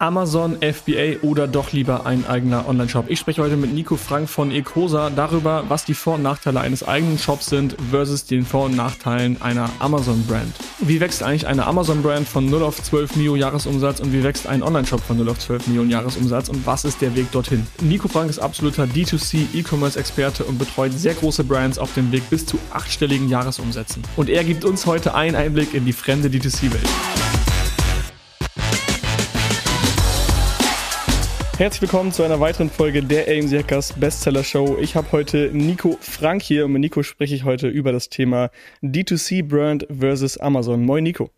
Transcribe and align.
Amazon, 0.00 0.58
FBA 0.60 1.22
oder 1.22 1.48
doch 1.48 1.72
lieber 1.72 2.06
ein 2.06 2.24
eigener 2.24 2.68
Online-Shop. 2.68 3.06
Ich 3.08 3.18
spreche 3.18 3.42
heute 3.42 3.56
mit 3.56 3.74
Nico 3.74 3.96
Frank 3.96 4.28
von 4.28 4.52
Ecosa 4.52 5.10
darüber, 5.10 5.64
was 5.66 5.84
die 5.84 5.94
Vor- 5.94 6.14
und 6.14 6.22
Nachteile 6.22 6.60
eines 6.60 6.86
eigenen 6.86 7.18
Shops 7.18 7.46
sind 7.46 7.74
versus 7.90 8.24
den 8.24 8.46
Vor- 8.46 8.66
und 8.66 8.76
Nachteilen 8.76 9.42
einer 9.42 9.68
Amazon-Brand. 9.80 10.54
Wie 10.78 11.00
wächst 11.00 11.24
eigentlich 11.24 11.48
eine 11.48 11.66
Amazon-Brand 11.66 12.28
von 12.28 12.48
0 12.48 12.62
auf 12.62 12.80
12 12.80 13.16
Mio 13.16 13.34
Jahresumsatz 13.34 13.98
und 13.98 14.12
wie 14.12 14.22
wächst 14.22 14.46
ein 14.46 14.62
Online-Shop 14.62 15.00
von 15.00 15.16
0 15.16 15.30
auf 15.30 15.40
12 15.40 15.66
Millionen 15.66 15.90
Jahresumsatz 15.90 16.48
und 16.48 16.64
was 16.64 16.84
ist 16.84 17.00
der 17.00 17.16
Weg 17.16 17.32
dorthin? 17.32 17.66
Nico 17.80 18.06
Frank 18.06 18.30
ist 18.30 18.38
absoluter 18.38 18.84
D2C 18.84 19.52
E-Commerce-Experte 19.52 20.44
und 20.44 20.60
betreut 20.60 20.92
sehr 20.92 21.14
große 21.14 21.42
Brands 21.42 21.76
auf 21.76 21.92
dem 21.94 22.12
Weg 22.12 22.30
bis 22.30 22.46
zu 22.46 22.56
achtstelligen 22.70 23.28
Jahresumsätzen. 23.28 24.04
Und 24.14 24.30
er 24.30 24.44
gibt 24.44 24.64
uns 24.64 24.86
heute 24.86 25.16
einen 25.16 25.34
Einblick 25.34 25.74
in 25.74 25.84
die 25.84 25.92
fremde 25.92 26.28
D2C-Welt. 26.28 26.88
Herzlich 31.58 31.82
willkommen 31.82 32.12
zu 32.12 32.22
einer 32.22 32.38
weiteren 32.38 32.70
Folge 32.70 33.02
der 33.02 33.26
AMC 33.26 33.50
Hackers 33.50 33.94
Bestseller 33.94 34.44
Show. 34.44 34.78
Ich 34.80 34.94
habe 34.94 35.10
heute 35.10 35.50
Nico 35.52 35.98
Frank 36.00 36.40
hier 36.40 36.64
und 36.64 36.70
mit 36.70 36.82
Nico 36.82 37.02
spreche 37.02 37.34
ich 37.34 37.42
heute 37.42 37.66
über 37.66 37.90
das 37.90 38.08
Thema 38.08 38.50
D2C 38.84 39.42
Brand 39.42 39.84
versus 39.90 40.38
Amazon. 40.38 40.84
Moin 40.84 41.02
Nico. 41.02 41.30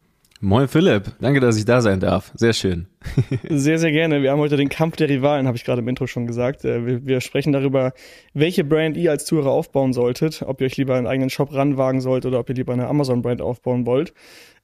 Moin 0.42 0.68
Philipp, 0.68 1.12
danke, 1.20 1.40
dass 1.40 1.56
ich 1.56 1.64
da 1.64 1.80
sein 1.80 2.00
darf. 2.00 2.32
Sehr 2.34 2.52
schön. 2.52 2.86
sehr, 3.48 3.78
sehr 3.78 3.92
gerne. 3.92 4.20
Wir 4.20 4.32
haben 4.32 4.40
heute 4.40 4.58
den 4.58 4.68
Kampf 4.68 4.96
der 4.96 5.08
Rivalen, 5.08 5.46
habe 5.46 5.56
ich 5.56 5.64
gerade 5.64 5.80
im 5.80 5.88
Intro 5.88 6.06
schon 6.06 6.26
gesagt. 6.26 6.66
Äh, 6.66 6.84
wir, 6.84 7.06
wir, 7.06 7.22
sprechen 7.22 7.54
darüber, 7.54 7.94
welche 8.34 8.62
Brand 8.62 8.98
ihr 8.98 9.12
als 9.12 9.24
Zuhörer 9.24 9.50
aufbauen 9.50 9.94
solltet, 9.94 10.42
ob 10.42 10.60
ihr 10.60 10.66
euch 10.66 10.76
lieber 10.76 10.96
einen 10.96 11.06
eigenen 11.06 11.30
Shop 11.30 11.50
ranwagen 11.50 12.02
sollt 12.02 12.26
oder 12.26 12.40
ob 12.40 12.48
ihr 12.50 12.56
lieber 12.56 12.74
eine 12.74 12.88
Amazon-Brand 12.88 13.40
aufbauen 13.40 13.86
wollt. 13.86 14.12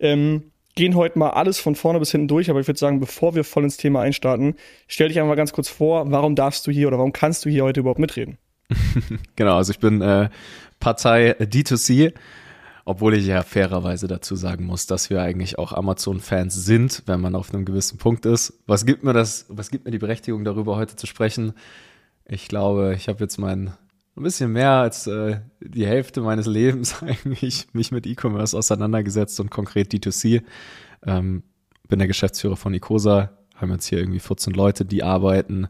Ähm, 0.00 0.52
gehen 0.76 0.94
heute 0.94 1.18
mal 1.18 1.30
alles 1.30 1.58
von 1.58 1.74
vorne 1.74 1.98
bis 1.98 2.12
hinten 2.12 2.28
durch, 2.28 2.48
aber 2.48 2.60
ich 2.60 2.68
würde 2.68 2.78
sagen, 2.78 3.00
bevor 3.00 3.34
wir 3.34 3.42
voll 3.42 3.64
ins 3.64 3.78
Thema 3.78 4.02
einstarten, 4.02 4.54
stell 4.86 5.08
dich 5.08 5.18
einmal 5.18 5.34
ganz 5.34 5.52
kurz 5.52 5.68
vor, 5.68 6.10
warum 6.10 6.36
darfst 6.36 6.66
du 6.66 6.70
hier 6.70 6.86
oder 6.86 6.98
warum 6.98 7.12
kannst 7.12 7.44
du 7.44 7.50
hier 7.50 7.64
heute 7.64 7.80
überhaupt 7.80 7.98
mitreden? 7.98 8.38
genau, 9.36 9.56
also 9.56 9.72
ich 9.72 9.78
bin 9.78 10.02
äh, 10.02 10.28
Partei 10.78 11.32
D2C, 11.40 12.12
obwohl 12.84 13.14
ich 13.14 13.26
ja 13.26 13.42
fairerweise 13.42 14.06
dazu 14.06 14.36
sagen 14.36 14.66
muss, 14.66 14.86
dass 14.86 15.10
wir 15.10 15.22
eigentlich 15.22 15.58
auch 15.58 15.72
Amazon-Fans 15.72 16.54
sind, 16.54 17.02
wenn 17.06 17.20
man 17.20 17.34
auf 17.34 17.52
einem 17.52 17.64
gewissen 17.64 17.98
Punkt 17.98 18.26
ist. 18.26 18.62
Was 18.66 18.84
gibt 18.84 19.02
mir 19.02 19.12
das, 19.12 19.46
was 19.48 19.70
gibt 19.70 19.86
mir 19.86 19.90
die 19.90 19.98
Berechtigung, 19.98 20.44
darüber 20.44 20.76
heute 20.76 20.94
zu 20.94 21.06
sprechen? 21.06 21.54
Ich 22.26 22.48
glaube, 22.48 22.94
ich 22.96 23.08
habe 23.08 23.20
jetzt 23.20 23.38
mein 23.38 23.72
ein 24.16 24.22
bisschen 24.22 24.52
mehr 24.52 24.70
als 24.70 25.06
äh, 25.06 25.40
die 25.60 25.86
Hälfte 25.86 26.20
meines 26.20 26.46
Lebens 26.46 27.02
eigentlich 27.02 27.68
mich 27.72 27.92
mit 27.92 28.06
E-Commerce 28.06 28.56
auseinandergesetzt 28.56 29.38
und 29.40 29.50
konkret 29.50 29.92
D2C. 29.92 30.42
Ähm, 31.06 31.42
bin 31.88 31.98
der 31.98 32.08
Geschäftsführer 32.08 32.56
von 32.56 32.74
Icosa, 32.74 33.30
haben 33.54 33.70
jetzt 33.70 33.86
hier 33.86 33.98
irgendwie 33.98 34.18
14 34.18 34.54
Leute, 34.54 34.84
die 34.84 35.02
arbeiten, 35.02 35.68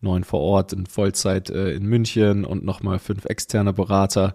neun 0.00 0.24
vor 0.24 0.40
Ort 0.40 0.72
in 0.72 0.86
Vollzeit 0.86 1.50
äh, 1.50 1.72
in 1.72 1.86
München 1.86 2.44
und 2.44 2.64
nochmal 2.64 2.98
fünf 2.98 3.24
externe 3.24 3.72
Berater. 3.72 4.34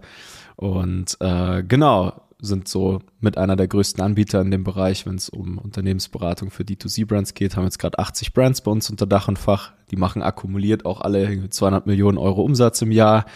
Und 0.56 1.16
äh, 1.20 1.62
genau, 1.62 2.21
sind 2.42 2.66
so 2.66 3.00
mit 3.20 3.38
einer 3.38 3.54
der 3.56 3.68
größten 3.68 4.02
Anbieter 4.02 4.40
in 4.40 4.50
dem 4.50 4.64
Bereich, 4.64 5.06
wenn 5.06 5.14
es 5.14 5.28
um 5.28 5.58
Unternehmensberatung 5.58 6.50
für 6.50 6.64
D2C-Brands 6.64 7.34
geht, 7.34 7.56
haben 7.56 7.64
jetzt 7.64 7.78
gerade 7.78 7.98
80 8.00 8.34
Brands 8.34 8.60
bei 8.60 8.70
uns 8.70 8.90
unter 8.90 9.06
Dach 9.06 9.28
und 9.28 9.38
Fach. 9.38 9.72
Die 9.92 9.96
machen 9.96 10.22
akkumuliert 10.22 10.84
auch 10.84 11.00
alle 11.00 11.48
200 11.48 11.86
Millionen 11.86 12.18
Euro 12.18 12.42
Umsatz 12.42 12.82
im 12.82 12.90
Jahr. 12.90 13.26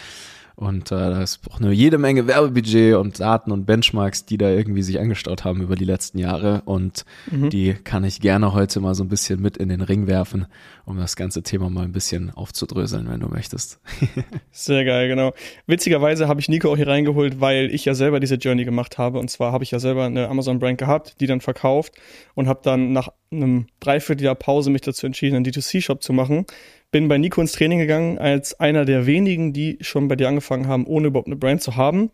Und 0.57 0.91
äh, 0.91 0.97
da 0.97 1.23
ist 1.23 1.41
auch 1.51 1.61
eine 1.61 1.71
jede 1.71 1.99
Menge 1.99 2.27
Werbebudget 2.27 2.97
und 2.97 3.21
Daten 3.21 3.53
und 3.53 3.67
Benchmarks, 3.67 4.25
die 4.25 4.39
da 4.39 4.49
irgendwie 4.49 4.83
sich 4.83 4.99
angestaut 4.99 5.45
haben 5.45 5.61
über 5.61 5.77
die 5.77 5.85
letzten 5.85 6.17
Jahre. 6.19 6.63
Und 6.65 7.05
mhm. 7.31 7.51
die 7.51 7.75
kann 7.75 8.05
ich 8.05 8.21
gerne 8.21 8.55
heute 8.55 8.81
mal 8.81 8.95
so 8.95 9.05
ein 9.05 9.11
bisschen 9.11 9.43
mit 9.43 9.59
in 9.59 9.69
den 9.69 9.83
Ring 9.83 10.07
werfen, 10.07 10.47
um 10.87 10.97
das 10.97 11.15
ganze 11.15 11.43
Thema 11.43 11.69
mal 11.69 11.85
ein 11.85 11.93
bisschen 11.93 12.31
aufzudröseln, 12.31 13.07
wenn 13.11 13.21
du 13.21 13.29
möchtest. 13.29 13.81
Sehr 14.51 14.87
geil, 14.87 15.09
genau. 15.09 15.35
Witzigerweise 15.67 16.27
habe 16.27 16.41
ich 16.41 16.49
Nico 16.49 16.73
auch 16.73 16.77
hier 16.77 16.89
reingeholt, 16.89 17.39
weil 17.39 17.75
ich 17.75 17.85
ja 17.85 17.93
selber 17.93 18.19
diese 18.19 18.37
Journey 18.37 18.65
gemacht 18.65 18.97
habe. 18.97 19.19
Und 19.19 19.29
zwar 19.29 19.53
habe 19.53 19.63
ich 19.63 19.73
ja 19.73 19.79
selber 19.79 20.07
eine 20.07 20.29
Amazon-Brand 20.29 20.79
gehabt, 20.79 21.21
die 21.21 21.27
dann 21.27 21.43
verkauft 21.43 21.93
und 22.35 22.49
habe 22.49 22.61
dann 22.63 22.93
nach 22.93 23.09
einem 23.31 23.67
Dreivierteljahr 23.81 24.35
Pause 24.35 24.71
mich 24.71 24.81
dazu 24.81 25.05
entschieden, 25.05 25.37
einen 25.37 25.45
D2C-Shop 25.45 26.03
zu 26.03 26.15
machen 26.15 26.47
bin 26.91 27.09
bei 27.09 27.19
Nico 27.19 27.41
ins 27.41 27.53
Training 27.53 27.79
gegangen 27.79 28.19
als 28.19 28.59
einer 28.59 28.85
der 28.85 29.07
wenigen, 29.07 29.53
die 29.53 29.79
schon 29.81 30.09
bei 30.09 30.17
dir 30.17 30.29
angefangen 30.29 30.69
haben, 30.69 30.87
ohne 30.87 31.09
überhaupt 31.09 31.29
eine 31.29 31.37
Brand 31.37 31.63
zu 31.63 31.77
haben. 31.77 32.11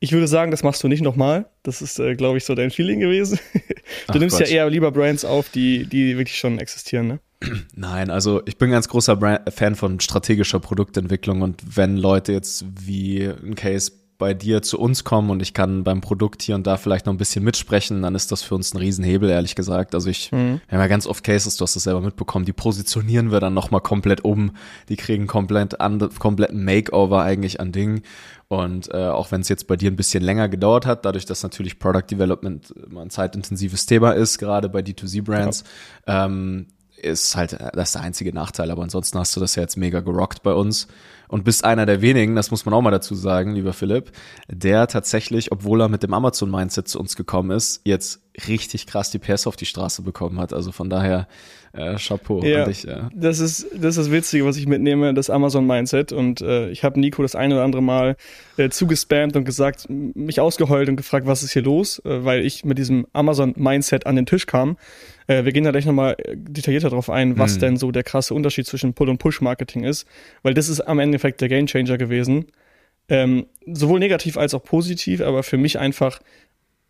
Ich 0.00 0.12
würde 0.12 0.26
sagen, 0.26 0.50
das 0.50 0.62
machst 0.64 0.82
du 0.82 0.88
nicht 0.88 1.02
nochmal. 1.02 1.46
Das 1.62 1.80
ist, 1.80 2.00
äh, 2.00 2.16
glaube 2.16 2.38
ich, 2.38 2.44
so 2.44 2.54
dein 2.54 2.70
Feeling 2.70 2.98
gewesen. 2.98 3.38
du 3.54 3.60
Ach 4.08 4.14
nimmst 4.16 4.38
Gott. 4.38 4.48
ja 4.48 4.56
eher 4.64 4.70
lieber 4.70 4.90
Brands 4.90 5.24
auf, 5.24 5.48
die, 5.48 5.86
die 5.86 6.16
wirklich 6.16 6.38
schon 6.38 6.58
existieren, 6.58 7.06
ne? 7.06 7.20
Nein, 7.74 8.10
also 8.10 8.42
ich 8.46 8.58
bin 8.58 8.70
ganz 8.70 8.88
großer 8.88 9.16
Brand 9.16 9.52
Fan 9.52 9.74
von 9.74 10.00
strategischer 10.00 10.60
Produktentwicklung 10.60 11.42
und 11.42 11.62
wenn 11.76 11.96
Leute 11.96 12.32
jetzt 12.32 12.64
wie 12.84 13.24
ein 13.24 13.54
Case 13.54 13.92
bei 14.22 14.34
dir 14.34 14.62
zu 14.62 14.78
uns 14.78 15.02
kommen 15.02 15.30
und 15.30 15.42
ich 15.42 15.52
kann 15.52 15.82
beim 15.82 16.00
Produkt 16.00 16.42
hier 16.42 16.54
und 16.54 16.64
da 16.64 16.76
vielleicht 16.76 17.06
noch 17.06 17.12
ein 17.12 17.16
bisschen 17.16 17.42
mitsprechen, 17.42 18.02
dann 18.02 18.14
ist 18.14 18.30
das 18.30 18.40
für 18.40 18.54
uns 18.54 18.72
ein 18.72 18.78
Riesenhebel, 18.78 19.28
ehrlich 19.28 19.56
gesagt. 19.56 19.96
Also 19.96 20.08
ich, 20.10 20.30
mhm. 20.30 20.60
wir 20.68 20.78
haben 20.78 20.80
ja 20.80 20.86
ganz 20.86 21.08
oft 21.08 21.24
Cases, 21.24 21.56
du 21.56 21.64
hast 21.64 21.74
das 21.74 21.82
selber 21.82 22.00
mitbekommen, 22.00 22.44
die 22.44 22.52
positionieren 22.52 23.32
wir 23.32 23.40
dann 23.40 23.52
nochmal 23.52 23.80
komplett 23.80 24.24
um, 24.24 24.52
die 24.88 24.94
kriegen 24.94 25.26
komplett 25.26 25.80
an, 25.80 26.08
kompletten 26.20 26.64
Makeover 26.64 27.24
eigentlich 27.24 27.58
an 27.58 27.72
Dingen. 27.72 28.02
Und 28.46 28.94
äh, 28.94 29.08
auch 29.08 29.32
wenn 29.32 29.40
es 29.40 29.48
jetzt 29.48 29.66
bei 29.66 29.74
dir 29.74 29.90
ein 29.90 29.96
bisschen 29.96 30.22
länger 30.22 30.48
gedauert 30.48 30.86
hat, 30.86 31.04
dadurch, 31.04 31.24
dass 31.24 31.42
natürlich 31.42 31.80
Product 31.80 32.06
Development 32.08 32.70
immer 32.70 33.00
ein 33.00 33.10
zeitintensives 33.10 33.86
Thema 33.86 34.12
ist, 34.12 34.38
gerade 34.38 34.68
bei 34.68 34.82
D2C-Brands, 34.82 35.64
ja. 36.06 36.26
ähm, 36.26 36.68
ist 36.96 37.34
halt 37.34 37.54
das 37.60 37.88
ist 37.88 37.94
der 37.96 38.02
einzige 38.02 38.32
Nachteil. 38.32 38.70
Aber 38.70 38.84
ansonsten 38.84 39.18
hast 39.18 39.34
du 39.34 39.40
das 39.40 39.56
ja 39.56 39.62
jetzt 39.62 39.76
mega 39.76 39.98
gerockt 39.98 40.44
bei 40.44 40.52
uns 40.52 40.86
und 41.32 41.44
bist 41.44 41.64
einer 41.64 41.86
der 41.86 42.02
wenigen, 42.02 42.36
das 42.36 42.50
muss 42.50 42.66
man 42.66 42.74
auch 42.74 42.82
mal 42.82 42.90
dazu 42.90 43.14
sagen, 43.14 43.54
lieber 43.54 43.72
Philipp, 43.72 44.12
der 44.48 44.86
tatsächlich, 44.86 45.50
obwohl 45.50 45.80
er 45.80 45.88
mit 45.88 46.02
dem 46.02 46.12
Amazon-Mindset 46.12 46.86
zu 46.86 47.00
uns 47.00 47.16
gekommen 47.16 47.52
ist, 47.52 47.80
jetzt 47.84 48.20
richtig 48.48 48.86
krass 48.86 49.10
die 49.10 49.18
PS 49.18 49.46
auf 49.46 49.56
die 49.56 49.64
Straße 49.64 50.02
bekommen 50.02 50.38
hat. 50.38 50.52
Also 50.52 50.72
von 50.72 50.90
daher 50.90 51.26
äh, 51.72 51.96
Chapeau 51.96 52.42
ja, 52.42 52.64
an 52.64 52.68
dich. 52.68 52.82
Ja. 52.82 53.08
Das 53.14 53.40
ist 53.40 53.66
das 53.72 53.96
ist 53.96 54.06
das 54.06 54.10
Witzige, 54.10 54.44
was 54.44 54.58
ich 54.58 54.66
mitnehme, 54.66 55.14
das 55.14 55.30
Amazon-Mindset. 55.30 56.12
Und 56.12 56.42
äh, 56.42 56.68
ich 56.68 56.84
habe 56.84 57.00
Nico 57.00 57.22
das 57.22 57.34
eine 57.34 57.54
oder 57.54 57.64
andere 57.64 57.82
Mal 57.82 58.16
äh, 58.58 58.68
zugespammt 58.68 59.34
und 59.34 59.44
gesagt, 59.44 59.86
mich 59.88 60.38
ausgeheult 60.38 60.90
und 60.90 60.96
gefragt, 60.96 61.26
was 61.26 61.42
ist 61.42 61.52
hier 61.52 61.62
los, 61.62 61.98
äh, 62.04 62.24
weil 62.26 62.44
ich 62.44 62.66
mit 62.66 62.76
diesem 62.76 63.06
Amazon-Mindset 63.14 64.06
an 64.06 64.16
den 64.16 64.26
Tisch 64.26 64.46
kam. 64.46 64.76
Äh, 65.26 65.44
wir 65.44 65.52
gehen 65.52 65.64
da 65.64 65.70
gleich 65.70 65.86
nochmal 65.86 66.16
äh, 66.18 66.36
detaillierter 66.36 66.90
drauf 66.90 67.10
ein, 67.10 67.38
was 67.38 67.54
hm. 67.54 67.60
denn 67.60 67.76
so 67.76 67.90
der 67.90 68.02
krasse 68.02 68.34
Unterschied 68.34 68.66
zwischen 68.66 68.94
Pull- 68.94 69.08
und 69.08 69.18
Push-Marketing 69.18 69.84
ist, 69.84 70.06
weil 70.42 70.54
das 70.54 70.68
ist 70.68 70.80
am 70.80 70.98
Endeffekt 70.98 71.40
der 71.40 71.48
Gamechanger 71.48 71.98
gewesen. 71.98 72.46
Ähm, 73.08 73.46
sowohl 73.66 73.98
negativ 73.98 74.36
als 74.36 74.54
auch 74.54 74.62
positiv, 74.62 75.20
aber 75.20 75.42
für 75.42 75.56
mich 75.56 75.78
einfach 75.78 76.20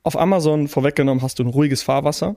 auf 0.03 0.19
Amazon 0.19 0.69
vorweggenommen 0.69 1.23
hast 1.23 1.39
du 1.39 1.45
ein 1.45 1.49
ruhiges 1.49 1.83
Fahrwasser 1.83 2.37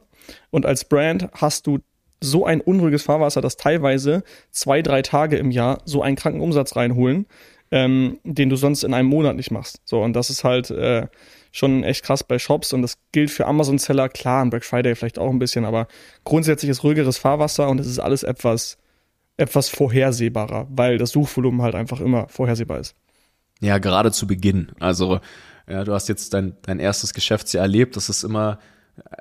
und 0.50 0.66
als 0.66 0.86
Brand 0.86 1.30
hast 1.34 1.68
du 1.68 1.80
so 2.22 2.46
ein 2.46 2.62
unruhiges 2.62 3.04
Fahrwasser, 3.04 3.42
dass 3.42 3.58
teilweise 3.58 4.24
zwei, 4.52 4.82
drei 4.82 5.02
Tage 5.02 5.38
im 5.38 5.52
Jahr 5.52 5.82
so 5.86 6.02
einen 6.02 6.16
kranken 6.16 6.42
Umsatz 6.42 6.76
reinholen, 6.76 7.28
ähm, 7.72 8.20
den 8.24 8.50
du 8.50 8.56
sonst 8.56 8.84
in 8.84 8.94
einem 8.94 9.10
Monat 9.10 9.36
nicht 9.36 9.52
machst. 9.52 9.82
So, 9.86 10.02
und 10.02 10.14
das 10.14 10.30
ist 10.30 10.44
halt 10.44 10.70
äh, 10.72 11.08
schon 11.56 11.86
echt 11.86 12.04
krass 12.04 12.22
bei 12.22 12.38
Shops 12.38 12.74
und 12.74 12.82
das 12.82 12.98
gilt 13.14 13.32
für 13.32 13.46
Amazon-Seller, 13.46 14.10
klar, 14.10 14.42
am 14.42 14.50
Black 14.50 14.66
Friday 14.66 14.94
vielleicht 14.94 15.18
auch 15.18 15.30
ein 15.30 15.40
bisschen, 15.40 15.64
aber 15.64 15.88
grundsätzlich 16.26 16.70
ist 16.70 16.84
ruhigeres 16.84 17.18
Fahrwasser 17.18 17.70
und 17.70 17.80
es 17.80 17.88
ist 17.88 18.00
alles 18.00 18.24
etwas, 18.24 18.78
etwas 19.38 19.70
vorhersehbarer, 19.70 20.68
weil 20.70 20.98
das 20.98 21.12
Suchvolumen 21.12 21.62
halt 21.62 21.74
einfach 21.74 22.02
immer 22.02 22.28
vorhersehbar 22.28 22.80
ist. 22.80 22.94
Ja, 23.62 23.78
gerade 23.78 24.12
zu 24.12 24.28
Beginn. 24.28 24.74
Also, 24.82 25.22
ja, 25.70 25.86
du 25.86 25.94
hast 25.94 26.10
jetzt 26.10 26.34
dein, 26.34 26.58
dein 26.64 26.80
erstes 26.80 27.14
Geschäftsjahr 27.14 27.62
erlebt, 27.62 27.96
das 27.96 28.10
ist 28.10 28.24
immer 28.24 28.60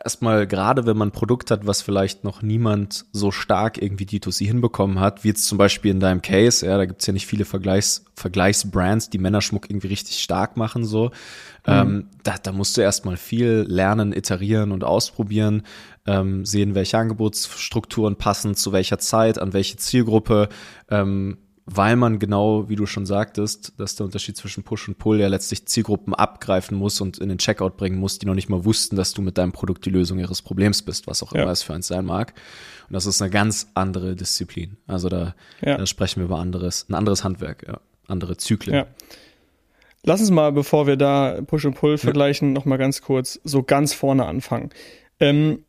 erstmal 0.05 0.47
gerade 0.47 0.87
wenn 0.87 0.97
man 0.97 1.09
ein 1.09 1.13
Produkt 1.13 1.51
hat, 1.51 1.67
was 1.67 1.83
vielleicht 1.83 2.25
noch 2.25 2.43
niemand 2.43 3.07
so 3.13 3.31
stark 3.31 3.81
irgendwie 3.81 4.05
D2C 4.05 4.47
hinbekommen 4.47 5.01
hat, 5.01 5.25
wie 5.25 5.29
jetzt 5.29 5.47
zum 5.47 5.59
Beispiel 5.59 5.91
in 5.91 6.01
deinem 6.01 6.23
Case, 6.23 6.65
ja, 6.65 6.77
da 6.77 6.85
gibt's 6.87 7.07
ja 7.07 7.13
nicht 7.13 7.27
viele 7.27 7.45
Vergleichs, 7.45 8.05
Vergleichsbrands, 8.15 9.11
die 9.11 9.19
Männerschmuck 9.19 9.69
irgendwie 9.69 9.89
richtig 9.89 10.23
stark 10.23 10.57
machen, 10.57 10.85
so. 10.85 11.07
Mhm. 11.67 11.73
Ähm, 11.73 12.07
da, 12.23 12.37
da 12.43 12.53
musst 12.53 12.77
du 12.77 12.83
erstmal 12.83 13.17
viel 13.17 13.65
lernen, 13.67 14.13
iterieren 14.13 14.71
und 14.71 14.85
ausprobieren, 14.85 15.63
ähm, 16.07 16.45
sehen, 16.45 16.75
welche 16.75 16.99
Angebotsstrukturen 16.99 18.17
passen, 18.17 18.55
zu 18.55 18.73
welcher 18.73 18.99
Zeit, 18.99 19.39
an 19.39 19.53
welche 19.53 19.77
Zielgruppe, 19.77 20.49
ähm, 20.91 21.39
weil 21.67 21.97
man 21.97 22.19
genau, 22.19 22.69
wie 22.69 22.77
du 22.77 22.85
schon 22.85 23.07
sagtest, 23.07 23.73
dass 23.79 23.97
der 23.97 24.05
Unterschied 24.05 24.37
zwischen 24.37 24.65
Push 24.65 24.89
und 24.89 24.99
Pull 24.99 25.21
ja 25.21 25.29
letztlich 25.29 25.67
Zielgruppen 25.67 26.15
abgreifen 26.15 26.77
muss 26.77 27.01
und 27.01 27.19
in 27.19 27.31
den 27.31 27.39
Checkout 27.39 27.77
bringen 27.77 27.99
muss, 27.99 28.19
die 28.19 28.27
noch 28.27 28.35
nicht 28.35 28.51
mal 28.51 28.65
wussten, 28.65 28.97
dass 28.97 29.15
du 29.15 29.23
mit 29.23 29.39
deinem 29.39 29.53
Produkt 29.53 29.87
die 29.87 29.91
Lösung 29.91 30.19
ihres 30.19 30.43
Problems 30.43 30.83
bist, 30.83 31.07
was 31.07 31.23
auch 31.23 31.33
immer 31.33 31.51
es 31.51 31.63
für 31.63 31.73
eins 31.73 31.87
sein 31.87 32.05
mag. 32.05 32.35
Und 32.89 32.93
das 32.93 33.07
ist 33.07 33.23
eine 33.23 33.31
ganz 33.31 33.71
andere 33.75 34.15
Disziplin. 34.15 34.77
Also 34.87 35.09
da, 35.09 35.35
ja. 35.63 35.79
da 35.79 35.87
sprechen 35.87 36.21
wir 36.21 36.27
über 36.27 36.39
anderes, 36.39 36.87
ein 36.91 36.95
anderes 36.95 37.25
Handwerk, 37.25 37.67
ja, 37.67 37.81
andere 38.09 38.37
Zyklen. 38.37 38.77
Ja. 38.77 38.87
Lass 40.03 40.21
uns 40.21 40.31
mal, 40.31 40.53
bevor 40.53 40.87
wir 40.87 40.97
da 40.97 41.41
Push 41.47 41.65
und 41.65 41.75
Pull 41.75 41.97
vergleichen, 41.97 42.49
ja. 42.49 42.55
noch 42.55 42.67
mal 42.67 42.77
ganz 42.77 43.01
kurz 43.01 43.41
so 43.43 43.63
ganz 43.63 43.95
vorne 43.95 44.27
anfangen. 44.27 44.69
Ähm, 45.19 45.65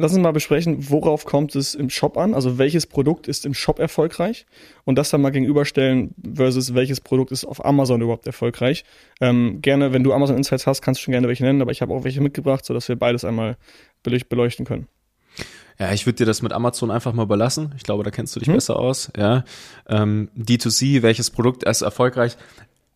lass 0.00 0.12
uns 0.12 0.22
mal 0.22 0.32
besprechen, 0.32 0.90
worauf 0.90 1.24
kommt 1.24 1.54
es 1.54 1.74
im 1.74 1.90
Shop 1.90 2.16
an? 2.16 2.34
Also 2.34 2.58
welches 2.58 2.86
Produkt 2.86 3.28
ist 3.28 3.46
im 3.46 3.54
Shop 3.54 3.78
erfolgreich? 3.78 4.46
Und 4.84 4.96
das 4.96 5.10
dann 5.10 5.20
mal 5.20 5.30
gegenüberstellen 5.30 6.14
versus 6.34 6.74
welches 6.74 7.00
Produkt 7.00 7.32
ist 7.32 7.44
auf 7.44 7.64
Amazon 7.64 8.00
überhaupt 8.00 8.26
erfolgreich. 8.26 8.84
Ähm, 9.20 9.60
gerne, 9.62 9.92
wenn 9.92 10.02
du 10.02 10.12
Amazon 10.12 10.36
Insights 10.36 10.66
hast, 10.66 10.82
kannst 10.82 11.00
du 11.00 11.04
schon 11.04 11.12
gerne 11.12 11.28
welche 11.28 11.44
nennen, 11.44 11.62
aber 11.62 11.70
ich 11.70 11.82
habe 11.82 11.94
auch 11.94 12.04
welche 12.04 12.20
mitgebracht, 12.20 12.64
sodass 12.64 12.88
wir 12.88 12.96
beides 12.96 13.24
einmal 13.24 13.56
beleuchten 14.02 14.66
können. 14.66 14.88
Ja, 15.78 15.92
ich 15.92 16.04
würde 16.04 16.16
dir 16.16 16.26
das 16.26 16.42
mit 16.42 16.52
Amazon 16.52 16.90
einfach 16.90 17.14
mal 17.14 17.22
überlassen. 17.22 17.72
Ich 17.76 17.84
glaube, 17.84 18.04
da 18.04 18.10
kennst 18.10 18.36
du 18.36 18.40
dich 18.40 18.48
hm. 18.48 18.54
besser 18.54 18.76
aus. 18.76 19.10
Ja, 19.16 19.44
ähm, 19.88 20.28
D2C, 20.36 21.00
welches 21.00 21.30
Produkt 21.30 21.64
ist 21.64 21.80
erfolgreich? 21.80 22.36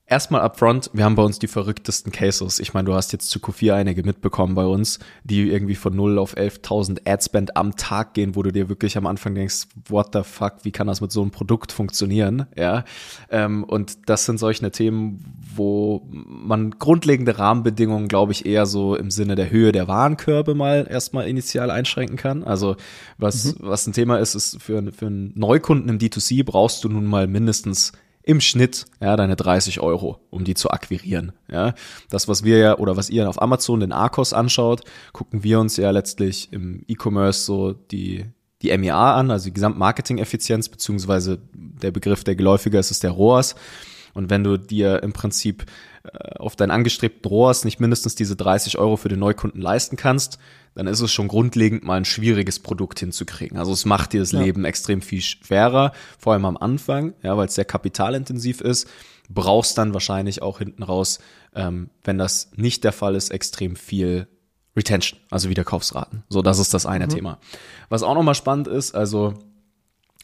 Erstmal 0.06 0.42
upfront, 0.42 0.90
wir 0.92 1.02
haben 1.02 1.14
bei 1.14 1.22
uns 1.22 1.38
die 1.38 1.46
verrücktesten 1.46 2.12
Cases. 2.12 2.58
Ich 2.58 2.74
meine, 2.74 2.84
du 2.84 2.94
hast 2.94 3.14
jetzt 3.14 3.30
zu 3.30 3.38
Q4 3.38 3.72
einige 3.72 4.02
mitbekommen 4.02 4.54
bei 4.54 4.66
uns, 4.66 4.98
die 5.24 5.50
irgendwie 5.50 5.76
von 5.76 5.96
0 5.96 6.18
auf 6.18 6.36
11.000 6.36 7.08
Adspend 7.10 7.56
am 7.56 7.76
Tag 7.76 8.12
gehen, 8.12 8.36
wo 8.36 8.42
du 8.42 8.52
dir 8.52 8.68
wirklich 8.68 8.98
am 8.98 9.06
Anfang 9.06 9.34
denkst, 9.34 9.66
what 9.88 10.08
the 10.12 10.20
fuck, 10.22 10.56
wie 10.62 10.72
kann 10.72 10.88
das 10.88 11.00
mit 11.00 11.10
so 11.10 11.22
einem 11.22 11.30
Produkt 11.30 11.72
funktionieren? 11.72 12.46
Ja, 12.54 12.84
ähm, 13.30 13.64
und 13.64 14.10
das 14.10 14.26
sind 14.26 14.38
solche 14.38 14.70
Themen, 14.70 15.24
wo 15.56 16.06
man 16.10 16.72
grundlegende 16.72 17.38
Rahmenbedingungen, 17.38 18.06
glaube 18.06 18.32
ich, 18.32 18.44
eher 18.44 18.66
so 18.66 18.96
im 18.96 19.10
Sinne 19.10 19.36
der 19.36 19.50
Höhe 19.50 19.72
der 19.72 19.88
Warenkörbe 19.88 20.54
mal 20.54 20.86
erstmal 20.86 21.28
initial 21.28 21.70
einschränken 21.70 22.18
kann. 22.18 22.44
Also 22.44 22.76
was, 23.16 23.54
mhm. 23.54 23.54
was 23.60 23.86
ein 23.86 23.94
Thema 23.94 24.18
ist, 24.18 24.34
ist 24.34 24.60
für, 24.60 24.92
für 24.92 25.06
einen 25.06 25.32
Neukunden 25.34 25.88
im 25.88 25.98
D2C 25.98 26.44
brauchst 26.44 26.84
du 26.84 26.90
nun 26.90 27.06
mal 27.06 27.26
mindestens 27.26 27.92
im 28.24 28.40
Schnitt 28.40 28.86
ja 29.00 29.16
deine 29.16 29.36
30 29.36 29.80
Euro, 29.80 30.18
um 30.30 30.44
die 30.44 30.54
zu 30.54 30.70
akquirieren. 30.70 31.32
Ja, 31.50 31.74
das 32.08 32.26
was 32.26 32.42
wir 32.42 32.58
ja 32.58 32.78
oder 32.78 32.96
was 32.96 33.10
ihr 33.10 33.28
auf 33.28 33.40
Amazon 33.40 33.80
den 33.80 33.92
Arcos 33.92 34.32
anschaut, 34.32 34.82
gucken 35.12 35.44
wir 35.44 35.60
uns 35.60 35.76
ja 35.76 35.90
letztlich 35.90 36.52
im 36.52 36.82
E-Commerce 36.88 37.44
so 37.44 37.72
die 37.72 38.24
die 38.62 38.76
MEA 38.78 39.14
an, 39.14 39.30
also 39.30 39.44
die 39.44 39.52
Gesamtmarketing-Effizienz 39.52 40.70
beziehungsweise 40.70 41.38
der 41.52 41.90
Begriff, 41.90 42.24
der 42.24 42.34
geläufiger 42.34 42.80
ist, 42.80 42.90
ist 42.90 43.02
der 43.02 43.10
ROAS. 43.10 43.56
Und 44.14 44.30
wenn 44.30 44.42
du 44.42 44.56
dir 44.56 45.02
im 45.02 45.12
Prinzip 45.12 45.66
äh, 46.04 46.38
auf 46.38 46.56
deinen 46.56 46.70
angestrebten 46.70 47.28
ROAS 47.28 47.64
nicht 47.64 47.78
mindestens 47.78 48.14
diese 48.14 48.36
30 48.36 48.78
Euro 48.78 48.96
für 48.96 49.08
den 49.08 49.18
Neukunden 49.18 49.60
leisten 49.60 49.96
kannst, 49.96 50.38
dann 50.74 50.86
ist 50.86 51.00
es 51.00 51.12
schon 51.12 51.28
grundlegend 51.28 51.84
mal 51.84 51.96
ein 51.96 52.04
schwieriges 52.04 52.58
Produkt 52.58 53.00
hinzukriegen. 53.00 53.58
Also 53.58 53.72
es 53.72 53.84
macht 53.84 54.12
dir 54.12 54.20
das 54.20 54.32
ja. 54.32 54.40
Leben 54.40 54.64
extrem 54.64 55.02
viel 55.02 55.20
schwerer, 55.20 55.92
vor 56.18 56.32
allem 56.32 56.44
am 56.44 56.56
Anfang, 56.56 57.14
ja, 57.22 57.36
weil 57.36 57.46
es 57.46 57.54
sehr 57.54 57.64
kapitalintensiv 57.64 58.60
ist. 58.60 58.88
Brauchst 59.28 59.78
dann 59.78 59.94
wahrscheinlich 59.94 60.42
auch 60.42 60.58
hinten 60.58 60.82
raus, 60.82 61.18
ähm, 61.54 61.90
wenn 62.02 62.18
das 62.18 62.50
nicht 62.56 62.84
der 62.84 62.92
Fall 62.92 63.14
ist, 63.14 63.30
extrem 63.30 63.76
viel 63.76 64.26
Retention, 64.76 65.20
also 65.30 65.48
Wiederkaufsraten. 65.48 66.24
So, 66.28 66.42
das 66.42 66.58
ist 66.58 66.74
das 66.74 66.84
eine 66.84 67.06
mhm. 67.06 67.10
Thema. 67.10 67.38
Was 67.88 68.02
auch 68.02 68.14
nochmal 68.14 68.34
spannend 68.34 68.66
ist, 68.68 68.94
also 68.94 69.34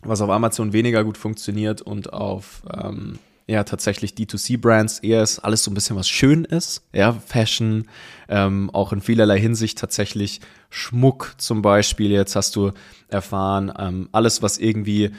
was 0.02 0.20
auf 0.20 0.30
Amazon 0.30 0.72
weniger 0.72 1.04
gut 1.04 1.18
funktioniert 1.18 1.82
und 1.82 2.12
auf 2.12 2.62
ähm, 2.72 3.18
ja 3.50 3.64
tatsächlich 3.64 4.12
D2C-Brands 4.12 5.00
eher 5.00 5.22
ist 5.22 5.40
alles 5.40 5.64
so 5.64 5.70
ein 5.70 5.74
bisschen 5.74 5.96
was 5.96 6.08
schön 6.08 6.44
ist, 6.44 6.82
ja, 6.92 7.12
Fashion, 7.12 7.88
ähm, 8.28 8.70
auch 8.72 8.92
in 8.92 9.00
vielerlei 9.00 9.40
Hinsicht 9.40 9.76
tatsächlich 9.76 10.40
Schmuck 10.70 11.34
zum 11.38 11.60
Beispiel, 11.60 12.12
jetzt 12.12 12.36
hast 12.36 12.54
du 12.54 12.70
erfahren, 13.08 13.72
ähm, 13.76 14.08
alles, 14.12 14.40
was 14.40 14.58
irgendwie 14.58 15.10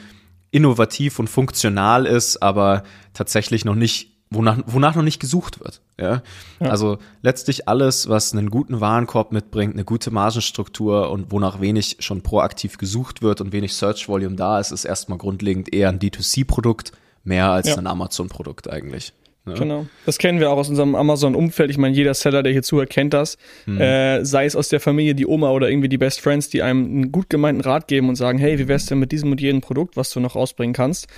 innovativ 0.50 1.18
und 1.18 1.28
funktional 1.28 2.06
ist, 2.06 2.42
aber 2.42 2.84
tatsächlich 3.12 3.66
noch 3.66 3.74
nicht, 3.74 4.16
wonach, 4.30 4.58
wonach 4.64 4.94
noch 4.94 5.02
nicht 5.02 5.20
gesucht 5.20 5.60
wird. 5.60 5.82
Ja? 6.00 6.22
ja? 6.58 6.68
Also 6.70 6.98
letztlich 7.20 7.68
alles, 7.68 8.08
was 8.08 8.32
einen 8.32 8.48
guten 8.48 8.80
Warenkorb 8.80 9.32
mitbringt, 9.32 9.74
eine 9.74 9.84
gute 9.84 10.10
Margenstruktur 10.10 11.10
und 11.10 11.32
wonach 11.32 11.60
wenig 11.60 11.98
schon 12.00 12.22
proaktiv 12.22 12.78
gesucht 12.78 13.20
wird 13.20 13.42
und 13.42 13.52
wenig 13.52 13.74
Search 13.74 14.08
Volume 14.08 14.36
da 14.36 14.58
ist, 14.58 14.72
ist 14.72 14.86
erstmal 14.86 15.18
grundlegend 15.18 15.72
eher 15.72 15.90
ein 15.90 15.98
D2C-Produkt 15.98 16.92
mehr 17.24 17.50
als 17.50 17.68
ja. 17.68 17.76
ein 17.76 17.86
Amazon-Produkt 17.86 18.70
eigentlich. 18.70 19.12
Ne? 19.44 19.54
Genau. 19.54 19.86
Das 20.06 20.18
kennen 20.18 20.38
wir 20.38 20.50
auch 20.50 20.56
aus 20.56 20.68
unserem 20.68 20.94
Amazon-Umfeld. 20.94 21.70
Ich 21.70 21.78
meine, 21.78 21.94
jeder 21.94 22.14
Seller, 22.14 22.42
der 22.42 22.52
hier 22.52 22.62
zuhört, 22.62 22.90
kennt 22.90 23.12
das. 23.12 23.38
Mhm. 23.66 23.80
Äh, 23.80 24.24
sei 24.24 24.44
es 24.44 24.54
aus 24.54 24.68
der 24.68 24.80
Familie, 24.80 25.14
die 25.14 25.26
Oma 25.26 25.50
oder 25.50 25.68
irgendwie 25.68 25.88
die 25.88 25.98
Best 25.98 26.20
Friends, 26.20 26.48
die 26.48 26.62
einem 26.62 26.84
einen 26.84 27.12
gut 27.12 27.28
gemeinten 27.28 27.60
Rat 27.60 27.88
geben 27.88 28.08
und 28.08 28.14
sagen, 28.14 28.38
hey, 28.38 28.58
wie 28.58 28.68
wär's 28.68 28.86
denn 28.86 28.98
mit 28.98 29.10
diesem 29.10 29.32
und 29.32 29.40
jenem 29.40 29.60
Produkt, 29.60 29.96
was 29.96 30.10
du 30.10 30.20
noch 30.20 30.36
rausbringen 30.36 30.74
kannst? 30.74 31.08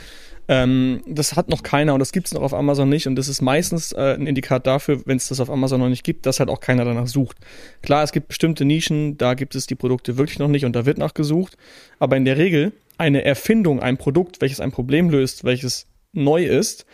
Ähm, 0.46 1.00
das 1.06 1.36
hat 1.36 1.48
noch 1.48 1.62
keiner 1.62 1.94
und 1.94 2.00
das 2.00 2.12
gibt's 2.12 2.34
noch 2.34 2.42
auf 2.42 2.52
Amazon 2.52 2.90
nicht 2.90 3.06
und 3.06 3.16
das 3.16 3.28
ist 3.28 3.40
meistens 3.40 3.92
äh, 3.92 4.14
ein 4.14 4.26
Indikat 4.26 4.66
dafür, 4.66 5.00
wenn 5.06 5.16
es 5.16 5.28
das 5.28 5.40
auf 5.40 5.48
Amazon 5.48 5.80
noch 5.80 5.88
nicht 5.88 6.04
gibt, 6.04 6.26
dass 6.26 6.38
halt 6.38 6.50
auch 6.50 6.60
keiner 6.60 6.84
danach 6.84 7.06
sucht. 7.06 7.38
Klar, 7.80 8.02
es 8.02 8.12
gibt 8.12 8.28
bestimmte 8.28 8.66
Nischen, 8.66 9.16
da 9.16 9.32
gibt 9.32 9.54
es 9.54 9.66
die 9.66 9.74
Produkte 9.74 10.18
wirklich 10.18 10.38
noch 10.38 10.48
nicht 10.48 10.66
und 10.66 10.76
da 10.76 10.84
wird 10.84 10.98
nachgesucht, 10.98 11.56
aber 11.98 12.18
in 12.18 12.26
der 12.26 12.36
Regel 12.36 12.72
eine 12.98 13.24
Erfindung, 13.24 13.80
ein 13.80 13.96
Produkt, 13.96 14.42
welches 14.42 14.60
ein 14.60 14.70
Problem 14.70 15.08
löst, 15.08 15.44
welches 15.44 15.86
neu 16.14 16.44
ist, 16.44 16.86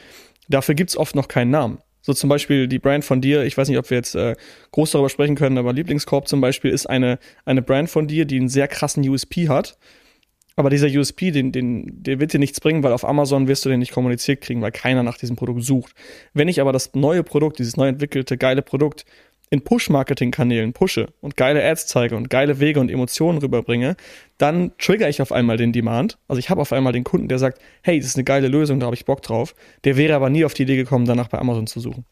dafür 0.48 0.74
gibt's 0.74 0.96
oft 0.96 1.14
noch 1.14 1.28
keinen 1.28 1.50
Namen. 1.50 1.78
So 2.02 2.14
zum 2.14 2.30
Beispiel 2.30 2.66
die 2.66 2.78
Brand 2.78 3.04
von 3.04 3.20
dir, 3.20 3.44
ich 3.44 3.56
weiß 3.56 3.68
nicht, 3.68 3.78
ob 3.78 3.90
wir 3.90 3.98
jetzt 3.98 4.14
äh, 4.14 4.34
groß 4.72 4.92
darüber 4.92 5.10
sprechen 5.10 5.36
können, 5.36 5.58
aber 5.58 5.72
Lieblingskorb 5.72 6.28
zum 6.28 6.40
Beispiel 6.40 6.70
ist 6.70 6.86
eine, 6.86 7.18
eine 7.44 7.62
Brand 7.62 7.90
von 7.90 8.06
dir, 8.06 8.24
die 8.24 8.36
einen 8.36 8.48
sehr 8.48 8.68
krassen 8.68 9.06
USP 9.06 9.48
hat. 9.48 9.76
Aber 10.56 10.68
dieser 10.68 10.88
USP, 10.88 11.30
den, 11.30 11.52
den, 11.52 12.02
der 12.02 12.20
wird 12.20 12.32
dir 12.32 12.38
nichts 12.38 12.60
bringen, 12.60 12.82
weil 12.82 12.92
auf 12.92 13.04
Amazon 13.04 13.48
wirst 13.48 13.64
du 13.64 13.68
den 13.68 13.78
nicht 13.78 13.92
kommuniziert 13.92 14.40
kriegen, 14.40 14.60
weil 14.60 14.72
keiner 14.72 15.02
nach 15.02 15.16
diesem 15.16 15.36
Produkt 15.36 15.62
sucht. 15.62 15.94
Wenn 16.34 16.48
ich 16.48 16.60
aber 16.60 16.72
das 16.72 16.94
neue 16.94 17.22
Produkt, 17.22 17.58
dieses 17.58 17.76
neu 17.76 17.88
entwickelte, 17.88 18.36
geile 18.36 18.60
Produkt 18.60 19.04
in 19.50 19.62
Push-Marketing-Kanälen 19.62 20.72
pushe 20.72 21.08
und 21.20 21.36
geile 21.36 21.62
Ads 21.62 21.88
zeige 21.88 22.16
und 22.16 22.30
geile 22.30 22.60
Wege 22.60 22.78
und 22.78 22.88
Emotionen 22.88 23.38
rüberbringe, 23.38 23.96
dann 24.38 24.72
trigger 24.78 25.08
ich 25.08 25.20
auf 25.20 25.32
einmal 25.32 25.56
den 25.56 25.72
Demand. 25.72 26.18
Also 26.28 26.38
ich 26.38 26.50
habe 26.50 26.60
auf 26.60 26.72
einmal 26.72 26.92
den 26.92 27.02
Kunden, 27.02 27.26
der 27.26 27.40
sagt, 27.40 27.60
hey, 27.82 27.98
das 27.98 28.10
ist 28.10 28.16
eine 28.16 28.24
geile 28.24 28.46
Lösung, 28.46 28.78
da 28.78 28.86
habe 28.86 28.94
ich 28.94 29.04
Bock 29.04 29.22
drauf. 29.22 29.56
Der 29.82 29.96
wäre 29.96 30.14
aber 30.14 30.30
nie 30.30 30.44
auf 30.44 30.54
die 30.54 30.62
Idee 30.62 30.76
gekommen, 30.76 31.04
danach 31.04 31.28
bei 31.28 31.38
Amazon 31.38 31.66
zu 31.66 31.80
suchen. 31.80 32.04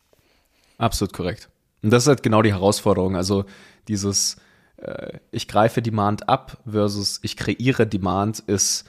Absolut 0.78 1.12
korrekt. 1.12 1.48
Und 1.82 1.90
das 1.90 2.04
ist 2.04 2.08
halt 2.08 2.24
genau 2.24 2.42
die 2.42 2.52
Herausforderung. 2.52 3.14
Also 3.14 3.44
dieses, 3.86 4.36
äh, 4.78 5.18
ich 5.30 5.46
greife 5.46 5.80
Demand 5.80 6.28
ab 6.28 6.58
versus 6.68 7.20
ich 7.22 7.36
kreiere 7.36 7.86
Demand 7.86 8.40
ist 8.40 8.84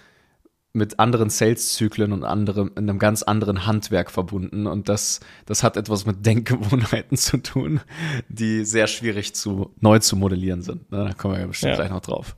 mit 0.71 0.99
anderen 0.99 1.29
Sales-Zyklen 1.29 2.11
und 2.13 2.23
anderem, 2.23 2.71
in 2.75 2.89
einem 2.89 2.99
ganz 2.99 3.23
anderen 3.23 3.65
Handwerk 3.65 4.11
verbunden. 4.11 4.67
Und 4.67 4.87
das, 4.87 5.19
das 5.45 5.63
hat 5.63 5.77
etwas 5.77 6.05
mit 6.05 6.25
Denkgewohnheiten 6.25 7.17
zu 7.17 7.37
tun, 7.37 7.81
die 8.27 8.65
sehr 8.65 8.87
schwierig 8.87 9.33
zu, 9.33 9.73
neu 9.79 9.99
zu 9.99 10.15
modellieren 10.15 10.61
sind. 10.61 10.81
Da 10.91 11.13
kommen 11.13 11.33
wir 11.33 11.41
ja 11.41 11.47
bestimmt 11.47 11.71
ja. 11.71 11.75
gleich 11.77 11.89
noch 11.89 12.01
drauf. 12.01 12.35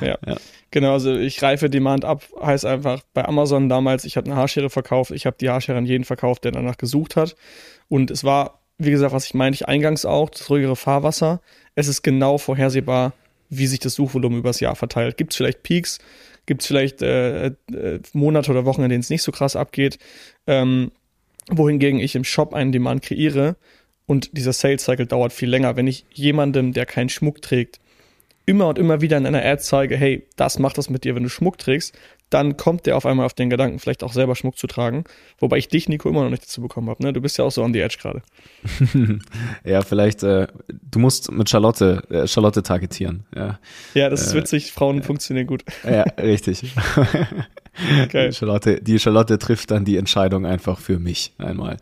Ja. 0.00 0.18
ja. 0.26 0.36
Genau, 0.70 0.92
also 0.92 1.14
ich 1.14 1.42
reife 1.42 1.70
Demand 1.70 2.04
ab, 2.04 2.24
heißt 2.42 2.64
einfach 2.64 3.02
bei 3.14 3.26
Amazon 3.26 3.68
damals, 3.68 4.04
ich 4.04 4.16
habe 4.16 4.30
eine 4.30 4.36
Haarschere 4.36 4.68
verkauft, 4.68 5.10
ich 5.12 5.24
habe 5.24 5.36
die 5.40 5.48
Haarschere 5.48 5.78
an 5.78 5.86
jeden 5.86 6.04
verkauft, 6.04 6.44
der 6.44 6.52
danach 6.52 6.76
gesucht 6.76 7.16
hat. 7.16 7.36
Und 7.88 8.10
es 8.10 8.22
war, 8.24 8.62
wie 8.76 8.90
gesagt, 8.90 9.12
was 9.12 9.26
ich 9.26 9.34
meinte, 9.34 9.66
eingangs 9.66 10.04
auch, 10.04 10.30
das 10.30 10.48
ruhigere 10.50 10.76
Fahrwasser. 10.76 11.40
Es 11.74 11.88
ist 11.88 12.02
genau 12.02 12.38
vorhersehbar, 12.38 13.12
wie 13.50 13.66
sich 13.66 13.78
das 13.78 13.94
Suchvolumen 13.94 14.38
übers 14.38 14.60
Jahr 14.60 14.76
verteilt. 14.76 15.16
Gibt 15.16 15.32
es 15.32 15.36
vielleicht 15.36 15.62
Peaks, 15.62 15.98
gibt 16.48 16.62
es 16.62 16.66
vielleicht 16.66 17.02
äh, 17.02 17.46
äh, 17.46 17.52
Monate 18.14 18.50
oder 18.50 18.64
Wochen, 18.64 18.82
in 18.82 18.88
denen 18.88 19.00
es 19.00 19.10
nicht 19.10 19.22
so 19.22 19.30
krass 19.30 19.54
abgeht. 19.54 19.98
Ähm, 20.48 20.90
wohingegen 21.50 22.00
ich 22.00 22.16
im 22.16 22.24
Shop 22.24 22.54
einen 22.54 22.72
Demand 22.72 23.02
kreiere 23.02 23.56
und 24.06 24.36
dieser 24.36 24.52
Sales 24.52 24.82
Cycle 24.82 25.06
dauert 25.06 25.32
viel 25.32 25.48
länger. 25.48 25.76
Wenn 25.76 25.86
ich 25.86 26.06
jemandem, 26.12 26.72
der 26.72 26.86
keinen 26.86 27.10
Schmuck 27.10 27.42
trägt, 27.42 27.80
immer 28.46 28.68
und 28.68 28.78
immer 28.78 29.02
wieder 29.02 29.18
in 29.18 29.26
einer 29.26 29.44
Ad 29.44 29.62
zeige, 29.62 29.96
hey, 29.96 30.26
das 30.36 30.58
macht 30.58 30.78
das 30.78 30.88
mit 30.88 31.04
dir, 31.04 31.14
wenn 31.14 31.22
du 31.22 31.28
Schmuck 31.28 31.58
trägst, 31.58 31.96
dann 32.30 32.56
kommt 32.56 32.86
der 32.86 32.96
auf 32.96 33.06
einmal 33.06 33.26
auf 33.26 33.34
den 33.34 33.50
Gedanken, 33.50 33.78
vielleicht 33.78 34.04
auch 34.04 34.12
selber 34.12 34.34
Schmuck 34.34 34.58
zu 34.58 34.66
tragen. 34.66 35.04
Wobei 35.38 35.58
ich 35.58 35.68
dich, 35.68 35.88
Nico, 35.88 36.08
immer 36.08 36.24
noch 36.24 36.30
nicht 36.30 36.42
dazu 36.42 36.60
bekommen 36.60 36.90
habe. 36.90 37.02
Ne? 37.02 37.12
Du 37.12 37.20
bist 37.20 37.38
ja 37.38 37.44
auch 37.44 37.50
so 37.50 37.62
on 37.62 37.72
the 37.72 37.80
edge 37.80 37.96
gerade. 38.00 38.22
ja, 39.64 39.82
vielleicht, 39.82 40.22
äh, 40.22 40.46
du 40.68 40.98
musst 40.98 41.30
mit 41.32 41.48
Charlotte, 41.48 42.02
äh, 42.10 42.26
Charlotte 42.26 42.62
targetieren. 42.62 43.24
Ja, 43.34 43.58
ja 43.94 44.10
das 44.10 44.22
ist 44.22 44.34
äh, 44.34 44.38
witzig. 44.38 44.72
Frauen 44.72 45.02
funktionieren 45.02 45.46
gut. 45.46 45.64
ja, 45.84 46.02
richtig. 46.18 46.74
Okay. 48.04 48.32
Charlotte, 48.32 48.80
die 48.80 48.98
Charlotte 48.98 49.38
trifft 49.38 49.70
dann 49.70 49.84
die 49.84 49.96
Entscheidung 49.96 50.46
einfach 50.46 50.78
für 50.78 50.98
mich 50.98 51.32
einmal. 51.38 51.76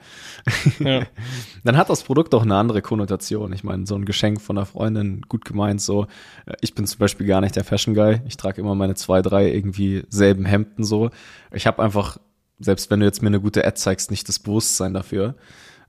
Ja. 0.79 1.07
dann 1.65 1.77
hat 1.77 1.89
das 1.89 2.03
Produkt 2.03 2.35
auch 2.35 2.43
eine 2.43 2.57
andere 2.57 2.83
Konnotation. 2.83 3.53
Ich 3.53 3.65
meine, 3.65 3.87
so 3.87 3.95
ein 3.95 4.05
Geschenk 4.05 4.41
von 4.41 4.59
einer 4.59 4.67
Freundin, 4.67 5.23
gut 5.23 5.45
gemeint, 5.45 5.81
so. 5.81 6.07
Ich 6.61 6.75
bin 6.75 6.87
zum 6.87 6.99
Beispiel 6.99 7.27
gar 7.27 7.41
nicht 7.41 7.57
der 7.57 7.65
Fashion 7.65 7.95
Guy. 7.95 8.21
Ich 8.27 8.37
trage 8.37 8.61
immer 8.61 8.75
meine 8.75 8.95
zwei, 8.95 9.23
drei 9.23 9.51
irgendwie 9.51 10.05
selben 10.09 10.36
Hemden 10.45 10.85
so. 10.85 11.11
Ich 11.53 11.67
habe 11.67 11.83
einfach, 11.83 12.19
selbst 12.59 12.91
wenn 12.91 13.01
du 13.01 13.07
jetzt 13.07 13.23
mir 13.23 13.29
eine 13.29 13.41
gute 13.41 13.65
Ad 13.65 13.77
zeigst, 13.77 14.11
nicht 14.11 14.29
das 14.29 14.39
Bewusstsein 14.39 14.95
dafür. 14.95 15.37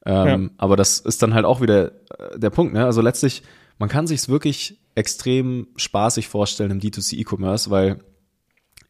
Ähm, 0.06 0.44
ja. 0.44 0.50
Aber 0.58 0.76
das 0.76 1.00
ist 1.00 1.22
dann 1.22 1.34
halt 1.34 1.46
auch 1.46 1.62
wieder 1.62 1.92
äh, 2.18 2.40
der 2.40 2.50
Punkt, 2.50 2.74
ne? 2.74 2.86
Also 2.86 3.02
letztlich, 3.02 3.44
man 3.78 3.90
kann 3.90 4.08
sich's 4.08 4.30
wirklich 4.30 4.80
extrem 4.96 5.68
spaßig 5.76 6.28
vorstellen 6.28 6.72
im 6.72 6.80
D2C 6.80 7.18
E-Commerce, 7.18 7.70
weil 7.70 8.00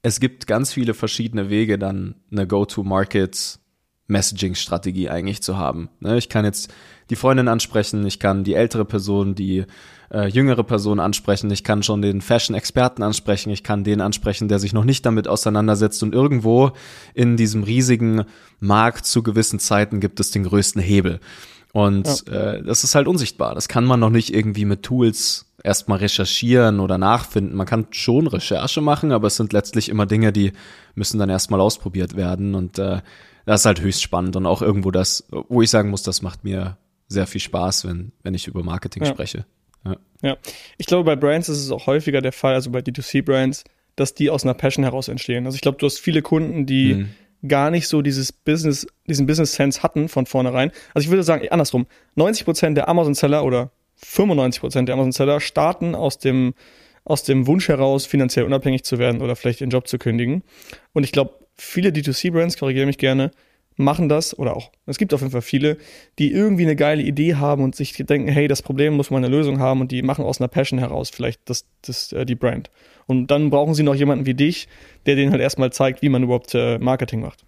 es 0.04 0.20
gibt 0.20 0.48
ganz 0.48 0.72
viele 0.72 0.94
verschiedene 0.94 1.50
Wege, 1.50 1.78
dann 1.78 2.16
eine 2.32 2.48
Go-to-Market 2.48 3.60
Messaging-Strategie 4.08 5.10
eigentlich 5.10 5.42
zu 5.42 5.58
haben. 5.58 5.90
Ne? 6.00 6.18
Ich 6.18 6.30
kann 6.30 6.46
jetzt 6.46 6.74
die 7.10 7.16
Freundin 7.16 7.48
ansprechen, 7.48 8.06
ich 8.06 8.20
kann 8.20 8.44
die 8.44 8.54
ältere 8.54 8.86
Person, 8.86 9.36
die 9.36 9.66
äh, 10.12 10.28
jüngere 10.28 10.64
Person 10.64 11.00
ansprechen, 11.00 11.52
ich 11.52 11.64
kann 11.64 11.84
schon 11.84 12.02
den 12.02 12.22
Fashion-Experten 12.22 13.04
ansprechen, 13.04 13.50
ich 13.50 13.64
kann 13.64 13.84
den 13.84 14.02
ansprechen, 14.02 14.48
der 14.48 14.60
sich 14.60 14.74
noch 14.74 14.84
nicht 14.84 15.06
damit 15.06 15.28
auseinandersetzt 15.28 16.04
und 16.04 16.14
irgendwo 16.14 16.72
in 17.14 17.38
diesem 17.38 17.64
riesigen 17.64 18.26
Markt 18.60 19.06
zu 19.06 19.24
gewissen 19.24 19.60
Zeiten 19.60 20.00
gibt 20.00 20.20
es 20.20 20.32
den 20.32 20.44
größten 20.44 20.82
Hebel. 20.82 21.20
Und 21.74 22.24
ja. 22.28 22.54
äh, 22.54 22.64
das 22.64 22.84
ist 22.84 22.96
halt 22.96 23.08
unsichtbar. 23.08 23.54
Das 23.54 23.68
kann 23.68 23.86
man 23.86 24.00
noch 24.00 24.10
nicht 24.10 24.34
irgendwie 24.34 24.66
mit 24.66 24.84
Tools 24.84 25.46
erstmal 25.64 26.00
recherchieren 26.00 26.80
oder 26.80 26.98
nachfinden. 26.98 27.56
Man 27.56 27.68
kann 27.68 27.88
schon 27.92 28.28
Recherche 28.28 28.82
machen, 28.82 29.12
aber 29.12 29.28
es 29.28 29.36
sind 29.36 29.54
letztlich 29.54 29.90
immer 29.90 30.06
Dinge, 30.06 30.32
die 30.32 30.54
müssen 30.96 31.20
dann 31.20 31.30
erstmal 31.30 31.62
ausprobiert 31.62 32.16
werden. 32.16 32.56
Und 32.56 32.80
äh, 32.80 33.02
das 33.46 33.62
ist 33.62 33.66
halt 33.66 33.82
höchst 33.82 34.02
spannend 34.02 34.36
und 34.36 34.46
auch 34.46 34.62
irgendwo 34.62 34.92
das, 34.92 35.28
wo 35.30 35.62
ich 35.62 35.70
sagen 35.70 35.90
muss, 35.90 36.04
das 36.04 36.22
macht 36.22 36.44
mir 36.44 36.78
sehr 37.08 37.28
viel 37.28 37.42
Spaß, 37.42 37.86
wenn, 37.86 38.12
wenn 38.24 38.34
ich 38.34 38.48
über 38.48 38.64
Marketing 38.64 39.04
ja. 39.04 39.10
spreche. 39.10 39.46
Ja. 39.88 40.30
ja, 40.30 40.38
ich 40.78 40.86
glaube, 40.86 41.04
bei 41.04 41.16
Brands 41.16 41.50
ist 41.50 41.60
es 41.60 41.72
auch 41.72 41.88
häufiger 41.88 42.22
der 42.22 42.32
Fall, 42.32 42.54
also 42.54 42.72
bei 42.72 42.80
D2C-Brands, 42.80 43.64
dass 43.96 44.14
die 44.14 44.30
aus 44.30 44.44
einer 44.44 44.54
Passion 44.54 44.84
heraus 44.84 45.08
entstehen. 45.08 45.46
Also 45.46 45.56
ich 45.56 45.62
glaube, 45.62 45.78
du 45.78 45.86
hast 45.86 46.00
viele 46.00 46.22
Kunden, 46.22 46.66
die 46.66 46.94
mhm. 46.94 47.10
gar 47.48 47.72
nicht 47.72 47.88
so 47.88 48.02
dieses 48.02 48.32
Business, 48.32 48.88
diesen 49.08 49.26
Business-Sense 49.26 49.84
hatten 49.84 50.08
von 50.08 50.26
vornherein. 50.26 50.72
Also 50.94 51.06
ich 51.06 51.10
würde 51.10 51.24
sagen, 51.24 51.48
andersrum, 51.50 51.88
90 52.16 52.46
Prozent 52.46 52.78
der 52.78 52.88
Amazon-Seller 52.90 53.44
oder 53.44 53.72
95 53.96 54.62
Prozent 54.62 54.88
der 54.90 54.94
Amazon-Seller 54.94 55.40
starten 55.40 55.96
aus 55.96 56.20
dem, 56.20 56.54
aus 57.04 57.24
dem 57.24 57.48
Wunsch 57.48 57.68
heraus, 57.68 58.06
finanziell 58.06 58.46
unabhängig 58.46 58.84
zu 58.84 59.00
werden 59.00 59.22
oder 59.22 59.36
vielleicht 59.36 59.62
ihren 59.62 59.72
Job 59.72 59.88
zu 59.88 59.98
kündigen. 59.98 60.44
Und 60.94 61.04
ich 61.04 61.12
glaube, 61.12 61.34
viele 61.56 61.90
D2C-Brands, 61.90 62.58
korrigiere 62.58 62.86
mich 62.86 63.00
gerne, 63.00 63.32
machen 63.78 64.10
das 64.10 64.38
oder 64.38 64.56
auch, 64.56 64.72
es 64.86 64.98
gibt 64.98 65.14
auf 65.14 65.22
jeden 65.22 65.32
Fall 65.32 65.42
viele, 65.42 65.78
die 66.20 66.32
irgendwie 66.32 66.64
eine 66.64 66.76
geile 66.76 67.04
Idee 67.04 67.36
haben 67.36 67.64
und 67.64 67.76
sich 67.76 67.94
denken, 67.94 68.28
hey, 68.28 68.48
das 68.48 68.62
Problem 68.62 68.96
muss 68.96 69.12
man 69.12 69.24
eine 69.24 69.34
Lösung 69.34 69.60
haben 69.60 69.82
und 69.82 69.92
die 69.92 70.02
machen 70.02 70.26
aus 70.26 70.42
einer 70.42 70.48
Passion 70.48 70.80
heraus 70.80 71.10
vielleicht 71.10 71.42
das, 71.46 71.66
das, 71.84 72.12
äh, 72.12 72.26
die 72.26 72.36
Brand. 72.36 72.70
Und 73.06 73.28
dann 73.28 73.50
brauchen 73.50 73.74
sie 73.74 73.84
noch 73.84 73.96
jemanden 73.96 74.26
wie 74.26 74.34
dich, 74.34 74.68
der 75.06 75.16
denen 75.16 75.32
halt 75.32 75.42
erstmal 75.42 75.72
zeigt, 75.72 76.02
wie 76.02 76.10
man 76.10 76.24
überhaupt 76.24 76.54
äh, 76.56 76.78
Marketing 76.80 77.22
macht. 77.22 77.46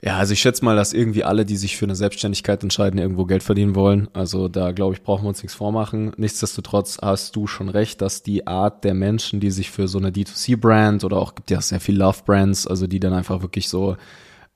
Ja, 0.00 0.16
also 0.16 0.32
ich 0.32 0.40
schätze 0.40 0.64
mal, 0.64 0.76
dass 0.76 0.92
irgendwie 0.92 1.24
alle, 1.24 1.44
die 1.44 1.56
sich 1.56 1.76
für 1.76 1.84
eine 1.84 1.96
Selbstständigkeit 1.96 2.62
entscheiden, 2.62 3.00
irgendwo 3.00 3.24
Geld 3.24 3.42
verdienen 3.42 3.74
wollen. 3.74 4.08
Also 4.12 4.46
da 4.46 4.70
glaube 4.70 4.94
ich, 4.94 5.02
brauchen 5.02 5.24
wir 5.24 5.28
uns 5.30 5.42
nichts 5.42 5.56
vormachen. 5.56 6.12
Nichtsdestotrotz 6.16 6.98
hast 7.02 7.34
du 7.34 7.48
schon 7.48 7.68
recht, 7.68 8.00
dass 8.00 8.22
die 8.22 8.46
Art 8.46 8.84
der 8.84 8.94
Menschen, 8.94 9.40
die 9.40 9.50
sich 9.50 9.72
für 9.72 9.88
so 9.88 9.98
eine 9.98 10.10
D2C-Brand 10.10 11.02
oder 11.02 11.16
auch 11.16 11.34
gibt 11.34 11.50
ja 11.50 11.60
sehr 11.60 11.80
viel 11.80 11.96
Love-Brands, 11.96 12.68
also 12.68 12.86
die 12.86 13.00
dann 13.00 13.12
einfach 13.12 13.42
wirklich 13.42 13.68
so 13.68 13.96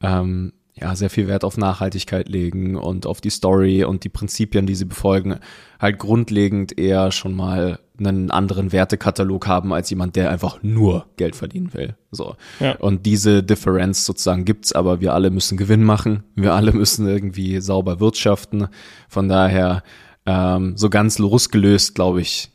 ähm, 0.02 0.52
ja, 0.74 0.96
sehr 0.96 1.10
viel 1.10 1.28
Wert 1.28 1.44
auf 1.44 1.58
Nachhaltigkeit 1.58 2.28
legen 2.28 2.76
und 2.76 3.06
auf 3.06 3.20
die 3.20 3.30
Story 3.30 3.84
und 3.84 4.04
die 4.04 4.08
Prinzipien, 4.08 4.66
die 4.66 4.74
sie 4.74 4.86
befolgen, 4.86 5.38
halt 5.78 5.98
grundlegend 5.98 6.78
eher 6.78 7.12
schon 7.12 7.34
mal 7.34 7.78
einen 7.98 8.30
anderen 8.30 8.72
Wertekatalog 8.72 9.46
haben 9.46 9.72
als 9.72 9.90
jemand, 9.90 10.16
der 10.16 10.30
einfach 10.30 10.62
nur 10.62 11.06
Geld 11.16 11.36
verdienen 11.36 11.74
will. 11.74 11.94
So. 12.10 12.36
Ja. 12.58 12.76
Und 12.76 13.06
diese 13.06 13.42
Differenz 13.42 14.04
sozusagen 14.04 14.44
gibt's, 14.44 14.72
aber 14.72 15.00
wir 15.00 15.12
alle 15.12 15.30
müssen 15.30 15.58
Gewinn 15.58 15.84
machen. 15.84 16.24
Wir 16.34 16.54
alle 16.54 16.72
müssen 16.72 17.06
irgendwie 17.06 17.60
sauber 17.60 18.00
wirtschaften. 18.00 18.68
Von 19.08 19.28
daher, 19.28 19.82
ähm, 20.24 20.76
so 20.76 20.88
ganz 20.88 21.18
losgelöst, 21.18 21.94
glaube 21.94 22.20
ich, 22.22 22.50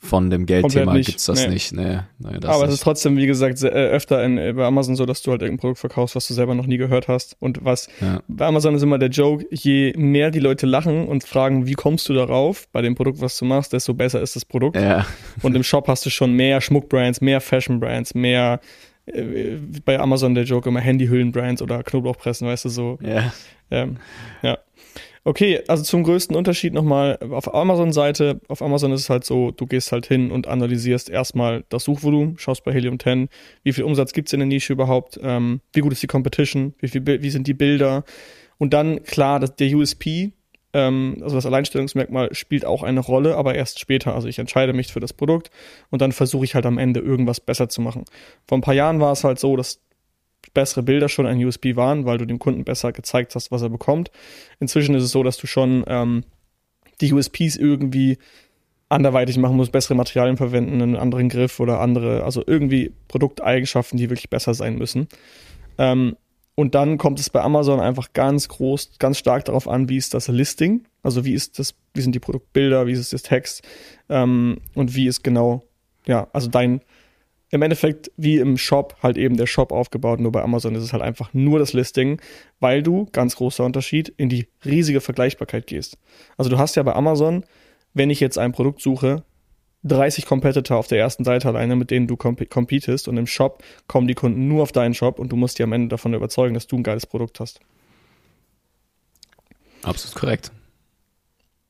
von 0.00 0.30
dem 0.30 0.46
Geldthema 0.46 0.96
gibt's 0.96 1.26
das 1.26 1.42
nee. 1.42 1.54
nicht. 1.54 1.72
Nee, 1.72 2.00
nee, 2.18 2.38
das 2.40 2.50
Aber 2.50 2.60
nicht. 2.60 2.68
es 2.68 2.74
ist 2.74 2.82
trotzdem, 2.82 3.16
wie 3.16 3.26
gesagt, 3.26 3.60
äh, 3.62 3.68
öfter 3.68 4.22
in, 4.24 4.36
bei 4.56 4.64
Amazon 4.64 4.94
so, 4.94 5.04
dass 5.06 5.22
du 5.22 5.32
halt 5.32 5.42
irgendein 5.42 5.60
Produkt 5.60 5.80
verkaufst, 5.80 6.14
was 6.14 6.28
du 6.28 6.34
selber 6.34 6.54
noch 6.54 6.66
nie 6.66 6.76
gehört 6.76 7.08
hast. 7.08 7.36
Und 7.40 7.64
was 7.64 7.88
ja. 8.00 8.22
bei 8.28 8.46
Amazon 8.46 8.74
ist 8.76 8.82
immer 8.82 8.98
der 8.98 9.08
Joke, 9.08 9.44
je 9.50 9.92
mehr 9.96 10.30
die 10.30 10.38
Leute 10.38 10.66
lachen 10.66 11.08
und 11.08 11.24
fragen, 11.24 11.66
wie 11.66 11.74
kommst 11.74 12.08
du 12.08 12.14
darauf, 12.14 12.68
bei 12.68 12.80
dem 12.80 12.94
Produkt, 12.94 13.20
was 13.20 13.36
du 13.38 13.44
machst, 13.44 13.72
desto 13.72 13.92
besser 13.92 14.22
ist 14.22 14.36
das 14.36 14.44
Produkt. 14.44 14.76
Ja. 14.76 15.04
Und 15.42 15.56
im 15.56 15.64
Shop 15.64 15.88
hast 15.88 16.06
du 16.06 16.10
schon 16.10 16.32
mehr 16.32 16.60
Schmuckbrands, 16.60 17.20
mehr 17.20 17.40
Fashion-Brands, 17.40 18.14
mehr 18.14 18.60
äh, 19.06 19.56
bei 19.84 19.98
Amazon 19.98 20.34
der 20.34 20.44
Joke 20.44 20.68
immer 20.68 20.80
Handyhüllen-Brands 20.80 21.60
oder 21.60 21.82
Knoblauchpressen, 21.82 22.46
weißt 22.46 22.66
du, 22.66 22.68
so. 22.68 22.98
Ja. 23.02 23.32
Ähm, 23.70 23.96
ja. 24.42 24.58
Okay, 25.28 25.60
also 25.68 25.82
zum 25.82 26.04
größten 26.04 26.34
Unterschied 26.34 26.72
nochmal 26.72 27.18
auf 27.18 27.54
Amazon-Seite. 27.54 28.40
Auf 28.48 28.62
Amazon 28.62 28.92
ist 28.92 29.02
es 29.02 29.10
halt 29.10 29.24
so, 29.24 29.50
du 29.50 29.66
gehst 29.66 29.92
halt 29.92 30.06
hin 30.06 30.30
und 30.30 30.46
analysierst 30.46 31.10
erstmal 31.10 31.64
das 31.68 31.84
Suchvolumen, 31.84 32.38
schaust 32.38 32.64
bei 32.64 32.72
Helium 32.72 32.98
10, 32.98 33.28
wie 33.62 33.74
viel 33.74 33.84
Umsatz 33.84 34.14
gibt 34.14 34.30
es 34.30 34.32
in 34.32 34.40
der 34.40 34.46
Nische 34.46 34.72
überhaupt, 34.72 35.20
ähm, 35.22 35.60
wie 35.74 35.80
gut 35.80 35.92
ist 35.92 36.02
die 36.02 36.06
Competition, 36.06 36.72
wie, 36.78 36.88
viel, 36.88 37.04
wie 37.04 37.28
sind 37.28 37.46
die 37.46 37.52
Bilder. 37.52 38.04
Und 38.56 38.72
dann, 38.72 39.02
klar, 39.02 39.38
das, 39.38 39.54
der 39.54 39.68
USP, 39.76 40.32
ähm, 40.72 41.18
also 41.20 41.36
das 41.36 41.44
Alleinstellungsmerkmal, 41.44 42.34
spielt 42.34 42.64
auch 42.64 42.82
eine 42.82 43.00
Rolle, 43.00 43.36
aber 43.36 43.54
erst 43.54 43.80
später. 43.80 44.14
Also 44.14 44.28
ich 44.28 44.38
entscheide 44.38 44.72
mich 44.72 44.94
für 44.94 45.00
das 45.00 45.12
Produkt 45.12 45.50
und 45.90 46.00
dann 46.00 46.12
versuche 46.12 46.46
ich 46.46 46.54
halt 46.54 46.64
am 46.64 46.78
Ende 46.78 47.00
irgendwas 47.00 47.40
besser 47.40 47.68
zu 47.68 47.82
machen. 47.82 48.06
Vor 48.46 48.56
ein 48.56 48.62
paar 48.62 48.72
Jahren 48.72 48.98
war 48.98 49.12
es 49.12 49.24
halt 49.24 49.38
so, 49.38 49.56
dass 49.56 49.82
bessere 50.54 50.82
Bilder 50.82 51.08
schon 51.08 51.26
ein 51.26 51.44
USB 51.44 51.76
waren, 51.76 52.04
weil 52.04 52.18
du 52.18 52.26
dem 52.26 52.38
Kunden 52.38 52.64
besser 52.64 52.92
gezeigt 52.92 53.34
hast, 53.34 53.50
was 53.50 53.62
er 53.62 53.68
bekommt. 53.68 54.10
Inzwischen 54.60 54.94
ist 54.94 55.04
es 55.04 55.10
so, 55.10 55.22
dass 55.22 55.36
du 55.36 55.46
schon 55.46 55.84
ähm, 55.86 56.24
die 57.00 57.12
USPs 57.12 57.56
irgendwie 57.56 58.18
anderweitig 58.88 59.36
machen 59.36 59.56
musst, 59.56 59.72
bessere 59.72 59.94
Materialien 59.94 60.36
verwenden, 60.36 60.80
einen 60.80 60.96
anderen 60.96 61.28
Griff 61.28 61.60
oder 61.60 61.80
andere, 61.80 62.24
also 62.24 62.42
irgendwie 62.46 62.92
Produkteigenschaften, 63.08 63.98
die 63.98 64.08
wirklich 64.08 64.30
besser 64.30 64.54
sein 64.54 64.76
müssen. 64.76 65.08
Ähm, 65.76 66.16
und 66.54 66.74
dann 66.74 66.98
kommt 66.98 67.20
es 67.20 67.30
bei 67.30 67.40
Amazon 67.40 67.78
einfach 67.78 68.12
ganz 68.14 68.48
groß, 68.48 68.98
ganz 68.98 69.18
stark 69.18 69.44
darauf 69.44 69.68
an, 69.68 69.88
wie 69.88 69.96
ist 69.96 70.14
das 70.14 70.26
Listing, 70.26 70.84
also 71.02 71.24
wie 71.24 71.34
ist 71.34 71.58
das, 71.58 71.74
wie 71.94 72.00
sind 72.00 72.14
die 72.14 72.20
Produktbilder, 72.20 72.86
wie 72.86 72.92
ist 72.92 73.12
das 73.12 73.22
Text 73.22 73.62
ähm, 74.08 74.58
und 74.74 74.96
wie 74.96 75.06
ist 75.06 75.22
genau, 75.22 75.62
ja, 76.06 76.26
also 76.32 76.48
dein 76.48 76.80
im 77.50 77.62
Endeffekt 77.62 78.10
wie 78.16 78.38
im 78.38 78.56
Shop 78.58 78.96
halt 79.02 79.16
eben 79.16 79.36
der 79.36 79.46
Shop 79.46 79.72
aufgebaut. 79.72 80.20
Nur 80.20 80.32
bei 80.32 80.42
Amazon 80.42 80.74
ist 80.74 80.82
es 80.82 80.92
halt 80.92 81.02
einfach 81.02 81.32
nur 81.32 81.58
das 81.58 81.72
Listing, 81.72 82.20
weil 82.60 82.82
du, 82.82 83.06
ganz 83.12 83.36
großer 83.36 83.64
Unterschied, 83.64 84.08
in 84.16 84.28
die 84.28 84.48
riesige 84.64 85.00
Vergleichbarkeit 85.00 85.66
gehst. 85.66 85.98
Also 86.36 86.50
du 86.50 86.58
hast 86.58 86.74
ja 86.74 86.82
bei 86.82 86.94
Amazon, 86.94 87.44
wenn 87.94 88.10
ich 88.10 88.20
jetzt 88.20 88.38
ein 88.38 88.52
Produkt 88.52 88.82
suche, 88.82 89.24
30 89.84 90.26
Competitor 90.26 90.76
auf 90.76 90.88
der 90.88 90.98
ersten 90.98 91.24
Seite 91.24 91.48
alleine, 91.48 91.76
mit 91.76 91.90
denen 91.90 92.06
du 92.06 92.16
comp 92.16 92.50
competest 92.50 93.08
und 93.08 93.16
im 93.16 93.26
Shop 93.26 93.62
kommen 93.86 94.08
die 94.08 94.14
Kunden 94.14 94.48
nur 94.48 94.62
auf 94.62 94.72
deinen 94.72 94.94
Shop 94.94 95.18
und 95.18 95.30
du 95.30 95.36
musst 95.36 95.58
die 95.58 95.62
am 95.62 95.72
Ende 95.72 95.88
davon 95.88 96.14
überzeugen, 96.14 96.54
dass 96.54 96.66
du 96.66 96.76
ein 96.76 96.82
geiles 96.82 97.06
Produkt 97.06 97.40
hast. 97.40 97.60
Absolut 99.82 100.16
korrekt. 100.16 100.50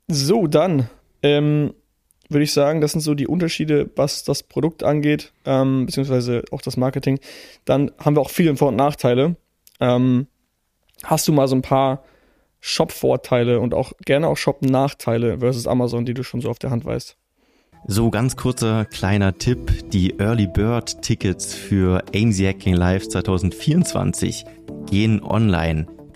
So, 0.08 0.46
dann 0.46 0.88
ähm, 1.22 1.74
würde 2.28 2.44
ich 2.44 2.52
sagen, 2.52 2.80
das 2.80 2.92
sind 2.92 3.00
so 3.00 3.14
die 3.14 3.26
Unterschiede, 3.26 3.90
was 3.96 4.24
das 4.24 4.42
Produkt 4.42 4.82
angeht, 4.82 5.32
ähm, 5.44 5.86
beziehungsweise 5.86 6.44
auch 6.50 6.60
das 6.60 6.76
Marketing. 6.76 7.20
Dann 7.64 7.90
haben 7.98 8.16
wir 8.16 8.20
auch 8.20 8.30
viele 8.30 8.54
Vor- 8.56 8.68
und 8.68 8.76
Nachteile. 8.76 9.36
Ähm, 9.80 10.26
hast 11.04 11.26
du 11.28 11.32
mal 11.32 11.48
so 11.48 11.56
ein 11.56 11.62
paar 11.62 12.04
Shop-Vorteile 12.60 13.60
und 13.60 13.74
auch 13.74 13.92
gerne 14.04 14.28
auch 14.28 14.36
Shop-Nachteile 14.36 15.38
versus 15.38 15.66
Amazon, 15.66 16.04
die 16.04 16.14
du 16.14 16.22
schon 16.22 16.40
so 16.40 16.50
auf 16.50 16.58
der 16.58 16.70
Hand 16.70 16.84
weißt? 16.84 17.16
So, 17.86 18.10
ganz 18.10 18.36
kurzer 18.36 18.84
kleiner 18.84 19.38
Tipp. 19.38 19.90
Die 19.90 20.18
Early 20.18 20.46
Bird 20.46 21.00
Tickets 21.02 21.54
für 21.54 22.02
AMZ 22.14 22.40
Hacking 22.40 22.74
Live 22.74 23.08
2024 23.08 24.44
gehen 24.90 25.22
online. 25.22 25.86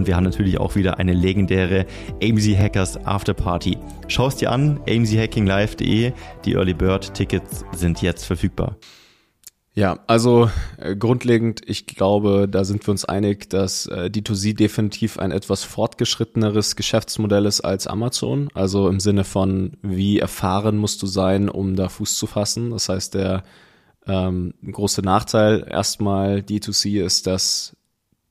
und 0.00 0.06
wir 0.06 0.16
haben 0.16 0.24
natürlich 0.24 0.58
auch 0.58 0.76
wieder 0.76 0.98
eine 0.98 1.12
legendäre 1.12 1.84
AMZ 2.22 2.56
Hackers 2.56 3.04
Afterparty. 3.04 3.76
Schau 4.08 4.28
es 4.28 4.36
dir 4.36 4.50
an, 4.50 4.80
amzhackinglive.de. 4.88 6.12
Die 6.46 6.52
Early 6.54 6.72
Bird 6.72 7.12
Tickets 7.12 7.66
sind 7.76 8.00
jetzt 8.00 8.24
verfügbar. 8.24 8.78
Ja, 9.74 9.98
also 10.06 10.50
äh, 10.78 10.96
grundlegend, 10.96 11.60
ich 11.66 11.86
glaube, 11.86 12.48
da 12.50 12.64
sind 12.64 12.86
wir 12.86 12.92
uns 12.92 13.04
einig, 13.04 13.50
dass 13.50 13.84
äh, 13.86 14.08
D2C 14.10 14.56
definitiv 14.56 15.18
ein 15.18 15.32
etwas 15.32 15.64
fortgeschritteneres 15.64 16.76
Geschäftsmodell 16.76 17.44
ist 17.44 17.60
als 17.60 17.86
Amazon. 17.86 18.48
Also 18.54 18.88
im 18.88 19.00
Sinne 19.00 19.24
von, 19.24 19.76
wie 19.82 20.18
erfahren 20.18 20.78
musst 20.78 21.02
du 21.02 21.06
sein, 21.06 21.50
um 21.50 21.76
da 21.76 21.90
Fuß 21.90 22.16
zu 22.16 22.26
fassen. 22.26 22.70
Das 22.70 22.88
heißt, 22.88 23.12
der 23.12 23.42
ähm, 24.06 24.54
große 24.64 25.02
Nachteil 25.02 25.66
erstmal 25.70 26.38
D2C 26.38 27.04
ist, 27.04 27.26
dass 27.26 27.76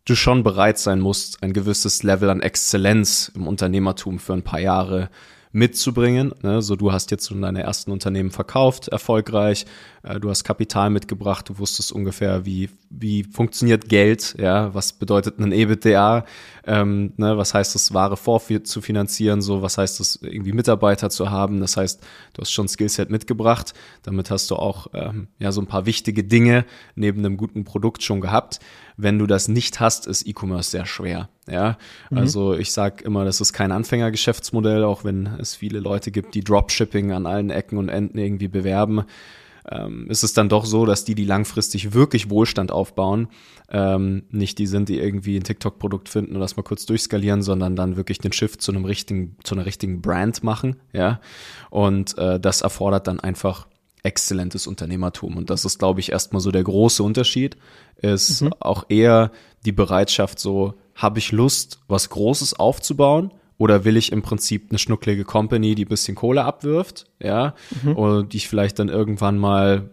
du 0.10 0.16
schon 0.16 0.44
bereit 0.44 0.78
sein 0.78 1.00
musst, 1.00 1.44
ein 1.44 1.54
gewisses 1.54 2.04
Level 2.04 2.30
an 2.30 2.42
Exzellenz 2.42 3.32
im 3.36 3.48
Unternehmertum 3.48 4.20
für 4.20 4.34
ein 4.34 4.44
paar 4.44 4.60
Jahre 4.60 5.10
mitzubringen. 5.52 6.34
Ne? 6.44 6.62
So, 6.62 6.76
du 6.76 6.92
hast 6.92 7.10
jetzt 7.12 7.28
schon 7.28 7.42
deine 7.42 7.64
ersten 7.64 7.92
Unternehmen 7.92 8.30
verkauft, 8.30 8.88
erfolgreich. 8.90 9.66
Äh, 10.04 10.20
du 10.20 10.30
hast 10.30 10.44
Kapital 10.44 10.92
mitgebracht. 10.92 11.50
Du 11.50 11.58
wusstest 11.58 11.92
ungefähr, 11.92 12.46
wie, 12.46 12.70
wie 12.90 13.24
funktioniert 13.24 13.90
Geld. 13.90 14.36
Ja, 14.38 14.74
was 14.76 14.94
bedeutet 14.94 15.40
ein 15.40 15.52
EBITDA? 15.52 16.26
Ähm, 16.66 17.14
ne? 17.18 17.38
Was 17.38 17.54
heißt 17.56 17.76
es, 17.76 17.94
Ware 17.94 18.16
vorzufinanzieren? 18.16 19.42
So, 19.42 19.64
was 19.64 19.80
heißt 19.80 20.00
es, 20.00 20.20
irgendwie 20.22 20.54
Mitarbeiter 20.54 21.10
zu 21.10 21.32
haben? 21.32 21.60
Das 21.62 21.78
heißt, 21.78 22.02
du 22.34 22.42
hast 22.42 22.52
schon 22.52 22.68
Skillset 22.68 23.10
mitgebracht. 23.10 23.74
Damit 24.04 24.30
hast 24.30 24.52
du 24.52 24.56
auch, 24.56 24.88
ähm, 24.94 25.30
ja, 25.40 25.52
so 25.52 25.62
ein 25.62 25.68
paar 25.68 25.88
wichtige 25.88 26.24
Dinge 26.24 26.66
neben 26.96 27.20
einem 27.20 27.38
guten 27.38 27.64
Produkt 27.64 28.04
schon 28.04 28.22
gehabt. 28.22 28.60
Wenn 29.02 29.18
du 29.18 29.28
das 29.28 29.48
nicht 29.48 29.80
hast, 29.80 30.08
ist 30.08 30.28
E-Commerce 30.28 30.72
sehr 30.72 30.86
schwer. 30.86 31.30
Ja, 31.50 31.78
mhm. 32.10 32.18
also 32.18 32.54
ich 32.54 32.74
sage 32.74 33.04
immer, 33.06 33.24
das 33.24 33.40
ist 33.40 33.54
kein 33.54 33.72
Anfängergeschäftsmodell, 33.72 34.84
auch 34.84 35.06
wenn 35.06 35.26
es 35.40 35.56
viele 35.56 35.80
Leute 35.80 36.12
gibt, 36.12 36.36
die 36.36 36.44
Dropshipping 36.44 37.14
an 37.14 37.26
allen 37.26 37.50
Ecken 37.50 37.78
und 37.78 37.88
Enden 37.88 38.18
irgendwie 38.18 38.50
bewerben. 38.50 39.06
Ähm, 39.72 40.08
ist 40.10 40.24
es 40.24 40.34
dann 40.34 40.50
doch 40.50 40.66
so, 40.66 40.86
dass 40.86 41.06
die, 41.06 41.16
die 41.16 41.24
langfristig 41.26 41.94
wirklich 41.94 42.30
Wohlstand 42.30 42.72
aufbauen, 42.72 43.30
ähm, 43.70 44.24
nicht 44.32 44.58
die 44.58 44.68
sind, 44.68 44.90
die 44.90 45.00
irgendwie 45.00 45.38
ein 45.38 45.44
TikTok-Produkt 45.44 46.10
finden 46.10 46.36
und 46.36 46.42
das 46.42 46.58
mal 46.58 46.64
kurz 46.64 46.86
durchskalieren, 46.86 47.42
sondern 47.42 47.76
dann 47.76 47.96
wirklich 47.96 48.18
den 48.18 48.34
Shift 48.34 48.62
zu 48.62 48.72
einem 48.72 48.84
richtigen, 48.86 49.38
zu 49.44 49.56
einer 49.56 49.66
richtigen 49.66 50.02
Brand 50.02 50.44
machen, 50.44 50.78
ja. 50.92 51.22
Und 51.70 52.18
äh, 52.18 52.40
das 52.40 52.62
erfordert 52.62 53.08
dann 53.08 53.20
einfach 53.20 53.68
exzellentes 54.04 54.66
Unternehmertum. 54.68 55.38
Und 55.38 55.50
das 55.50 55.66
ist, 55.66 55.80
glaube 55.80 56.00
ich, 56.00 56.12
erstmal 56.12 56.42
so 56.42 56.52
der 56.52 56.64
große 56.64 57.04
Unterschied, 57.04 57.58
ist 58.02 58.42
mhm. 58.42 58.54
auch 58.60 58.86
eher 58.90 59.32
die 59.66 59.72
Bereitschaft 59.72 60.40
so, 60.40 60.76
habe 60.96 61.20
ich 61.20 61.32
Lust, 61.32 61.80
was 61.88 62.10
Großes 62.10 62.54
aufzubauen? 62.60 63.34
Oder 63.58 63.84
will 63.84 63.98
ich 63.98 64.14
im 64.14 64.22
Prinzip 64.22 64.68
eine 64.70 64.80
schnucklige 64.80 65.26
Company, 65.26 65.76
die 65.76 65.84
ein 65.84 65.90
bisschen 65.90 66.16
Kohle 66.16 66.46
abwirft, 66.46 67.08
ja, 67.22 67.56
mhm. 67.84 67.96
und 67.96 68.34
die 68.34 68.38
ich 68.38 68.48
vielleicht 68.48 68.80
dann 68.80 68.88
irgendwann 68.88 69.38
mal 69.38 69.90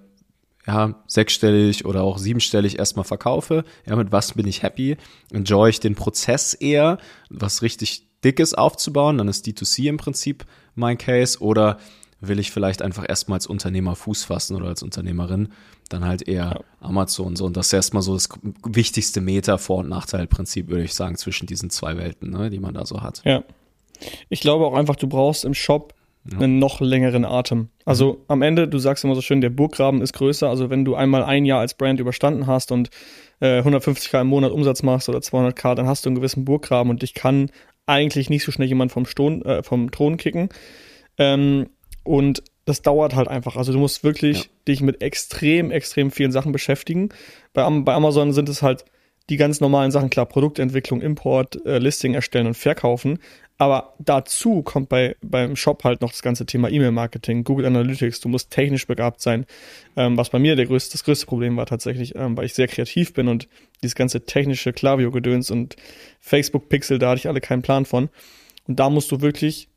ja, 0.66 0.94
sechsstellig 1.06 1.84
oder 1.84 2.02
auch 2.02 2.18
siebenstellig 2.18 2.78
erstmal 2.78 3.04
verkaufe. 3.04 3.64
Ja, 3.86 3.96
mit 3.96 4.12
was 4.12 4.34
bin 4.34 4.46
ich 4.46 4.62
happy? 4.62 4.96
Enjoy 5.32 5.68
ich 5.70 5.80
den 5.80 5.94
Prozess 5.94 6.54
eher, 6.54 6.98
was 7.30 7.62
richtig 7.62 8.06
Dickes 8.24 8.54
aufzubauen, 8.54 9.18
dann 9.18 9.28
ist 9.28 9.46
D2C 9.46 9.88
im 9.88 9.96
Prinzip 9.96 10.46
mein 10.74 10.98
Case. 10.98 11.38
Oder 11.40 11.78
will 12.20 12.38
ich 12.38 12.50
vielleicht 12.50 12.82
einfach 12.82 13.04
erstmal 13.08 13.36
als 13.36 13.46
Unternehmer 13.46 13.94
Fuß 13.94 14.24
fassen 14.24 14.56
oder 14.56 14.66
als 14.66 14.82
Unternehmerin, 14.82 15.48
dann 15.88 16.04
halt 16.04 16.26
eher 16.26 16.54
ja. 16.54 16.60
Amazon 16.80 17.36
so. 17.36 17.44
Und 17.44 17.56
das 17.56 17.66
ist 17.66 17.72
erstmal 17.72 18.02
so 18.02 18.14
das 18.14 18.28
wichtigste 18.64 19.20
Meta, 19.20 19.58
Vor- 19.58 19.78
und 19.78 19.88
Nachteilprinzip, 19.88 20.68
würde 20.68 20.84
ich 20.84 20.94
sagen, 20.94 21.16
zwischen 21.16 21.46
diesen 21.46 21.70
zwei 21.70 21.96
Welten, 21.96 22.30
ne, 22.30 22.50
die 22.50 22.58
man 22.58 22.74
da 22.74 22.86
so 22.86 23.02
hat. 23.02 23.22
Ja. 23.24 23.42
Ich 24.28 24.40
glaube 24.40 24.66
auch 24.66 24.74
einfach, 24.74 24.96
du 24.96 25.08
brauchst 25.08 25.44
im 25.44 25.54
Shop 25.54 25.94
ja. 26.30 26.38
einen 26.38 26.58
noch 26.58 26.80
längeren 26.80 27.24
Atem. 27.24 27.68
Also 27.84 28.14
mhm. 28.14 28.18
am 28.28 28.42
Ende, 28.42 28.68
du 28.68 28.78
sagst 28.78 29.04
immer 29.04 29.14
so 29.14 29.22
schön, 29.22 29.40
der 29.40 29.50
Burggraben 29.50 30.02
ist 30.02 30.12
größer. 30.12 30.48
Also 30.48 30.70
wenn 30.70 30.84
du 30.84 30.94
einmal 30.94 31.24
ein 31.24 31.44
Jahr 31.44 31.60
als 31.60 31.74
Brand 31.74 32.00
überstanden 32.00 32.46
hast 32.46 32.72
und 32.72 32.90
äh, 33.40 33.60
150k 33.60 34.22
im 34.22 34.28
Monat 34.28 34.52
Umsatz 34.52 34.82
machst 34.82 35.08
oder 35.08 35.18
200k, 35.18 35.74
dann 35.74 35.86
hast 35.86 36.04
du 36.04 36.08
einen 36.08 36.16
gewissen 36.16 36.44
Burggraben 36.44 36.90
und 36.90 37.02
dich 37.02 37.14
kann 37.14 37.50
eigentlich 37.86 38.30
nicht 38.30 38.44
so 38.44 38.52
schnell 38.52 38.68
jemand 38.68 38.92
vom, 38.92 39.06
Ston, 39.06 39.42
äh, 39.42 39.62
vom 39.62 39.90
Thron 39.90 40.16
kicken. 40.16 40.48
Ähm, 41.18 41.68
und 42.06 42.42
das 42.64 42.82
dauert 42.82 43.14
halt 43.14 43.28
einfach. 43.28 43.56
Also 43.56 43.72
du 43.72 43.78
musst 43.78 44.04
wirklich 44.04 44.38
ja. 44.38 44.50
dich 44.68 44.80
mit 44.80 45.02
extrem, 45.02 45.70
extrem 45.70 46.10
vielen 46.10 46.32
Sachen 46.32 46.52
beschäftigen. 46.52 47.10
Bei, 47.52 47.68
bei 47.68 47.94
Amazon 47.94 48.32
sind 48.32 48.48
es 48.48 48.62
halt 48.62 48.84
die 49.28 49.36
ganz 49.36 49.60
normalen 49.60 49.90
Sachen, 49.90 50.10
klar, 50.10 50.26
Produktentwicklung, 50.26 51.00
Import, 51.00 51.64
äh, 51.66 51.78
Listing 51.78 52.14
erstellen 52.14 52.46
und 52.46 52.54
verkaufen. 52.54 53.18
Aber 53.58 53.94
dazu 53.98 54.62
kommt 54.62 54.88
bei, 54.88 55.16
beim 55.22 55.56
Shop 55.56 55.82
halt 55.82 56.00
noch 56.02 56.10
das 56.10 56.22
ganze 56.22 56.44
Thema 56.44 56.68
E-Mail-Marketing, 56.68 57.42
Google 57.42 57.66
Analytics, 57.66 58.20
du 58.20 58.28
musst 58.28 58.50
technisch 58.50 58.86
begabt 58.86 59.20
sein, 59.22 59.46
ähm, 59.96 60.16
was 60.16 60.30
bei 60.30 60.38
mir 60.38 60.56
der 60.56 60.66
größte, 60.66 60.92
das 60.92 61.04
größte 61.04 61.26
Problem 61.26 61.56
war 61.56 61.66
tatsächlich, 61.66 62.14
ähm, 62.16 62.36
weil 62.36 62.44
ich 62.44 62.54
sehr 62.54 62.68
kreativ 62.68 63.14
bin 63.14 63.28
und 63.28 63.48
dieses 63.82 63.94
ganze 63.94 64.26
technische 64.26 64.72
Klaviyo-Gedöns 64.72 65.50
und 65.50 65.76
Facebook-Pixel, 66.20 66.98
da 66.98 67.10
hatte 67.10 67.20
ich 67.20 67.28
alle 67.28 67.40
keinen 67.40 67.62
Plan 67.62 67.86
von. 67.86 68.10
Und 68.68 68.78
da 68.78 68.90
musst 68.90 69.10
du 69.10 69.22
wirklich 69.22 69.68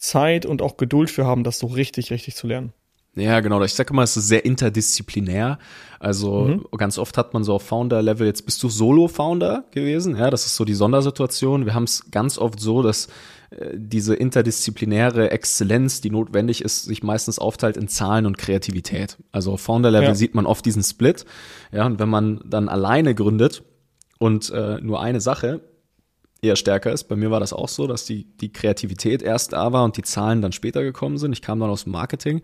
Zeit 0.00 0.46
und 0.46 0.62
auch 0.62 0.76
Geduld 0.76 1.10
für 1.10 1.26
haben, 1.26 1.44
das 1.44 1.58
so 1.58 1.68
richtig, 1.68 2.10
richtig 2.10 2.34
zu 2.34 2.46
lernen. 2.46 2.72
Ja, 3.16 3.40
genau. 3.40 3.62
Ich 3.62 3.74
sage 3.74 3.92
immer, 3.92 4.02
es 4.02 4.16
ist 4.16 4.28
sehr 4.28 4.44
interdisziplinär. 4.44 5.58
Also 5.98 6.44
mhm. 6.44 6.66
ganz 6.76 6.96
oft 6.96 7.18
hat 7.18 7.34
man 7.34 7.44
so 7.44 7.54
auf 7.54 7.62
Founder-Level, 7.64 8.26
jetzt 8.26 8.46
bist 8.46 8.62
du 8.62 8.68
Solo-Founder 8.68 9.64
gewesen. 9.72 10.16
Ja, 10.16 10.30
das 10.30 10.46
ist 10.46 10.56
so 10.56 10.64
die 10.64 10.74
Sondersituation. 10.74 11.66
Wir 11.66 11.74
haben 11.74 11.84
es 11.84 12.10
ganz 12.10 12.38
oft 12.38 12.60
so, 12.60 12.82
dass 12.82 13.08
äh, 13.50 13.72
diese 13.74 14.14
interdisziplinäre 14.14 15.30
Exzellenz, 15.32 16.00
die 16.00 16.10
notwendig 16.10 16.62
ist, 16.62 16.84
sich 16.84 17.02
meistens 17.02 17.38
aufteilt 17.38 17.76
in 17.76 17.88
Zahlen 17.88 18.26
und 18.26 18.38
Kreativität. 18.38 19.18
Also 19.32 19.52
auf 19.52 19.60
Founder-Level 19.60 20.08
ja. 20.08 20.14
sieht 20.14 20.34
man 20.34 20.46
oft 20.46 20.64
diesen 20.64 20.84
Split. 20.84 21.26
Ja, 21.72 21.86
und 21.86 21.98
wenn 21.98 22.08
man 22.08 22.40
dann 22.46 22.68
alleine 22.68 23.14
gründet 23.14 23.64
und 24.18 24.50
äh, 24.50 24.80
nur 24.80 25.02
eine 25.02 25.20
Sache, 25.20 25.60
eher 26.42 26.56
stärker 26.56 26.92
ist. 26.92 27.04
Bei 27.04 27.16
mir 27.16 27.30
war 27.30 27.40
das 27.40 27.52
auch 27.52 27.68
so, 27.68 27.86
dass 27.86 28.04
die, 28.04 28.24
die 28.40 28.52
Kreativität 28.52 29.22
erst 29.22 29.52
da 29.52 29.72
war 29.72 29.84
und 29.84 29.96
die 29.96 30.02
Zahlen 30.02 30.40
dann 30.40 30.52
später 30.52 30.82
gekommen 30.82 31.18
sind. 31.18 31.32
Ich 31.32 31.42
kam 31.42 31.60
dann 31.60 31.70
aus 31.70 31.84
dem 31.84 31.92
Marketing. 31.92 32.42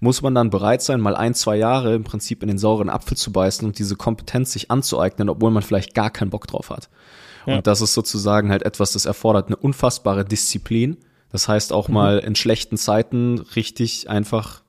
Muss 0.00 0.22
man 0.22 0.34
dann 0.34 0.50
bereit 0.50 0.82
sein, 0.82 1.00
mal 1.00 1.16
ein, 1.16 1.34
zwei 1.34 1.56
Jahre 1.56 1.94
im 1.94 2.04
Prinzip 2.04 2.42
in 2.42 2.48
den 2.48 2.58
sauren 2.58 2.90
Apfel 2.90 3.16
zu 3.16 3.32
beißen 3.32 3.66
und 3.66 3.78
diese 3.78 3.96
Kompetenz 3.96 4.52
sich 4.52 4.70
anzueignen, 4.70 5.28
obwohl 5.28 5.50
man 5.50 5.62
vielleicht 5.62 5.94
gar 5.94 6.10
keinen 6.10 6.30
Bock 6.30 6.46
drauf 6.46 6.70
hat. 6.70 6.88
Ja. 7.46 7.56
Und 7.56 7.66
das 7.66 7.80
ist 7.80 7.94
sozusagen 7.94 8.50
halt 8.50 8.62
etwas, 8.64 8.92
das 8.92 9.06
erfordert 9.06 9.46
eine 9.46 9.56
unfassbare 9.56 10.24
Disziplin. 10.24 10.98
Das 11.30 11.48
heißt 11.48 11.72
auch 11.72 11.88
mhm. 11.88 11.94
mal 11.94 12.18
in 12.18 12.34
schlechten 12.34 12.76
Zeiten 12.76 13.38
richtig 13.56 14.10
einfach 14.10 14.62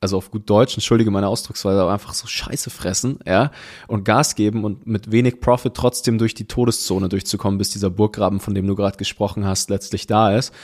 also 0.00 0.16
auf 0.16 0.30
gut 0.30 0.48
Deutsch, 0.48 0.74
entschuldige 0.74 1.10
meine 1.10 1.28
Ausdrucksweise, 1.28 1.80
aber 1.80 1.92
einfach 1.92 2.14
so 2.14 2.26
Scheiße 2.26 2.70
fressen, 2.70 3.18
ja, 3.26 3.50
und 3.86 4.04
Gas 4.04 4.34
geben 4.34 4.64
und 4.64 4.86
mit 4.86 5.12
wenig 5.12 5.40
Profit 5.40 5.74
trotzdem 5.74 6.16
durch 6.16 6.34
die 6.34 6.46
Todeszone 6.46 7.08
durchzukommen, 7.08 7.58
bis 7.58 7.70
dieser 7.70 7.90
Burggraben, 7.90 8.40
von 8.40 8.54
dem 8.54 8.66
du 8.66 8.74
gerade 8.74 8.96
gesprochen 8.96 9.44
hast, 9.44 9.68
letztlich 9.68 10.06
da 10.06 10.34
ist. 10.36 10.54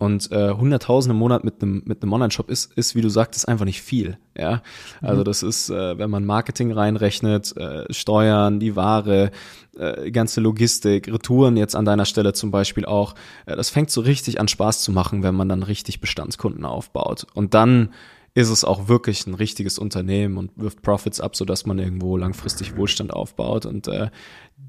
Und 0.00 0.32
äh, 0.32 0.50
100.000 0.52 1.10
im 1.10 1.16
Monat 1.16 1.44
mit 1.44 1.62
einem 1.62 1.82
mit 1.84 2.02
einem 2.02 2.14
Online-Shop 2.14 2.48
ist, 2.50 2.72
ist, 2.72 2.94
wie 2.94 3.02
du 3.02 3.10
sagtest, 3.10 3.46
einfach 3.46 3.66
nicht 3.66 3.82
viel. 3.82 4.16
Ja, 4.36 4.62
also 5.02 5.20
mhm. 5.20 5.24
das 5.24 5.42
ist, 5.42 5.68
äh, 5.68 5.98
wenn 5.98 6.08
man 6.08 6.24
Marketing 6.24 6.72
reinrechnet, 6.72 7.54
äh, 7.58 7.84
Steuern, 7.92 8.60
die 8.60 8.76
Ware, 8.76 9.30
äh, 9.76 10.10
ganze 10.10 10.40
Logistik, 10.40 11.12
Retouren 11.12 11.58
jetzt 11.58 11.76
an 11.76 11.84
deiner 11.84 12.06
Stelle 12.06 12.32
zum 12.32 12.50
Beispiel 12.50 12.86
auch. 12.86 13.14
Äh, 13.44 13.56
das 13.56 13.68
fängt 13.68 13.90
so 13.90 14.00
richtig 14.00 14.40
an 14.40 14.48
Spaß 14.48 14.82
zu 14.82 14.90
machen, 14.90 15.22
wenn 15.22 15.34
man 15.34 15.50
dann 15.50 15.62
richtig 15.62 16.00
Bestandskunden 16.00 16.64
aufbaut. 16.64 17.26
Und 17.34 17.52
dann 17.52 17.90
ist 18.34 18.48
es 18.48 18.64
auch 18.64 18.88
wirklich 18.88 19.26
ein 19.26 19.34
richtiges 19.34 19.78
Unternehmen 19.78 20.36
und 20.36 20.52
wirft 20.56 20.82
Profits 20.82 21.20
ab, 21.20 21.34
sodass 21.34 21.66
man 21.66 21.78
irgendwo 21.78 22.16
langfristig 22.16 22.76
Wohlstand 22.76 23.12
aufbaut. 23.12 23.66
Und 23.66 23.88
äh, 23.88 24.10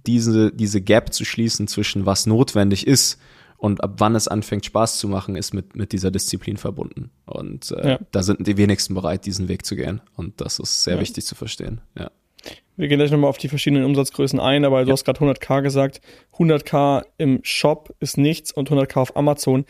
diese, 0.07 0.51
diese 0.51 0.81
Gap 0.81 1.13
zu 1.13 1.25
schließen 1.25 1.67
zwischen 1.67 2.05
was 2.05 2.25
notwendig 2.25 2.87
ist 2.87 3.19
und 3.57 3.83
ab 3.83 3.95
wann 3.97 4.15
es 4.15 4.27
anfängt 4.27 4.65
Spaß 4.65 4.97
zu 4.97 5.07
machen, 5.07 5.35
ist 5.35 5.53
mit, 5.53 5.75
mit 5.75 5.91
dieser 5.91 6.09
Disziplin 6.09 6.57
verbunden. 6.57 7.11
Und 7.25 7.69
äh, 7.71 7.89
ja. 7.91 7.99
da 8.11 8.23
sind 8.23 8.47
die 8.47 8.57
wenigsten 8.57 8.95
bereit, 8.95 9.27
diesen 9.27 9.47
Weg 9.47 9.65
zu 9.67 9.75
gehen. 9.75 10.01
Und 10.15 10.41
das 10.41 10.57
ist 10.57 10.81
sehr 10.81 10.95
ja. 10.95 11.01
wichtig 11.01 11.25
zu 11.25 11.35
verstehen. 11.35 11.81
Ja. 11.95 12.09
Wir 12.75 12.87
gehen 12.87 12.97
gleich 12.97 13.11
nochmal 13.11 13.29
auf 13.29 13.37
die 13.37 13.49
verschiedenen 13.49 13.85
Umsatzgrößen 13.85 14.39
ein, 14.39 14.65
aber 14.65 14.81
du 14.81 14.87
ja. 14.87 14.93
hast 14.93 15.05
gerade 15.05 15.19
100k 15.19 15.61
gesagt. 15.61 16.01
100k 16.33 17.03
im 17.19 17.41
Shop 17.43 17.95
ist 17.99 18.17
nichts 18.17 18.51
und 18.51 18.71
100k 18.71 18.97
auf 18.97 19.15
Amazon 19.15 19.65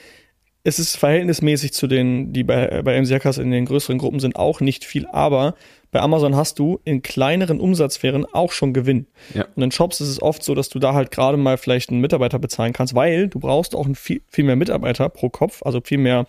es 0.63 0.79
ist 0.79 0.95
verhältnismäßig 0.95 1.73
zu 1.73 1.87
den, 1.87 2.33
die 2.33 2.43
bei, 2.43 2.81
bei 2.83 3.01
MCHs 3.01 3.37
in 3.37 3.51
den 3.51 3.65
größeren 3.65 3.97
Gruppen 3.97 4.19
sind, 4.19 4.35
auch 4.35 4.59
nicht 4.59 4.85
viel, 4.85 5.07
aber 5.07 5.55
bei 5.91 5.99
Amazon 5.99 6.35
hast 6.35 6.59
du 6.59 6.79
in 6.85 7.01
kleineren 7.01 7.59
Umsatzsphären 7.59 8.25
auch 8.25 8.51
schon 8.51 8.73
Gewinn. 8.73 9.07
Ja. 9.33 9.47
Und 9.55 9.63
in 9.63 9.71
Shops 9.71 9.99
ist 9.99 10.07
es 10.07 10.21
oft 10.21 10.43
so, 10.43 10.55
dass 10.55 10.69
du 10.69 10.79
da 10.79 10.93
halt 10.93 11.11
gerade 11.11 11.37
mal 11.37 11.57
vielleicht 11.57 11.89
einen 11.89 11.99
Mitarbeiter 11.99 12.39
bezahlen 12.39 12.73
kannst, 12.73 12.95
weil 12.95 13.27
du 13.27 13.39
brauchst 13.39 13.75
auch 13.75 13.87
viel, 13.95 14.21
viel 14.27 14.45
mehr 14.45 14.55
Mitarbeiter 14.55 15.09
pro 15.09 15.29
Kopf, 15.29 15.61
also 15.63 15.81
viel 15.83 15.97
mehr, 15.97 16.27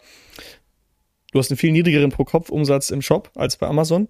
du 1.32 1.38
hast 1.38 1.50
einen 1.50 1.58
viel 1.58 1.72
niedrigeren 1.72 2.10
pro 2.10 2.24
Kopf 2.24 2.48
Umsatz 2.48 2.90
im 2.90 3.02
Shop 3.02 3.30
als 3.36 3.56
bei 3.56 3.68
Amazon. 3.68 4.08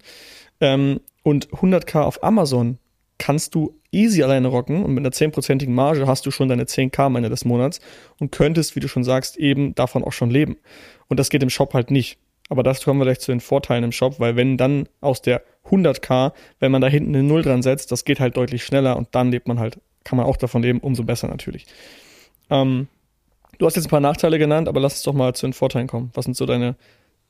Ähm, 0.59 1.01
und 1.23 1.49
100k 1.49 2.01
auf 2.01 2.23
Amazon 2.23 2.77
kannst 3.17 3.55
du 3.55 3.79
easy 3.93 4.23
alleine 4.23 4.47
rocken 4.47 4.83
und 4.83 4.93
mit 4.93 5.01
einer 5.01 5.11
10%igen 5.11 5.73
Marge 5.73 6.07
hast 6.07 6.25
du 6.25 6.31
schon 6.31 6.49
deine 6.49 6.63
10k 6.65 6.99
am 6.99 7.15
Ende 7.15 7.29
des 7.29 7.45
Monats 7.45 7.79
und 8.19 8.31
könntest, 8.31 8.75
wie 8.75 8.79
du 8.79 8.87
schon 8.87 9.03
sagst, 9.03 9.37
eben 9.37 9.75
davon 9.75 10.03
auch 10.03 10.11
schon 10.11 10.29
leben. 10.29 10.57
Und 11.07 11.19
das 11.19 11.29
geht 11.29 11.43
im 11.43 11.49
Shop 11.49 11.73
halt 11.73 11.91
nicht. 11.91 12.17
Aber 12.49 12.63
das 12.63 12.83
kommen 12.83 12.99
wir 12.99 13.05
gleich 13.05 13.19
zu 13.19 13.31
den 13.31 13.39
Vorteilen 13.39 13.83
im 13.83 13.91
Shop, 13.91 14.19
weil 14.19 14.35
wenn 14.35 14.57
dann 14.57 14.89
aus 15.01 15.21
der 15.21 15.43
100k, 15.69 16.33
wenn 16.59 16.71
man 16.71 16.81
da 16.81 16.87
hinten 16.87 17.15
eine 17.15 17.23
Null 17.23 17.41
dran 17.41 17.61
setzt, 17.61 17.91
das 17.91 18.05
geht 18.05 18.19
halt 18.19 18.35
deutlich 18.35 18.63
schneller 18.63 18.97
und 18.97 19.07
dann 19.11 19.31
lebt 19.31 19.47
man 19.47 19.59
halt, 19.59 19.79
kann 20.03 20.17
man 20.17 20.25
auch 20.25 20.37
davon 20.37 20.61
leben, 20.61 20.79
umso 20.79 21.03
besser 21.03 21.27
natürlich. 21.29 21.65
Ähm, 22.49 22.87
du 23.59 23.65
hast 23.65 23.75
jetzt 23.75 23.85
ein 23.85 23.89
paar 23.89 24.01
Nachteile 24.01 24.39
genannt, 24.39 24.67
aber 24.67 24.81
lass 24.81 24.93
uns 24.95 25.03
doch 25.03 25.13
mal 25.13 25.33
zu 25.33 25.47
den 25.47 25.53
Vorteilen 25.53 25.87
kommen. 25.87 26.11
Was 26.13 26.25
sind 26.25 26.35
so 26.35 26.45
deine, 26.45 26.75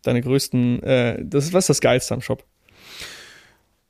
deine 0.02 0.22
größten, 0.22 0.82
äh, 0.82 1.24
das, 1.24 1.54
was 1.54 1.66
ist 1.66 1.70
das 1.70 1.82
Geilste 1.82 2.16
am 2.16 2.22
Shop? 2.22 2.44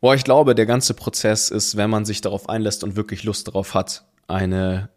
Boah, 0.04 0.16
ich 0.16 0.26
glaube, 0.26 0.54
der 0.54 0.66
ganze 0.66 0.94
Prozess 0.96 1.50
ist, 1.50 1.78
wenn 1.78 1.90
man 1.90 2.04
sich 2.04 2.20
darauf 2.20 2.50
einlässt 2.50 2.84
und 2.84 2.98
wirklich 2.98 3.24
Lust 3.24 3.48
darauf 3.48 3.74
hat, 3.74 4.04
eine, 4.28 4.90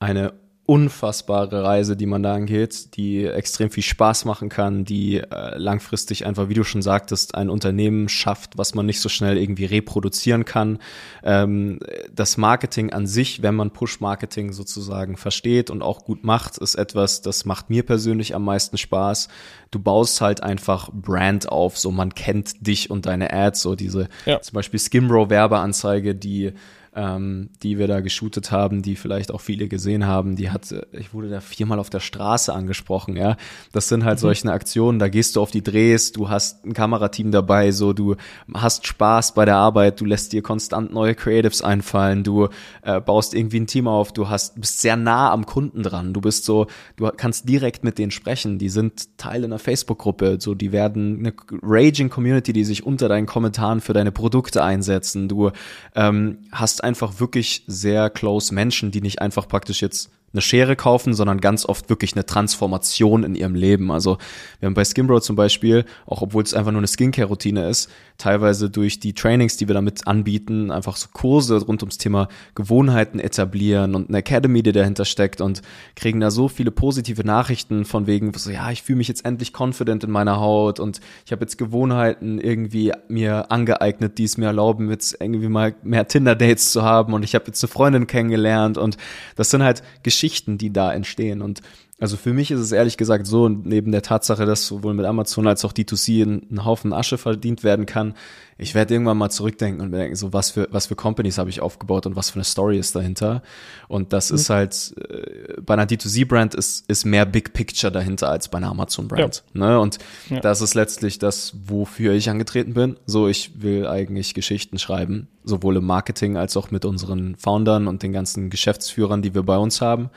eine 0.00 0.32
unfassbare 0.68 1.64
Reise, 1.64 1.96
die 1.96 2.04
man 2.04 2.22
da 2.22 2.34
angeht, 2.34 2.94
die 2.98 3.24
extrem 3.24 3.70
viel 3.70 3.82
Spaß 3.82 4.26
machen 4.26 4.50
kann, 4.50 4.84
die 4.84 5.16
äh, 5.16 5.56
langfristig 5.56 6.26
einfach, 6.26 6.50
wie 6.50 6.54
du 6.54 6.62
schon 6.62 6.82
sagtest, 6.82 7.34
ein 7.34 7.48
Unternehmen 7.48 8.10
schafft, 8.10 8.58
was 8.58 8.74
man 8.74 8.84
nicht 8.84 9.00
so 9.00 9.08
schnell 9.08 9.38
irgendwie 9.38 9.64
reproduzieren 9.64 10.44
kann. 10.44 10.78
Ähm, 11.24 11.80
das 12.14 12.36
Marketing 12.36 12.92
an 12.92 13.06
sich, 13.06 13.40
wenn 13.40 13.54
man 13.54 13.70
Push-Marketing 13.70 14.52
sozusagen 14.52 15.16
versteht 15.16 15.70
und 15.70 15.80
auch 15.80 16.04
gut 16.04 16.22
macht, 16.22 16.58
ist 16.58 16.74
etwas, 16.74 17.22
das 17.22 17.46
macht 17.46 17.70
mir 17.70 17.82
persönlich 17.82 18.34
am 18.34 18.44
meisten 18.44 18.76
Spaß. 18.76 19.28
Du 19.70 19.78
baust 19.78 20.20
halt 20.20 20.42
einfach 20.42 20.90
Brand 20.92 21.48
auf, 21.48 21.78
so 21.78 21.90
man 21.90 22.14
kennt 22.14 22.66
dich 22.66 22.90
und 22.90 23.06
deine 23.06 23.32
Ads, 23.32 23.62
so 23.62 23.74
diese 23.74 24.10
ja. 24.26 24.42
zum 24.42 24.54
Beispiel 24.54 24.78
Skimbro 24.78 25.30
Werbeanzeige, 25.30 26.14
die 26.14 26.52
ähm, 26.98 27.50
die 27.62 27.78
wir 27.78 27.86
da 27.86 28.00
geshootet 28.00 28.50
haben, 28.50 28.82
die 28.82 28.96
vielleicht 28.96 29.30
auch 29.30 29.40
viele 29.40 29.68
gesehen 29.68 30.04
haben, 30.04 30.34
die 30.34 30.50
hat, 30.50 30.74
ich 30.90 31.14
wurde 31.14 31.30
da 31.30 31.40
viermal 31.40 31.78
auf 31.78 31.90
der 31.90 32.00
Straße 32.00 32.52
angesprochen, 32.52 33.16
ja. 33.16 33.36
Das 33.70 33.88
sind 33.88 34.04
halt 34.04 34.18
mhm. 34.18 34.22
solche 34.22 34.50
Aktionen, 34.50 34.98
da 34.98 35.08
gehst 35.08 35.36
du 35.36 35.40
auf 35.40 35.52
die 35.52 35.62
Drehs, 35.62 36.10
du 36.10 36.28
hast 36.28 36.66
ein 36.66 36.72
Kamerateam 36.72 37.30
dabei, 37.30 37.70
so 37.70 37.92
du 37.92 38.16
hast 38.52 38.88
Spaß 38.88 39.34
bei 39.34 39.44
der 39.44 39.54
Arbeit, 39.54 40.00
du 40.00 40.06
lässt 40.06 40.32
dir 40.32 40.42
konstant 40.42 40.92
neue 40.92 41.14
Creatives 41.14 41.62
einfallen, 41.62 42.24
du 42.24 42.48
äh, 42.82 43.00
baust 43.00 43.32
irgendwie 43.32 43.60
ein 43.60 43.68
Team 43.68 43.86
auf, 43.86 44.12
du 44.12 44.28
hast, 44.28 44.60
bist 44.60 44.80
sehr 44.80 44.96
nah 44.96 45.30
am 45.30 45.46
Kunden 45.46 45.84
dran, 45.84 46.12
du 46.12 46.20
bist 46.20 46.44
so, 46.44 46.66
du 46.96 47.08
kannst 47.16 47.48
direkt 47.48 47.84
mit 47.84 47.98
denen 47.98 48.10
sprechen, 48.10 48.58
die 48.58 48.70
sind 48.70 49.16
Teil 49.18 49.44
einer 49.44 49.60
Facebook-Gruppe, 49.60 50.38
so 50.40 50.56
die 50.56 50.72
werden 50.72 51.20
eine 51.20 51.32
raging 51.62 52.10
Community, 52.10 52.52
die 52.52 52.64
sich 52.64 52.84
unter 52.84 53.08
deinen 53.08 53.26
Kommentaren 53.26 53.80
für 53.80 53.92
deine 53.92 54.10
Produkte 54.10 54.64
einsetzen, 54.64 55.28
du 55.28 55.52
ähm, 55.94 56.38
hast 56.50 56.82
einfach 56.88 57.20
wirklich 57.20 57.62
sehr 57.66 58.10
close 58.10 58.52
Menschen, 58.52 58.90
die 58.90 59.00
nicht 59.00 59.20
einfach 59.20 59.46
praktisch 59.46 59.80
jetzt 59.82 60.10
eine 60.32 60.42
Schere 60.42 60.76
kaufen, 60.76 61.14
sondern 61.14 61.40
ganz 61.40 61.64
oft 61.64 61.88
wirklich 61.88 62.14
eine 62.14 62.26
Transformation 62.26 63.24
in 63.24 63.34
ihrem 63.34 63.54
Leben. 63.54 63.90
Also 63.90 64.18
wir 64.60 64.66
haben 64.66 64.74
bei 64.74 64.84
Skimbro 64.84 65.20
zum 65.20 65.36
Beispiel, 65.36 65.84
auch 66.06 66.20
obwohl 66.20 66.42
es 66.42 66.52
einfach 66.52 66.70
nur 66.70 66.80
eine 66.80 66.86
Skincare-Routine 66.86 67.68
ist, 67.68 67.90
teilweise 68.18 68.68
durch 68.68 69.00
die 69.00 69.14
Trainings, 69.14 69.56
die 69.56 69.68
wir 69.68 69.74
damit 69.74 70.06
anbieten, 70.06 70.70
einfach 70.70 70.96
so 70.96 71.08
Kurse 71.12 71.64
rund 71.64 71.82
ums 71.82 71.98
Thema 71.98 72.28
Gewohnheiten 72.54 73.20
etablieren 73.20 73.94
und 73.94 74.08
eine 74.08 74.18
Academy, 74.18 74.62
die 74.62 74.72
dahinter 74.72 75.04
steckt 75.04 75.40
und 75.40 75.62
kriegen 75.96 76.20
da 76.20 76.30
so 76.30 76.48
viele 76.48 76.72
positive 76.72 77.24
Nachrichten 77.24 77.84
von 77.84 78.06
wegen, 78.06 78.32
so 78.34 78.50
ja, 78.50 78.70
ich 78.70 78.82
fühle 78.82 78.98
mich 78.98 79.08
jetzt 79.08 79.24
endlich 79.24 79.52
confident 79.58 80.04
in 80.04 80.10
meiner 80.10 80.40
Haut 80.40 80.78
und 80.78 81.00
ich 81.24 81.32
habe 81.32 81.42
jetzt 81.42 81.56
Gewohnheiten 81.56 82.38
irgendwie 82.38 82.92
mir 83.08 83.50
angeeignet, 83.50 84.18
die 84.18 84.24
es 84.24 84.36
mir 84.36 84.46
erlauben, 84.46 84.90
jetzt 84.90 85.16
irgendwie 85.20 85.48
mal 85.48 85.74
mehr 85.82 86.06
Tinder-Dates 86.06 86.72
zu 86.72 86.82
haben 86.82 87.14
und 87.14 87.22
ich 87.22 87.34
habe 87.34 87.46
jetzt 87.46 87.62
eine 87.62 87.70
Freundin 87.70 88.06
kennengelernt 88.06 88.76
und 88.76 88.98
das 89.36 89.50
sind 89.50 89.62
halt 89.62 89.82
Geschichten, 90.02 90.17
Geschichten, 90.18 90.58
die 90.58 90.72
da 90.72 90.92
entstehen. 90.92 91.42
Und 91.42 91.62
also 92.00 92.16
für 92.16 92.32
mich 92.32 92.50
ist 92.50 92.60
es 92.60 92.70
ehrlich 92.70 92.96
gesagt 92.96 93.26
so, 93.26 93.48
neben 93.48 93.90
der 93.90 94.02
Tatsache, 94.02 94.46
dass 94.46 94.66
sowohl 94.66 94.94
mit 94.94 95.04
Amazon 95.04 95.48
als 95.48 95.64
auch 95.64 95.72
D2C 95.72 96.22
ein, 96.22 96.64
Haufen 96.64 96.92
Asche 96.92 97.18
verdient 97.18 97.64
werden 97.64 97.86
kann, 97.86 98.14
ich 98.56 98.74
werde 98.74 98.94
irgendwann 98.94 99.18
mal 99.18 99.30
zurückdenken 99.30 99.80
und 99.80 99.90
mir 99.90 99.98
denken, 99.98 100.16
so 100.16 100.32
was 100.32 100.50
für, 100.50 100.68
was 100.70 100.86
für 100.86 100.96
Companies 100.96 101.38
habe 101.38 101.50
ich 101.50 101.60
aufgebaut 101.60 102.06
und 102.06 102.16
was 102.16 102.30
für 102.30 102.36
eine 102.36 102.44
Story 102.44 102.78
ist 102.78 102.94
dahinter. 102.94 103.42
Und 103.86 104.12
das 104.12 104.30
mhm. 104.30 104.36
ist 104.36 104.50
halt, 104.50 104.94
äh, 105.08 105.60
bei 105.60 105.74
einer 105.74 105.86
D2C-Brand 105.86 106.54
ist, 106.56 106.88
ist 106.88 107.04
mehr 107.04 107.24
Big 107.24 107.52
Picture 107.52 107.92
dahinter 107.92 108.28
als 108.28 108.48
bei 108.48 108.58
einer 108.58 108.70
Amazon-Brand. 108.70 109.44
Ja. 109.54 109.60
Ne? 109.60 109.80
Und 109.80 109.98
ja. 110.28 110.40
das 110.40 110.60
ist 110.60 110.74
letztlich 110.74 111.18
das, 111.18 111.54
wofür 111.64 112.14
ich 112.14 112.30
angetreten 112.30 112.74
bin. 112.74 112.96
So, 113.06 113.28
ich 113.28 113.62
will 113.62 113.86
eigentlich 113.86 114.34
Geschichten 114.34 114.78
schreiben, 114.78 115.28
sowohl 115.44 115.76
im 115.76 115.84
Marketing 115.84 116.36
als 116.36 116.56
auch 116.56 116.72
mit 116.72 116.84
unseren 116.84 117.36
Foundern 117.36 117.86
und 117.86 118.02
den 118.02 118.12
ganzen 118.12 118.50
Geschäftsführern, 118.50 119.22
die 119.22 119.34
wir 119.34 119.44
bei 119.44 119.56
uns 119.56 119.80
haben. 119.80 120.10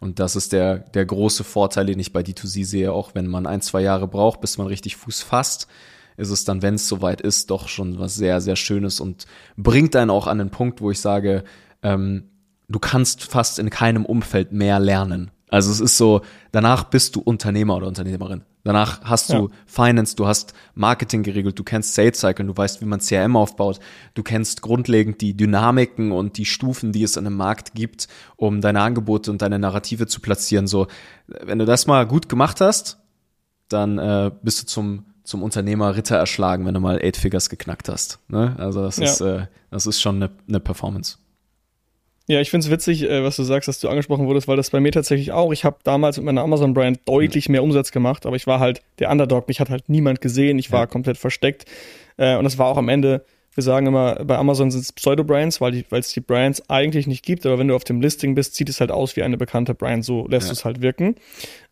Und 0.00 0.18
das 0.18 0.34
ist 0.34 0.52
der, 0.52 0.78
der 0.78 1.04
große 1.04 1.44
Vorteil, 1.44 1.86
den 1.86 1.98
ich 1.98 2.12
bei 2.12 2.22
D2C 2.22 2.64
sehe, 2.64 2.92
auch 2.92 3.14
wenn 3.14 3.26
man 3.26 3.46
ein, 3.46 3.60
zwei 3.60 3.82
Jahre 3.82 4.08
braucht, 4.08 4.40
bis 4.40 4.56
man 4.56 4.66
richtig 4.66 4.96
Fuß 4.96 5.22
fasst, 5.22 5.68
ist 6.16 6.30
es 6.30 6.44
dann, 6.44 6.62
wenn 6.62 6.74
es 6.74 6.88
soweit 6.88 7.20
ist, 7.20 7.50
doch 7.50 7.68
schon 7.68 7.98
was 7.98 8.14
sehr, 8.14 8.40
sehr 8.40 8.56
Schönes 8.56 9.00
und 9.00 9.26
bringt 9.56 9.94
einen 9.96 10.10
auch 10.10 10.26
an 10.26 10.38
den 10.38 10.50
Punkt, 10.50 10.80
wo 10.80 10.90
ich 10.90 11.00
sage, 11.00 11.44
ähm, 11.82 12.30
du 12.68 12.78
kannst 12.78 13.24
fast 13.24 13.58
in 13.58 13.70
keinem 13.70 14.04
Umfeld 14.04 14.52
mehr 14.52 14.80
lernen. 14.80 15.30
Also 15.48 15.70
es 15.70 15.80
ist 15.80 15.96
so, 15.96 16.22
danach 16.52 16.84
bist 16.84 17.16
du 17.16 17.20
Unternehmer 17.20 17.76
oder 17.76 17.86
Unternehmerin. 17.86 18.42
Danach 18.62 19.02
hast 19.02 19.30
du 19.30 19.48
ja. 19.48 19.48
Finance, 19.66 20.16
du 20.16 20.26
hast 20.26 20.52
Marketing 20.74 21.22
geregelt, 21.22 21.58
du 21.58 21.64
kennst 21.64 21.94
Sales 21.94 22.20
Cycle, 22.20 22.46
du 22.46 22.56
weißt, 22.56 22.80
wie 22.80 22.84
man 22.84 23.00
CRM 23.00 23.36
aufbaut, 23.36 23.80
du 24.14 24.22
kennst 24.22 24.60
grundlegend 24.60 25.20
die 25.20 25.36
Dynamiken 25.36 26.12
und 26.12 26.36
die 26.36 26.44
Stufen, 26.44 26.92
die 26.92 27.02
es 27.02 27.16
in 27.16 27.26
einem 27.26 27.36
Markt 27.36 27.74
gibt, 27.74 28.08
um 28.36 28.60
deine 28.60 28.82
Angebote 28.82 29.30
und 29.30 29.40
deine 29.40 29.58
Narrative 29.58 30.06
zu 30.06 30.20
platzieren. 30.20 30.66
So, 30.66 30.88
wenn 31.26 31.58
du 31.58 31.64
das 31.64 31.86
mal 31.86 32.06
gut 32.06 32.28
gemacht 32.28 32.60
hast, 32.60 32.98
dann 33.68 33.98
äh, 33.98 34.30
bist 34.42 34.62
du 34.62 34.66
zum 34.66 35.04
zum 35.22 35.44
Unternehmer 35.44 35.94
Ritter 35.94 36.16
erschlagen, 36.16 36.66
wenn 36.66 36.74
du 36.74 36.80
mal 36.80 36.98
Eight 37.00 37.16
Figures 37.16 37.50
geknackt 37.50 37.88
hast. 37.88 38.18
Ne? 38.28 38.56
Also 38.58 38.82
das 38.82 38.96
ja. 38.96 39.04
ist 39.04 39.20
äh, 39.20 39.46
das 39.70 39.86
ist 39.86 40.00
schon 40.00 40.16
eine, 40.16 40.30
eine 40.48 40.58
Performance. 40.58 41.18
Ja, 42.30 42.40
ich 42.40 42.48
finde 42.48 42.64
es 42.64 42.70
witzig, 42.70 43.02
äh, 43.02 43.24
was 43.24 43.34
du 43.34 43.42
sagst, 43.42 43.66
dass 43.66 43.80
du 43.80 43.88
angesprochen 43.88 44.28
wurdest, 44.28 44.46
weil 44.46 44.56
das 44.56 44.70
bei 44.70 44.78
mir 44.78 44.92
tatsächlich 44.92 45.32
auch. 45.32 45.52
Ich 45.52 45.64
habe 45.64 45.78
damals 45.82 46.16
mit 46.16 46.26
meiner 46.26 46.42
Amazon-Brand 46.42 47.00
deutlich 47.04 47.48
mehr 47.48 47.60
Umsatz 47.60 47.90
gemacht, 47.90 48.24
aber 48.24 48.36
ich 48.36 48.46
war 48.46 48.60
halt 48.60 48.82
der 49.00 49.10
Underdog. 49.10 49.48
Mich 49.48 49.58
hat 49.58 49.68
halt 49.68 49.88
niemand 49.88 50.20
gesehen. 50.20 50.56
Ich 50.56 50.70
war 50.70 50.82
ja. 50.82 50.86
komplett 50.86 51.18
versteckt. 51.18 51.64
Äh, 52.18 52.36
und 52.36 52.44
das 52.44 52.56
war 52.56 52.68
auch 52.68 52.76
am 52.76 52.88
Ende, 52.88 53.24
wir 53.54 53.64
sagen 53.64 53.88
immer, 53.88 54.14
bei 54.24 54.38
Amazon 54.38 54.70
sind 54.70 54.82
es 54.82 54.92
Pseudo-Brands, 54.92 55.60
weil 55.60 55.84
es 55.90 56.12
die 56.12 56.20
Brands 56.20 56.70
eigentlich 56.70 57.08
nicht 57.08 57.24
gibt. 57.24 57.44
Aber 57.46 57.58
wenn 57.58 57.66
du 57.66 57.74
auf 57.74 57.82
dem 57.82 58.00
Listing 58.00 58.36
bist, 58.36 58.54
sieht 58.54 58.68
es 58.68 58.78
halt 58.78 58.92
aus 58.92 59.16
wie 59.16 59.24
eine 59.24 59.36
bekannte 59.36 59.74
Brand. 59.74 60.04
So 60.04 60.28
lässt 60.28 60.46
ja. 60.46 60.52
es 60.52 60.64
halt 60.64 60.82
wirken. 60.82 61.16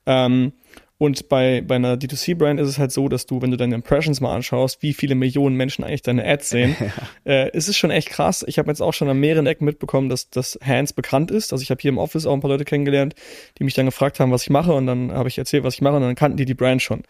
Ähm, 0.06 0.54
und 0.98 1.28
bei, 1.28 1.60
bei 1.60 1.76
einer 1.76 1.94
D2C-Brand 1.94 2.58
ist 2.58 2.68
es 2.68 2.78
halt 2.78 2.90
so, 2.90 3.08
dass 3.08 3.24
du, 3.24 3.40
wenn 3.40 3.52
du 3.52 3.56
deine 3.56 3.76
Impressions 3.76 4.20
mal 4.20 4.34
anschaust, 4.34 4.82
wie 4.82 4.92
viele 4.92 5.14
Millionen 5.14 5.54
Menschen 5.54 5.84
eigentlich 5.84 6.02
deine 6.02 6.26
Ads 6.26 6.50
sehen, 6.50 6.76
ja. 7.24 7.32
äh, 7.32 7.56
ist 7.56 7.68
es 7.68 7.76
schon 7.76 7.92
echt 7.92 8.10
krass. 8.10 8.44
Ich 8.48 8.58
habe 8.58 8.68
jetzt 8.68 8.80
auch 8.80 8.92
schon 8.92 9.08
an 9.08 9.18
mehreren 9.20 9.46
Ecken 9.46 9.64
mitbekommen, 9.64 10.08
dass 10.08 10.28
das 10.28 10.58
Hands 10.60 10.92
bekannt 10.92 11.30
ist. 11.30 11.52
Also 11.52 11.62
ich 11.62 11.70
habe 11.70 11.80
hier 11.80 11.90
im 11.90 11.98
Office 11.98 12.26
auch 12.26 12.34
ein 12.34 12.40
paar 12.40 12.50
Leute 12.50 12.64
kennengelernt, 12.64 13.14
die 13.58 13.64
mich 13.64 13.74
dann 13.74 13.86
gefragt 13.86 14.18
haben, 14.18 14.32
was 14.32 14.42
ich 14.42 14.50
mache 14.50 14.72
und 14.72 14.86
dann 14.86 15.12
habe 15.12 15.28
ich 15.28 15.38
erzählt, 15.38 15.62
was 15.62 15.74
ich 15.74 15.82
mache 15.82 15.96
und 15.96 16.02
dann 16.02 16.16
kannten 16.16 16.36
die 16.36 16.44
die 16.44 16.54
Brand 16.54 16.82
schon. 16.82 17.04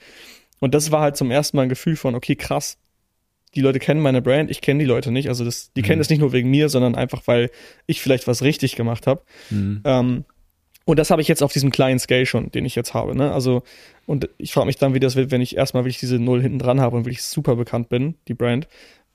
Und 0.61 0.75
das 0.75 0.93
war 0.93 1.01
halt 1.01 1.17
zum 1.17 1.31
ersten 1.31 1.57
Mal 1.57 1.63
ein 1.65 1.69
Gefühl 1.71 1.97
von, 1.97 2.15
okay, 2.15 2.37
krass, 2.37 2.77
die 3.55 3.63
Leute 3.63 3.79
kennen 3.79 4.03
meine 4.03 4.21
Brand, 4.21 4.51
ich 4.51 4.61
kenne 4.61 4.81
die 4.81 4.87
Leute 4.87 5.11
nicht. 5.11 5.29
Also 5.29 5.47
das, 5.47 5.73
die 5.73 5.81
mhm. 5.81 5.87
kennen 5.87 5.99
das 5.99 6.11
nicht 6.11 6.21
nur 6.21 6.33
wegen 6.33 6.51
mir, 6.51 6.69
sondern 6.69 6.95
einfach, 6.95 7.23
weil 7.27 7.51
ich 7.87 8.03
vielleicht 8.03 8.27
was 8.27 8.43
richtig 8.43 8.77
gemacht 8.77 9.07
habe. 9.07 9.23
Mhm. 9.49 9.81
Ähm, 9.85 10.25
und 10.89 10.99
das 10.99 11.11
habe 11.11 11.21
ich 11.21 11.29
jetzt 11.29 11.43
auf 11.43 11.53
diesem 11.53 11.71
kleinen 11.71 11.99
Scale 11.99 12.25
schon, 12.25 12.51
den 12.51 12.65
ich 12.65 12.75
jetzt 12.75 12.95
habe. 12.95 13.15
Ne? 13.15 13.31
Also, 13.31 13.63
und 14.07 14.31
ich 14.39 14.55
frage 14.55 14.65
mich 14.65 14.77
dann, 14.77 14.95
wie 14.95 15.01
das 15.01 15.17
wird, 15.17 15.31
wenn 15.31 15.43
ich 15.43 15.55
erstmal 15.55 15.85
wirklich 15.85 15.99
diese 15.99 16.19
Null 16.19 16.41
hinten 16.41 16.59
dran 16.59 16.81
habe 16.81 16.97
und 16.97 17.05
wirklich 17.05 17.23
super 17.23 17.57
bekannt 17.57 17.91
bin, 17.91 18.15
die 18.27 18.33
Brand, 18.33 18.69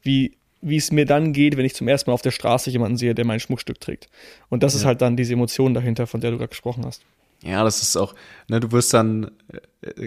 wie, 0.03 0.37
wie 0.61 0.77
es 0.77 0.91
mir 0.91 1.07
dann 1.07 1.33
geht, 1.33 1.57
wenn 1.57 1.65
ich 1.65 1.73
zum 1.73 1.87
ersten 1.87 2.11
Mal 2.11 2.13
auf 2.13 2.21
der 2.21 2.29
Straße 2.29 2.69
jemanden 2.69 2.97
sehe, 2.97 3.15
der 3.15 3.25
mein 3.25 3.39
Schmuckstück 3.39 3.81
trägt. 3.81 4.07
Und 4.49 4.61
das 4.61 4.73
ja. 4.73 4.81
ist 4.81 4.85
halt 4.85 5.01
dann 5.01 5.17
diese 5.17 5.33
Emotion 5.33 5.73
dahinter, 5.73 6.05
von 6.05 6.21
der 6.21 6.29
du 6.29 6.37
gerade 6.37 6.49
gesprochen 6.49 6.85
hast. 6.85 7.01
Ja, 7.41 7.63
das 7.63 7.81
ist 7.81 7.97
auch, 7.97 8.13
ne, 8.49 8.59
du 8.59 8.71
wirst 8.71 8.93
dann, 8.93 9.31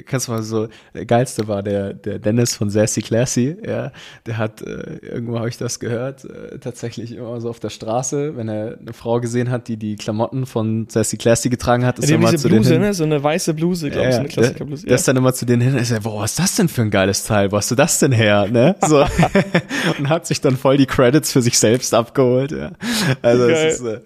kannst 0.07 0.29
du 0.29 0.33
mal 0.33 0.43
so, 0.43 0.69
der 0.95 1.07
geilste 1.07 1.49
war 1.49 1.63
der, 1.63 1.95
der 1.95 2.19
Dennis 2.19 2.55
von 2.55 2.71
Sassy 2.71 3.03
Classy, 3.03 3.57
ja, 3.65 3.93
der 4.27 4.39
hat, 4.39 4.63
äh, 4.63 4.99
irgendwo 5.03 5.39
habe 5.39 5.49
ich 5.49 5.59
das 5.59 5.81
gehört, 5.81 6.25
äh, 6.25 6.59
tatsächlich 6.59 7.13
immer 7.13 7.41
so 7.41 7.51
auf 7.51 7.61
der 7.61 7.71
Straße, 7.71 8.37
wenn 8.37 8.49
er 8.49 8.79
eine 8.79 8.93
Frau 8.93 9.21
gesehen 9.21 9.51
hat, 9.51 9.69
die 9.69 9.77
die 9.77 9.97
Klamotten 9.97 10.47
von 10.47 10.89
Sassy 10.89 11.17
Classy 11.17 11.49
getragen 11.49 11.85
hat, 11.85 11.99
ist 11.99 12.09
ja, 12.09 12.17
er 12.17 12.21
immer 12.21 12.37
zu 12.37 12.49
Bluse, 12.49 12.71
denen 12.71 12.83
hin, 12.83 12.89
ne? 12.89 12.95
so 12.95 13.05
eine 13.05 13.23
weiße 13.23 13.55
Bluse, 13.55 13.91
glaube 13.91 14.05
ja, 14.05 14.09
ich, 14.09 14.15
so 14.15 14.21
eine 14.21 14.29
Klassikerbluse. 14.29 14.83
Der, 14.83 14.89
der 14.89 14.97
ist 14.97 15.09
dann 15.09 15.17
immer 15.17 15.33
zu 15.33 15.47
denen 15.47 15.63
hin, 15.63 15.77
ist 15.77 15.91
er, 15.91 16.01
boah, 16.01 16.23
was 16.23 16.33
ist 16.33 16.39
das 16.39 16.57
denn 16.57 16.69
für 16.69 16.83
ein 16.83 16.91
geiles 16.91 17.25
Teil, 17.25 17.53
wo 17.53 17.57
hast 17.57 17.71
du 17.71 17.75
das 17.75 17.99
denn 17.99 18.13
her, 18.13 18.49
ne, 18.51 18.77
so, 18.87 19.05
und 19.99 20.09
hat 20.09 20.27
sich 20.27 20.41
dann 20.41 20.57
voll 20.57 20.77
die 20.77 20.87
Credits 20.87 21.33
für 21.33 21.43
sich 21.43 21.59
selbst 21.59 21.95
abgeholt, 21.95 22.53
ja, 22.53 22.73
also 23.23 23.49
das 23.49 23.81
ist, 23.81 23.85
äh, 23.85 24.01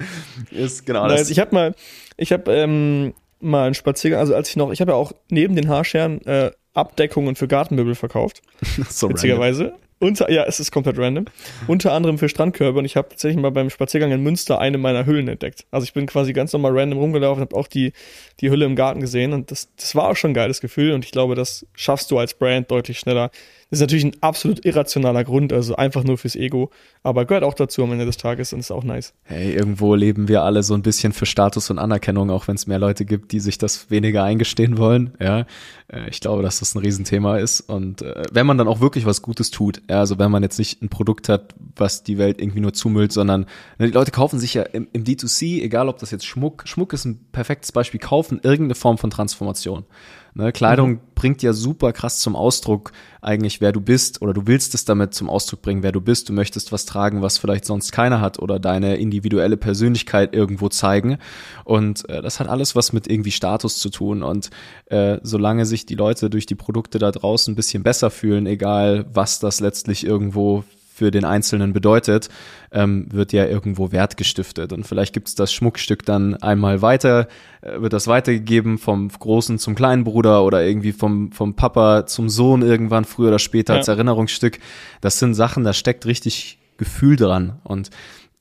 ist 0.50 0.86
genau 0.86 1.06
das. 1.08 1.20
Also 1.20 1.32
ich 1.32 1.38
habe 1.38 1.54
mal, 1.54 1.74
ich 2.16 2.32
habe 2.32 2.52
ähm, 2.52 3.14
mal 3.40 3.64
einen 3.64 3.74
Spaziergang, 3.74 4.20
also 4.20 4.34
als 4.34 4.48
ich 4.48 4.56
noch, 4.56 4.70
ich 4.70 4.80
habe 4.80 4.92
ja 4.92 4.96
auch 4.96 5.12
neben 5.30 5.56
den 5.56 5.68
Haarscheren 5.68 6.24
äh, 6.26 6.50
Abdeckungen 6.74 7.36
für 7.36 7.48
Gartenmöbel 7.48 7.94
verkauft. 7.94 8.42
so 8.88 9.08
witzigerweise. 9.08 9.64
Random. 9.64 9.80
Unter, 10.02 10.30
ja, 10.30 10.44
es 10.44 10.58
ist 10.60 10.72
komplett 10.72 10.98
random. 10.98 11.26
Unter 11.66 11.92
anderem 11.92 12.16
für 12.16 12.30
Strandkörbe 12.30 12.78
und 12.78 12.86
ich 12.86 12.96
habe 12.96 13.10
tatsächlich 13.10 13.40
mal 13.40 13.50
beim 13.50 13.68
Spaziergang 13.68 14.10
in 14.12 14.22
Münster 14.22 14.58
eine 14.58 14.78
meiner 14.78 15.04
Hüllen 15.04 15.28
entdeckt. 15.28 15.66
Also 15.70 15.84
ich 15.84 15.92
bin 15.92 16.06
quasi 16.06 16.32
ganz 16.32 16.54
normal 16.54 16.72
random 16.78 16.98
rumgelaufen, 16.98 17.42
habe 17.42 17.54
auch 17.54 17.66
die, 17.66 17.92
die 18.40 18.50
Hülle 18.50 18.64
im 18.64 18.76
Garten 18.76 19.00
gesehen 19.00 19.34
und 19.34 19.50
das, 19.50 19.68
das 19.76 19.94
war 19.94 20.08
auch 20.08 20.16
schon 20.16 20.30
ein 20.30 20.34
geiles 20.34 20.62
Gefühl 20.62 20.92
und 20.92 21.04
ich 21.04 21.12
glaube, 21.12 21.34
das 21.34 21.66
schaffst 21.74 22.10
du 22.10 22.18
als 22.18 22.32
Brand 22.32 22.70
deutlich 22.70 22.98
schneller, 22.98 23.30
ist 23.70 23.80
natürlich 23.80 24.04
ein 24.04 24.16
absolut 24.20 24.64
irrationaler 24.64 25.24
Grund, 25.24 25.52
also 25.52 25.76
einfach 25.76 26.02
nur 26.02 26.18
fürs 26.18 26.34
Ego, 26.34 26.70
aber 27.02 27.24
gehört 27.24 27.44
auch 27.44 27.54
dazu 27.54 27.82
am 27.84 27.92
Ende 27.92 28.04
des 28.04 28.16
Tages 28.16 28.52
und 28.52 28.60
ist 28.60 28.72
auch 28.72 28.82
nice. 28.82 29.14
Hey, 29.22 29.52
irgendwo 29.52 29.94
leben 29.94 30.28
wir 30.28 30.42
alle 30.42 30.62
so 30.62 30.74
ein 30.74 30.82
bisschen 30.82 31.12
für 31.12 31.26
Status 31.26 31.70
und 31.70 31.78
Anerkennung, 31.78 32.30
auch 32.30 32.48
wenn 32.48 32.56
es 32.56 32.66
mehr 32.66 32.80
Leute 32.80 33.04
gibt, 33.04 33.32
die 33.32 33.40
sich 33.40 33.58
das 33.58 33.90
weniger 33.90 34.24
eingestehen 34.24 34.76
wollen. 34.76 35.14
Ja, 35.20 35.46
äh, 35.88 36.08
ich 36.10 36.20
glaube, 36.20 36.42
dass 36.42 36.58
das 36.58 36.74
ein 36.74 36.80
Riesenthema 36.80 37.38
ist 37.38 37.60
und 37.60 38.02
äh, 38.02 38.24
wenn 38.32 38.46
man 38.46 38.58
dann 38.58 38.66
auch 38.66 38.80
wirklich 38.80 39.06
was 39.06 39.22
Gutes 39.22 39.50
tut, 39.50 39.82
ja, 39.88 40.00
also 40.00 40.18
wenn 40.18 40.30
man 40.30 40.42
jetzt 40.42 40.58
nicht 40.58 40.82
ein 40.82 40.88
Produkt 40.88 41.28
hat, 41.28 41.54
was 41.76 42.02
die 42.02 42.18
Welt 42.18 42.40
irgendwie 42.40 42.60
nur 42.60 42.72
zumüllt, 42.72 43.12
sondern 43.12 43.46
ne, 43.78 43.86
die 43.86 43.92
Leute 43.92 44.10
kaufen 44.10 44.40
sich 44.40 44.54
ja 44.54 44.62
im, 44.62 44.88
im 44.92 45.04
D2C, 45.04 45.62
egal 45.62 45.88
ob 45.88 45.98
das 45.98 46.10
jetzt 46.10 46.26
Schmuck, 46.26 46.62
Schmuck 46.66 46.92
ist 46.92 47.04
ein 47.04 47.26
perfektes 47.30 47.70
Beispiel, 47.70 48.00
kaufen 48.00 48.40
irgendeine 48.42 48.74
Form 48.74 48.98
von 48.98 49.10
Transformation. 49.10 49.84
Ne, 50.34 50.52
Kleidung 50.52 50.90
mhm. 50.90 51.00
bringt 51.14 51.42
ja 51.42 51.52
super 51.52 51.92
krass 51.92 52.20
zum 52.20 52.36
Ausdruck 52.36 52.92
eigentlich, 53.20 53.60
wer 53.60 53.72
du 53.72 53.80
bist 53.80 54.22
oder 54.22 54.32
du 54.32 54.46
willst 54.46 54.74
es 54.74 54.84
damit 54.84 55.12
zum 55.12 55.28
Ausdruck 55.28 55.62
bringen, 55.62 55.82
wer 55.82 55.92
du 55.92 56.00
bist. 56.00 56.28
Du 56.28 56.32
möchtest 56.32 56.70
was 56.70 56.86
tragen, 56.86 57.20
was 57.20 57.38
vielleicht 57.38 57.64
sonst 57.64 57.90
keiner 57.90 58.20
hat 58.20 58.38
oder 58.38 58.58
deine 58.60 58.96
individuelle 58.96 59.56
Persönlichkeit 59.56 60.34
irgendwo 60.34 60.68
zeigen. 60.68 61.18
Und 61.64 62.08
äh, 62.08 62.22
das 62.22 62.38
hat 62.38 62.48
alles 62.48 62.76
was 62.76 62.92
mit 62.92 63.10
irgendwie 63.10 63.32
Status 63.32 63.78
zu 63.78 63.90
tun. 63.90 64.22
Und 64.22 64.50
äh, 64.86 65.18
solange 65.22 65.66
sich 65.66 65.84
die 65.84 65.96
Leute 65.96 66.30
durch 66.30 66.46
die 66.46 66.54
Produkte 66.54 66.98
da 66.98 67.10
draußen 67.10 67.52
ein 67.52 67.56
bisschen 67.56 67.82
besser 67.82 68.10
fühlen, 68.10 68.46
egal 68.46 69.06
was 69.12 69.40
das 69.40 69.60
letztlich 69.60 70.06
irgendwo 70.06 70.64
für 71.00 71.10
den 71.10 71.24
Einzelnen 71.24 71.72
bedeutet, 71.72 72.28
ähm, 72.72 73.06
wird 73.10 73.32
ja 73.32 73.46
irgendwo 73.46 73.90
Wert 73.90 74.18
gestiftet. 74.18 74.70
Und 74.70 74.86
vielleicht 74.86 75.14
gibt 75.14 75.28
es 75.28 75.34
das 75.34 75.50
Schmuckstück 75.50 76.04
dann 76.04 76.34
einmal 76.34 76.82
weiter, 76.82 77.26
äh, 77.62 77.80
wird 77.80 77.94
das 77.94 78.06
weitergegeben 78.06 78.76
vom 78.76 79.08
großen 79.08 79.58
zum 79.58 79.74
kleinen 79.74 80.04
Bruder 80.04 80.44
oder 80.44 80.62
irgendwie 80.62 80.92
vom, 80.92 81.32
vom 81.32 81.54
Papa 81.54 82.04
zum 82.04 82.28
Sohn 82.28 82.60
irgendwann 82.60 83.06
früher 83.06 83.28
oder 83.28 83.38
später 83.38 83.72
ja. 83.72 83.78
als 83.78 83.88
Erinnerungsstück. 83.88 84.58
Das 85.00 85.18
sind 85.18 85.32
Sachen, 85.32 85.64
da 85.64 85.72
steckt 85.72 86.04
richtig 86.04 86.58
Gefühl 86.76 87.16
dran. 87.16 87.60
Und 87.64 87.88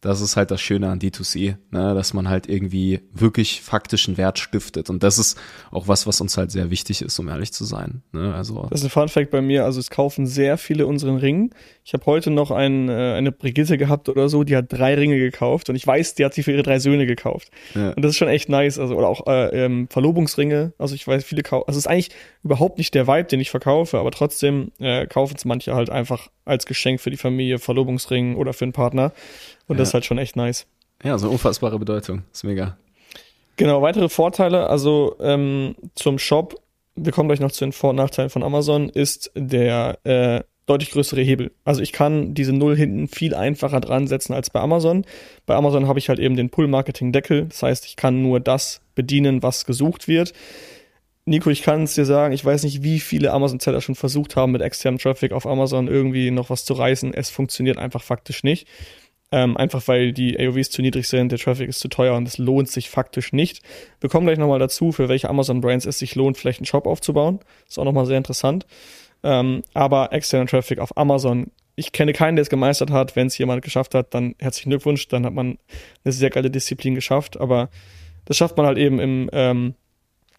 das 0.02 0.22
ist 0.22 0.38
halt 0.38 0.50
das 0.50 0.62
Schöne 0.62 0.90
an 0.90 1.00
D2C, 1.00 1.58
ne, 1.72 1.94
dass 1.94 2.14
man 2.14 2.30
halt 2.30 2.48
irgendwie 2.48 3.02
wirklich 3.12 3.62
faktischen 3.62 4.18
Wert 4.18 4.40
stiftet. 4.40 4.90
Und 4.90 5.04
das 5.04 5.20
ist 5.20 5.38
auch 5.72 5.90
was, 5.90 6.08
was 6.08 6.22
uns 6.22 6.38
halt 6.38 6.52
sehr 6.52 6.72
wichtig 6.72 7.02
ist, 7.02 7.20
um 7.20 7.28
ehrlich 7.28 7.52
zu 7.52 7.66
sein. 7.66 8.02
Ne, 8.14 8.34
also 8.34 8.66
das 8.70 8.80
ist 8.80 8.86
ein 8.86 8.90
Fun 8.92 9.10
Fact 9.10 9.30
bei 9.30 9.42
mir. 9.42 9.66
Also 9.66 9.80
es 9.80 9.90
kaufen 9.90 10.26
sehr 10.26 10.58
viele 10.58 10.88
unseren 10.88 11.18
Ringen. 11.18 11.50
Ich 11.84 11.92
habe 11.92 12.06
heute 12.06 12.32
noch 12.32 12.52
ein, 12.52 12.88
äh, 12.88 13.14
eine 13.14 13.34
Brigitte 13.34 13.78
gehabt 13.78 14.08
oder 14.08 14.30
so, 14.30 14.46
die 14.46 14.56
hat 14.56 14.68
drei 14.70 14.96
Ringe 14.96 15.18
gekauft 15.18 15.70
und 15.70 15.76
ich 15.76 15.86
weiß, 15.86 16.16
die 16.16 16.24
hat 16.24 16.34
sie 16.34 16.44
für 16.44 16.54
ihre 16.54 16.64
drei 16.64 16.80
Söhne 16.80 17.06
gekauft. 17.06 17.52
Ja. 17.76 17.92
Und 17.92 18.02
das 18.02 18.12
ist 18.12 18.18
schon 18.18 18.30
echt 18.30 18.48
nice. 18.48 18.80
Also 18.80 18.96
oder 18.96 19.10
auch 19.10 19.28
äh, 19.28 19.66
ähm, 19.66 19.90
Verlobungsringe. 19.90 20.72
Also 20.78 20.96
ich 20.96 21.06
weiß, 21.06 21.26
viele 21.26 21.44
kaufen. 21.44 21.66
Also 21.68 21.78
es 21.78 21.86
ist 21.86 21.92
eigentlich 21.92 22.12
überhaupt 22.44 22.78
nicht 22.78 22.94
der 22.94 23.06
Vibe, 23.06 23.26
den 23.26 23.42
ich 23.42 23.50
verkaufe, 23.50 23.98
aber 23.98 24.12
trotzdem 24.12 24.72
äh, 24.80 25.08
kaufen 25.08 25.36
es 25.36 25.44
manche 25.44 25.76
halt 25.76 25.90
einfach 25.90 26.30
als 26.46 26.66
Geschenk 26.66 27.02
für 27.02 27.12
die 27.12 27.18
Familie, 27.18 27.60
Verlobungsring 27.60 28.36
oder 28.36 28.54
für 28.54 28.66
einen 28.66 28.74
Partner. 28.74 29.12
Und 29.70 29.78
ja. 29.78 29.80
das 29.80 29.90
ist 29.90 29.94
halt 29.94 30.06
schon 30.06 30.18
echt 30.18 30.36
nice. 30.36 30.68
Ja, 31.02 31.18
so 31.18 31.30
unfassbare 31.30 31.80
Bedeutung. 31.80 32.24
ist 32.34 32.44
mega. 32.44 32.78
Genau, 33.56 33.82
weitere 33.82 34.10
Vorteile, 34.10 34.68
also 34.70 35.16
ähm, 35.22 35.76
zum 35.96 36.20
Shop, 36.20 36.56
wir 36.96 37.12
kommen 37.12 37.30
gleich 37.30 37.40
noch 37.40 37.52
zu 37.52 37.64
den 37.64 37.72
Vor- 37.72 37.92
und 37.92 37.98
Nachteilen 37.98 38.30
von 38.30 38.44
Amazon, 38.44 38.90
ist 38.90 39.32
der 39.36 40.00
äh, 40.04 40.44
deutlich 40.66 40.92
größere 40.92 41.22
Hebel. 41.22 41.52
Also 41.66 41.82
ich 41.82 41.92
kann 41.92 42.34
diese 42.34 42.54
Null 42.54 42.76
hinten 42.76 43.08
viel 43.08 43.34
einfacher 43.34 43.82
dran 43.82 44.08
setzen 44.08 44.34
als 44.34 44.50
bei 44.50 44.60
Amazon. 44.60 45.06
Bei 45.46 45.56
Amazon 45.56 45.88
habe 45.88 46.00
ich 46.00 46.10
halt 46.10 46.20
eben 46.20 46.36
den 46.36 46.50
Pull-Marketing-Deckel. 46.50 47.48
Das 47.48 47.64
heißt, 47.64 47.86
ich 47.86 47.96
kann 47.96 48.22
nur 48.22 48.40
das 48.40 48.82
bedienen, 48.96 49.42
was 49.42 49.66
gesucht 49.66 50.08
wird. 50.08 50.34
Nico, 51.26 51.50
ich 51.50 51.64
kann 51.64 51.84
es 51.84 51.96
dir 51.96 52.06
sagen, 52.06 52.34
ich 52.34 52.44
weiß 52.44 52.64
nicht, 52.64 52.82
wie 52.82 53.00
viele 53.00 53.32
Amazon-Seller 53.32 53.82
schon 53.82 53.96
versucht 53.96 54.36
haben, 54.36 54.52
mit 54.52 54.62
externem 54.62 55.00
Traffic 55.00 55.32
auf 55.32 55.46
Amazon 55.46 55.88
irgendwie 55.88 56.32
noch 56.32 56.50
was 56.50 56.66
zu 56.66 56.74
reißen. 56.74 57.14
Es 57.14 57.30
funktioniert 57.30 57.78
einfach 57.78 58.02
faktisch 58.02 58.44
nicht. 58.44 58.68
Ähm, 59.32 59.58
einfach 59.58 59.88
weil 59.88 60.12
die 60.12 60.40
AOVs 60.40 60.72
zu 60.72 60.82
niedrig 60.82 61.08
sind, 61.08 61.32
der 61.32 61.38
Traffic 61.38 61.70
ist 61.70 61.80
zu 61.80 61.88
teuer 61.88 62.16
und 62.16 62.28
es 62.28 62.40
lohnt 62.40 62.70
sich 62.70 62.90
faktisch 62.90 63.32
nicht. 63.32 63.62
Wir 64.02 64.10
kommen 64.10 64.26
gleich 64.26 64.40
nochmal 64.40 64.58
dazu, 64.58 64.92
für 64.92 65.08
welche 65.08 65.30
Amazon-Brands 65.30 65.86
es 65.86 66.00
sich 66.00 66.16
lohnt, 66.16 66.38
vielleicht 66.38 66.60
einen 66.60 66.66
Shop 66.66 66.88
aufzubauen. 66.88 67.40
ist 67.68 67.78
auch 67.78 67.84
nochmal 67.86 68.08
sehr 68.08 68.18
interessant. 68.18 68.66
Ähm, 69.22 69.64
aber 69.74 70.14
externer 70.14 70.48
Traffic 70.48 70.80
auf 70.80 70.98
Amazon, 70.98 71.52
ich 71.76 71.92
kenne 71.92 72.14
keinen, 72.14 72.36
der 72.36 72.44
es 72.44 72.50
gemeistert 72.50 72.92
hat. 72.92 73.16
Wenn 73.16 73.28
es 73.28 73.38
jemand 73.38 73.62
geschafft 73.62 73.96
hat, 73.96 74.14
dann 74.14 74.36
herzlichen 74.40 74.70
Glückwunsch, 74.72 75.08
dann 75.08 75.26
hat 75.26 75.34
man 75.34 75.58
eine 76.04 76.12
sehr 76.12 76.30
geile 76.30 76.50
Disziplin 76.50 76.96
geschafft. 76.96 77.40
Aber 77.40 77.70
das 78.26 78.38
schafft 78.38 78.58
man 78.58 78.66
halt 78.66 78.78
eben 78.78 79.00
im, 79.00 79.30
ähm, 79.32 79.76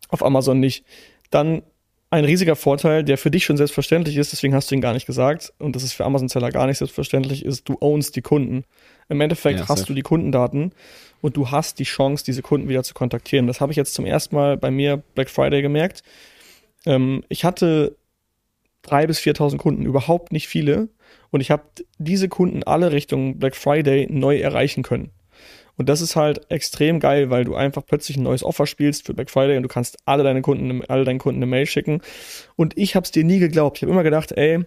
auf 0.08 0.22
Amazon 0.22 0.60
nicht. 0.60 0.84
Dann 1.30 1.62
ein 2.10 2.24
riesiger 2.24 2.56
Vorteil, 2.56 3.04
der 3.04 3.18
für 3.18 3.30
dich 3.30 3.44
schon 3.44 3.56
selbstverständlich 3.56 4.16
ist, 4.16 4.32
deswegen 4.32 4.54
hast 4.54 4.70
du 4.70 4.74
ihn 4.74 4.80
gar 4.80 4.92
nicht 4.92 5.06
gesagt, 5.06 5.52
und 5.58 5.76
das 5.76 5.84
ist 5.84 5.92
für 5.92 6.04
Amazon-Seller 6.04 6.50
gar 6.50 6.66
nicht 6.66 6.78
selbstverständlich, 6.78 7.44
ist, 7.44 7.68
du 7.68 7.76
ownst 7.80 8.16
die 8.16 8.22
Kunden. 8.22 8.64
Im 9.08 9.20
Endeffekt 9.20 9.60
ja, 9.60 9.68
hast 9.68 9.88
du 9.88 9.94
die 9.94 10.02
Kundendaten 10.02 10.72
und 11.20 11.36
du 11.36 11.50
hast 11.50 11.78
die 11.78 11.84
Chance, 11.84 12.24
diese 12.24 12.42
Kunden 12.42 12.68
wieder 12.68 12.82
zu 12.82 12.94
kontaktieren. 12.94 13.46
Das 13.46 13.60
habe 13.60 13.72
ich 13.72 13.76
jetzt 13.76 13.94
zum 13.94 14.06
ersten 14.06 14.34
Mal 14.34 14.56
bei 14.56 14.70
mir 14.70 15.02
Black 15.14 15.30
Friday 15.30 15.62
gemerkt. 15.62 16.02
Ähm, 16.84 17.22
ich 17.28 17.44
hatte 17.44 17.96
drei 18.82 19.06
bis 19.06 19.20
4.000 19.20 19.58
Kunden, 19.58 19.84
überhaupt 19.84 20.32
nicht 20.32 20.48
viele. 20.48 20.88
Und 21.30 21.40
ich 21.40 21.50
habe 21.50 21.62
diese 21.98 22.28
Kunden 22.28 22.62
alle 22.64 22.92
Richtung 22.92 23.38
Black 23.38 23.54
Friday 23.54 24.08
neu 24.10 24.38
erreichen 24.38 24.82
können. 24.82 25.10
Und 25.80 25.88
das 25.88 26.02
ist 26.02 26.14
halt 26.14 26.50
extrem 26.50 27.00
geil, 27.00 27.30
weil 27.30 27.44
du 27.44 27.54
einfach 27.54 27.82
plötzlich 27.86 28.18
ein 28.18 28.22
neues 28.22 28.44
Offer 28.44 28.66
spielst 28.66 29.06
für 29.06 29.14
Black 29.14 29.30
Friday 29.30 29.56
und 29.56 29.62
du 29.62 29.68
kannst 29.70 29.96
alle 30.04 30.22
deine 30.22 30.42
Kunden, 30.42 30.84
alle 30.90 31.04
deinen 31.04 31.18
Kunden 31.18 31.38
eine 31.38 31.46
Mail 31.46 31.64
schicken. 31.64 32.02
Und 32.54 32.76
ich 32.76 32.96
habe 32.96 33.04
es 33.04 33.12
dir 33.12 33.24
nie 33.24 33.38
geglaubt. 33.38 33.78
Ich 33.78 33.82
habe 33.84 33.90
immer 33.90 34.02
gedacht, 34.02 34.32
ey, 34.32 34.62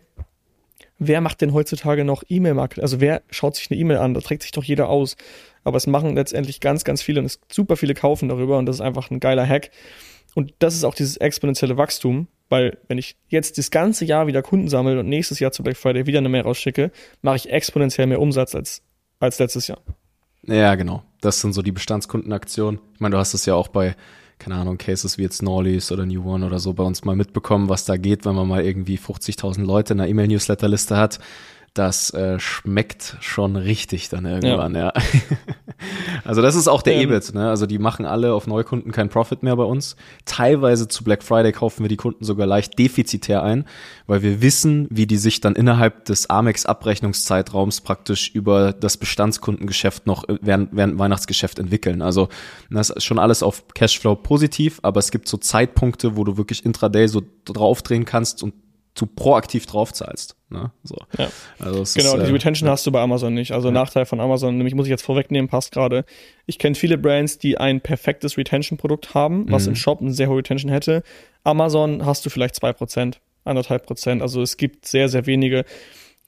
wer 0.97 1.21
macht 1.21 1.41
denn 1.41 1.53
heutzutage 1.53 2.03
noch 2.03 2.23
E-Mail-Marketing? 2.27 2.81
Also 2.81 2.99
wer 2.99 3.21
schaut 3.29 3.55
sich 3.55 3.69
eine 3.69 3.79
E-Mail 3.79 3.97
an? 3.97 4.15
Da 4.15 4.21
trägt 4.21 4.41
sich 4.41 4.53
doch 4.53 4.63
jeder 4.63 4.89
aus. 4.89 5.15
Aber 5.63 5.77
es 5.77 5.85
machen 5.85 6.15
letztendlich 6.15 6.61
ganz, 6.61 6.83
ganz 6.83 7.03
viele 7.03 7.19
und 7.19 7.27
es 7.27 7.39
super 7.47 7.77
viele 7.77 7.93
kaufen 7.93 8.27
darüber 8.27 8.57
und 8.57 8.65
das 8.65 8.77
ist 8.77 8.81
einfach 8.81 9.11
ein 9.11 9.19
geiler 9.19 9.47
Hack. 9.47 9.69
Und 10.33 10.55
das 10.57 10.73
ist 10.73 10.83
auch 10.83 10.95
dieses 10.95 11.17
exponentielle 11.17 11.77
Wachstum, 11.77 12.27
weil 12.49 12.79
wenn 12.87 12.97
ich 12.97 13.17
jetzt 13.27 13.59
das 13.59 13.69
ganze 13.69 14.03
Jahr 14.03 14.25
wieder 14.25 14.41
Kunden 14.41 14.67
sammle 14.67 14.99
und 14.99 15.09
nächstes 15.09 15.39
Jahr 15.39 15.51
zu 15.51 15.61
Black 15.61 15.77
Friday 15.77 16.07
wieder 16.07 16.17
eine 16.17 16.29
Mail 16.29 16.41
rausschicke, 16.41 16.89
mache 17.21 17.35
ich 17.35 17.51
exponentiell 17.51 18.07
mehr 18.07 18.19
Umsatz 18.19 18.55
als, 18.55 18.81
als 19.19 19.37
letztes 19.37 19.67
Jahr. 19.67 19.83
Ja, 20.45 20.75
genau. 20.75 21.03
Das 21.21 21.39
sind 21.41 21.53
so 21.53 21.61
die 21.61 21.71
Bestandskundenaktionen. 21.71 22.79
Ich 22.93 22.99
meine, 22.99 23.13
du 23.13 23.19
hast 23.19 23.33
es 23.33 23.45
ja 23.45 23.55
auch 23.55 23.69
bei, 23.69 23.95
keine 24.39 24.55
Ahnung, 24.55 24.77
Cases 24.77 25.17
wie 25.17 25.23
jetzt 25.23 25.41
Norleys 25.41 25.91
oder 25.91 26.05
New 26.05 26.27
One 26.29 26.45
oder 26.45 26.59
so 26.59 26.73
bei 26.73 26.83
uns 26.83 27.05
mal 27.05 27.15
mitbekommen, 27.15 27.69
was 27.69 27.85
da 27.85 27.97
geht, 27.97 28.25
wenn 28.25 28.35
man 28.35 28.47
mal 28.47 28.63
irgendwie 28.63 28.97
50.000 28.97 29.63
Leute 29.63 29.93
in 29.93 30.01
einer 30.01 30.09
E-Mail-Newsletter-Liste 30.09 30.97
hat 30.97 31.19
das 31.73 32.11
äh, 32.11 32.39
schmeckt 32.39 33.17
schon 33.19 33.55
richtig 33.55 34.09
dann 34.09 34.25
irgendwann, 34.25 34.75
ja. 34.75 34.93
ja. 34.95 35.01
also 36.23 36.41
das 36.41 36.55
ist 36.55 36.67
auch 36.67 36.81
der 36.81 36.95
ähm, 36.95 37.11
EBIT, 37.11 37.33
ne? 37.33 37.49
Also 37.49 37.65
die 37.65 37.79
machen 37.79 38.05
alle 38.05 38.33
auf 38.33 38.47
Neukunden 38.47 38.91
keinen 38.91 39.09
Profit 39.09 39.43
mehr 39.43 39.55
bei 39.55 39.63
uns. 39.63 39.95
Teilweise 40.25 40.87
zu 40.87 41.03
Black 41.03 41.23
Friday 41.23 41.51
kaufen 41.51 41.83
wir 41.83 41.89
die 41.89 41.97
Kunden 41.97 42.23
sogar 42.23 42.47
leicht 42.47 42.77
defizitär 42.79 43.43
ein, 43.43 43.65
weil 44.07 44.21
wir 44.21 44.41
wissen, 44.41 44.87
wie 44.89 45.07
die 45.07 45.17
sich 45.17 45.41
dann 45.41 45.55
innerhalb 45.55 46.05
des 46.05 46.29
Amex-Abrechnungszeitraums 46.29 47.81
praktisch 47.81 48.31
über 48.33 48.73
das 48.73 48.97
Bestandskundengeschäft 48.97 50.07
noch 50.07 50.27
äh, 50.27 50.37
während, 50.41 50.75
während 50.75 50.97
Weihnachtsgeschäft 50.99 51.59
entwickeln. 51.59 52.01
Also 52.01 52.29
das 52.69 52.89
ist 52.89 53.03
schon 53.03 53.19
alles 53.19 53.43
auf 53.43 53.67
Cashflow 53.73 54.15
positiv, 54.15 54.79
aber 54.83 54.99
es 54.99 55.11
gibt 55.11 55.27
so 55.27 55.37
Zeitpunkte, 55.37 56.17
wo 56.17 56.23
du 56.23 56.37
wirklich 56.37 56.65
intraday 56.65 57.07
so 57.07 57.21
draufdrehen 57.45 58.05
kannst 58.05 58.43
und 58.43 58.53
zu 58.95 59.07
proaktiv 59.07 59.65
draufzahlst. 59.65 60.35
Ne? 60.49 60.71
So. 60.83 60.97
Ja. 61.17 61.29
Also 61.57 61.71
genau, 61.71 61.81
ist, 61.81 61.95
die 61.95 62.29
äh, 62.29 62.33
Retention 62.33 62.69
hast 62.69 62.85
du 62.85 62.91
bei 62.91 63.01
Amazon 63.01 63.33
nicht. 63.33 63.51
Also 63.51 63.69
ja. 63.69 63.73
Nachteil 63.73 64.05
von 64.05 64.19
Amazon, 64.19 64.55
nämlich 64.57 64.75
muss 64.75 64.85
ich 64.85 64.91
jetzt 64.91 65.03
vorwegnehmen, 65.03 65.49
passt 65.49 65.71
gerade. 65.71 66.05
Ich 66.45 66.59
kenne 66.59 66.75
viele 66.75 66.97
Brands, 66.97 67.39
die 67.39 67.57
ein 67.57 67.81
perfektes 67.81 68.37
Retention-Produkt 68.37 69.15
haben, 69.15 69.51
was 69.51 69.63
mhm. 69.63 69.69
im 69.69 69.75
Shop 69.75 70.01
eine 70.01 70.13
sehr 70.13 70.29
hohe 70.29 70.37
Retention 70.37 70.71
hätte. 70.71 71.01
Amazon 71.43 72.05
hast 72.05 72.25
du 72.25 72.29
vielleicht 72.29 72.55
zwei 72.55 72.71
Prozent, 72.71 73.19
anderthalb 73.45 73.85
Prozent. 73.87 74.21
Also 74.21 74.41
es 74.43 74.57
gibt 74.57 74.85
sehr, 74.85 75.09
sehr 75.09 75.25
wenige. 75.25 75.65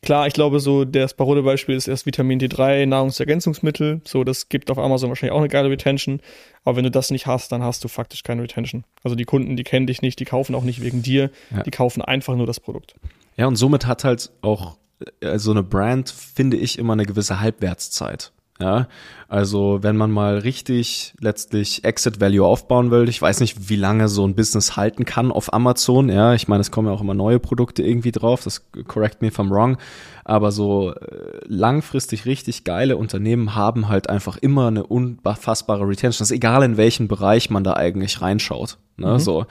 Klar, 0.05 0.27
ich 0.27 0.33
glaube, 0.33 0.59
so 0.59 0.85
das 0.85 1.15
Parodebeispiel 1.15 1.75
ist 1.75 1.87
erst 1.87 2.05
Vitamin 2.05 2.39
D3, 2.39 2.85
Nahrungsergänzungsmittel. 2.85 4.01
So, 4.05 4.23
das 4.23 4.49
gibt 4.49 4.69
auf 4.69 4.77
Amazon 4.77 5.09
wahrscheinlich 5.09 5.33
auch 5.33 5.39
eine 5.39 5.47
geile 5.47 5.69
Retention. 5.69 6.21
Aber 6.63 6.77
wenn 6.77 6.83
du 6.83 6.91
das 6.91 7.09
nicht 7.09 7.25
hast, 7.25 7.51
dann 7.51 7.63
hast 7.63 7.83
du 7.83 7.87
faktisch 7.87 8.21
keine 8.21 8.43
Retention. 8.43 8.83
Also 9.03 9.15
die 9.15 9.25
Kunden, 9.25 9.55
die 9.57 9.63
kennen 9.63 9.87
dich 9.87 10.03
nicht, 10.03 10.19
die 10.19 10.25
kaufen 10.25 10.53
auch 10.53 10.63
nicht 10.63 10.83
wegen 10.83 11.01
dir, 11.01 11.31
ja. 11.49 11.63
die 11.63 11.71
kaufen 11.71 12.03
einfach 12.03 12.35
nur 12.35 12.45
das 12.45 12.59
Produkt. 12.59 12.95
Ja, 13.35 13.47
und 13.47 13.55
somit 13.55 13.87
hat 13.87 14.03
halt 14.03 14.31
auch 14.41 14.77
äh, 15.21 15.39
so 15.39 15.49
eine 15.49 15.63
Brand, 15.63 16.11
finde 16.11 16.57
ich, 16.57 16.77
immer 16.77 16.93
eine 16.93 17.05
gewisse 17.05 17.39
Halbwertszeit. 17.39 18.31
Ja, 18.57 18.87
also 19.27 19.79
wenn 19.81 19.97
man 19.97 20.11
mal 20.11 20.37
richtig 20.37 21.13
letztlich 21.19 21.83
Exit 21.83 22.21
Value 22.21 22.45
aufbauen 22.45 22.89
will, 22.89 23.09
ich 23.09 23.21
weiß 23.21 23.41
nicht, 23.41 23.67
wie 23.69 23.75
lange 23.75 24.07
so 24.07 24.25
ein 24.25 24.33
Business 24.33 24.77
halten 24.77 25.03
kann 25.03 25.29
auf 25.29 25.53
Amazon. 25.53 26.07
Ja, 26.07 26.33
ich 26.33 26.47
meine, 26.47 26.61
es 26.61 26.71
kommen 26.71 26.87
ja 26.87 26.93
auch 26.93 27.01
immer 27.01 27.13
neue 27.15 27.39
Produkte 27.39 27.83
irgendwie 27.83 28.13
drauf. 28.13 28.43
Das 28.45 28.65
correct 28.87 29.21
me 29.21 29.27
if 29.27 29.39
I'm 29.39 29.49
wrong. 29.49 29.77
Aber 30.23 30.53
so 30.53 30.93
äh, 30.93 31.39
langfristig 31.47 32.25
richtig 32.25 32.63
geile 32.63 32.95
Unternehmen 32.95 33.55
haben 33.55 33.89
halt 33.89 34.09
einfach 34.09 34.37
immer 34.37 34.67
eine 34.67 34.85
unfassbare 34.85 35.85
Retention. 35.85 36.19
Das 36.19 36.31
ist 36.31 36.35
egal, 36.35 36.63
in 36.63 36.77
welchen 36.77 37.09
Bereich 37.09 37.49
man 37.49 37.65
da 37.65 37.73
eigentlich 37.73 38.21
reinschaut. 38.21 38.77
Ne, 38.97 39.13
mhm. 39.13 39.19
So 39.19 39.45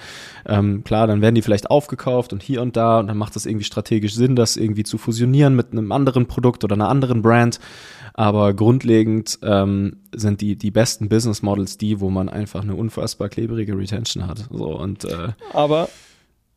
ähm, 0.46 0.82
klar, 0.82 1.06
dann 1.06 1.20
werden 1.20 1.34
die 1.34 1.42
vielleicht 1.42 1.68
aufgekauft 1.68 2.32
und 2.32 2.42
hier 2.42 2.62
und 2.62 2.76
da 2.76 3.00
und 3.00 3.08
dann 3.08 3.18
macht 3.18 3.36
das 3.36 3.44
irgendwie 3.44 3.66
strategisch 3.66 4.14
Sinn, 4.14 4.34
das 4.34 4.56
irgendwie 4.56 4.84
zu 4.84 4.96
fusionieren 4.96 5.54
mit 5.54 5.72
einem 5.72 5.92
anderen 5.92 6.26
Produkt 6.26 6.64
oder 6.64 6.74
einer 6.74 6.88
anderen 6.88 7.20
Brand. 7.20 7.60
Aber 8.16 8.55
grundlegend 8.55 9.40
ähm, 9.42 9.96
sind 10.14 10.40
die, 10.40 10.57
die 10.57 10.70
besten 10.70 11.09
Business 11.09 11.42
Models 11.42 11.79
die, 11.79 11.98
wo 12.00 12.11
man 12.11 12.29
einfach 12.29 12.62
eine 12.62 12.77
unfassbar 12.77 13.29
klebrige 13.29 13.77
Retention 13.77 14.29
hat. 14.29 14.48
So, 14.50 14.79
und, 14.79 15.05
äh, 15.05 15.33
Aber 15.53 15.88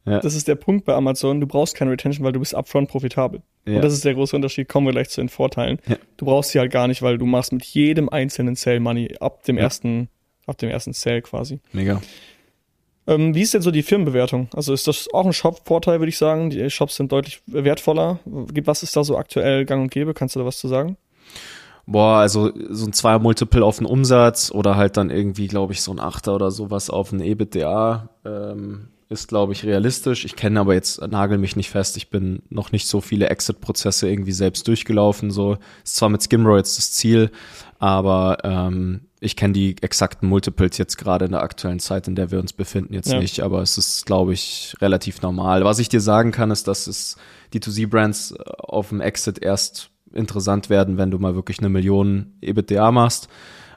ja. 0.06 0.20
das 0.20 0.36
ist 0.36 0.48
der 0.48 0.54
Punkt 0.56 0.86
bei 0.86 0.94
Amazon, 0.94 1.42
du 1.42 1.48
brauchst 1.48 1.76
keine 1.76 1.92
Retention, 1.92 2.24
weil 2.24 2.32
du 2.32 2.40
bist 2.40 2.54
upfront 2.54 2.90
profitabel. 2.90 3.42
Ja. 3.66 3.78
Und 3.78 3.82
das 3.82 3.94
ist 3.94 4.06
der 4.06 4.14
große 4.14 4.36
Unterschied, 4.36 4.70
kommen 4.70 4.86
wir 4.86 4.94
gleich 4.94 5.10
zu 5.10 5.20
den 5.20 5.30
Vorteilen. 5.30 5.80
Ja. 5.88 5.98
Du 6.18 6.26
brauchst 6.26 6.52
sie 6.52 6.60
halt 6.60 6.72
gar 6.72 6.88
nicht, 6.88 7.02
weil 7.02 7.18
du 7.18 7.26
machst 7.26 7.52
mit 7.52 7.66
jedem 7.66 8.08
einzelnen 8.08 8.56
Sale 8.56 8.80
Money 8.80 9.16
ab 9.20 9.44
dem 9.44 9.58
ersten, 9.58 10.10
ab 10.46 10.60
dem 10.60 10.70
ersten 10.70 10.94
Sale 10.94 11.24
quasi. 11.24 11.60
Mega. 11.74 12.00
Ähm, 13.08 13.34
wie 13.34 13.42
ist 13.42 13.56
denn 13.56 13.64
so 13.64 13.72
die 13.72 13.84
Firmenbewertung? 13.84 14.50
Also 14.54 14.74
ist 14.74 14.86
das 14.88 15.08
auch 15.12 15.26
ein 15.26 15.34
Shop-Vorteil, 15.34 16.00
würde 16.00 16.10
ich 16.10 16.18
sagen? 16.18 16.52
Die 16.52 16.70
Shops 16.70 16.98
sind 16.98 17.12
deutlich 17.12 17.42
wertvoller. 17.48 18.20
Was 18.26 18.84
ist 18.84 18.96
da 18.96 19.04
so 19.04 19.18
aktuell 19.18 19.66
gang 19.66 19.82
und 19.82 19.92
gäbe? 19.92 20.14
Kannst 20.14 20.36
du 20.36 20.40
da 20.40 20.46
was 20.46 20.60
zu 20.60 20.68
sagen? 20.68 20.98
Boah, 21.88 22.18
also 22.18 22.52
so 22.70 22.86
ein 22.86 22.94
Zweier 22.94 23.20
Multiple 23.20 23.64
auf 23.64 23.78
den 23.78 23.88
Umsatz 23.88 24.52
oder 24.52 24.76
halt 24.76 24.98
dann 24.98 25.10
irgendwie, 25.10 25.48
glaube 25.48 25.74
ich, 25.74 25.82
so 25.82 25.92
ein 25.92 26.00
Achter 26.00 26.36
oder 26.36 26.52
sowas 26.52 26.90
auf 26.90 27.12
ein 27.12 27.22
EBITDA 27.22 28.10
ähm, 28.26 28.90
ist, 29.10 29.30
glaube 29.30 29.54
ich, 29.54 29.64
realistisch. 29.64 30.26
Ich 30.26 30.36
kenne 30.36 30.60
aber 30.60 30.74
jetzt, 30.74 31.02
nagel 31.02 31.38
mich 31.38 31.56
nicht 31.56 31.70
fest, 31.70 31.96
ich 31.96 32.10
bin 32.10 32.44
noch 32.50 32.74
nicht 32.74 32.88
so 32.88 33.00
viele 33.00 33.30
Exit-Prozesse 33.30 34.10
irgendwie 34.10 34.34
selbst 34.34 34.68
durchgelaufen. 34.68 35.32
So 35.32 35.58
ist 35.84 35.96
zwar 35.96 36.10
mit 36.10 36.22
Skimrow 36.22 36.58
jetzt 36.58 36.78
das 36.78 36.92
Ziel, 36.92 37.32
aber 37.80 38.40
ähm, 38.44 39.02
ich 39.22 39.38
kenne 39.38 39.54
die 39.54 39.82
exakten 39.82 40.28
Multiples 40.28 40.78
jetzt 40.78 40.98
gerade 40.98 41.26
in 41.26 41.32
der 41.32 41.42
aktuellen 41.42 41.80
Zeit, 41.80 42.08
in 42.10 42.16
der 42.16 42.32
wir 42.32 42.40
uns 42.40 42.52
befinden, 42.52 42.94
jetzt 42.94 43.12
ja. 43.12 43.20
nicht, 43.20 43.40
aber 43.40 43.62
es 43.62 43.78
ist, 43.78 44.06
glaube 44.06 44.34
ich, 44.34 44.76
relativ 44.82 45.22
normal. 45.22 45.64
Was 45.64 45.80
ich 45.80 45.88
dir 45.88 46.02
sagen 46.02 46.32
kann, 46.32 46.52
ist, 46.52 46.68
dass 46.68 46.88
es 46.88 47.16
die 47.54 47.62
2Z-Brands 47.62 48.36
auf 48.38 48.90
dem 48.90 49.00
Exit 49.00 49.40
erst 49.40 49.90
interessant 50.18 50.70
werden, 50.70 50.98
wenn 50.98 51.12
du 51.12 51.20
mal 51.20 51.36
wirklich 51.36 51.60
eine 51.60 51.70
Million 51.70 52.34
EBITDA 52.42 52.92
machst. 52.92 53.30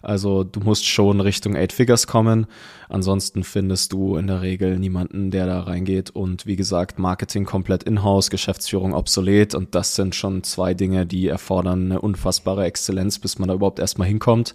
Also 0.02 0.44
du 0.44 0.60
musst 0.60 0.86
schon 0.86 1.20
Richtung 1.20 1.56
Eight 1.56 1.72
Figures 1.72 2.06
kommen. 2.06 2.46
Ansonsten 2.88 3.44
findest 3.44 3.92
du 3.92 4.16
in 4.16 4.26
der 4.26 4.40
Regel 4.40 4.78
niemanden, 4.78 5.30
der 5.30 5.46
da 5.46 5.60
reingeht. 5.60 6.10
Und 6.10 6.46
wie 6.46 6.56
gesagt, 6.56 6.98
Marketing 6.98 7.44
komplett 7.44 7.82
in-house, 7.82 8.30
Geschäftsführung 8.30 8.94
obsolet. 8.94 9.54
Und 9.54 9.74
das 9.74 9.94
sind 9.94 10.14
schon 10.14 10.42
zwei 10.42 10.74
Dinge, 10.74 11.06
die 11.06 11.28
erfordern 11.28 11.86
eine 11.86 12.00
unfassbare 12.00 12.64
Exzellenz, 12.64 13.18
bis 13.18 13.38
man 13.38 13.48
da 13.48 13.54
überhaupt 13.54 13.78
erstmal 13.78 14.08
hinkommt. 14.08 14.54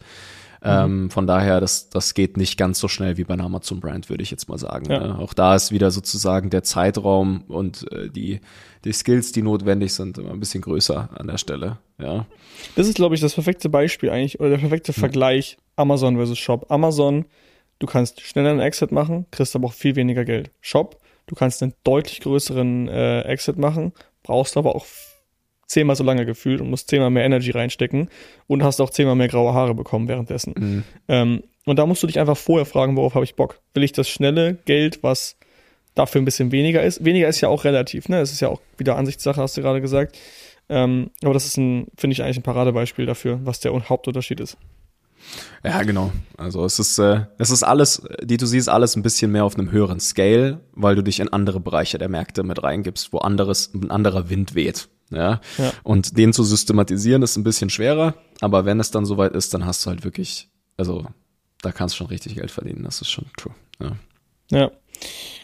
Mhm. 0.64 0.70
Ähm, 0.70 1.10
von 1.12 1.28
daher, 1.28 1.60
das, 1.62 1.90
das 1.90 2.16
geht 2.16 2.38
nicht 2.38 2.58
ganz 2.58 2.80
so 2.80 2.88
schnell 2.88 3.18
wie 3.18 3.24
bei 3.24 3.36
einer 3.36 3.44
Amazon-Brand, 3.44 4.10
würde 4.10 4.24
ich 4.24 4.32
jetzt 4.32 4.50
mal 4.50 4.58
sagen. 4.58 4.92
Ja. 4.92 5.00
Ne? 5.00 5.20
Auch 5.20 5.36
da 5.36 5.54
ist 5.54 5.72
wieder 5.72 5.92
sozusagen 5.92 6.50
der 6.50 6.64
Zeitraum 6.64 7.44
und 7.48 7.92
äh, 7.92 8.10
die, 8.10 8.42
die 8.86 8.94
Skills, 8.94 9.32
die 9.32 9.42
notwendig 9.42 9.94
sind, 9.94 10.18
immer 10.18 10.32
ein 10.32 10.40
bisschen 10.40 10.62
größer 10.62 11.10
an 11.14 11.28
der 11.28 11.38
Stelle. 11.38 11.80
Ja. 11.98 12.26
Das 12.76 12.88
ist, 12.88 12.96
glaube 12.96 13.16
ich, 13.16 13.22
das 13.22 13.34
perfekte 13.34 13.68
Beispiel 13.68 14.10
eigentlich 14.10 14.40
oder 14.40 14.52
der 14.52 14.58
perfekte 14.58 14.94
hm. 14.94 15.00
Vergleich 15.00 15.58
Amazon 15.76 16.16
versus 16.16 16.38
Shop. 16.38 16.68
Amazon, 16.70 17.26
du 17.80 17.88
kannst 17.88 18.22
schneller 18.22 18.52
einen 18.52 18.60
Exit 18.60 18.92
machen, 18.92 19.26
kriegst 19.32 19.56
aber 19.56 19.68
auch 19.68 19.74
viel 19.74 19.96
weniger 19.96 20.24
Geld. 20.24 20.52
Shop, 20.62 21.02
du 21.28 21.36
kannst 21.36 21.62
einen 21.64 21.74
deutlich 21.84 22.22
größeren 22.22 22.88
äh, 22.88 23.22
Exit 23.22 23.58
machen, 23.58 23.92
brauchst 24.24 24.56
aber 24.56 24.76
auch 24.76 24.86
zehnmal 25.68 25.96
so 25.96 26.04
lange 26.04 26.26
gefühlt 26.26 26.62
und 26.62 26.70
musst 26.70 26.90
zehnmal 26.90 27.10
mehr 27.10 27.26
Energy 27.26 27.50
reinstecken 27.50 28.10
und 28.46 28.64
hast 28.64 28.80
auch 28.80 28.92
zehnmal 28.92 29.16
mehr 29.16 29.28
graue 29.28 29.54
Haare 29.54 29.74
bekommen 29.74 30.08
währenddessen. 30.08 30.54
Mhm. 30.56 30.84
Ähm, 31.08 31.44
und 31.66 31.80
da 31.80 31.88
musst 31.88 32.04
du 32.04 32.08
dich 32.08 32.20
einfach 32.20 32.38
vorher 32.38 32.68
fragen, 32.68 32.96
worauf 32.96 33.16
habe 33.16 33.26
ich 33.26 33.36
Bock? 33.36 33.60
Will 33.74 33.84
ich 33.84 33.92
das 33.92 34.08
schnelle 34.08 34.60
Geld, 34.66 35.02
was 35.02 35.38
dafür 35.96 36.22
ein 36.22 36.26
bisschen 36.26 36.52
weniger 36.52 36.84
ist? 36.84 37.04
Weniger 37.04 37.28
ist 37.28 37.42
ja 37.42 37.50
auch 37.50 37.64
relativ, 37.64 38.10
ne? 38.10 38.20
Es 38.20 38.32
ist 38.32 38.42
ja 38.42 38.50
auch 38.50 38.62
wieder 38.78 38.98
Ansichtssache, 38.98 39.42
hast 39.42 39.58
du 39.58 39.62
gerade 39.62 39.82
gesagt. 39.82 40.18
Ähm, 40.68 41.12
aber 41.24 41.34
das 41.34 41.46
ist 41.46 41.58
ein, 41.58 41.88
finde 41.96 42.14
ich 42.14 42.24
eigentlich 42.24 42.38
ein 42.38 42.44
Paradebeispiel 42.44 43.06
dafür, 43.06 43.40
was 43.44 43.60
der 43.60 43.72
Hauptunterschied 43.72 44.40
ist. 44.40 44.58
Ja, 45.64 45.82
genau. 45.84 46.12
Also 46.38 46.66
es 46.66 46.80
ist, 46.80 47.00
äh, 47.00 47.26
es 47.38 47.50
ist 47.50 47.64
alles, 47.64 48.04
die 48.22 48.38
du 48.38 48.46
siehst, 48.46 48.70
alles 48.70 48.96
ein 48.96 49.04
bisschen 49.04 49.32
mehr 49.32 49.46
auf 49.46 49.58
einem 49.58 49.72
höheren 49.72 50.00
Scale, 50.00 50.62
weil 50.74 50.96
du 50.96 51.04
dich 51.04 51.20
in 51.20 51.34
andere 51.34 51.60
Bereiche 51.60 51.98
der 51.98 52.10
Märkte 52.10 52.44
mit 52.44 52.62
reingibst, 52.62 53.12
wo 53.14 53.20
anderes, 53.20 53.74
ein 53.74 53.90
anderer 53.90 54.30
Wind 54.30 54.54
weht. 54.56 54.88
Ja? 55.10 55.42
ja. 55.58 55.72
Und 55.84 56.18
den 56.18 56.34
zu 56.34 56.44
systematisieren 56.44 57.24
ist 57.24 57.38
ein 57.38 57.44
bisschen 57.44 57.70
schwerer, 57.70 58.16
aber 58.42 58.66
wenn 58.66 58.80
es 58.80 58.92
dann 58.92 59.06
soweit 59.06 59.34
ist, 59.34 59.54
dann 59.54 59.66
hast 59.66 59.86
du 59.86 59.90
halt 59.90 60.04
wirklich, 60.04 60.50
also 60.78 61.06
da 61.62 61.72
kannst 61.72 61.96
du 61.96 61.98
schon 61.98 62.08
richtig 62.08 62.36
Geld 62.36 62.52
verdienen, 62.52 62.84
das 62.84 63.02
ist 63.02 63.10
schon 63.10 63.26
true. 63.38 63.54
Ja. 63.80 63.94
Ja. 64.52 64.72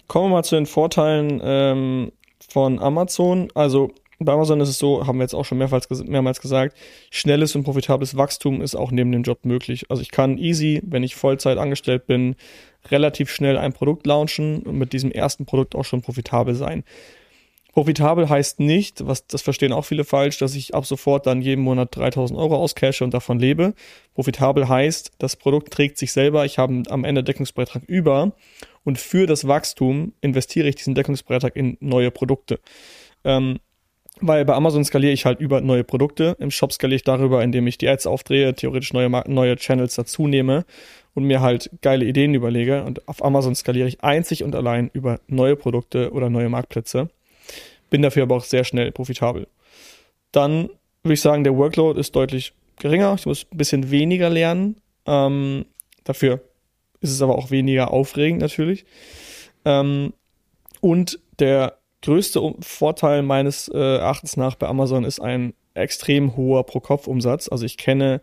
Kommen 0.07 0.25
wir 0.25 0.35
mal 0.37 0.43
zu 0.43 0.55
den 0.55 0.65
Vorteilen 0.65 1.41
ähm, 1.43 2.11
von 2.49 2.79
Amazon. 2.79 3.49
Also 3.55 3.93
bei 4.19 4.33
Amazon 4.33 4.59
ist 4.61 4.69
es 4.69 4.77
so, 4.77 5.07
haben 5.07 5.17
wir 5.17 5.23
jetzt 5.23 5.33
auch 5.33 5.45
schon 5.45 5.57
mehrmals, 5.57 5.87
mehrmals 6.03 6.41
gesagt, 6.41 6.77
schnelles 7.09 7.55
und 7.55 7.63
profitables 7.63 8.17
Wachstum 8.17 8.61
ist 8.61 8.75
auch 8.75 8.91
neben 8.91 9.11
dem 9.11 9.23
Job 9.23 9.45
möglich. 9.45 9.85
Also 9.89 10.01
ich 10.01 10.11
kann 10.11 10.37
easy, 10.37 10.81
wenn 10.83 11.03
ich 11.03 11.15
Vollzeit 11.15 11.57
angestellt 11.57 12.07
bin, 12.07 12.35
relativ 12.89 13.31
schnell 13.31 13.57
ein 13.57 13.73
Produkt 13.73 14.05
launchen 14.05 14.63
und 14.63 14.77
mit 14.77 14.93
diesem 14.93 15.11
ersten 15.11 15.45
Produkt 15.45 15.75
auch 15.75 15.85
schon 15.85 16.01
profitabel 16.01 16.55
sein. 16.55 16.83
Profitabel 17.73 18.29
heißt 18.29 18.59
nicht, 18.59 19.07
was 19.07 19.27
das 19.27 19.41
verstehen 19.41 19.71
auch 19.71 19.85
viele 19.85 20.03
falsch, 20.03 20.37
dass 20.39 20.55
ich 20.55 20.75
ab 20.75 20.85
sofort 20.85 21.25
dann 21.25 21.41
jeden 21.41 21.63
Monat 21.63 21.95
3000 21.95 22.37
Euro 22.37 22.57
auscashe 22.57 23.03
und 23.03 23.13
davon 23.13 23.39
lebe. 23.39 23.73
Profitabel 24.13 24.67
heißt, 24.67 25.11
das 25.19 25.37
Produkt 25.37 25.71
trägt 25.71 25.97
sich 25.97 26.11
selber, 26.11 26.45
ich 26.45 26.57
habe 26.57 26.83
am 26.89 27.05
Ende 27.05 27.23
Deckungsbeitrag 27.23 27.83
über 27.87 28.33
und 28.83 28.97
für 28.97 29.25
das 29.25 29.47
Wachstum 29.47 30.13
investiere 30.21 30.67
ich 30.67 30.75
diesen 30.75 30.95
Deckungsbeitrag 30.95 31.55
in 31.55 31.77
neue 31.79 32.11
Produkte. 32.11 32.59
Ähm, 33.23 33.59
weil 34.19 34.45
bei 34.45 34.53
Amazon 34.53 34.83
skaliere 34.83 35.13
ich 35.13 35.25
halt 35.25 35.39
über 35.39 35.61
neue 35.61 35.83
Produkte, 35.83 36.35
im 36.39 36.51
Shop 36.51 36.73
skaliere 36.73 36.97
ich 36.97 37.03
darüber, 37.03 37.41
indem 37.41 37.65
ich 37.67 37.77
die 37.77 37.87
Ads 37.87 38.05
aufdrehe, 38.05 38.53
theoretisch 38.53 38.93
neue, 38.93 39.09
neue 39.27 39.55
Channels 39.55 39.95
dazu 39.95 40.27
nehme 40.27 40.65
und 41.15 41.23
mir 41.23 41.41
halt 41.41 41.71
geile 41.81 42.05
Ideen 42.05 42.33
überlege 42.33 42.83
und 42.83 43.07
auf 43.07 43.23
Amazon 43.23 43.55
skaliere 43.55 43.87
ich 43.87 44.03
einzig 44.03 44.43
und 44.43 44.55
allein 44.55 44.91
über 44.93 45.21
neue 45.27 45.55
Produkte 45.55 46.11
oder 46.11 46.29
neue 46.29 46.49
Marktplätze 46.49 47.09
bin 47.91 48.01
dafür 48.01 48.23
aber 48.23 48.37
auch 48.37 48.43
sehr 48.43 48.63
schnell 48.63 48.91
profitabel. 48.91 49.47
Dann 50.31 50.69
würde 51.03 51.13
ich 51.13 51.21
sagen, 51.21 51.43
der 51.43 51.55
Workload 51.55 51.99
ist 51.99 52.15
deutlich 52.15 52.53
geringer. 52.79 53.13
Ich 53.15 53.27
muss 53.27 53.45
ein 53.51 53.57
bisschen 53.57 53.91
weniger 53.91 54.31
lernen. 54.31 54.77
Ähm, 55.05 55.65
dafür 56.03 56.41
ist 57.01 57.11
es 57.11 57.21
aber 57.21 57.37
auch 57.37 57.51
weniger 57.51 57.91
aufregend 57.91 58.41
natürlich. 58.41 58.85
Ähm, 59.65 60.13
und 60.79 61.19
der 61.39 61.77
größte 62.01 62.55
Vorteil 62.61 63.21
meines 63.21 63.67
äh, 63.67 63.77
Erachtens 63.77 64.37
nach 64.37 64.55
bei 64.55 64.67
Amazon 64.67 65.03
ist 65.03 65.19
ein 65.19 65.53
extrem 65.73 66.35
hoher 66.35 66.65
Pro-Kopf-Umsatz. 66.65 67.49
Also 67.49 67.65
ich 67.65 67.77
kenne 67.77 68.21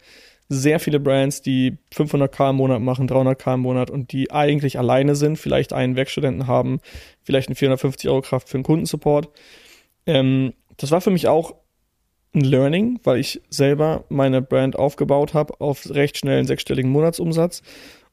sehr 0.49 0.81
viele 0.81 0.99
Brands, 0.99 1.43
die 1.43 1.77
500k 1.95 2.51
im 2.51 2.57
Monat 2.57 2.81
machen, 2.81 3.09
300k 3.09 3.55
im 3.55 3.61
Monat 3.61 3.91
und 3.91 4.13
die 4.13 4.31
eigentlich 4.31 4.79
alleine 4.79 5.15
sind, 5.15 5.37
vielleicht 5.37 5.73
einen 5.73 5.97
Werkstudenten 5.97 6.47
haben, 6.47 6.81
vielleicht 7.23 7.49
eine 7.49 7.55
450 7.55 8.09
Euro 8.09 8.23
Kraft 8.23 8.49
für 8.49 8.57
einen 8.57 8.65
Kundensupport. 8.65 9.29
Ähm, 10.07 10.55
das 10.79 10.91
war 10.91 11.01
für 11.01 11.11
mich 11.11 11.29
auch 11.29 11.55
ein 12.35 12.41
Learning, 12.43 12.99
weil 13.05 13.19
ich 13.19 13.43
selber 13.51 14.05
meine 14.09 14.41
Brand 14.41 14.77
aufgebaut 14.77 15.35
habe 15.35 15.61
auf 15.61 15.91
recht 15.91 16.19
schnellen 16.19 16.47
sechsstelligen 16.47 16.91
Monatsumsatz 16.91 17.63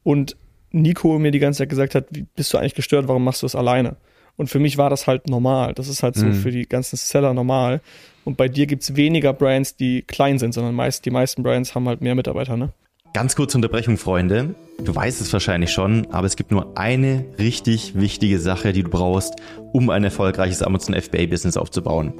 und 0.04 0.36
Nico 0.72 1.18
mir 1.20 1.32
die 1.32 1.40
ganze 1.40 1.60
Zeit 1.60 1.70
gesagt 1.70 1.96
hat, 1.96 2.08
wie 2.12 2.24
bist 2.36 2.54
du 2.54 2.58
eigentlich 2.58 2.76
gestört, 2.76 3.08
warum 3.08 3.24
machst 3.24 3.42
du 3.42 3.46
das 3.46 3.56
alleine? 3.56 3.96
Und 4.38 4.50
für 4.50 4.60
mich 4.60 4.78
war 4.78 4.90
das 4.90 5.08
halt 5.08 5.30
normal. 5.30 5.74
Das 5.74 5.88
ist 5.88 6.04
halt 6.04 6.16
so 6.16 6.26
mhm. 6.26 6.34
für 6.34 6.52
die 6.52 6.68
ganzen 6.68 6.98
Seller 6.98 7.34
normal. 7.34 7.82
Und 8.26 8.38
bei 8.38 8.48
dir 8.48 8.66
gibt's 8.66 8.96
weniger 8.96 9.34
Brands, 9.34 9.76
die 9.76 10.02
klein 10.02 10.40
sind, 10.40 10.54
sondern 10.54 10.76
meist, 10.76 11.06
die 11.06 11.12
meisten 11.12 11.44
Brands 11.44 11.76
haben 11.76 11.88
halt 11.88 12.02
mehr 12.02 12.16
Mitarbeiter, 12.16 12.58
ne? 12.58 12.70
Ganz 13.14 13.36
kurze 13.38 13.58
Unterbrechung, 13.58 13.98
Freunde. 13.98 14.56
Du 14.84 14.94
weißt 14.94 15.22
es 15.22 15.32
wahrscheinlich 15.32 15.72
schon, 15.72 16.08
aber 16.12 16.28
es 16.28 16.36
gibt 16.36 16.52
nur 16.52 16.78
eine 16.78 17.24
richtig 17.40 17.96
wichtige 17.96 18.40
Sache, 18.40 18.74
die 18.74 18.84
du 18.84 18.90
brauchst, 18.90 19.36
um 19.72 19.90
ein 19.90 20.04
erfolgreiches 20.04 20.62
Amazon 20.62 20.96
FBA-Business 20.96 21.56
aufzubauen. 21.56 22.14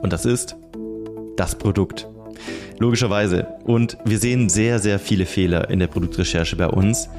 Und 0.00 0.14
das 0.14 0.24
ist 0.24 0.56
das 1.36 1.56
Produkt. 1.56 2.08
Logischerweise. 2.78 3.48
Und 3.64 3.98
wir 4.06 4.18
sehen 4.18 4.48
sehr, 4.48 4.78
sehr 4.78 4.98
viele 4.98 5.26
Fehler 5.26 5.68
in 5.68 5.78
der 5.78 5.88
Produktrecherche 5.88 6.56
bei 6.56 6.68
uns. 6.68 7.10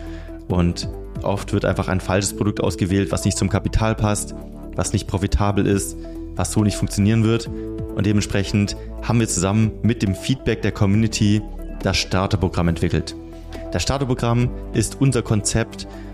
Und 0.47 0.89
oft 1.23 1.53
wird 1.53 1.65
einfach 1.65 1.87
ein 1.87 1.99
falsches 1.99 2.35
Produkt 2.35 2.61
ausgewählt, 2.61 3.11
was 3.11 3.25
nicht 3.25 3.37
zum 3.37 3.49
Kapital 3.49 3.95
passt, 3.95 4.35
was 4.75 4.93
nicht 4.93 5.07
profitabel 5.07 5.67
ist, 5.67 5.97
was 6.35 6.51
so 6.51 6.63
nicht 6.63 6.75
funktionieren 6.77 7.23
wird. 7.23 7.47
Und 7.47 8.05
dementsprechend 8.05 8.75
haben 9.03 9.19
wir 9.19 9.27
zusammen 9.27 9.71
mit 9.81 10.01
dem 10.01 10.15
Feedback 10.15 10.61
der 10.61 10.71
Community 10.71 11.41
das 11.83 11.97
Starterprogramm 11.97 12.69
entwickelt. 12.69 13.15
Das 13.71 13.83
Starterprogramm 13.83 14.49
ist 14.73 14.99
unser 14.99 15.21
Konzept, 15.21 15.87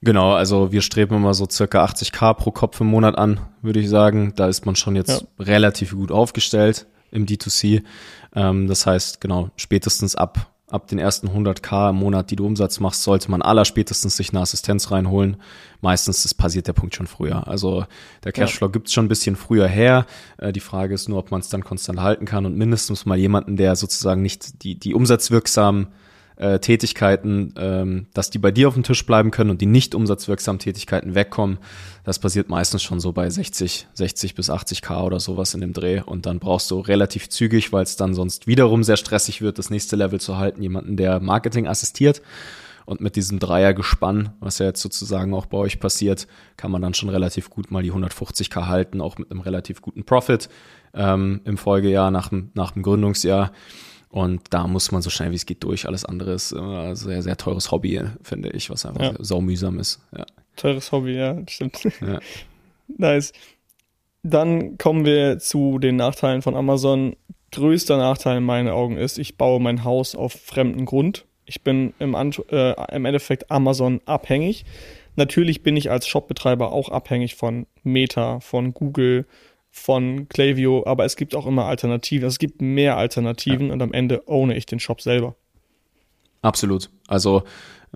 Genau, 0.00 0.32
also 0.32 0.70
wir 0.70 0.80
streben 0.80 1.16
immer 1.16 1.34
so 1.34 1.46
circa 1.50 1.84
80k 1.84 2.34
pro 2.34 2.50
Kopf 2.52 2.80
im 2.80 2.86
Monat 2.86 3.18
an, 3.18 3.40
würde 3.62 3.80
ich 3.80 3.88
sagen. 3.88 4.32
Da 4.36 4.46
ist 4.46 4.64
man 4.64 4.76
schon 4.76 4.94
jetzt 4.94 5.22
ja. 5.22 5.44
relativ 5.44 5.92
gut 5.92 6.12
aufgestellt 6.12 6.86
im 7.10 7.26
D2C. 7.26 7.82
Ähm, 8.34 8.68
das 8.68 8.86
heißt, 8.86 9.20
genau, 9.20 9.50
spätestens 9.56 10.14
ab, 10.14 10.52
ab 10.68 10.86
den 10.86 11.00
ersten 11.00 11.28
100k 11.28 11.90
im 11.90 11.96
Monat, 11.96 12.30
die 12.30 12.36
du 12.36 12.46
Umsatz 12.46 12.78
machst, 12.78 13.02
sollte 13.02 13.28
man 13.28 13.42
aller 13.42 13.64
spätestens 13.64 14.16
sich 14.16 14.30
eine 14.30 14.40
Assistenz 14.40 14.92
reinholen. 14.92 15.38
Meistens 15.80 16.24
ist 16.24 16.34
passiert 16.34 16.68
der 16.68 16.74
Punkt 16.74 16.94
schon 16.94 17.08
früher. 17.08 17.48
Also 17.48 17.84
der 18.22 18.30
Cashflow 18.30 18.68
ja. 18.68 18.72
gibt's 18.72 18.92
schon 18.92 19.06
ein 19.06 19.08
bisschen 19.08 19.34
früher 19.34 19.66
her. 19.66 20.06
Äh, 20.36 20.52
die 20.52 20.60
Frage 20.60 20.94
ist 20.94 21.08
nur, 21.08 21.18
ob 21.18 21.32
man 21.32 21.40
es 21.40 21.48
dann 21.48 21.64
konstant 21.64 22.00
halten 22.00 22.24
kann 22.24 22.46
und 22.46 22.56
mindestens 22.56 23.04
mal 23.04 23.18
jemanden, 23.18 23.56
der 23.56 23.74
sozusagen 23.74 24.22
nicht 24.22 24.62
die, 24.62 24.78
die 24.78 24.94
umsatzwirksamen 24.94 25.88
äh, 26.38 26.60
Tätigkeiten, 26.60 27.52
ähm, 27.56 28.06
dass 28.14 28.30
die 28.30 28.38
bei 28.38 28.50
dir 28.50 28.68
auf 28.68 28.74
dem 28.74 28.84
Tisch 28.84 29.04
bleiben 29.04 29.30
können 29.30 29.50
und 29.50 29.60
die 29.60 29.66
nicht 29.66 29.94
umsatzwirksamen 29.94 30.60
Tätigkeiten 30.60 31.14
wegkommen. 31.14 31.58
Das 32.04 32.18
passiert 32.18 32.48
meistens 32.48 32.82
schon 32.82 33.00
so 33.00 33.12
bei 33.12 33.28
60, 33.28 33.88
60 33.92 34.34
bis 34.34 34.50
80k 34.50 35.02
oder 35.02 35.20
sowas 35.20 35.54
in 35.54 35.60
dem 35.60 35.72
Dreh. 35.72 36.00
Und 36.00 36.26
dann 36.26 36.38
brauchst 36.38 36.70
du 36.70 36.80
relativ 36.80 37.28
zügig, 37.28 37.72
weil 37.72 37.82
es 37.82 37.96
dann 37.96 38.14
sonst 38.14 38.46
wiederum 38.46 38.84
sehr 38.84 38.96
stressig 38.96 39.42
wird, 39.42 39.58
das 39.58 39.70
nächste 39.70 39.96
Level 39.96 40.20
zu 40.20 40.38
halten, 40.38 40.62
jemanden, 40.62 40.96
der 40.96 41.20
Marketing 41.20 41.66
assistiert. 41.66 42.22
Und 42.86 43.02
mit 43.02 43.16
diesem 43.16 43.38
Dreiergespann, 43.38 44.30
was 44.40 44.60
ja 44.60 44.66
jetzt 44.66 44.80
sozusagen 44.80 45.34
auch 45.34 45.44
bei 45.44 45.58
euch 45.58 45.78
passiert, 45.78 46.26
kann 46.56 46.70
man 46.70 46.80
dann 46.80 46.94
schon 46.94 47.10
relativ 47.10 47.50
gut 47.50 47.70
mal 47.70 47.82
die 47.82 47.92
150k 47.92 48.66
halten, 48.66 49.02
auch 49.02 49.18
mit 49.18 49.30
einem 49.30 49.40
relativ 49.40 49.82
guten 49.82 50.04
Profit 50.04 50.48
ähm, 50.94 51.42
im 51.44 51.58
Folgejahr 51.58 52.10
nach, 52.10 52.30
nach 52.54 52.70
dem 52.70 52.82
Gründungsjahr. 52.82 53.52
Und 54.10 54.40
da 54.50 54.66
muss 54.66 54.90
man 54.90 55.02
so 55.02 55.10
schnell 55.10 55.30
wie 55.30 55.36
es 55.36 55.46
geht 55.46 55.62
durch. 55.64 55.86
Alles 55.86 56.04
andere 56.04 56.32
ist 56.32 56.52
ein 56.54 56.96
sehr, 56.96 57.22
sehr 57.22 57.36
teures 57.36 57.70
Hobby, 57.70 58.00
finde 58.22 58.50
ich, 58.50 58.70
was 58.70 58.86
einfach 58.86 59.02
ja. 59.02 59.14
saumühsam 59.18 59.78
ist. 59.78 60.00
Ja. 60.16 60.24
Teures 60.56 60.90
Hobby, 60.92 61.14
ja, 61.14 61.36
stimmt. 61.46 61.82
Ja. 62.00 62.20
nice. 62.96 63.32
Dann 64.22 64.78
kommen 64.78 65.04
wir 65.04 65.38
zu 65.38 65.78
den 65.78 65.96
Nachteilen 65.96 66.42
von 66.42 66.56
Amazon. 66.56 67.16
Größter 67.52 67.96
Nachteil 67.96 68.38
in 68.38 68.44
meinen 68.44 68.68
Augen 68.68 68.96
ist, 68.96 69.18
ich 69.18 69.36
baue 69.38 69.60
mein 69.60 69.84
Haus 69.84 70.14
auf 70.14 70.32
fremden 70.32 70.84
Grund. 70.84 71.24
Ich 71.46 71.62
bin 71.62 71.94
im, 71.98 72.14
äh, 72.14 72.94
im 72.94 73.04
Endeffekt 73.06 73.50
Amazon 73.50 74.00
abhängig. 74.04 74.66
Natürlich 75.16 75.62
bin 75.62 75.76
ich 75.76 75.90
als 75.90 76.06
Shopbetreiber 76.06 76.72
auch 76.72 76.90
abhängig 76.90 77.36
von 77.36 77.66
Meta, 77.82 78.40
von 78.40 78.74
Google, 78.74 79.26
von 79.70 80.28
Klaviyo, 80.28 80.84
aber 80.86 81.04
es 81.04 81.16
gibt 81.16 81.34
auch 81.34 81.46
immer 81.46 81.66
Alternativen. 81.66 82.26
Es 82.26 82.38
gibt 82.38 82.60
mehr 82.60 82.96
Alternativen 82.96 83.68
ja. 83.68 83.72
und 83.72 83.82
am 83.82 83.92
Ende 83.92 84.22
ohne 84.26 84.56
ich 84.56 84.66
den 84.66 84.80
Shop 84.80 85.00
selber. 85.00 85.36
Absolut. 86.42 86.90
Also 87.06 87.42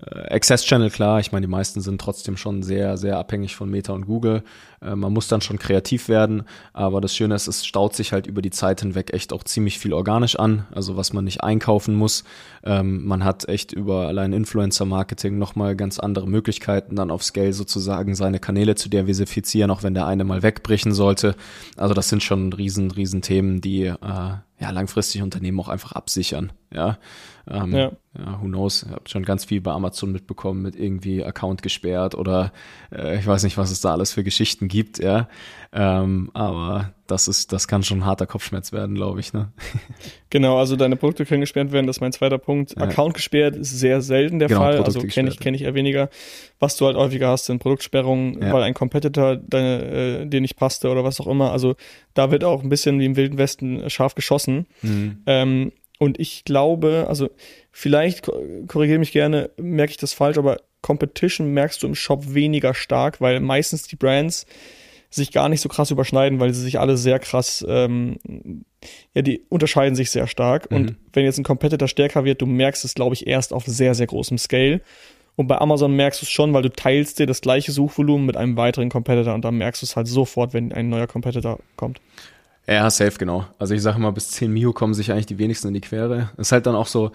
äh, 0.01 0.33
Access 0.33 0.65
Channel, 0.65 0.89
klar, 0.89 1.19
ich 1.19 1.31
meine, 1.31 1.45
die 1.45 1.51
meisten 1.51 1.81
sind 1.81 1.99
trotzdem 1.99 2.37
schon 2.37 2.63
sehr, 2.63 2.97
sehr 2.97 3.17
abhängig 3.17 3.55
von 3.55 3.69
Meta 3.69 3.93
und 3.93 4.05
Google. 4.05 4.43
Äh, 4.83 4.95
man 4.95 5.13
muss 5.13 5.27
dann 5.27 5.41
schon 5.41 5.59
kreativ 5.59 6.07
werden, 6.07 6.43
aber 6.73 7.01
das 7.01 7.15
Schöne 7.15 7.35
ist, 7.35 7.47
es 7.47 7.65
staut 7.65 7.95
sich 7.95 8.11
halt 8.11 8.27
über 8.27 8.41
die 8.41 8.49
Zeit 8.49 8.81
hinweg 8.81 9.13
echt 9.13 9.33
auch 9.33 9.43
ziemlich 9.43 9.79
viel 9.79 9.93
organisch 9.93 10.37
an, 10.37 10.65
also 10.73 10.97
was 10.97 11.13
man 11.13 11.23
nicht 11.23 11.43
einkaufen 11.43 11.95
muss. 11.95 12.23
Ähm, 12.63 13.05
man 13.05 13.23
hat 13.23 13.47
echt 13.47 13.71
über 13.71 14.07
allein 14.07 14.33
Influencer-Marketing 14.33 15.37
nochmal 15.37 15.75
ganz 15.75 15.99
andere 15.99 16.27
Möglichkeiten, 16.27 16.95
dann 16.95 17.11
auf 17.11 17.23
Scale 17.23 17.53
sozusagen 17.53 18.15
seine 18.15 18.39
Kanäle 18.39 18.75
zu 18.75 18.89
diversifizieren, 18.89 19.71
auch 19.71 19.83
wenn 19.83 19.93
der 19.93 20.07
eine 20.07 20.23
mal 20.23 20.43
wegbrechen 20.43 20.93
sollte. 20.93 21.35
Also 21.77 21.93
das 21.93 22.09
sind 22.09 22.23
schon 22.23 22.53
riesen, 22.53 22.91
riesen 22.91 23.21
Themen, 23.21 23.61
die 23.61 23.85
äh, 23.85 23.95
ja 24.63 24.69
langfristig 24.71 25.21
Unternehmen 25.21 25.59
auch 25.59 25.67
einfach 25.67 25.91
absichern. 25.91 26.51
Ja, 26.73 26.97
ähm, 27.47 27.73
ja. 27.73 27.91
ja 28.17 28.41
who 28.41 28.45
knows? 28.45 28.83
Ich 28.83 28.91
habe 28.91 29.07
schon 29.07 29.23
ganz 29.23 29.45
viel 29.45 29.61
bei 29.61 29.71
Amazon 29.71 30.11
mitbekommen 30.11 30.61
mit 30.61 30.75
irgendwie 30.75 31.23
Account 31.23 31.61
gesperrt 31.61 32.15
oder 32.15 32.51
äh, 32.91 33.19
ich 33.19 33.27
weiß 33.27 33.43
nicht, 33.43 33.57
was 33.57 33.71
es 33.71 33.81
da 33.81 33.91
alles 33.91 34.13
für 34.13 34.23
Geschichten 34.23 34.67
gibt, 34.73 34.99
ja. 34.99 35.29
Ähm, 35.71 36.29
aber 36.33 36.93
das 37.07 37.27
ist, 37.27 37.51
das 37.53 37.67
kann 37.67 37.83
schon 37.83 37.99
ein 37.99 38.05
harter 38.05 38.27
Kopfschmerz 38.27 38.73
werden, 38.73 38.95
glaube 38.95 39.19
ich, 39.19 39.33
ne? 39.33 39.51
Genau, 40.29 40.57
also 40.57 40.75
deine 40.75 40.95
Produkte 40.95 41.25
können 41.25 41.41
gesperrt 41.41 41.71
werden, 41.71 41.85
das 41.85 41.97
ist 41.97 42.01
mein 42.01 42.11
zweiter 42.11 42.39
Punkt. 42.39 42.75
Ja. 42.75 42.83
Account 42.83 43.13
gesperrt 43.13 43.55
ist 43.55 43.77
sehr 43.77 44.01
selten 44.01 44.39
der 44.39 44.47
genau, 44.47 44.61
Fall, 44.61 44.77
Produkte 44.77 44.99
also 44.99 45.07
kenne 45.07 45.29
ich, 45.29 45.39
kenn 45.39 45.53
ich 45.53 45.61
eher 45.61 45.75
weniger. 45.75 46.09
Was 46.59 46.75
du 46.75 46.87
halt 46.87 46.97
häufiger 46.97 47.27
hast, 47.27 47.45
sind 47.45 47.59
Produktsperrungen, 47.59 48.41
ja. 48.41 48.51
weil 48.51 48.63
ein 48.63 48.73
Competitor 48.73 49.35
deine, 49.35 50.21
äh, 50.21 50.25
dir 50.25 50.41
nicht 50.41 50.55
passte 50.55 50.89
oder 50.89 51.03
was 51.03 51.19
auch 51.19 51.27
immer. 51.27 51.51
Also 51.51 51.75
da 52.15 52.31
wird 52.31 52.43
auch 52.43 52.63
ein 52.63 52.69
bisschen 52.69 52.99
wie 52.99 53.05
im 53.05 53.15
Wilden 53.15 53.37
Westen 53.37 53.89
scharf 53.91 54.15
geschossen. 54.15 54.65
Mhm. 54.81 55.21
Ähm, 55.27 55.71
und 55.99 56.19
ich 56.19 56.43
glaube, 56.45 57.05
also 57.07 57.29
vielleicht 57.71 58.29
korrigiere 58.67 58.99
mich 58.99 59.11
gerne, 59.11 59.49
merke 59.57 59.91
ich 59.91 59.97
das 59.97 60.13
falsch, 60.13 60.37
aber 60.37 60.57
Competition 60.81 61.53
merkst 61.53 61.81
du 61.81 61.87
im 61.87 61.95
Shop 61.95 62.33
weniger 62.33 62.73
stark, 62.73 63.21
weil 63.21 63.39
meistens 63.39 63.83
die 63.83 63.95
Brands 63.95 64.45
sich 65.09 65.31
gar 65.31 65.47
nicht 65.47 65.61
so 65.61 65.69
krass 65.69 65.91
überschneiden, 65.91 66.39
weil 66.39 66.53
sie 66.53 66.61
sich 66.61 66.79
alle 66.79 66.97
sehr 66.97 67.19
krass, 67.19 67.63
ähm, 67.67 68.17
ja, 69.13 69.21
die 69.21 69.43
unterscheiden 69.49 69.95
sich 69.95 70.09
sehr 70.09 70.27
stark. 70.27 70.69
Mhm. 70.71 70.77
Und 70.77 70.95
wenn 71.13 71.25
jetzt 71.25 71.37
ein 71.37 71.43
Competitor 71.43 71.87
stärker 71.87 72.25
wird, 72.25 72.41
du 72.41 72.45
merkst 72.45 72.83
es, 72.83 72.95
glaube 72.95 73.13
ich, 73.13 73.27
erst 73.27 73.53
auf 73.53 73.65
sehr, 73.65 73.93
sehr 73.95 74.07
großem 74.07 74.37
Scale. 74.37 74.81
Und 75.35 75.47
bei 75.47 75.57
Amazon 75.59 75.95
merkst 75.95 76.21
du 76.21 76.25
es 76.25 76.31
schon, 76.31 76.53
weil 76.53 76.61
du 76.61 76.69
teilst 76.69 77.19
dir 77.19 77.25
das 77.25 77.41
gleiche 77.41 77.71
Suchvolumen 77.71 78.25
mit 78.25 78.37
einem 78.37 78.55
weiteren 78.57 78.89
Competitor 78.89 79.33
und 79.33 79.43
dann 79.45 79.57
merkst 79.57 79.81
du 79.81 79.85
es 79.85 79.95
halt 79.95 80.07
sofort, 80.07 80.53
wenn 80.53 80.71
ein 80.71 80.89
neuer 80.89 81.07
Competitor 81.07 81.59
kommt. 81.75 81.99
Ja, 82.67 82.89
safe, 82.89 83.17
genau. 83.17 83.45
Also 83.59 83.73
ich 83.73 83.81
sage 83.81 83.99
mal, 83.99 84.11
bis 84.11 84.31
10 84.31 84.51
Mio 84.51 84.73
kommen 84.73 84.93
sich 84.93 85.11
eigentlich 85.11 85.25
die 85.25 85.37
wenigsten 85.37 85.67
in 85.67 85.73
die 85.73 85.81
Quere. 85.81 86.29
ist 86.37 86.51
halt 86.51 86.65
dann 86.65 86.75
auch 86.75 86.87
so, 86.87 87.11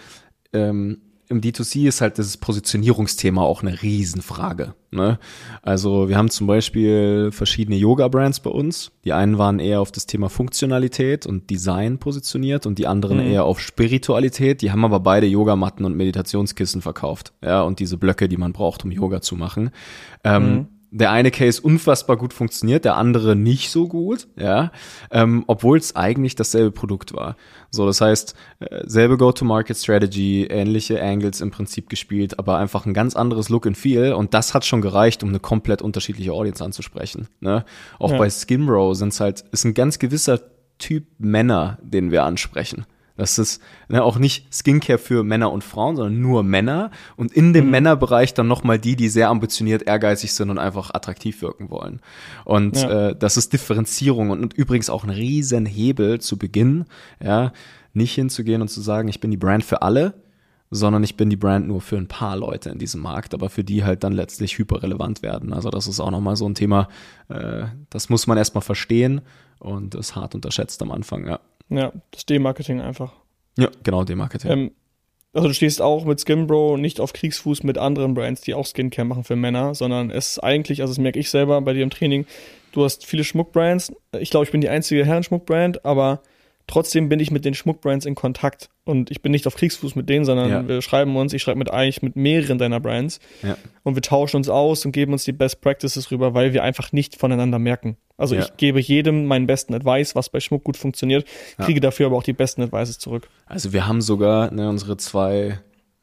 ähm, 0.52 0.98
im 1.30 1.40
D2C 1.42 1.86
ist 1.86 2.00
halt 2.00 2.18
das 2.18 2.36
Positionierungsthema 2.38 3.42
auch 3.42 3.62
eine 3.62 3.82
Riesenfrage. 3.82 4.74
Ne? 4.90 5.18
Also 5.62 6.08
wir 6.08 6.16
haben 6.16 6.30
zum 6.30 6.46
Beispiel 6.46 7.30
verschiedene 7.32 7.76
Yoga-Brands 7.76 8.40
bei 8.40 8.50
uns. 8.50 8.92
Die 9.04 9.12
einen 9.12 9.36
waren 9.36 9.58
eher 9.58 9.80
auf 9.80 9.92
das 9.92 10.06
Thema 10.06 10.30
Funktionalität 10.30 11.26
und 11.26 11.50
Design 11.50 11.98
positioniert 11.98 12.64
und 12.64 12.78
die 12.78 12.86
anderen 12.86 13.18
mhm. 13.18 13.30
eher 13.30 13.44
auf 13.44 13.60
Spiritualität. 13.60 14.62
Die 14.62 14.72
haben 14.72 14.84
aber 14.84 15.00
beide 15.00 15.26
Yogamatten 15.26 15.84
und 15.84 15.96
Meditationskissen 15.96 16.80
verkauft. 16.80 17.34
Ja, 17.42 17.62
und 17.62 17.78
diese 17.78 17.98
Blöcke, 17.98 18.28
die 18.28 18.38
man 18.38 18.52
braucht, 18.52 18.84
um 18.84 18.90
Yoga 18.90 19.20
zu 19.20 19.36
machen. 19.36 19.70
Ähm, 20.24 20.54
mhm 20.54 20.66
der 20.90 21.10
eine 21.10 21.30
Case 21.30 21.60
unfassbar 21.60 22.16
gut 22.16 22.32
funktioniert, 22.32 22.84
der 22.84 22.96
andere 22.96 23.36
nicht 23.36 23.70
so 23.70 23.88
gut, 23.88 24.26
ja, 24.36 24.72
ähm, 25.10 25.44
obwohl 25.46 25.78
es 25.78 25.96
eigentlich 25.96 26.34
dasselbe 26.34 26.70
Produkt 26.70 27.14
war. 27.14 27.36
So, 27.70 27.86
das 27.86 28.00
heißt, 28.00 28.34
äh, 28.60 28.82
selbe 28.86 29.18
Go-to-Market-Strategy, 29.18 30.46
ähnliche 30.46 31.02
Angles 31.02 31.40
im 31.40 31.50
Prinzip 31.50 31.90
gespielt, 31.90 32.38
aber 32.38 32.56
einfach 32.56 32.86
ein 32.86 32.94
ganz 32.94 33.16
anderes 33.16 33.48
Look 33.48 33.66
and 33.66 33.76
Feel 33.76 34.14
und 34.14 34.32
das 34.34 34.54
hat 34.54 34.64
schon 34.64 34.80
gereicht, 34.80 35.22
um 35.22 35.28
eine 35.28 35.40
komplett 35.40 35.82
unterschiedliche 35.82 36.32
Audience 36.32 36.64
anzusprechen. 36.64 37.28
Ne? 37.40 37.64
Auch 37.98 38.12
ja. 38.12 38.18
bei 38.18 38.30
Skimrow 38.30 38.96
sind 38.96 39.12
es 39.12 39.20
halt, 39.20 39.44
ist 39.52 39.64
ein 39.64 39.74
ganz 39.74 39.98
gewisser 39.98 40.40
Typ 40.78 41.06
Männer, 41.18 41.78
den 41.82 42.10
wir 42.10 42.24
ansprechen. 42.24 42.86
Das 43.18 43.36
ist 43.36 43.60
ne, 43.88 44.02
auch 44.02 44.18
nicht 44.18 44.54
Skincare 44.54 44.96
für 44.96 45.24
Männer 45.24 45.52
und 45.52 45.64
Frauen, 45.64 45.96
sondern 45.96 46.20
nur 46.22 46.44
Männer. 46.44 46.92
Und 47.16 47.32
in 47.32 47.52
dem 47.52 47.66
mhm. 47.66 47.72
Männerbereich 47.72 48.32
dann 48.32 48.46
nochmal 48.46 48.78
die, 48.78 48.94
die 48.94 49.08
sehr 49.08 49.28
ambitioniert, 49.28 49.82
ehrgeizig 49.82 50.32
sind 50.32 50.50
und 50.50 50.58
einfach 50.58 50.94
attraktiv 50.94 51.42
wirken 51.42 51.68
wollen. 51.68 52.00
Und 52.44 52.80
ja. 52.80 53.08
äh, 53.08 53.16
das 53.16 53.36
ist 53.36 53.52
Differenzierung 53.52 54.30
und, 54.30 54.40
und 54.40 54.54
übrigens 54.54 54.88
auch 54.88 55.02
ein 55.02 55.10
Riesenhebel 55.10 56.20
zu 56.20 56.38
Beginn, 56.38 56.84
ja, 57.22 57.52
nicht 57.92 58.14
hinzugehen 58.14 58.62
und 58.62 58.68
zu 58.68 58.80
sagen, 58.80 59.08
ich 59.08 59.18
bin 59.18 59.32
die 59.32 59.36
Brand 59.36 59.64
für 59.64 59.82
alle, 59.82 60.14
sondern 60.70 61.02
ich 61.02 61.16
bin 61.16 61.28
die 61.28 61.36
Brand 61.36 61.66
nur 61.66 61.80
für 61.80 61.96
ein 61.96 62.06
paar 62.06 62.36
Leute 62.36 62.70
in 62.70 62.78
diesem 62.78 63.00
Markt, 63.00 63.34
aber 63.34 63.50
für 63.50 63.64
die 63.64 63.82
halt 63.82 64.04
dann 64.04 64.12
letztlich 64.12 64.58
hyperrelevant 64.58 65.22
werden. 65.22 65.52
Also 65.52 65.70
das 65.70 65.88
ist 65.88 65.98
auch 65.98 66.12
nochmal 66.12 66.36
so 66.36 66.48
ein 66.48 66.54
Thema, 66.54 66.88
äh, 67.28 67.64
das 67.90 68.10
muss 68.10 68.28
man 68.28 68.38
erstmal 68.38 68.62
verstehen 68.62 69.22
und 69.58 69.96
ist 69.96 70.14
hart 70.14 70.36
unterschätzt 70.36 70.80
am 70.82 70.92
Anfang, 70.92 71.26
ja. 71.26 71.40
Ja, 71.70 71.92
das 72.10 72.26
Demarketing 72.26 72.80
einfach. 72.80 73.12
Ja, 73.58 73.68
genau, 73.82 74.04
Demarketing. 74.04 74.50
Ähm, 74.50 74.70
also 75.32 75.48
du 75.48 75.54
stehst 75.54 75.82
auch 75.82 76.04
mit 76.04 76.20
Skinbro 76.20 76.76
nicht 76.76 77.00
auf 77.00 77.12
Kriegsfuß 77.12 77.62
mit 77.62 77.76
anderen 77.76 78.14
Brands, 78.14 78.40
die 78.40 78.54
auch 78.54 78.66
Skincare 78.66 79.06
machen 79.06 79.24
für 79.24 79.36
Männer, 79.36 79.74
sondern 79.74 80.10
es 80.10 80.32
ist 80.32 80.38
eigentlich, 80.38 80.80
also 80.80 80.92
das 80.92 80.98
merke 80.98 81.18
ich 81.18 81.30
selber 81.30 81.60
bei 81.60 81.74
dir 81.74 81.82
im 81.82 81.90
Training, 81.90 82.26
du 82.72 82.84
hast 82.84 83.04
viele 83.04 83.24
Schmuckbrands. 83.24 83.92
Ich 84.18 84.30
glaube, 84.30 84.44
ich 84.44 84.52
bin 84.52 84.60
die 84.60 84.68
einzige 84.68 85.04
Herrenschmuckbrand, 85.04 85.84
aber 85.84 86.22
trotzdem 86.68 87.08
bin 87.08 87.18
ich 87.18 87.30
mit 87.32 87.44
den 87.44 87.54
Schmuckbrands 87.54 88.06
in 88.06 88.14
Kontakt 88.14 88.70
und 88.84 89.10
ich 89.10 89.20
bin 89.22 89.32
nicht 89.32 89.46
auf 89.48 89.56
Kriegsfuß 89.56 89.96
mit 89.96 90.08
denen, 90.08 90.24
sondern 90.24 90.48
Ja. 90.50 90.68
wir 90.68 90.80
schreiben 90.82 91.16
uns, 91.16 91.32
ich 91.32 91.42
schreibe 91.42 91.58
mit 91.58 91.70
eigentlich 91.72 92.00
mit 92.02 92.14
mehreren 92.14 92.58
deiner 92.58 92.78
Brands 92.78 93.18
Ja. 93.42 93.56
und 93.82 93.96
wir 93.96 94.02
tauschen 94.02 94.36
uns 94.36 94.48
aus 94.48 94.84
und 94.84 94.92
geben 94.92 95.12
uns 95.12 95.24
die 95.24 95.32
Best 95.32 95.60
Practices 95.60 96.10
rüber, 96.12 96.34
weil 96.34 96.52
wir 96.52 96.62
einfach 96.62 96.92
nicht 96.92 97.16
voneinander 97.16 97.58
merken. 97.58 97.96
Also 98.16 98.34
Ja. 98.36 98.42
ich 98.42 98.56
gebe 98.56 98.80
jedem 98.80 99.26
meinen 99.26 99.46
besten 99.46 99.74
Advice, 99.74 100.14
was 100.14 100.28
bei 100.28 100.38
Schmuck 100.40 100.62
gut 100.64 100.76
funktioniert, 100.76 101.26
kriege 101.58 101.80
dafür 101.80 102.06
aber 102.06 102.16
auch 102.16 102.22
die 102.22 102.32
besten 102.32 102.62
Advices 102.62 102.98
zurück. 102.98 103.28
Also 103.46 103.72
wir 103.72 103.86
haben 103.88 104.00
sogar 104.00 104.52
ne, 104.52 104.68
unsere 104.68 104.96
zwei, 104.96 105.58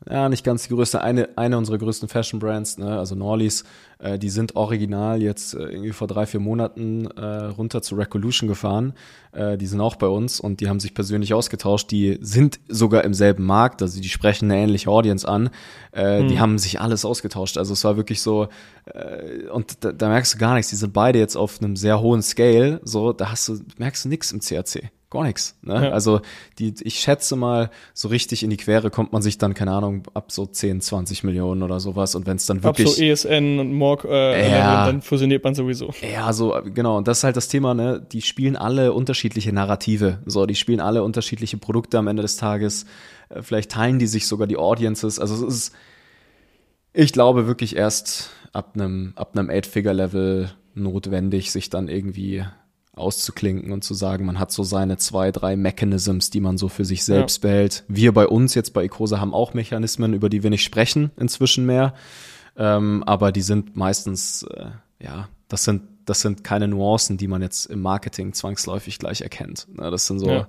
ja 0.10 0.30
nicht 0.30 0.44
ganz 0.44 0.68
die 0.68 0.74
größte, 0.74 1.02
eine, 1.02 1.30
eine 1.38 1.58
unserer 1.58 1.78
größten 1.78 2.10
Fashion 2.10 2.40
Brands, 2.40 2.78
ne, 2.78 2.98
also 2.98 3.16
Norleys, 3.16 3.64
äh, 4.06 4.20
die 4.20 4.30
sind 4.30 4.56
original 4.56 5.22
jetzt 5.22 5.54
äh, 5.54 5.64
irgendwie 5.64 5.92
vor 5.92 6.08
drei, 6.08 6.26
vier 6.26 6.40
Monaten 6.40 7.08
äh, 7.08 7.26
runter 7.46 7.82
zu 7.82 7.96
Recolution 7.96 8.48
gefahren. 8.48 8.94
Äh, 9.32 9.58
die 9.58 9.66
sind 9.66 9.82
auch 9.82 9.96
bei 9.96 10.08
uns 10.08 10.40
und 10.40 10.60
die 10.60 10.70
haben 10.70 10.80
sich 10.80 10.94
persönlich 10.94 11.34
ausgetauscht. 11.34 11.90
Die 11.92 12.18
sind 12.22 12.60
sogar 12.68 13.04
im 13.04 13.14
selben 13.14 13.46
Markt, 13.46 13.82
also 13.82 14.00
die 14.00 14.10
sprechen 14.10 14.52
eine 14.52 14.62
ähnliche 14.62 14.90
Audience 14.90 15.28
an. 15.28 15.50
Äh, 15.92 16.26
Die 16.28 16.40
haben 16.40 16.58
sich 16.58 16.80
alles 16.80 17.06
ausgetauscht. 17.06 17.58
Also 17.58 17.74
es 17.74 17.84
war 17.84 17.98
wirklich 17.98 18.22
so, 18.22 18.48
äh, 18.86 19.48
und 19.50 19.84
da, 19.84 19.92
da 19.92 20.10
merkst 20.10 20.36
du 20.36 20.38
gar 20.38 20.54
nichts. 20.56 20.70
Die 20.70 20.76
sind 20.76 20.94
beide 20.94 21.20
jetzt 21.20 21.36
auf 21.36 21.62
einem 21.62 21.76
sehr 21.76 22.00
hohen 22.00 22.22
Scale. 22.22 22.82
So, 22.84 23.14
da 23.14 23.32
hast 23.32 23.48
du, 23.48 23.60
merkst 23.78 24.06
du 24.06 24.10
nichts 24.10 24.32
im 24.32 24.40
CRC. 24.40 24.92
Gar 25.16 25.24
nichts. 25.24 25.58
Ne? 25.62 25.76
Ja. 25.76 25.92
Also 25.92 26.20
die, 26.60 26.74
ich 26.82 27.00
schätze 27.00 27.36
mal, 27.36 27.70
so 27.94 28.10
richtig 28.10 28.44
in 28.44 28.50
die 28.50 28.58
Quere 28.58 28.90
kommt 28.90 29.14
man 29.14 29.22
sich 29.22 29.38
dann, 29.38 29.54
keine 29.54 29.72
Ahnung, 29.72 30.04
ab 30.14 30.32
so 30.32 30.46
10, 30.46 30.82
20 30.82 31.24
Millionen 31.24 31.64
oder 31.64 31.80
sowas. 31.80 32.16
Und 32.16 32.26
wenn 32.26 32.36
es 32.36 32.46
dann 32.48 32.58
Ab 32.58 32.64
wirklich. 32.78 32.90
so 32.90 33.02
ESN 33.02 33.60
und 33.60 33.72
Morg, 34.04 34.06
äh, 34.06 34.50
Ja. 34.52 34.86
dann 34.86 35.02
fusioniert 35.02 35.44
man 35.44 35.56
sowieso. 35.56 35.92
Ja, 36.02 36.32
so, 36.34 36.56
genau. 36.74 36.98
Und 36.98 37.08
das 37.08 37.20
ist 37.20 37.24
halt 37.24 37.38
das 37.38 37.48
Thema, 37.48 37.74
ne? 37.74 38.06
Die 38.12 38.22
spielen 38.22 38.56
alle 38.56 38.94
unterschiedliche 38.94 39.52
Narrative. 39.54 40.20
So, 40.26 40.46
die 40.46 40.56
spielen 40.56 40.80
alle 40.80 41.04
unterschiedliche 41.04 41.58
Produkte 41.58 41.98
am 41.98 42.08
Ende 42.08 42.22
des 42.22 42.38
Tages. 42.38 42.86
Äh, 43.30 43.42
Vielleicht 43.42 43.72
teilen 43.72 44.00
die 44.00 44.08
sich 44.08 44.28
sogar 44.28 44.48
die 44.48 44.58
Audiences. 44.58 45.20
Also 45.20 45.48
es 45.48 45.54
ist, 45.68 45.76
ich 46.94 47.14
glaube 47.14 47.48
wirklich 47.48 47.76
erst 47.76 48.30
ab 48.54 48.72
einem, 48.76 49.14
ab 49.16 49.32
einem 49.38 49.50
Eight-Figure-Level 49.50 50.52
notwendig, 50.76 51.52
sich 51.52 51.70
dann 51.70 51.88
irgendwie 51.88 52.44
auszuklinken 52.94 53.74
und 53.74 53.84
zu 53.84 53.94
sagen, 53.94 54.26
man 54.26 54.40
hat 54.40 54.54
so 54.54 54.64
seine 54.64 54.96
zwei, 54.96 55.32
drei 55.34 55.58
Mechanisms, 55.58 56.30
die 56.30 56.40
man 56.40 56.58
so 56.58 56.70
für 56.70 56.86
sich 56.86 57.04
selbst 57.04 57.42
behält. 57.42 57.84
Wir 57.90 58.14
bei 58.14 58.26
uns 58.26 58.56
jetzt 58.56 58.72
bei 58.74 58.86
Ecosa 58.86 59.20
haben 59.20 59.34
auch 59.34 59.54
Mechanismen, 59.54 60.14
über 60.14 60.30
die 60.30 60.44
wir 60.44 60.50
nicht 60.50 60.64
sprechen 60.64 61.12
inzwischen 61.18 61.66
mehr. 61.66 61.94
Ähm, 62.58 63.04
aber 63.06 63.32
die 63.32 63.42
sind 63.42 63.76
meistens, 63.76 64.44
äh, 64.44 64.68
ja, 65.02 65.28
das 65.48 65.64
sind, 65.66 65.84
das 66.06 66.22
sind 66.22 66.44
keine 66.44 66.68
Nuancen, 66.68 67.18
die 67.18 67.28
man 67.28 67.42
jetzt 67.42 67.66
im 67.66 67.82
Marketing 67.82 68.34
zwangsläufig 68.34 69.00
gleich 69.00 69.22
erkennt. 69.22 69.68
Ne, 69.76 69.92
das 69.92 70.08
sind 70.08 70.20
so 70.20 70.30
Ja. 70.30 70.48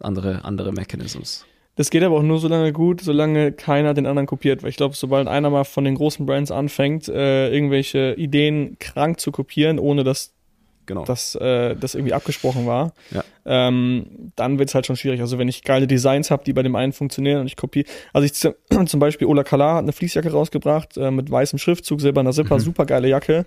andere, 0.00 0.44
andere 0.44 0.72
Mechanisms. 0.72 1.44
Das 1.76 1.90
geht 1.90 2.02
aber 2.02 2.16
auch 2.16 2.22
nur 2.22 2.38
so 2.38 2.48
lange 2.48 2.72
gut, 2.72 3.02
solange 3.02 3.52
keiner 3.52 3.92
den 3.92 4.06
anderen 4.06 4.26
kopiert. 4.26 4.62
Weil 4.62 4.70
ich 4.70 4.76
glaube, 4.76 4.96
sobald 4.96 5.28
einer 5.28 5.50
mal 5.50 5.64
von 5.64 5.84
den 5.84 5.94
großen 5.94 6.24
Brands 6.24 6.50
anfängt, 6.50 7.06
äh, 7.08 7.50
irgendwelche 7.52 8.14
Ideen 8.14 8.78
krank 8.78 9.20
zu 9.20 9.30
kopieren, 9.30 9.78
ohne 9.78 10.02
dass 10.02 10.32
Genau. 10.86 11.04
dass 11.04 11.34
äh, 11.34 11.74
das 11.76 11.94
irgendwie 11.94 12.14
abgesprochen 12.14 12.66
war, 12.66 12.92
Ja. 13.10 13.24
ähm, 13.44 14.32
dann 14.36 14.58
wird's 14.58 14.74
halt 14.74 14.86
schon 14.86 14.96
schwierig. 14.96 15.20
Also 15.20 15.38
wenn 15.38 15.48
ich 15.48 15.62
geile 15.62 15.86
Designs 15.86 16.30
habe, 16.30 16.44
die 16.44 16.52
bei 16.52 16.62
dem 16.62 16.76
einen 16.76 16.92
funktionieren 16.92 17.40
und 17.40 17.46
ich 17.46 17.56
kopiere, 17.56 17.86
also 18.12 18.24
ich 18.24 18.32
zum 18.86 19.00
Beispiel 19.00 19.26
Ola 19.26 19.42
Kala 19.44 19.74
hat 19.74 19.82
eine 19.82 19.92
Fließjacke 19.92 20.30
rausgebracht 20.30 20.96
äh, 20.96 21.10
mit 21.10 21.30
weißem 21.30 21.58
Schriftzug, 21.58 22.00
silberner 22.00 22.32
Zipper, 22.32 22.60
super 22.60 22.86
geile 22.86 23.08
Jacke. 23.08 23.44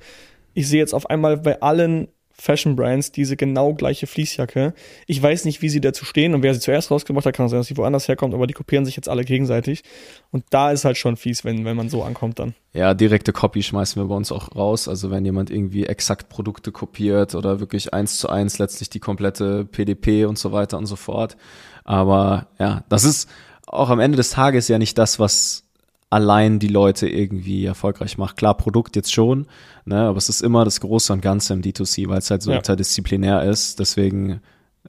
Ich 0.53 0.67
sehe 0.67 0.79
jetzt 0.79 0.93
auf 0.93 1.09
einmal 1.09 1.37
bei 1.37 1.61
allen 1.61 2.09
Fashion 2.39 2.75
Brands 2.75 3.11
diese 3.11 3.35
genau 3.35 3.73
gleiche 3.73 4.07
Fließjacke. 4.07 4.73
Ich 5.07 5.21
weiß 5.21 5.45
nicht, 5.45 5.61
wie 5.61 5.69
sie 5.69 5.81
dazu 5.81 6.05
stehen 6.05 6.33
und 6.33 6.41
wer 6.41 6.53
sie 6.53 6.61
zuerst 6.61 6.89
rausgebracht 6.89 7.25
hat, 7.25 7.35
kann 7.35 7.49
sein, 7.49 7.59
dass 7.59 7.67
sie 7.67 7.77
woanders 7.77 8.07
herkommt, 8.07 8.33
aber 8.33 8.47
die 8.47 8.53
kopieren 8.53 8.85
sich 8.85 8.95
jetzt 8.95 9.09
alle 9.09 9.25
gegenseitig. 9.25 9.83
Und 10.31 10.45
da 10.49 10.71
ist 10.71 10.85
halt 10.85 10.97
schon 10.97 11.17
fies, 11.17 11.43
wenn, 11.43 11.65
wenn 11.65 11.75
man 11.75 11.89
so 11.89 12.03
ankommt 12.03 12.39
dann. 12.39 12.55
Ja, 12.73 12.93
direkte 12.93 13.33
Copy 13.33 13.61
schmeißen 13.61 14.01
wir 14.01 14.07
bei 14.07 14.15
uns 14.15 14.31
auch 14.31 14.55
raus. 14.55 14.87
Also 14.87 15.11
wenn 15.11 15.25
jemand 15.25 15.49
irgendwie 15.49 15.85
exakt 15.85 16.29
Produkte 16.29 16.71
kopiert 16.71 17.35
oder 17.35 17.59
wirklich 17.59 17.93
eins 17.93 18.17
zu 18.17 18.29
eins 18.29 18.57
letztlich 18.57 18.89
die 18.89 18.99
komplette 18.99 19.65
PDP 19.65 20.25
und 20.25 20.37
so 20.37 20.51
weiter 20.51 20.77
und 20.77 20.85
so 20.85 20.95
fort. 20.95 21.35
Aber 21.83 22.47
ja, 22.57 22.83
das 22.89 23.03
ist 23.03 23.29
auch 23.67 23.89
am 23.89 23.99
Ende 23.99 24.15
des 24.15 24.31
Tages 24.31 24.67
ja 24.67 24.77
nicht 24.77 24.97
das, 24.97 25.19
was 25.19 25.68
allein 26.09 26.59
die 26.59 26.67
Leute 26.67 27.07
irgendwie 27.07 27.65
erfolgreich 27.65 28.17
macht. 28.17 28.37
Klar, 28.37 28.55
Produkt 28.57 28.95
jetzt 28.95 29.13
schon, 29.13 29.45
ne, 29.85 30.01
aber 30.07 30.17
es 30.17 30.29
ist 30.29 30.41
immer 30.41 30.65
das 30.65 30.79
Große 30.81 31.13
und 31.13 31.21
Ganze 31.21 31.53
im 31.53 31.61
D2C, 31.61 32.07
weil 32.09 32.17
es 32.19 32.31
halt 32.31 32.41
so 32.41 32.51
Ja. 32.51 32.57
interdisziplinär 32.57 33.43
ist. 33.43 33.79
Deswegen, 33.79 34.41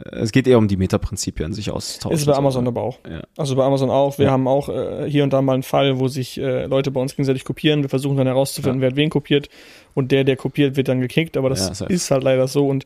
äh, 0.02 0.08
es 0.16 0.32
geht 0.32 0.46
eher 0.46 0.56
um 0.56 0.66
die 0.66 0.78
Metaprinzipien, 0.78 1.52
sich 1.52 1.70
auszutauschen. 1.70 2.16
Ist 2.16 2.24
bei 2.26 2.34
Amazon 2.34 2.64
ne? 2.64 2.68
aber 2.70 2.82
auch. 2.82 2.98
Ja. 3.06 3.20
Also 3.36 3.54
bei 3.54 3.64
Amazon 3.64 3.90
auch. 3.90 4.16
Wir 4.16 4.26
Ja. 4.26 4.32
haben 4.32 4.48
auch 4.48 4.70
äh, 4.70 5.10
hier 5.10 5.22
und 5.24 5.32
da 5.34 5.42
mal 5.42 5.52
einen 5.54 5.62
Fall, 5.62 5.98
wo 6.00 6.08
sich 6.08 6.38
äh, 6.38 6.64
Leute 6.64 6.90
bei 6.90 7.00
uns 7.02 7.12
gegenseitig 7.12 7.44
kopieren. 7.44 7.82
Wir 7.82 7.90
versuchen 7.90 8.16
dann 8.16 8.26
herauszufinden, 8.26 8.80
wer 8.80 8.88
hat 8.88 8.96
wen 8.96 9.10
kopiert. 9.10 9.48
Und 9.92 10.12
der, 10.12 10.24
der 10.24 10.36
kopiert, 10.36 10.76
wird 10.76 10.88
dann 10.88 11.00
gekickt. 11.02 11.36
Aber 11.36 11.50
das 11.50 11.66
safe. 11.78 11.92
ist 11.92 12.10
halt 12.10 12.22
leider 12.24 12.48
so. 12.48 12.66
Und 12.66 12.84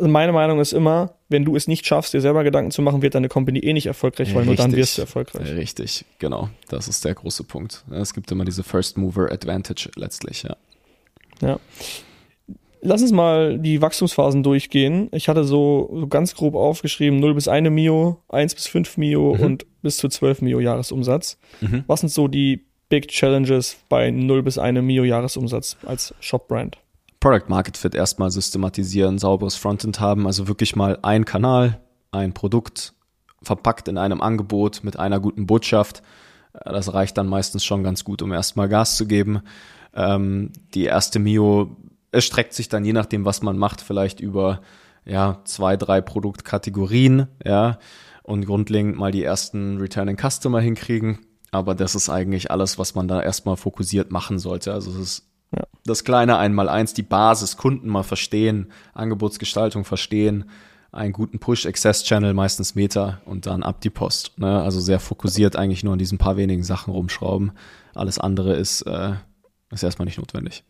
meine 0.00 0.32
Meinung 0.32 0.60
ist 0.60 0.72
immer, 0.72 1.14
wenn 1.28 1.44
du 1.44 1.56
es 1.56 1.68
nicht 1.68 1.86
schaffst, 1.86 2.12
dir 2.14 2.20
selber 2.20 2.44
Gedanken 2.44 2.70
zu 2.70 2.82
machen, 2.82 3.02
wird 3.02 3.14
deine 3.14 3.28
Company 3.28 3.58
eh 3.60 3.72
nicht 3.72 3.86
erfolgreich, 3.86 4.34
weil 4.34 4.44
nur 4.44 4.54
dann 4.54 4.66
Richtig. 4.66 4.78
wirst 4.82 4.98
du 4.98 5.02
erfolgreich. 5.02 5.52
Richtig, 5.56 6.04
genau. 6.18 6.50
Das 6.68 6.88
ist 6.88 7.04
der 7.04 7.14
große 7.14 7.44
Punkt. 7.44 7.84
Es 7.90 8.14
gibt 8.14 8.30
immer 8.30 8.44
diese 8.44 8.62
First 8.62 8.96
Mover 8.98 9.30
Advantage 9.32 9.90
letztlich, 9.96 10.42
ja. 10.42 10.56
Ja. 11.42 11.58
Lass 12.82 13.02
uns 13.02 13.10
mal 13.10 13.58
die 13.58 13.82
Wachstumsphasen 13.82 14.42
durchgehen. 14.42 15.08
Ich 15.12 15.28
hatte 15.28 15.42
so, 15.44 15.90
so 15.92 16.06
ganz 16.06 16.34
grob 16.34 16.54
aufgeschrieben, 16.54 17.18
0 17.18 17.34
bis 17.34 17.48
1 17.48 17.68
Mio, 17.70 18.22
1 18.28 18.54
bis 18.54 18.66
5 18.68 18.96
Mio 18.96 19.34
Mhm. 19.34 19.40
und 19.42 19.66
bis 19.82 19.96
zu 19.96 20.08
12 20.08 20.40
Mio 20.42 20.60
Jahresumsatz. 20.60 21.38
Mhm. 21.60 21.84
Was 21.88 22.00
sind 22.00 22.10
so 22.10 22.28
die 22.28 22.64
Big 22.88 23.08
Challenges 23.08 23.76
bei 23.88 24.10
0 24.12 24.42
bis 24.44 24.58
1 24.58 24.80
Mio 24.82 25.02
Jahresumsatz 25.02 25.76
als 25.84 26.14
Shop-Brand? 26.20 26.78
Product 27.26 27.48
Market 27.48 27.76
Fit 27.76 27.96
erstmal 27.96 28.30
systematisieren, 28.30 29.18
sauberes 29.18 29.56
Frontend 29.56 29.98
haben, 29.98 30.28
also 30.28 30.46
wirklich 30.46 30.76
mal 30.76 31.00
ein 31.02 31.24
Kanal, 31.24 31.80
ein 32.12 32.32
Produkt 32.32 32.94
verpackt 33.42 33.88
in 33.88 33.98
einem 33.98 34.20
Angebot 34.20 34.84
mit 34.84 34.96
einer 34.96 35.18
guten 35.18 35.44
Botschaft. 35.44 36.04
Äh, 36.52 36.70
Das 36.70 36.94
reicht 36.94 37.18
dann 37.18 37.26
meistens 37.26 37.64
schon 37.64 37.82
ganz 37.82 38.04
gut, 38.04 38.22
um 38.22 38.32
erstmal 38.32 38.68
Gas 38.68 38.96
zu 38.96 39.08
geben. 39.08 39.40
Ähm, 39.92 40.52
die 40.72 40.84
erste 40.84 41.18
Mio, 41.18 41.76
es 42.12 42.24
streckt 42.24 42.54
sich 42.54 42.68
dann 42.68 42.84
je 42.84 42.92
nachdem, 42.92 43.24
was 43.24 43.42
man 43.42 43.58
macht, 43.58 43.80
vielleicht 43.80 44.20
über 44.20 44.60
ja, 45.04 45.40
zwei, 45.46 45.76
drei 45.76 46.00
Produktkategorien, 46.02 47.26
ja, 47.44 47.80
und 48.22 48.46
grundlegend 48.46 48.98
mal 48.98 49.10
die 49.10 49.24
ersten 49.24 49.78
Returning 49.78 50.16
Customer 50.16 50.60
hinkriegen. 50.60 51.26
Aber 51.50 51.74
das 51.74 51.96
ist 51.96 52.08
eigentlich 52.08 52.52
alles, 52.52 52.78
was 52.78 52.94
man 52.94 53.08
da 53.08 53.20
erstmal 53.20 53.56
fokussiert 53.56 54.12
machen 54.12 54.38
sollte. 54.38 54.72
Also 54.72 54.92
es 54.92 54.96
ist 54.98 55.35
Ja. 55.54 55.64
das 55.84 56.04
kleine 56.04 56.38
Einmaleins, 56.38 56.92
die 56.94 57.02
Basis, 57.02 57.56
Kunden 57.56 57.88
mal 57.88 58.02
verstehen, 58.02 58.72
Angebotsgestaltung 58.94 59.84
verstehen, 59.84 60.50
einen 60.92 61.12
guten 61.12 61.38
Push-Access-Channel, 61.38 62.34
meistens 62.34 62.74
Meta 62.74 63.20
und 63.24 63.46
dann 63.46 63.62
ab 63.62 63.80
die 63.80 63.90
Post. 63.90 64.38
Ne? 64.38 64.62
Also 64.62 64.80
sehr 64.80 64.98
fokussiert 64.98 65.54
eigentlich 65.56 65.84
nur 65.84 65.92
an 65.92 65.98
diesen 65.98 66.18
paar 66.18 66.36
wenigen 66.36 66.64
Sachen 66.64 66.92
rumschrauben. 66.92 67.52
Alles 67.94 68.18
andere 68.18 68.54
ist, 68.56 68.82
äh, 68.82 69.12
ist 69.70 69.82
erstmal 69.82 70.06
nicht 70.06 70.18
notwendig. 70.18 70.64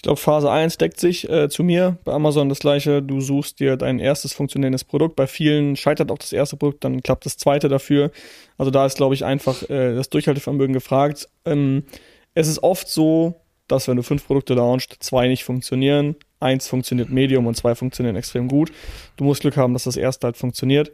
Ich 0.00 0.02
glaube, 0.02 0.18
Phase 0.18 0.50
1 0.50 0.78
deckt 0.78 0.98
sich 0.98 1.28
äh, 1.28 1.50
zu 1.50 1.62
mir. 1.62 1.98
Bei 2.04 2.12
Amazon 2.12 2.48
das 2.48 2.60
gleiche. 2.60 3.02
Du 3.02 3.20
suchst 3.20 3.60
dir 3.60 3.76
dein 3.76 3.98
erstes 3.98 4.32
funktionierendes 4.32 4.84
Produkt. 4.84 5.14
Bei 5.14 5.26
vielen 5.26 5.76
scheitert 5.76 6.10
auch 6.10 6.16
das 6.16 6.32
erste 6.32 6.56
Produkt, 6.56 6.84
dann 6.84 7.02
klappt 7.02 7.26
das 7.26 7.36
zweite 7.36 7.68
dafür. 7.68 8.10
Also 8.56 8.70
da 8.70 8.86
ist, 8.86 8.96
glaube 8.96 9.14
ich, 9.14 9.26
einfach 9.26 9.62
äh, 9.68 9.94
das 9.94 10.08
Durchhaltevermögen 10.08 10.72
gefragt. 10.72 11.28
Ähm, 11.44 11.84
es 12.32 12.48
ist 12.48 12.62
oft 12.62 12.88
so, 12.88 13.42
dass 13.70 13.88
wenn 13.88 13.96
du 13.96 14.02
fünf 14.02 14.26
Produkte 14.26 14.54
launchst, 14.54 14.96
zwei 15.00 15.28
nicht 15.28 15.44
funktionieren. 15.44 16.16
Eins 16.38 16.68
funktioniert 16.68 17.10
medium 17.10 17.46
und 17.46 17.56
zwei 17.56 17.74
funktionieren 17.74 18.16
extrem 18.16 18.48
gut. 18.48 18.72
Du 19.16 19.24
musst 19.24 19.42
Glück 19.42 19.56
haben, 19.56 19.72
dass 19.72 19.84
das 19.84 19.96
erste 19.96 20.26
halt 20.26 20.36
funktioniert. 20.36 20.92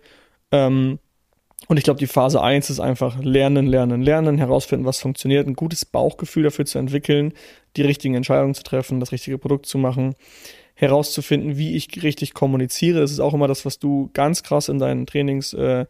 Ähm, 0.50 0.98
und 1.68 1.78
ich 1.78 1.84
glaube, 1.84 1.98
die 1.98 2.06
Phase 2.06 2.42
1 2.42 2.70
ist 2.70 2.80
einfach 2.80 3.18
lernen, 3.22 3.66
lernen, 3.66 4.02
lernen, 4.02 4.38
herausfinden, 4.38 4.84
was 4.84 5.00
funktioniert, 5.00 5.46
ein 5.46 5.54
gutes 5.54 5.84
Bauchgefühl 5.84 6.44
dafür 6.44 6.66
zu 6.66 6.78
entwickeln, 6.78 7.32
die 7.76 7.82
richtigen 7.82 8.14
Entscheidungen 8.14 8.54
zu 8.54 8.62
treffen, 8.62 9.00
das 9.00 9.12
richtige 9.12 9.38
Produkt 9.38 9.66
zu 9.66 9.78
machen, 9.78 10.14
herauszufinden, 10.74 11.56
wie 11.56 11.74
ich 11.74 12.02
richtig 12.02 12.34
kommuniziere. 12.34 13.00
Das 13.00 13.10
ist 13.10 13.20
auch 13.20 13.34
immer 13.34 13.48
das, 13.48 13.64
was 13.64 13.78
du 13.78 14.10
ganz 14.12 14.42
krass 14.42 14.68
in 14.68 14.78
deinen 14.78 15.06
Trainings 15.06 15.54
äh, 15.54 15.86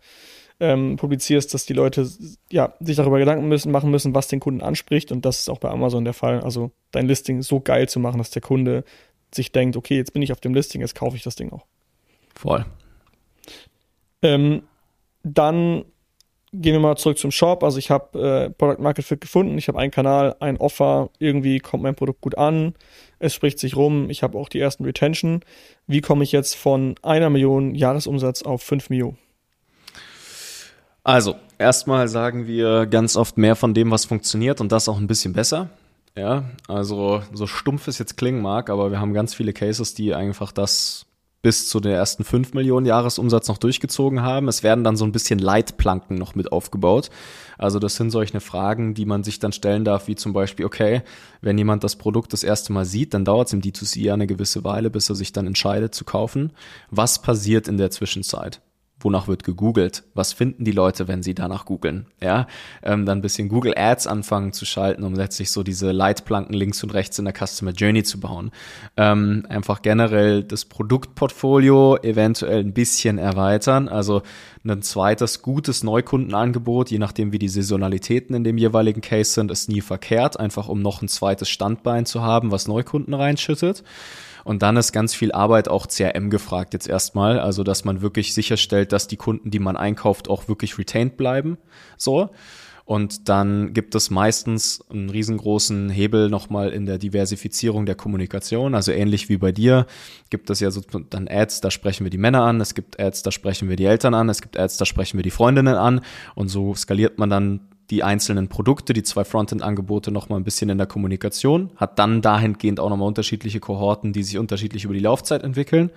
ähm, 0.59 0.97
publizierst, 0.97 1.53
dass 1.53 1.67
die 1.67 1.75
Leute 1.75 2.09
ja 2.51 2.75
sich 2.81 2.97
darüber 2.97 3.19
Gedanken 3.19 3.49
müssen, 3.49 3.73
machen 3.73 3.91
müssen, 3.91 4.15
was 4.15 4.29
den 4.29 4.41
Kunden 4.41 4.63
anspricht. 4.63 5.13
Und 5.13 5.25
das 5.25 5.41
ist 5.41 5.49
auch 5.51 5.59
bei 5.59 5.71
Amazon 5.71 6.05
der 6.05 6.15
Fall. 6.15 6.41
Also 6.41 6.71
dein 6.93 7.07
Listing 7.07 7.43
so 7.43 7.61
geil 7.61 7.89
zu 7.89 8.01
machen, 8.01 8.19
dass 8.19 8.31
der 8.31 8.43
Kunde 8.43 8.85
sich 9.35 9.53
denkt, 9.53 9.77
okay, 9.77 9.97
jetzt 9.97 10.13
bin 10.13 10.23
ich 10.23 10.33
auf 10.33 10.41
dem 10.41 10.55
Listing, 10.55 10.81
jetzt 10.81 10.95
kaufe 10.95 11.17
ich 11.17 11.23
das 11.23 11.37
Ding 11.37 11.53
auch. 11.53 11.67
Voll. 12.35 12.65
Ähm, 14.23 14.63
dann 15.23 15.85
gehen 16.53 16.73
wir 16.73 16.81
mal 16.81 16.97
zurück 16.97 17.19
zum 17.19 17.31
Shop. 17.31 17.63
Also 17.63 17.79
ich 17.79 17.91
habe 17.91 18.19
äh, 18.19 18.51
Product 18.51 18.83
Market 18.83 19.05
Fit 19.05 19.21
gefunden. 19.21 19.59
Ich 19.59 19.69
habe 19.69 19.79
einen 19.79 19.91
Kanal, 19.91 20.37
ein 20.41 20.57
Offer. 20.57 21.11
Irgendwie 21.19 21.59
kommt 21.59 21.83
mein 21.83 21.95
Produkt 21.95 22.21
gut 22.21 22.39
an. 22.39 22.75
Es 23.19 23.35
spricht 23.35 23.59
sich 23.59 23.77
rum. 23.77 24.09
Ich 24.11 24.23
habe 24.23 24.39
auch 24.39 24.49
die 24.49 24.61
ersten 24.61 24.85
Retention. 24.85 25.41
Wie 25.87 26.01
komme 26.01 26.25
ich 26.25 26.33
jetzt 26.33 26.55
von 26.55 26.95
einer 27.03 27.31
Million 27.31 27.75
Jahresumsatz 27.75 28.43
auf 28.43 28.63
fünf 28.63 28.91
Millionen? 28.91 29.19
Also, 31.07 31.37
erstmal 31.57 32.09
sagen 32.09 32.49
wir 32.49 32.87
ganz 32.87 33.15
oft 33.15 33.39
mehr 33.39 33.55
von 33.55 33.75
dem, 33.75 33.93
was 33.93 34.05
funktioniert 34.05 34.61
und 34.61 34.73
das 34.73 34.89
auch 34.89 34.99
ein 34.99 35.07
bisschen 35.07 35.35
besser. 35.35 35.71
Ja, 36.17 36.47
also 36.67 37.23
so 37.33 37.47
stumpf 37.47 37.87
es 37.87 38.01
jetzt 38.01 38.17
klingen 38.17 38.43
mag, 38.43 38.71
aber 38.71 38.91
wir 38.91 38.99
haben 38.99 39.15
ganz 39.15 39.33
viele 39.33 39.53
Cases, 39.53 39.95
die 39.95 40.15
einfach 40.15 40.51
das 40.51 41.07
bis 41.43 41.69
zu 41.69 41.79
den 41.79 41.93
ersten 41.93 42.25
5 42.25 42.55
Millionen 42.55 42.87
Jahresumsatz 42.87 43.47
noch 43.47 43.59
durchgezogen 43.59 44.23
haben. 44.23 44.49
Es 44.49 44.65
werden 44.65 44.83
dann 44.83 44.97
so 44.97 45.05
ein 45.05 45.13
bisschen 45.13 45.39
Leitplanken 45.39 46.17
noch 46.17 46.35
mit 46.35 46.51
aufgebaut. 46.51 47.11
Also 47.57 47.79
das 47.79 47.95
sind 47.95 48.11
solche 48.11 48.41
Fragen, 48.41 48.95
die 48.95 49.07
man 49.07 49.23
sich 49.23 49.39
dann 49.39 49.53
stellen 49.53 49.85
darf, 49.85 50.09
wie 50.09 50.17
zum 50.17 50.33
Beispiel, 50.33 50.67
okay, 50.67 51.03
wenn 51.41 51.57
jemand 51.57 51.85
das 51.85 51.95
Produkt 51.95 52.33
das 52.33 52.43
erste 52.43 52.73
Mal 52.73 52.85
sieht, 52.85 53.15
dann 53.15 53.25
dauert 53.25 53.47
es 53.47 53.53
im 53.53 53.61
D2C 53.61 54.01
ja 54.01 54.15
eine 54.15 54.27
gewisse 54.27 54.65
Weile, 54.65 54.91
bis 54.91 55.09
er 55.09 55.15
sich 55.15 55.33
dann 55.33 55.47
entscheidet 55.47 55.95
zu 55.95 56.05
kaufen. 56.05 56.51
Was 56.91 57.23
passiert 57.23 57.69
in 57.69 57.77
der 57.77 57.93
Zwischenzeit? 57.93 58.61
Wonach 58.99 59.29
wird 59.29 59.45
gegoogelt, 59.45 60.05
was 60.15 60.33
finden 60.33 60.65
die 60.65 60.73
Leute, 60.73 61.07
wenn 61.07 61.23
sie 61.23 61.35
danach 61.35 61.67
googeln, 61.67 62.07
ja, 62.23 62.47
ähm, 62.83 63.05
dann 63.05 63.19
ein 63.19 63.23
bisschen 63.23 63.49
Google 63.49 63.75
Ads 63.77 64.07
anfangen 64.07 64.53
zu 64.53 64.65
schalten, 64.65 65.05
um 65.05 65.15
letztlich 65.15 65.51
so 65.51 65.63
diese 65.63 65.93
Leitplanken 65.93 66.55
links 66.55 66.83
und 66.83 66.91
rechts 66.91 67.19
in 67.19 67.27
der 67.27 67.35
Customer 67.35 67.73
Journey 67.73 68.05
zu 68.05 68.21
bauen, 68.21 68.51
ähm, 68.97 69.45
einfach 69.51 69.83
generell 69.83 70.43
das 70.43 70.65
Produktportfolio 70.65 71.99
eventuell 71.99 72.61
ein 72.61 72.73
bisschen 72.73 73.19
erweitern, 73.19 73.89
also 73.89 74.23
ein 74.65 74.83
zweites 74.83 75.43
gutes 75.43 75.85
Neukundenangebot, 75.85 76.91
je 76.91 76.99
nachdem 76.99 77.33
wie 77.33 77.39
die 77.39 77.49
Saisonalitäten 77.49 78.35
in 78.35 78.45
dem 78.45 78.59
jeweiligen 78.59 79.03
Case 79.03 79.33
sind, 79.33 79.51
ist 79.51 79.69
nie 79.69 79.83
verkehrt, 79.83 80.41
einfach 80.41 80.69
um 80.69 80.81
noch 80.81 81.03
ein 81.03 81.09
zweites 81.09 81.51
Standbein 81.51 82.07
zu 82.07 82.23
haben, 82.23 82.51
was 82.51 82.67
Neukunden 82.67 83.15
reinschüttet. 83.15 83.85
Und 84.47 84.63
dann 84.63 84.77
ist 84.77 84.93
ganz 84.93 85.13
viel 85.13 85.33
Arbeit 85.33 85.67
auch 85.67 85.89
CRM 85.89 86.31
gefragt 86.31 86.73
jetzt 86.73 86.89
erstmal. 86.89 87.41
Also, 87.41 87.65
dass 87.65 87.85
man 87.85 88.01
wirklich 88.01 88.33
sicherstellt, 88.33 88.93
dass 88.93 89.09
die 89.09 89.17
Kunden, 89.17 89.51
die 89.51 89.59
man 89.59 89.77
einkauft, 89.77 90.31
auch 90.31 90.47
wirklich 90.47 90.79
retained 90.79 91.17
bleiben. 91.17 91.59
So. 91.97 92.31
Und 92.85 93.29
dann 93.29 93.73
gibt 93.73 93.97
es 93.97 94.09
meistens 94.09 94.85
einen 94.89 95.11
riesengroßen 95.11 95.91
Hebel 95.91 96.31
nochmal 96.31 96.71
in 96.71 96.87
der 96.87 96.99
Diversifizierung 96.99 97.87
der 97.87 97.97
Kommunikation. 97.97 98.77
Also 98.77 98.93
ähnlich 98.93 99.29
wie 99.29 99.37
bei 99.37 99.51
dir 99.51 99.87
gibt 100.31 100.49
es 100.49 100.61
ja 100.61 100.71
so 100.71 100.81
dann 101.11 101.27
Ads, 101.27 101.61
da 101.63 101.73
sprechen 101.73 102.05
wir 102.05 102.11
die 102.11 102.17
Männer 102.17 102.43
an, 102.43 102.61
es 102.61 102.77
gibt 102.77 103.01
Ads, 103.01 103.25
da 103.25 103.33
sprechen 103.33 103.69
wir 103.69 103.75
die 103.75 103.87
Eltern 103.87 104.15
an, 104.15 104.29
es 104.29 104.41
gibt 104.43 104.57
Ads, 104.57 104.77
da 104.77 104.87
sprechen 104.87 105.19
wir 105.19 105.25
die 105.25 105.33
Freundinnen 105.33 105.75
an. 105.75 106.03
Und 106.37 106.51
so 106.51 106.73
skaliert 106.77 107.19
man 107.19 107.31
dann 107.31 107.63
die 107.91 108.03
einzelnen 108.03 108.49
Produkte, 108.49 108.93
die 108.93 109.03
zwei 109.03 109.25
Frontend-Angebote 109.25 110.11
noch 110.11 110.29
mal 110.29 110.37
ein 110.37 110.45
bisschen 110.45 110.69
in 110.71 110.79
der 110.79 110.87
Kommunikation, 110.87 111.71
hat 111.77 111.99
dann 111.99 112.23
dahingehend 112.23 112.81
auch 112.81 112.91
noch 112.91 112.97
mal 112.97 113.07
unterschiedliche 113.07 113.61
Kohorten, 113.61 114.13
die 114.13 114.23
sich 114.23 114.39
unterschiedlich 114.39 114.85
über 114.85 114.95
die 114.95 115.01
Laufzeit 115.01 115.43
entwickeln. 115.43 115.91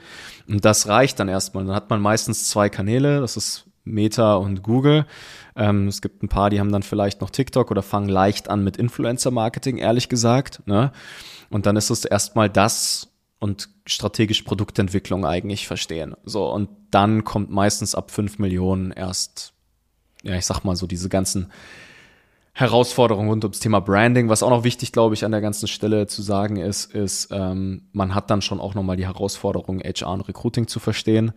Und 0.47 0.65
das 0.65 0.87
reicht 0.87 1.19
dann 1.19 1.29
erstmal. 1.29 1.65
Dann 1.65 1.75
hat 1.75 1.89
man 1.89 2.01
meistens 2.01 2.47
zwei 2.47 2.69
Kanäle, 2.69 3.21
das 3.21 3.37
ist 3.37 3.65
Meta 3.83 4.35
und 4.35 4.61
Google. 4.61 5.05
Ähm, 5.55 5.87
es 5.87 6.01
gibt 6.01 6.23
ein 6.23 6.29
paar, 6.29 6.49
die 6.49 6.59
haben 6.59 6.71
dann 6.71 6.83
vielleicht 6.83 7.21
noch 7.21 7.29
TikTok 7.29 7.71
oder 7.71 7.81
fangen 7.81 8.09
leicht 8.09 8.49
an 8.49 8.63
mit 8.63 8.77
Influencer-Marketing, 8.77 9.77
ehrlich 9.77 10.09
gesagt. 10.09 10.61
Ne? 10.67 10.91
Und 11.49 11.65
dann 11.65 11.75
ist 11.75 11.89
es 11.89 12.05
erstmal 12.05 12.49
das 12.49 13.07
und 13.39 13.69
strategisch 13.85 14.43
Produktentwicklung 14.43 15.25
eigentlich 15.25 15.67
verstehen. 15.67 16.15
So, 16.23 16.51
und 16.51 16.69
dann 16.91 17.23
kommt 17.23 17.49
meistens 17.49 17.95
ab 17.95 18.11
fünf 18.11 18.37
Millionen 18.37 18.91
erst 18.91 19.53
ja, 20.23 20.35
ich 20.35 20.45
sag 20.45 20.63
mal 20.63 20.75
so, 20.75 20.87
diese 20.87 21.09
ganzen 21.09 21.51
Herausforderungen 22.53 23.29
rund 23.29 23.43
ums 23.45 23.59
Thema 23.59 23.79
Branding. 23.79 24.27
Was 24.27 24.43
auch 24.43 24.49
noch 24.49 24.63
wichtig, 24.63 24.91
glaube 24.91 25.15
ich, 25.15 25.23
an 25.23 25.31
der 25.31 25.41
ganzen 25.41 25.67
Stelle 25.67 26.07
zu 26.07 26.21
sagen 26.21 26.57
ist, 26.57 26.93
ist, 26.93 27.29
ähm, 27.31 27.83
man 27.93 28.13
hat 28.13 28.29
dann 28.29 28.41
schon 28.41 28.59
auch 28.59 28.75
nochmal 28.75 28.97
die 28.97 29.05
Herausforderung, 29.05 29.79
HR 29.79 30.11
und 30.11 30.27
Recruiting 30.27 30.67
zu 30.67 30.79
verstehen. 30.79 31.31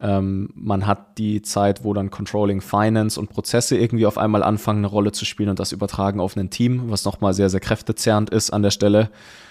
Ähm, 0.00 0.50
man 0.54 0.86
hat 0.86 1.18
die 1.18 1.42
Zeit, 1.42 1.82
wo 1.82 1.92
dann 1.94 2.10
Controlling 2.10 2.60
Finance 2.60 3.18
und 3.18 3.30
Prozesse 3.30 3.76
irgendwie 3.76 4.06
auf 4.06 4.18
einmal 4.18 4.44
anfangen, 4.44 4.78
eine 4.78 4.86
Rolle 4.86 5.10
zu 5.10 5.24
spielen 5.24 5.48
und 5.48 5.58
das 5.58 5.72
übertragen 5.72 6.20
auf 6.20 6.36
ein 6.36 6.50
Team, 6.50 6.90
was 6.90 7.04
nochmal 7.04 7.34
sehr, 7.34 7.50
sehr 7.50 7.60
kräftezerrend 7.60 8.30
ist 8.30 8.50
an 8.50 8.62
der 8.62 8.70
Stelle. 8.70 9.10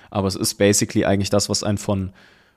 Aber 0.09 0.29
es 0.29 0.35
ist 0.35 0.53
basically 0.55 1.03
eigentlich 1.03 1.29
das, 1.29 1.49
was 1.49 1.63
einen 1.63 1.77
von, 1.77 2.13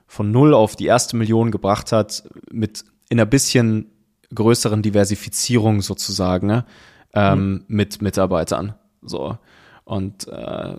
von 0.07 0.31
null 0.31 0.53
auf 0.53 0.77
die 0.77 0.85
erste 0.85 1.17
Million 1.17 1.51
gebracht 1.51 1.91
hat, 1.91 2.23
mit 2.49 2.85
in 3.09 3.19
ein 3.19 3.29
bisschen 3.29 3.90
größeren 4.33 4.81
Diversifizierung 4.81 5.81
sozusagen 5.81 6.47
ne? 6.47 6.65
ähm, 7.13 7.51
mhm. 7.51 7.63
mit 7.67 8.01
Mitarbeitern. 8.01 8.75
So. 9.01 9.37
Und 9.83 10.27
äh, 10.27 10.75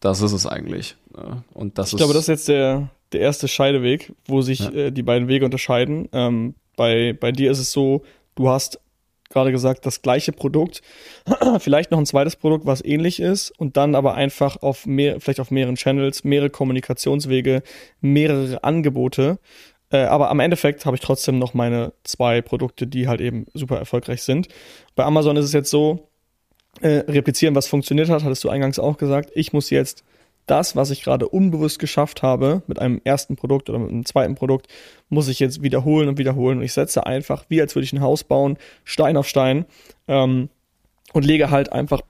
das 0.00 0.20
ist 0.22 0.32
es 0.32 0.46
eigentlich. 0.46 0.96
Ne? 1.16 1.44
Und 1.52 1.78
das 1.78 1.92
ich 1.92 1.98
glaube, 1.98 2.14
das 2.14 2.22
ist 2.22 2.28
jetzt 2.28 2.48
der, 2.48 2.88
der 3.12 3.20
erste 3.20 3.48
Scheideweg, 3.48 4.12
wo 4.26 4.42
sich 4.42 4.60
ja. 4.60 4.70
äh, 4.70 4.90
die 4.92 5.02
beiden 5.02 5.28
Wege 5.28 5.44
unterscheiden. 5.44 6.08
Ähm, 6.12 6.54
bei, 6.76 7.16
bei 7.18 7.32
dir 7.32 7.50
ist 7.50 7.58
es 7.58 7.72
so, 7.72 8.02
du 8.34 8.48
hast 8.48 8.80
gerade 9.30 9.52
gesagt, 9.52 9.86
das 9.86 10.02
gleiche 10.02 10.32
Produkt, 10.32 10.82
vielleicht 11.60 11.90
noch 11.90 11.98
ein 11.98 12.06
zweites 12.06 12.36
Produkt, 12.36 12.66
was 12.66 12.84
ähnlich 12.84 13.20
ist 13.20 13.50
und 13.58 13.76
dann 13.76 13.94
aber 13.94 14.14
einfach 14.14 14.60
auf 14.62 14.86
mehr, 14.86 15.20
vielleicht 15.20 15.40
auf 15.40 15.50
mehreren 15.50 15.76
Channels, 15.76 16.24
mehrere 16.24 16.50
Kommunikationswege, 16.50 17.62
mehrere 18.00 18.64
Angebote 18.64 19.38
äh, 19.90 20.04
aber 20.04 20.30
am 20.30 20.40
Endeffekt 20.40 20.86
habe 20.86 20.96
ich 20.96 21.02
trotzdem 21.02 21.38
noch 21.38 21.54
meine 21.54 21.92
zwei 22.04 22.42
Produkte, 22.42 22.86
die 22.86 23.08
halt 23.08 23.20
eben 23.20 23.46
super 23.54 23.78
erfolgreich 23.78 24.22
sind. 24.22 24.48
Bei 24.94 25.04
Amazon 25.04 25.36
ist 25.36 25.46
es 25.46 25.52
jetzt 25.52 25.70
so, 25.70 26.08
äh, 26.80 27.04
replizieren, 27.08 27.54
was 27.54 27.66
funktioniert 27.66 28.08
hat, 28.08 28.24
hattest 28.24 28.44
du 28.44 28.48
eingangs 28.48 28.78
auch 28.78 28.96
gesagt. 28.96 29.30
Ich 29.34 29.52
muss 29.52 29.70
jetzt 29.70 30.04
das, 30.46 30.74
was 30.74 30.90
ich 30.90 31.02
gerade 31.02 31.28
unbewusst 31.28 31.78
geschafft 31.78 32.22
habe 32.22 32.62
mit 32.66 32.78
einem 32.78 33.00
ersten 33.04 33.36
Produkt 33.36 33.70
oder 33.70 33.78
mit 33.78 33.90
einem 33.90 34.04
zweiten 34.04 34.34
Produkt, 34.34 34.66
muss 35.08 35.28
ich 35.28 35.38
jetzt 35.38 35.62
wiederholen 35.62 36.08
und 36.08 36.18
wiederholen. 36.18 36.58
Und 36.58 36.64
ich 36.64 36.72
setze 36.72 37.06
einfach, 37.06 37.44
wie 37.48 37.60
als 37.60 37.74
würde 37.74 37.84
ich 37.84 37.92
ein 37.92 38.00
Haus 38.00 38.24
bauen, 38.24 38.56
Stein 38.84 39.16
auf 39.16 39.28
Stein 39.28 39.64
ähm, 40.08 40.48
und 41.12 41.24
lege 41.24 41.50
halt 41.50 41.72
einfach 41.72 42.00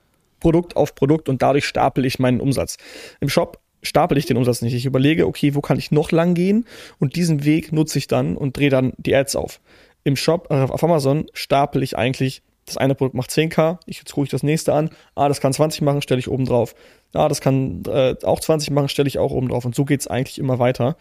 Produkt 0.40 0.76
auf 0.76 0.94
Produkt 0.94 1.28
und 1.28 1.42
dadurch 1.42 1.66
stapel 1.66 2.06
ich 2.06 2.18
meinen 2.18 2.40
Umsatz. 2.40 2.78
Im 3.20 3.28
Shop 3.28 3.58
stapel 3.82 4.18
ich 4.18 4.26
den 4.26 4.36
Umsatz 4.36 4.62
nicht. 4.62 4.74
Ich 4.74 4.86
überlege, 4.86 5.26
okay, 5.26 5.54
wo 5.54 5.60
kann 5.60 5.78
ich 5.78 5.90
noch 5.90 6.10
lang 6.10 6.34
gehen? 6.34 6.66
Und 6.98 7.16
diesen 7.16 7.44
Weg 7.44 7.72
nutze 7.72 7.98
ich 7.98 8.06
dann 8.06 8.36
und 8.36 8.56
drehe 8.56 8.70
dann 8.70 8.92
die 8.96 9.14
Ads 9.14 9.36
auf. 9.36 9.60
Im 10.04 10.16
Shop, 10.16 10.48
äh, 10.50 10.54
auf 10.54 10.82
Amazon, 10.82 11.26
stapel 11.32 11.82
ich 11.82 11.96
eigentlich, 11.96 12.42
das 12.66 12.76
eine 12.76 12.94
Produkt 12.94 13.14
macht 13.14 13.30
10k, 13.30 13.78
ich, 13.86 13.98
jetzt 13.98 14.12
gucke 14.12 14.26
ich 14.26 14.30
das 14.30 14.42
nächste 14.42 14.72
an, 14.72 14.90
ah, 15.14 15.28
das 15.28 15.40
kann 15.40 15.52
20 15.52 15.82
machen, 15.82 16.02
stelle 16.02 16.20
ich 16.20 16.28
oben 16.28 16.44
drauf. 16.44 16.74
Ah, 17.12 17.28
das 17.28 17.40
kann 17.40 17.82
äh, 17.86 18.14
auch 18.22 18.40
20 18.40 18.70
machen, 18.70 18.88
stelle 18.88 19.08
ich 19.08 19.18
auch 19.18 19.32
oben 19.32 19.48
drauf. 19.48 19.64
Und 19.64 19.74
so 19.74 19.84
geht 19.84 20.00
es 20.00 20.06
eigentlich 20.06 20.38
immer 20.38 20.58
weiter. 20.58 20.96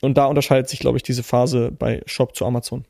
Und 0.00 0.16
da 0.18 0.26
unterscheidet 0.26 0.68
sich, 0.68 0.78
glaube 0.78 0.96
ich, 0.98 1.02
diese 1.02 1.22
Phase 1.22 1.72
bei 1.72 2.02
Shop 2.06 2.36
zu 2.36 2.44
Amazon. 2.44 2.84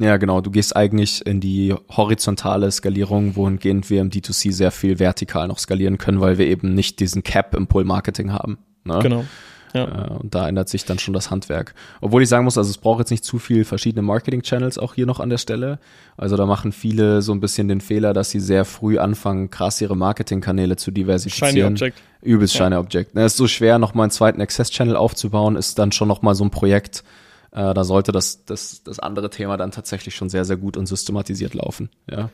Ja, 0.00 0.16
genau. 0.16 0.40
Du 0.40 0.50
gehst 0.50 0.74
eigentlich 0.74 1.24
in 1.26 1.40
die 1.40 1.74
horizontale 1.90 2.70
Skalierung, 2.70 3.36
wohingehend 3.36 3.90
wir 3.90 4.00
im 4.00 4.10
D2C 4.10 4.50
sehr 4.50 4.70
viel 4.70 4.98
vertikal 4.98 5.46
noch 5.46 5.58
skalieren 5.58 5.98
können, 5.98 6.20
weil 6.20 6.38
wir 6.38 6.46
eben 6.46 6.74
nicht 6.74 7.00
diesen 7.00 7.22
Cap 7.22 7.54
im 7.54 7.66
Pull-Marketing 7.66 8.32
haben. 8.32 8.58
Ne? 8.84 8.98
Genau. 9.02 9.24
Ja. 9.72 9.84
Äh, 9.84 10.10
und 10.14 10.34
da 10.34 10.48
ändert 10.48 10.68
sich 10.68 10.84
dann 10.84 10.98
schon 10.98 11.14
das 11.14 11.30
Handwerk. 11.30 11.74
Obwohl 12.00 12.22
ich 12.22 12.28
sagen 12.28 12.44
muss, 12.44 12.58
also 12.58 12.70
es 12.70 12.78
braucht 12.78 13.00
jetzt 13.00 13.10
nicht 13.10 13.24
zu 13.24 13.38
viel 13.38 13.64
verschiedene 13.64 14.02
Marketing-Channels 14.02 14.78
auch 14.78 14.94
hier 14.94 15.06
noch 15.06 15.20
an 15.20 15.30
der 15.30 15.38
Stelle. 15.38 15.78
Also 16.16 16.36
da 16.36 16.46
machen 16.46 16.72
viele 16.72 17.22
so 17.22 17.32
ein 17.32 17.40
bisschen 17.40 17.68
den 17.68 17.80
Fehler, 17.80 18.12
dass 18.12 18.30
sie 18.30 18.40
sehr 18.40 18.64
früh 18.64 18.98
anfangen, 18.98 19.50
krass 19.50 19.80
ihre 19.80 19.96
Marketing-Kanäle 19.96 20.76
zu 20.76 20.90
diversifizieren. 20.90 21.52
Shiny 21.54 21.64
Object. 21.64 22.02
Übelst 22.22 22.54
ja. 22.54 22.66
Shiny 22.66 22.76
Object. 22.76 23.16
Es 23.16 23.32
ist 23.32 23.38
so 23.38 23.46
schwer, 23.46 23.78
nochmal 23.78 24.04
einen 24.04 24.10
zweiten 24.10 24.40
Access-Channel 24.40 24.96
aufzubauen, 24.96 25.56
ist 25.56 25.78
dann 25.78 25.92
schon 25.92 26.08
nochmal 26.08 26.34
so 26.34 26.44
ein 26.44 26.50
Projekt. 26.50 27.04
Äh, 27.52 27.74
da 27.74 27.84
sollte 27.84 28.12
das, 28.12 28.44
das, 28.44 28.82
das 28.82 28.98
andere 28.98 29.30
Thema 29.30 29.56
dann 29.56 29.70
tatsächlich 29.70 30.14
schon 30.14 30.28
sehr, 30.28 30.44
sehr 30.44 30.56
gut 30.56 30.76
und 30.76 30.86
systematisiert 30.86 31.54
laufen. 31.54 31.90
Ja. 32.10 32.30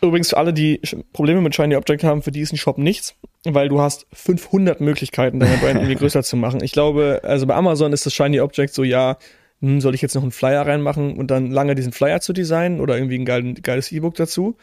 Übrigens 0.00 0.30
für 0.30 0.36
alle, 0.36 0.52
die 0.52 0.80
Probleme 1.12 1.40
mit 1.40 1.54
Shiny 1.54 1.74
Object 1.74 2.04
haben, 2.04 2.22
für 2.22 2.30
die 2.30 2.40
ist 2.40 2.52
ein 2.52 2.56
Shop 2.56 2.78
nichts, 2.78 3.16
weil 3.44 3.68
du 3.68 3.80
hast 3.80 4.06
500 4.12 4.80
Möglichkeiten, 4.80 5.40
deine 5.40 5.56
Brand 5.56 5.76
irgendwie 5.76 5.94
größer 5.96 6.22
zu 6.22 6.36
machen. 6.36 6.62
Ich 6.62 6.72
glaube, 6.72 7.20
also 7.24 7.46
bei 7.46 7.54
Amazon 7.54 7.92
ist 7.92 8.06
das 8.06 8.14
Shiny 8.14 8.40
Object 8.40 8.74
so, 8.74 8.84
ja, 8.84 9.18
hm, 9.60 9.80
soll 9.80 9.94
ich 9.94 10.02
jetzt 10.02 10.14
noch 10.14 10.22
einen 10.22 10.30
Flyer 10.30 10.66
reinmachen 10.66 11.16
und 11.16 11.30
dann 11.30 11.50
lange 11.50 11.74
diesen 11.74 11.92
Flyer 11.92 12.20
zu 12.20 12.32
designen 12.32 12.80
oder 12.80 12.96
irgendwie 12.96 13.18
ein 13.18 13.24
geil, 13.24 13.54
geiles 13.54 13.90
E-Book 13.90 14.14
dazu. 14.14 14.56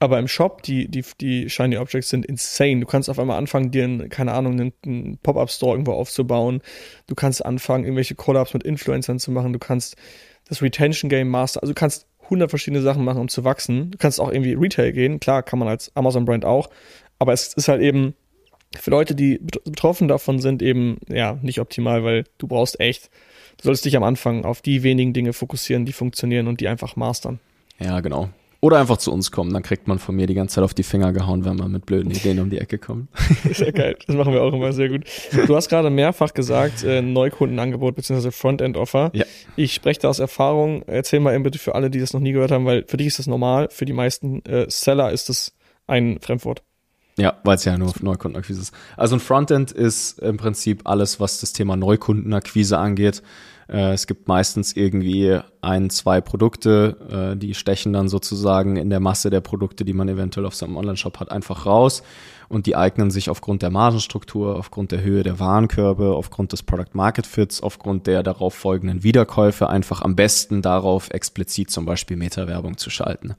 Aber 0.00 0.18
im 0.18 0.26
Shop, 0.26 0.62
die, 0.62 0.88
die, 0.88 1.04
die 1.20 1.48
Shiny 1.48 1.76
Objects 1.78 2.10
sind 2.10 2.26
insane. 2.26 2.80
Du 2.80 2.86
kannst 2.86 3.08
auf 3.08 3.20
einmal 3.20 3.38
anfangen, 3.38 3.70
dir, 3.70 3.84
einen, 3.84 4.08
keine 4.08 4.32
Ahnung, 4.32 4.54
einen, 4.54 4.72
einen 4.84 5.18
Pop-Up-Store 5.18 5.74
irgendwo 5.74 5.92
aufzubauen. 5.92 6.62
Du 7.06 7.14
kannst 7.14 7.44
anfangen, 7.46 7.84
irgendwelche 7.84 8.16
Collabs 8.16 8.54
mit 8.54 8.64
Influencern 8.64 9.20
zu 9.20 9.30
machen. 9.30 9.52
Du 9.52 9.60
kannst 9.60 9.96
das 10.48 10.62
Retention 10.62 11.08
Game 11.08 11.28
Master, 11.28 11.62
also 11.62 11.72
du 11.72 11.78
kannst 11.78 12.06
100 12.24 12.50
verschiedene 12.50 12.82
Sachen 12.82 13.04
machen, 13.04 13.20
um 13.20 13.28
zu 13.28 13.44
wachsen. 13.44 13.90
Du 13.90 13.98
kannst 13.98 14.20
auch 14.20 14.30
irgendwie 14.30 14.54
Retail 14.54 14.92
gehen, 14.92 15.20
klar, 15.20 15.42
kann 15.42 15.58
man 15.58 15.68
als 15.68 15.94
Amazon-Brand 15.94 16.44
auch, 16.44 16.70
aber 17.18 17.32
es 17.32 17.54
ist 17.54 17.68
halt 17.68 17.80
eben 17.80 18.14
für 18.76 18.90
Leute, 18.90 19.14
die 19.14 19.38
betroffen 19.38 20.08
davon 20.08 20.40
sind, 20.40 20.62
eben 20.62 20.98
ja 21.08 21.38
nicht 21.42 21.60
optimal, 21.60 22.04
weil 22.04 22.24
du 22.38 22.48
brauchst 22.48 22.80
echt, 22.80 23.10
du 23.58 23.64
solltest 23.64 23.84
dich 23.84 23.96
am 23.96 24.02
Anfang 24.02 24.44
auf 24.44 24.62
die 24.62 24.82
wenigen 24.82 25.12
Dinge 25.12 25.32
fokussieren, 25.32 25.84
die 25.84 25.92
funktionieren 25.92 26.48
und 26.48 26.60
die 26.60 26.68
einfach 26.68 26.96
mastern. 26.96 27.38
Ja, 27.78 28.00
genau. 28.00 28.30
Oder 28.64 28.80
einfach 28.80 28.96
zu 28.96 29.12
uns 29.12 29.30
kommen, 29.30 29.52
dann 29.52 29.62
kriegt 29.62 29.88
man 29.88 29.98
von 29.98 30.16
mir 30.16 30.26
die 30.26 30.32
ganze 30.32 30.54
Zeit 30.54 30.64
auf 30.64 30.72
die 30.72 30.84
Finger 30.84 31.12
gehauen, 31.12 31.44
wenn 31.44 31.56
man 31.56 31.70
mit 31.70 31.84
blöden 31.84 32.10
Ideen 32.10 32.40
um 32.40 32.48
die 32.48 32.56
Ecke 32.56 32.78
kommt. 32.78 33.08
Ist 33.44 33.60
ja 33.60 33.70
geil, 33.70 33.94
das 34.06 34.16
machen 34.16 34.32
wir 34.32 34.40
auch 34.40 34.54
immer 34.54 34.72
sehr 34.72 34.88
gut. 34.88 35.04
Du 35.46 35.54
hast 35.54 35.68
gerade 35.68 35.90
mehrfach 35.90 36.32
gesagt, 36.32 36.82
äh, 36.82 37.02
Neukundenangebot 37.02 37.94
bzw. 37.94 38.30
Frontend-Offer. 38.30 39.10
Ja. 39.12 39.26
Ich 39.56 39.74
spreche 39.74 40.00
da 40.00 40.08
aus 40.08 40.18
Erfahrung. 40.18 40.82
Erzähl 40.86 41.20
mal 41.20 41.34
eben 41.34 41.42
bitte 41.42 41.58
für 41.58 41.74
alle, 41.74 41.90
die 41.90 42.00
das 42.00 42.14
noch 42.14 42.22
nie 42.22 42.32
gehört 42.32 42.52
haben, 42.52 42.64
weil 42.64 42.86
für 42.86 42.96
dich 42.96 43.08
ist 43.08 43.18
das 43.18 43.26
normal, 43.26 43.68
für 43.70 43.84
die 43.84 43.92
meisten 43.92 44.42
äh, 44.46 44.64
Seller 44.70 45.12
ist 45.12 45.28
das 45.28 45.52
ein 45.86 46.18
Fremdwort. 46.22 46.62
Ja, 47.18 47.38
weil 47.44 47.56
es 47.56 47.66
ja 47.66 47.76
nur 47.76 47.92
Neukundenakquise 48.00 48.62
ist. 48.62 48.74
Also 48.96 49.16
ein 49.16 49.20
Frontend 49.20 49.72
ist 49.72 50.20
im 50.20 50.38
Prinzip 50.38 50.80
alles, 50.84 51.20
was 51.20 51.38
das 51.38 51.52
Thema 51.52 51.76
Neukundenakquise 51.76 52.78
angeht. 52.78 53.22
Äh, 53.68 53.92
es 53.92 54.06
gibt 54.06 54.28
meistens 54.28 54.74
irgendwie 54.74 55.38
ein, 55.60 55.90
zwei 55.90 56.20
Produkte, 56.20 57.32
äh, 57.34 57.36
die 57.36 57.54
stechen 57.54 57.92
dann 57.92 58.08
sozusagen 58.08 58.76
in 58.76 58.90
der 58.90 59.00
Masse 59.00 59.30
der 59.30 59.40
Produkte, 59.40 59.84
die 59.84 59.92
man 59.92 60.08
eventuell 60.08 60.46
auf 60.46 60.54
seinem 60.54 60.76
Online-Shop 60.76 61.20
hat, 61.20 61.30
einfach 61.30 61.66
raus 61.66 62.02
und 62.48 62.66
die 62.66 62.76
eignen 62.76 63.10
sich 63.10 63.30
aufgrund 63.30 63.62
der 63.62 63.70
Margenstruktur, 63.70 64.56
aufgrund 64.56 64.92
der 64.92 65.02
Höhe 65.02 65.22
der 65.22 65.40
Warenkörbe, 65.40 66.14
aufgrund 66.14 66.52
des 66.52 66.62
Product 66.62 66.94
Market 66.94 67.26
Fits, 67.26 67.62
aufgrund 67.62 68.06
der 68.06 68.22
darauf 68.22 68.54
folgenden 68.54 69.02
Wiederkäufe 69.02 69.68
einfach 69.68 70.02
am 70.02 70.16
besten 70.16 70.62
darauf 70.62 71.10
explizit 71.10 71.70
zum 71.70 71.86
Beispiel 71.86 72.16
Meta-Werbung 72.16 72.76
zu 72.76 72.90
schalten. 72.90 73.34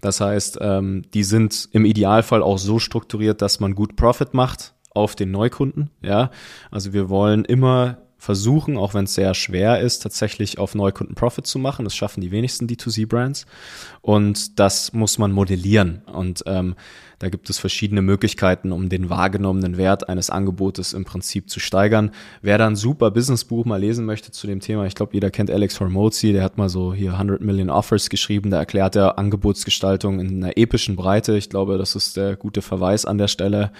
Das 0.00 0.20
heißt, 0.20 0.58
ähm, 0.60 1.02
die 1.14 1.24
sind 1.24 1.68
im 1.72 1.84
Idealfall 1.84 2.42
auch 2.42 2.58
so 2.58 2.78
strukturiert, 2.78 3.42
dass 3.42 3.60
man 3.60 3.74
gut 3.74 3.96
Profit 3.96 4.34
macht 4.34 4.74
auf 4.90 5.14
den 5.14 5.30
Neukunden. 5.30 5.90
Ja, 6.02 6.30
also 6.70 6.92
wir 6.92 7.08
wollen 7.08 7.44
immer 7.44 7.98
versuchen, 8.18 8.76
auch 8.76 8.94
wenn 8.94 9.04
es 9.04 9.14
sehr 9.14 9.34
schwer 9.34 9.80
ist, 9.80 10.00
tatsächlich 10.00 10.58
auf 10.58 10.74
Neukunden 10.74 11.14
Profit 11.14 11.46
zu 11.46 11.58
machen. 11.58 11.84
Das 11.84 11.94
schaffen 11.94 12.20
die 12.20 12.30
wenigsten 12.30 12.66
D2C-Brands. 12.66 13.46
Und 14.00 14.58
das 14.58 14.92
muss 14.92 15.18
man 15.18 15.32
modellieren. 15.32 16.02
Und 16.06 16.42
ähm, 16.46 16.74
da 17.18 17.30
gibt 17.30 17.48
es 17.48 17.58
verschiedene 17.58 18.02
Möglichkeiten, 18.02 18.72
um 18.72 18.88
den 18.88 19.08
wahrgenommenen 19.08 19.78
Wert 19.78 20.08
eines 20.08 20.28
Angebotes 20.28 20.92
im 20.92 21.04
Prinzip 21.04 21.48
zu 21.48 21.60
steigern. 21.60 22.10
Wer 22.42 22.58
da 22.58 22.66
ein 22.66 22.76
super 22.76 23.10
Businessbuch 23.10 23.64
mal 23.64 23.80
lesen 23.80 24.04
möchte 24.04 24.32
zu 24.32 24.46
dem 24.46 24.60
Thema, 24.60 24.84
ich 24.86 24.94
glaube, 24.94 25.14
jeder 25.14 25.30
kennt 25.30 25.50
Alex 25.50 25.80
Hormozzi, 25.80 26.32
der 26.32 26.42
hat 26.42 26.58
mal 26.58 26.68
so 26.68 26.92
hier 26.92 27.12
100 27.12 27.40
Million 27.40 27.70
Offers 27.70 28.10
geschrieben, 28.10 28.50
da 28.50 28.58
erklärt 28.58 28.96
er 28.96 29.18
Angebotsgestaltung 29.18 30.20
in 30.20 30.44
einer 30.44 30.58
epischen 30.58 30.96
Breite. 30.96 31.36
Ich 31.38 31.48
glaube, 31.48 31.78
das 31.78 31.96
ist 31.96 32.18
der 32.18 32.36
gute 32.36 32.60
Verweis 32.60 33.06
an 33.06 33.16
der 33.16 33.28
Stelle. 33.28 33.72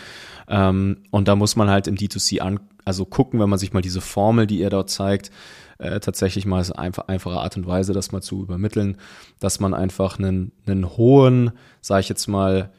Ähm, 0.49 0.99
und 1.11 1.29
da 1.29 1.37
muss 1.37 1.57
man 1.57 1.71
halt 1.71 1.87
im 1.87 1.97
D2C 1.97 2.41
an, 2.41 2.61
also 2.85 3.05
gucken, 3.05 3.41
wenn 3.41 3.51
man 3.51 3.59
sich 3.59 3.73
mal 3.73 3.83
diese 3.83 4.01
Formel, 4.01 4.47
die 4.47 4.61
er 4.63 4.71
dort 4.71 4.91
zeigt, 4.91 5.31
äh, 5.79 6.01
tatsächlich 6.01 6.47
mal 6.47 6.65
einfach 6.77 7.09
einfache 7.09 7.39
Art 7.39 7.57
und 7.57 7.67
Weise, 7.67 7.93
das 7.93 8.13
mal 8.13 8.23
zu 8.23 8.43
übermitteln, 8.43 8.97
dass 9.41 9.61
man 9.61 9.75
einfach 9.75 10.19
einen, 10.19 10.53
einen 10.67 10.97
hohen, 10.97 11.53
sage 11.81 12.01
ich 12.01 12.09
jetzt 12.09 12.27
mal, 12.29 12.71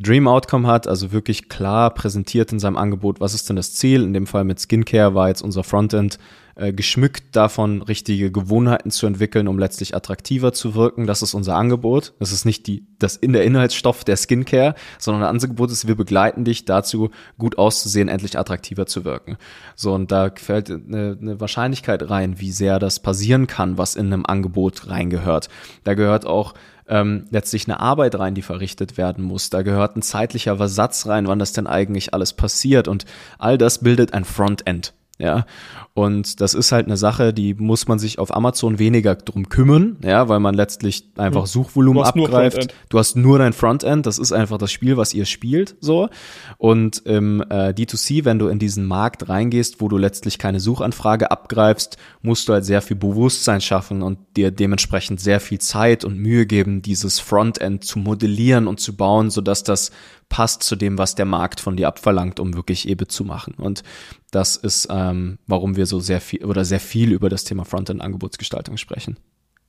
Dream 0.00 0.28
Outcome 0.28 0.68
hat, 0.68 0.86
also 0.86 1.10
wirklich 1.10 1.48
klar 1.48 1.92
präsentiert 1.92 2.52
in 2.52 2.60
seinem 2.60 2.76
Angebot, 2.76 3.20
was 3.20 3.34
ist 3.34 3.48
denn 3.48 3.56
das 3.56 3.74
Ziel? 3.74 4.04
In 4.04 4.12
dem 4.12 4.28
Fall 4.28 4.44
mit 4.44 4.60
Skincare 4.60 5.14
war 5.14 5.28
jetzt 5.28 5.42
unser 5.42 5.64
Frontend 5.64 6.18
äh, 6.58 6.72
geschmückt 6.72 7.36
davon, 7.36 7.82
richtige 7.82 8.32
Gewohnheiten 8.32 8.90
zu 8.90 9.06
entwickeln, 9.06 9.46
um 9.46 9.60
letztlich 9.60 9.94
attraktiver 9.94 10.52
zu 10.52 10.74
wirken. 10.74 11.06
Das 11.06 11.22
ist 11.22 11.32
unser 11.32 11.54
Angebot. 11.54 12.14
Das 12.18 12.32
ist 12.32 12.44
nicht 12.44 12.66
die, 12.66 12.84
das 12.98 13.16
in 13.16 13.32
der 13.32 13.44
Inhaltsstoff 13.44 14.02
der 14.02 14.16
Skincare, 14.16 14.74
sondern 14.98 15.22
ein 15.22 15.28
Angebot 15.28 15.70
ist, 15.70 15.86
wir 15.86 15.94
begleiten 15.94 16.44
dich 16.44 16.64
dazu, 16.64 17.10
gut 17.38 17.58
auszusehen, 17.58 18.08
endlich 18.08 18.36
attraktiver 18.38 18.86
zu 18.86 19.04
wirken. 19.04 19.36
So, 19.76 19.94
und 19.94 20.10
da 20.10 20.32
fällt 20.34 20.68
eine, 20.68 21.16
eine 21.20 21.40
Wahrscheinlichkeit 21.40 22.10
rein, 22.10 22.40
wie 22.40 22.50
sehr 22.50 22.80
das 22.80 22.98
passieren 22.98 23.46
kann, 23.46 23.78
was 23.78 23.94
in 23.94 24.06
einem 24.06 24.26
Angebot 24.26 24.88
reingehört. 24.90 25.48
Da 25.84 25.94
gehört 25.94 26.26
auch 26.26 26.54
ähm, 26.88 27.26
letztlich 27.30 27.68
eine 27.68 27.78
Arbeit 27.78 28.18
rein, 28.18 28.34
die 28.34 28.42
verrichtet 28.42 28.96
werden 28.96 29.22
muss. 29.22 29.50
Da 29.50 29.62
gehört 29.62 29.96
ein 29.96 30.02
zeitlicher 30.02 30.56
Versatz 30.56 31.06
rein, 31.06 31.28
wann 31.28 31.38
das 31.38 31.52
denn 31.52 31.68
eigentlich 31.68 32.14
alles 32.14 32.32
passiert. 32.32 32.88
Und 32.88 33.04
all 33.38 33.58
das 33.58 33.78
bildet 33.78 34.12
ein 34.12 34.24
Frontend. 34.24 34.94
Ja, 35.20 35.46
und 35.94 36.40
das 36.40 36.54
ist 36.54 36.70
halt 36.70 36.86
eine 36.86 36.96
Sache, 36.96 37.34
die 37.34 37.54
muss 37.54 37.88
man 37.88 37.98
sich 37.98 38.20
auf 38.20 38.32
Amazon 38.32 38.78
weniger 38.78 39.16
drum 39.16 39.48
kümmern, 39.48 39.96
ja, 40.00 40.28
weil 40.28 40.38
man 40.38 40.54
letztlich 40.54 41.08
einfach 41.16 41.40
hm. 41.40 41.46
Suchvolumen 41.48 42.04
du 42.04 42.08
abgreift. 42.08 42.72
Du 42.88 43.00
hast 43.00 43.16
nur 43.16 43.40
dein 43.40 43.52
Frontend, 43.52 44.06
das 44.06 44.20
ist 44.20 44.30
einfach 44.30 44.58
das 44.58 44.70
Spiel, 44.70 44.96
was 44.96 45.12
ihr 45.14 45.24
spielt, 45.24 45.74
so. 45.80 46.08
Und 46.56 46.98
im 47.04 47.42
äh, 47.50 47.70
D2C, 47.70 48.24
wenn 48.24 48.38
du 48.38 48.46
in 48.46 48.60
diesen 48.60 48.86
Markt 48.86 49.28
reingehst, 49.28 49.80
wo 49.80 49.88
du 49.88 49.98
letztlich 49.98 50.38
keine 50.38 50.60
Suchanfrage 50.60 51.32
abgreifst, 51.32 51.96
musst 52.22 52.48
du 52.48 52.52
halt 52.52 52.64
sehr 52.64 52.80
viel 52.80 52.96
Bewusstsein 52.96 53.60
schaffen 53.60 54.02
und 54.02 54.18
dir 54.36 54.52
dementsprechend 54.52 55.18
sehr 55.18 55.40
viel 55.40 55.58
Zeit 55.58 56.04
und 56.04 56.16
Mühe 56.16 56.46
geben, 56.46 56.80
dieses 56.80 57.18
Frontend 57.18 57.82
zu 57.82 57.98
modellieren 57.98 58.68
und 58.68 58.78
zu 58.78 58.96
bauen, 58.96 59.30
sodass 59.30 59.64
das 59.64 59.90
passt 60.28 60.62
zu 60.62 60.76
dem, 60.76 60.98
was 60.98 61.14
der 61.14 61.24
Markt 61.24 61.60
von 61.60 61.76
dir 61.76 61.88
abverlangt, 61.88 62.40
um 62.40 62.54
wirklich 62.54 62.88
EBIT 62.88 63.10
zu 63.10 63.24
machen. 63.24 63.54
Und 63.54 63.82
das 64.30 64.56
ist, 64.56 64.88
ähm, 64.90 65.38
warum 65.46 65.76
wir 65.76 65.86
so 65.86 66.00
sehr 66.00 66.20
viel 66.20 66.44
oder 66.44 66.64
sehr 66.64 66.80
viel 66.80 67.12
über 67.12 67.28
das 67.28 67.44
Thema 67.44 67.64
Frontend-Angebotsgestaltung 67.64 68.76
sprechen. 68.76 69.16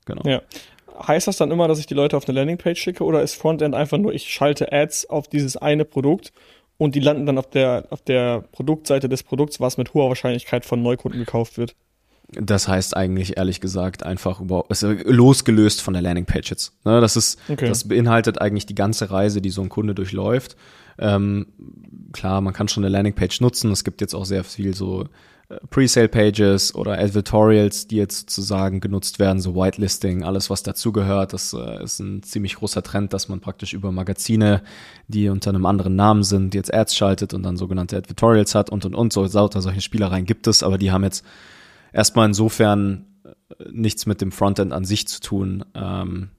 Genau. 0.05 0.21
Ja. 0.25 0.41
Heißt 1.07 1.27
das 1.27 1.37
dann 1.37 1.51
immer, 1.51 1.67
dass 1.69 1.79
ich 1.79 1.85
die 1.85 1.93
Leute 1.93 2.17
auf 2.17 2.27
eine 2.27 2.37
Landingpage 2.37 2.79
schicke 2.79 3.05
oder 3.05 3.21
ist 3.21 3.35
Frontend 3.35 3.73
einfach 3.73 3.97
nur, 3.97 4.13
ich 4.13 4.33
schalte 4.33 4.71
Ads 4.73 5.09
auf 5.09 5.29
dieses 5.29 5.55
eine 5.55 5.85
Produkt 5.85 6.33
und 6.77 6.95
die 6.95 6.99
landen 6.99 7.25
dann 7.25 7.37
auf 7.37 7.49
der, 7.49 7.87
auf 7.89 8.01
der 8.01 8.41
Produktseite 8.51 9.07
des 9.07 9.23
Produkts, 9.23 9.61
was 9.61 9.77
mit 9.77 9.93
hoher 9.93 10.09
Wahrscheinlichkeit 10.09 10.65
von 10.65 10.81
Neukunden 10.81 11.19
gekauft 11.19 11.57
wird? 11.57 11.75
Das 12.31 12.67
heißt 12.67 12.95
eigentlich 12.95 13.37
ehrlich 13.37 13.59
gesagt 13.59 14.03
einfach 14.03 14.39
über, 14.39 14.65
losgelöst 15.05 15.81
von 15.81 15.93
der 15.93 16.03
Landingpage 16.03 16.51
jetzt. 16.51 16.73
Ne, 16.85 17.01
das 17.01 17.15
ist, 17.15 17.39
okay. 17.49 17.67
das 17.67 17.87
beinhaltet 17.87 18.39
eigentlich 18.39 18.67
die 18.67 18.75
ganze 18.75 19.09
Reise, 19.09 19.41
die 19.41 19.49
so 19.49 19.61
ein 19.61 19.69
Kunde 19.69 19.95
durchläuft. 19.95 20.55
Ähm, 20.99 21.47
klar, 22.11 22.41
man 22.41 22.53
kann 22.53 22.67
schon 22.67 22.83
eine 22.83 22.91
Landingpage 22.91 23.41
nutzen. 23.41 23.71
Es 23.71 23.83
gibt 23.83 24.01
jetzt 24.01 24.13
auch 24.13 24.25
sehr 24.25 24.43
viel 24.43 24.75
so 24.75 25.05
äh, 25.49 25.55
Presale-Pages 25.71 26.75
oder 26.75 26.99
Advertorials, 26.99 27.87
die 27.87 27.95
jetzt 27.95 28.29
sozusagen 28.29 28.79
genutzt 28.79 29.17
werden, 29.17 29.39
so 29.39 29.55
Whitelisting, 29.55 30.23
alles 30.23 30.51
was 30.51 30.61
dazugehört. 30.61 31.33
Das 31.33 31.53
äh, 31.53 31.83
ist 31.83 31.99
ein 31.99 32.21
ziemlich 32.21 32.55
großer 32.55 32.83
Trend, 32.83 33.13
dass 33.13 33.27
man 33.27 33.39
praktisch 33.39 33.73
über 33.73 33.91
Magazine, 33.91 34.61
die 35.07 35.29
unter 35.29 35.49
einem 35.49 35.65
anderen 35.65 35.95
Namen 35.95 36.21
sind, 36.21 36.53
jetzt 36.53 36.71
Ads 36.71 36.95
schaltet 36.95 37.33
und 37.33 37.41
dann 37.41 37.57
sogenannte 37.57 37.97
Advertorials 37.97 38.53
hat 38.53 38.69
und 38.69 38.85
und 38.85 38.93
und. 38.93 39.13
So 39.13 39.25
sauter 39.25 39.61
solche 39.61 39.81
Spielereien 39.81 40.25
gibt 40.25 40.45
es, 40.45 40.61
aber 40.61 40.77
die 40.77 40.91
haben 40.91 41.03
jetzt 41.03 41.25
erstmal 41.93 42.27
insofern 42.27 43.05
äh, 43.23 43.31
nichts 43.71 44.05
mit 44.05 44.21
dem 44.21 44.31
Frontend 44.31 44.73
an 44.73 44.85
sich 44.85 45.07
zu 45.07 45.21
tun. 45.21 45.65
Ähm, 45.73 46.29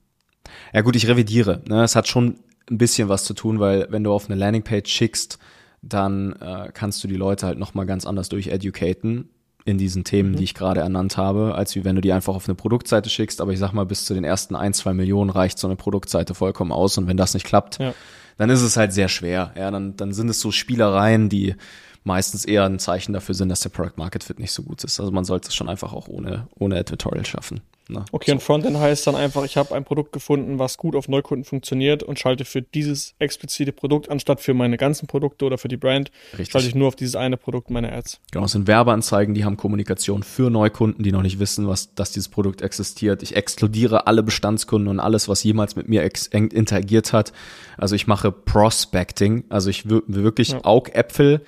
ja 0.72 0.80
gut, 0.82 0.96
ich 0.96 1.08
revidiere. 1.08 1.62
Ne? 1.68 1.82
Es 1.82 1.96
hat 1.96 2.08
schon 2.08 2.36
ein 2.70 2.78
bisschen 2.78 3.08
was 3.08 3.24
zu 3.24 3.34
tun, 3.34 3.60
weil 3.60 3.86
wenn 3.90 4.04
du 4.04 4.12
auf 4.12 4.26
eine 4.26 4.38
Landingpage 4.38 4.90
schickst, 4.90 5.38
dann 5.82 6.32
äh, 6.40 6.70
kannst 6.72 7.02
du 7.02 7.08
die 7.08 7.16
Leute 7.16 7.46
halt 7.46 7.58
nochmal 7.58 7.86
ganz 7.86 8.06
anders 8.06 8.28
durcheducaten 8.28 9.28
in 9.64 9.78
diesen 9.78 10.04
Themen, 10.04 10.32
mhm. 10.32 10.36
die 10.36 10.44
ich 10.44 10.54
gerade 10.54 10.80
ernannt 10.80 11.16
habe, 11.16 11.54
als 11.54 11.74
wie 11.74 11.84
wenn 11.84 11.96
du 11.96 12.00
die 12.00 12.12
einfach 12.12 12.34
auf 12.34 12.48
eine 12.48 12.54
Produktseite 12.54 13.10
schickst. 13.10 13.40
Aber 13.40 13.52
ich 13.52 13.58
sag 13.58 13.72
mal, 13.72 13.86
bis 13.86 14.04
zu 14.04 14.14
den 14.14 14.24
ersten 14.24 14.56
ein, 14.56 14.72
zwei 14.72 14.94
Millionen 14.94 15.30
reicht 15.30 15.58
so 15.58 15.66
eine 15.66 15.76
Produktseite 15.76 16.34
vollkommen 16.34 16.72
aus. 16.72 16.96
Und 16.98 17.06
wenn 17.06 17.16
das 17.16 17.34
nicht 17.34 17.46
klappt, 17.46 17.78
ja. 17.78 17.94
dann 18.38 18.50
ist 18.50 18.62
es 18.62 18.76
halt 18.76 18.92
sehr 18.92 19.08
schwer. 19.08 19.52
Ja, 19.56 19.70
dann, 19.70 19.96
dann 19.96 20.12
sind 20.12 20.28
es 20.28 20.40
so 20.40 20.50
Spielereien, 20.50 21.28
die 21.28 21.56
meistens 22.04 22.44
eher 22.44 22.64
ein 22.64 22.78
Zeichen 22.78 23.12
dafür 23.12 23.34
sind, 23.34 23.48
dass 23.48 23.60
der 23.60 23.70
Product 23.70 23.96
Market 23.96 24.24
Fit 24.24 24.38
nicht 24.38 24.52
so 24.52 24.62
gut 24.62 24.84
ist. 24.84 25.00
Also 25.00 25.12
man 25.12 25.24
sollte 25.24 25.48
es 25.48 25.54
schon 25.54 25.68
einfach 25.68 25.92
auch 25.92 26.08
ohne, 26.08 26.48
ohne 26.58 26.76
Advertorial 26.76 27.26
schaffen. 27.26 27.60
Ne? 27.90 28.04
Okay, 28.12 28.30
so. 28.30 28.32
und 28.34 28.42
Frontend 28.42 28.78
heißt 28.78 29.06
dann 29.06 29.16
einfach, 29.16 29.44
ich 29.44 29.56
habe 29.56 29.74
ein 29.74 29.84
Produkt 29.84 30.12
gefunden, 30.12 30.58
was 30.58 30.78
gut 30.78 30.94
auf 30.94 31.08
Neukunden 31.08 31.44
funktioniert 31.44 32.02
und 32.02 32.18
schalte 32.18 32.44
für 32.44 32.62
dieses 32.62 33.14
explizite 33.18 33.72
Produkt, 33.72 34.08
anstatt 34.08 34.40
für 34.40 34.54
meine 34.54 34.76
ganzen 34.76 35.06
Produkte 35.06 35.44
oder 35.44 35.58
für 35.58 35.68
die 35.68 35.76
Brand, 35.76 36.10
Richtig. 36.32 36.52
schalte 36.52 36.68
ich 36.68 36.74
nur 36.74 36.88
auf 36.88 36.96
dieses 36.96 37.16
eine 37.16 37.36
Produkt 37.36 37.70
meine 37.70 37.92
Ads. 37.92 38.20
Genau, 38.30 38.44
es 38.44 38.52
sind 38.52 38.66
Werbeanzeigen, 38.66 39.34
die 39.34 39.44
haben 39.44 39.56
Kommunikation 39.56 40.22
für 40.22 40.50
Neukunden, 40.50 41.02
die 41.02 41.12
noch 41.12 41.22
nicht 41.22 41.38
wissen, 41.38 41.66
was, 41.66 41.94
dass 41.94 42.12
dieses 42.12 42.28
Produkt 42.28 42.62
existiert. 42.62 43.22
Ich 43.22 43.36
exkludiere 43.36 44.06
alle 44.06 44.22
Bestandskunden 44.22 44.88
und 44.88 45.00
alles, 45.00 45.28
was 45.28 45.42
jemals 45.42 45.76
mit 45.76 45.88
mir 45.88 46.08
interagiert 46.32 47.12
hat. 47.12 47.32
Also 47.76 47.94
ich 47.94 48.06
mache 48.06 48.30
Prospecting, 48.30 49.44
also 49.48 49.70
ich 49.70 49.88
will 49.88 50.02
wirklich 50.06 50.50
ja. 50.50 50.64
Augäpfel 50.64 51.42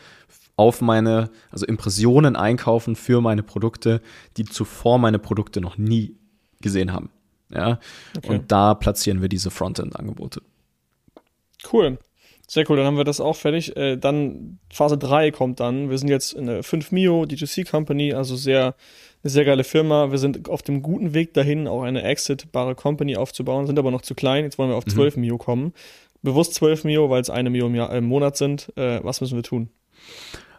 auf 0.62 0.80
meine, 0.80 1.30
also 1.50 1.66
Impressionen 1.66 2.36
einkaufen 2.36 2.94
für 2.94 3.20
meine 3.20 3.42
Produkte, 3.42 4.00
die 4.36 4.44
zuvor 4.44 4.98
meine 4.98 5.18
Produkte 5.18 5.60
noch 5.60 5.76
nie 5.76 6.16
gesehen 6.60 6.92
haben. 6.92 7.10
Ja. 7.50 7.80
Okay. 8.16 8.28
Und 8.28 8.52
da 8.52 8.74
platzieren 8.74 9.20
wir 9.20 9.28
diese 9.28 9.50
Frontend-Angebote. 9.50 10.40
Cool. 11.70 11.98
Sehr 12.46 12.68
cool, 12.68 12.76
dann 12.76 12.86
haben 12.86 12.96
wir 12.96 13.04
das 13.04 13.20
auch 13.20 13.36
fertig. 13.36 13.76
Äh, 13.76 13.96
dann 13.96 14.58
Phase 14.72 14.98
3 14.98 15.30
kommt 15.32 15.58
dann. 15.58 15.90
Wir 15.90 15.98
sind 15.98 16.08
jetzt 16.08 16.32
in 16.32 16.46
der 16.46 16.62
5 16.62 16.92
Mio 16.92 17.22
D2C 17.22 17.68
Company, 17.68 18.12
also 18.12 18.36
sehr 18.36 18.74
eine 19.22 19.30
sehr 19.30 19.44
geile 19.44 19.64
Firma. 19.64 20.10
Wir 20.10 20.18
sind 20.18 20.48
auf 20.48 20.62
dem 20.62 20.82
guten 20.82 21.14
Weg 21.14 21.34
dahin, 21.34 21.66
auch 21.66 21.82
eine 21.82 22.02
exitbare 22.02 22.74
Company 22.74 23.16
aufzubauen, 23.16 23.66
sind 23.66 23.78
aber 23.78 23.90
noch 23.90 24.02
zu 24.02 24.14
klein. 24.14 24.44
Jetzt 24.44 24.58
wollen 24.58 24.70
wir 24.70 24.76
auf 24.76 24.84
12 24.84 25.16
mhm. 25.16 25.22
Mio 25.22 25.38
kommen. 25.38 25.72
Bewusst 26.22 26.54
12 26.54 26.84
Mio, 26.84 27.10
weil 27.10 27.20
es 27.20 27.30
eine 27.30 27.50
Mio 27.50 27.66
im, 27.66 27.74
Jahr, 27.74 27.92
äh, 27.92 27.98
im 27.98 28.04
Monat 28.04 28.36
sind. 28.36 28.72
Äh, 28.76 29.02
was 29.02 29.20
müssen 29.20 29.36
wir 29.36 29.42
tun? 29.42 29.70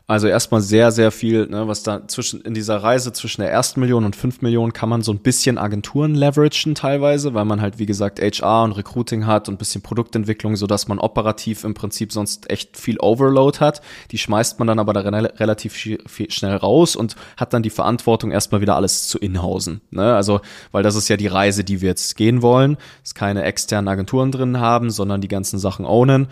Also 0.05 0.27
erstmal 0.27 0.59
sehr, 0.59 0.91
sehr 0.91 1.11
viel, 1.11 1.47
ne, 1.47 1.65
was 1.69 1.81
da 1.83 2.05
zwischen 2.09 2.41
in 2.41 2.53
dieser 2.53 2.75
Reise 2.83 3.13
zwischen 3.13 3.39
der 3.39 3.49
ersten 3.49 3.79
Million 3.79 4.03
und 4.03 4.17
fünf 4.17 4.41
Millionen 4.41 4.73
kann 4.73 4.89
man 4.89 5.01
so 5.01 5.13
ein 5.13 5.19
bisschen 5.19 5.57
Agenturen 5.57 6.13
leveragen 6.13 6.75
teilweise, 6.75 7.33
weil 7.33 7.45
man 7.45 7.61
halt 7.61 7.79
wie 7.79 7.85
gesagt 7.85 8.19
HR 8.19 8.63
und 8.63 8.73
Recruiting 8.73 9.25
hat 9.25 9.47
und 9.47 9.55
ein 9.55 9.57
bisschen 9.57 9.81
Produktentwicklung, 9.81 10.57
so 10.57 10.67
dass 10.67 10.89
man 10.89 10.99
operativ 10.99 11.63
im 11.63 11.73
Prinzip 11.73 12.11
sonst 12.11 12.49
echt 12.49 12.75
viel 12.75 12.99
Overload 12.99 13.59
hat. 13.59 13.81
Die 14.11 14.17
schmeißt 14.17 14.59
man 14.59 14.67
dann 14.67 14.79
aber 14.79 14.91
da 14.91 14.99
relativ 14.99 15.75
schnell 15.75 16.55
raus 16.57 16.97
und 16.97 17.15
hat 17.37 17.53
dann 17.53 17.63
die 17.63 17.69
Verantwortung 17.69 18.31
erstmal 18.31 18.59
wieder 18.59 18.75
alles 18.75 19.07
zu 19.07 19.17
inhausen. 19.17 19.79
Ne? 19.89 20.13
Also 20.13 20.41
weil 20.73 20.83
das 20.83 20.95
ist 20.95 21.07
ja 21.07 21.15
die 21.15 21.27
Reise, 21.27 21.63
die 21.63 21.79
wir 21.79 21.87
jetzt 21.87 22.17
gehen 22.17 22.41
wollen, 22.41 22.75
dass 23.03 23.15
keine 23.15 23.43
externen 23.43 23.87
Agenturen 23.87 24.33
drin 24.33 24.59
haben, 24.59 24.89
sondern 24.89 25.21
die 25.21 25.29
ganzen 25.29 25.59
Sachen 25.59 25.85
ownen. 25.85 26.27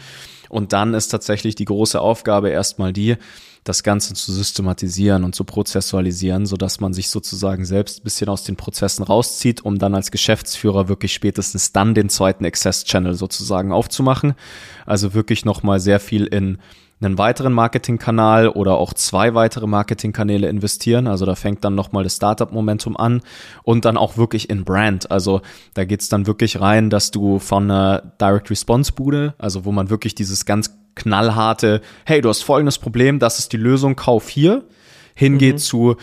Und 0.50 0.74
dann 0.74 0.94
ist 0.94 1.08
tatsächlich 1.08 1.56
die 1.56 1.64
große 1.64 2.02
Aufgabe 2.02 2.50
erstmal 2.50 2.92
die, 2.92 3.16
das 3.64 3.84
Ganze 3.84 4.14
zu 4.14 4.32
systematisieren 4.32 5.24
und 5.24 5.36
zu 5.36 5.44
prozessualisieren, 5.44 6.46
so 6.46 6.58
dass 6.58 6.80
man 6.80 6.94
sich 6.94 7.10
sozusagen 7.10 7.64
selbst 7.64 8.00
ein 8.00 8.04
bisschen 8.04 8.30
aus 8.30 8.44
den 8.44 8.56
Prozessen 8.56 9.04
rauszieht, 9.04 9.64
um 9.64 9.78
dann 9.78 9.94
als 9.94 10.12
Geschäftsführer 10.12 10.88
wirklich 10.88 11.14
spätestens 11.14 11.72
dann 11.72 11.94
den 11.94 12.10
zweiten 12.10 12.46
Access 12.46 12.84
Channel 12.86 13.14
sozusagen 13.14 13.72
aufzumachen. 13.72 14.34
Also 14.86 15.14
wirklich 15.14 15.46
nochmal 15.46 15.80
sehr 15.80 16.00
viel 16.00 16.26
in 16.26 16.58
einen 17.04 17.18
weiteren 17.18 17.54
Marketingkanal 17.54 18.50
oder 18.50 18.78
auch 18.78 18.94
zwei 18.94 19.34
weitere 19.34 19.68
Marketingkanäle 19.68 20.48
investieren. 20.48 21.08
Also 21.08 21.26
da 21.26 21.36
fängt 21.36 21.64
dann 21.64 21.76
nochmal 21.76 22.04
das 22.04 22.16
Startup-Momentum 22.16 22.96
an 22.96 23.22
und 23.64 23.86
dann 23.86 23.98
auch 23.98 24.18
wirklich 24.18 24.50
in 24.50 24.64
Brand. 24.64 25.10
Also 25.10 25.42
da 25.74 25.86
geht's 25.86 26.10
dann 26.10 26.28
wirklich 26.28 26.62
rein, 26.62 26.90
dass 26.90 27.12
du 27.12 27.40
von 27.40 27.64
einer 27.64 28.14
Direct-Response-Bude, 28.22 29.34
also 29.40 29.66
wo 29.66 29.72
man 29.72 29.90
wirklich 29.90 30.14
dieses 30.14 30.46
ganz 30.46 30.76
knallharte, 30.96 31.82
hey, 32.06 32.22
du 32.22 32.30
hast 32.30 32.44
folgendes 32.44 32.78
Problem, 32.78 33.20
das 33.20 33.40
ist 33.40 33.54
die 33.54 33.58
Lösung, 33.58 33.96
kauf 33.96 34.30
hier, 34.30 34.64
hingeht 35.16 35.56
mhm. 35.56 35.60
zu 35.60 35.96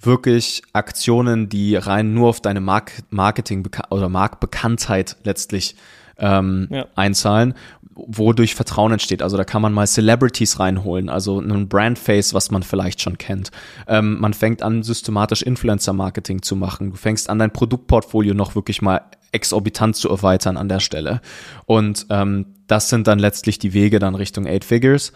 wirklich 0.00 0.62
Aktionen, 0.72 1.48
die 1.48 1.76
rein 1.76 2.12
nur 2.14 2.28
auf 2.28 2.40
deine 2.40 2.60
Mark 2.60 2.92
Marketing 3.10 3.66
oder 3.90 4.08
Marktbekanntheit 4.08 5.16
letztlich 5.24 5.76
ähm, 6.18 6.68
ja. 6.70 6.86
einzahlen, 6.94 7.54
wodurch 7.94 8.54
Vertrauen 8.54 8.92
entsteht. 8.92 9.22
Also 9.22 9.36
da 9.36 9.44
kann 9.44 9.62
man 9.62 9.72
mal 9.72 9.86
Celebrities 9.86 10.58
reinholen, 10.58 11.08
also 11.08 11.40
ein 11.40 11.68
Brandface, 11.68 12.34
was 12.34 12.50
man 12.50 12.62
vielleicht 12.62 13.00
schon 13.00 13.18
kennt. 13.18 13.50
Ähm, 13.86 14.20
man 14.20 14.34
fängt 14.34 14.62
an, 14.62 14.82
systematisch 14.82 15.42
Influencer-Marketing 15.42 16.42
zu 16.42 16.56
machen. 16.56 16.90
Du 16.90 16.96
fängst 16.96 17.30
an, 17.30 17.38
dein 17.38 17.52
Produktportfolio 17.52 18.34
noch 18.34 18.54
wirklich 18.54 18.82
mal 18.82 19.02
exorbitant 19.32 19.96
zu 19.96 20.08
erweitern 20.08 20.56
an 20.56 20.68
der 20.68 20.80
Stelle. 20.80 21.20
Und 21.66 22.06
ähm, 22.10 22.46
das 22.66 22.88
sind 22.88 23.06
dann 23.06 23.18
letztlich 23.18 23.58
die 23.58 23.72
Wege 23.72 23.98
dann 23.98 24.14
Richtung 24.14 24.46
Eight 24.46 24.64
Figures. 24.64 25.12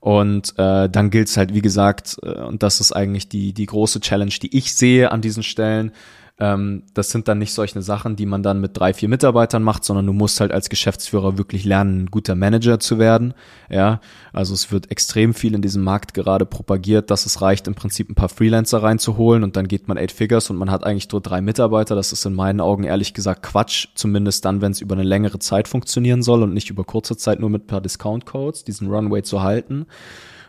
Und 0.00 0.54
äh, 0.58 0.88
dann 0.88 1.10
gilt 1.10 1.28
es 1.28 1.36
halt, 1.36 1.54
wie 1.54 1.60
gesagt, 1.62 2.16
äh, 2.22 2.40
und 2.40 2.62
das 2.62 2.80
ist 2.80 2.92
eigentlich 2.92 3.28
die, 3.28 3.52
die 3.52 3.66
große 3.66 4.00
Challenge, 4.00 4.32
die 4.42 4.56
ich 4.56 4.74
sehe 4.74 5.12
an 5.12 5.20
diesen 5.20 5.42
Stellen, 5.42 5.92
ähm, 6.40 6.84
das 6.94 7.10
sind 7.10 7.28
dann 7.28 7.38
nicht 7.38 7.52
solche 7.52 7.82
Sachen, 7.82 8.16
die 8.16 8.24
man 8.24 8.42
dann 8.42 8.60
mit 8.60 8.76
drei, 8.76 8.94
vier 8.94 9.10
Mitarbeitern 9.10 9.62
macht, 9.62 9.84
sondern 9.84 10.06
du 10.06 10.14
musst 10.14 10.40
halt 10.40 10.52
als 10.52 10.70
Geschäftsführer 10.70 11.36
wirklich 11.36 11.64
lernen, 11.64 12.04
ein 12.04 12.06
guter 12.06 12.34
Manager 12.34 12.80
zu 12.80 12.98
werden. 12.98 13.34
Ja, 13.68 14.00
also 14.32 14.54
es 14.54 14.72
wird 14.72 14.90
extrem 14.90 15.34
viel 15.34 15.54
in 15.54 15.60
diesem 15.60 15.84
Markt 15.84 16.14
gerade 16.14 16.46
propagiert, 16.46 17.10
dass 17.10 17.26
es 17.26 17.42
reicht, 17.42 17.68
im 17.68 17.74
Prinzip 17.74 18.08
ein 18.08 18.14
paar 18.14 18.30
Freelancer 18.30 18.82
reinzuholen 18.82 19.44
und 19.44 19.56
dann 19.56 19.68
geht 19.68 19.86
man 19.86 19.98
Eight 19.98 20.12
Figures 20.12 20.48
und 20.48 20.56
man 20.56 20.70
hat 20.70 20.82
eigentlich 20.82 21.10
nur 21.12 21.20
drei 21.20 21.42
Mitarbeiter. 21.42 21.94
Das 21.94 22.12
ist 22.12 22.24
in 22.24 22.34
meinen 22.34 22.60
Augen 22.60 22.84
ehrlich 22.84 23.12
gesagt 23.12 23.42
Quatsch, 23.42 23.88
zumindest 23.94 24.46
dann, 24.46 24.62
wenn 24.62 24.72
es 24.72 24.80
über 24.80 24.94
eine 24.94 25.04
längere 25.04 25.40
Zeit 25.40 25.68
funktionieren 25.68 26.22
soll 26.22 26.42
und 26.42 26.54
nicht 26.54 26.70
über 26.70 26.84
kurze 26.84 27.18
Zeit 27.18 27.40
nur 27.40 27.50
mit 27.50 27.64
ein 27.64 27.66
paar 27.66 27.82
Discount 27.82 28.24
Codes, 28.24 28.64
diesen 28.64 28.88
Runway 28.88 29.22
zu 29.22 29.42
halten. 29.42 29.86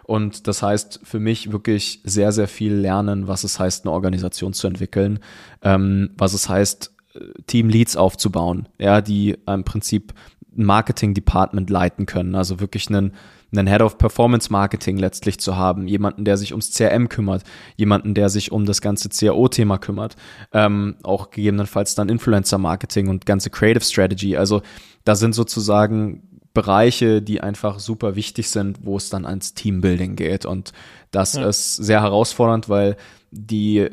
Und 0.04 0.48
das 0.48 0.64
heißt 0.64 1.02
für 1.04 1.20
mich 1.20 1.52
wirklich 1.52 2.02
sehr, 2.04 2.32
sehr 2.32 2.48
viel 2.48 2.74
lernen, 2.74 3.28
was 3.28 3.44
es 3.44 3.60
heißt, 3.60 3.86
eine 3.86 3.92
Organisation 3.94 4.54
zu 4.54 4.68
entwickeln, 4.68 5.20
ähm, 5.62 6.12
was 6.18 6.34
es 6.34 6.50
heißt, 6.50 6.94
äh, 7.14 7.20
Team 7.48 7.70
Leads 7.70 7.96
aufzubauen, 7.96 8.68
ja, 8.78 9.02
die 9.02 9.38
im 9.48 9.64
Prinzip 9.64 10.14
ein 10.58 10.66
Marketing 10.66 11.14
Department 11.14 11.70
leiten 11.70 12.06
können, 12.06 12.36
also 12.36 12.60
wirklich 12.60 12.90
einen, 12.90 13.14
einen 13.54 13.68
Head 13.68 13.82
of 13.82 13.98
Performance 13.98 14.52
Marketing 14.52 14.98
letztlich 14.98 15.40
zu 15.40 15.56
haben, 15.56 15.88
jemanden, 15.88 16.26
der 16.26 16.38
sich 16.38 16.52
ums 16.52 16.74
CRM 16.74 17.10
kümmert, 17.10 17.44
jemanden, 17.78 18.14
der 18.14 18.30
sich 18.30 18.52
um 18.52 18.66
das 18.66 18.82
ganze 18.82 19.10
CRO-Thema 19.10 19.78
kümmert, 19.78 20.16
ähm, 20.52 20.96
auch 21.04 21.32
gegebenenfalls 21.32 21.96
dann 21.96 22.10
Influencer 22.10 22.58
Marketing 22.58 23.08
und 23.08 23.26
ganze 23.26 23.50
Creative 23.50 23.84
Strategy. 23.84 24.36
Also 24.36 24.62
da 25.04 25.16
sind 25.16 25.34
sozusagen 25.34 26.31
Bereiche, 26.54 27.22
die 27.22 27.42
einfach 27.42 27.80
super 27.80 28.16
wichtig 28.16 28.50
sind, 28.50 28.80
wo 28.84 28.98
es 28.98 29.10
dann 29.10 29.26
ans 29.26 29.54
Teambuilding 29.54 30.16
geht. 30.16 30.46
Und 30.46 30.74
das 31.12 31.34
ja. 31.34 31.48
ist 31.48 31.76
sehr 31.78 32.02
herausfordernd, 32.02 32.68
weil 32.68 32.98
die, 33.32 33.80
äh, 33.80 33.92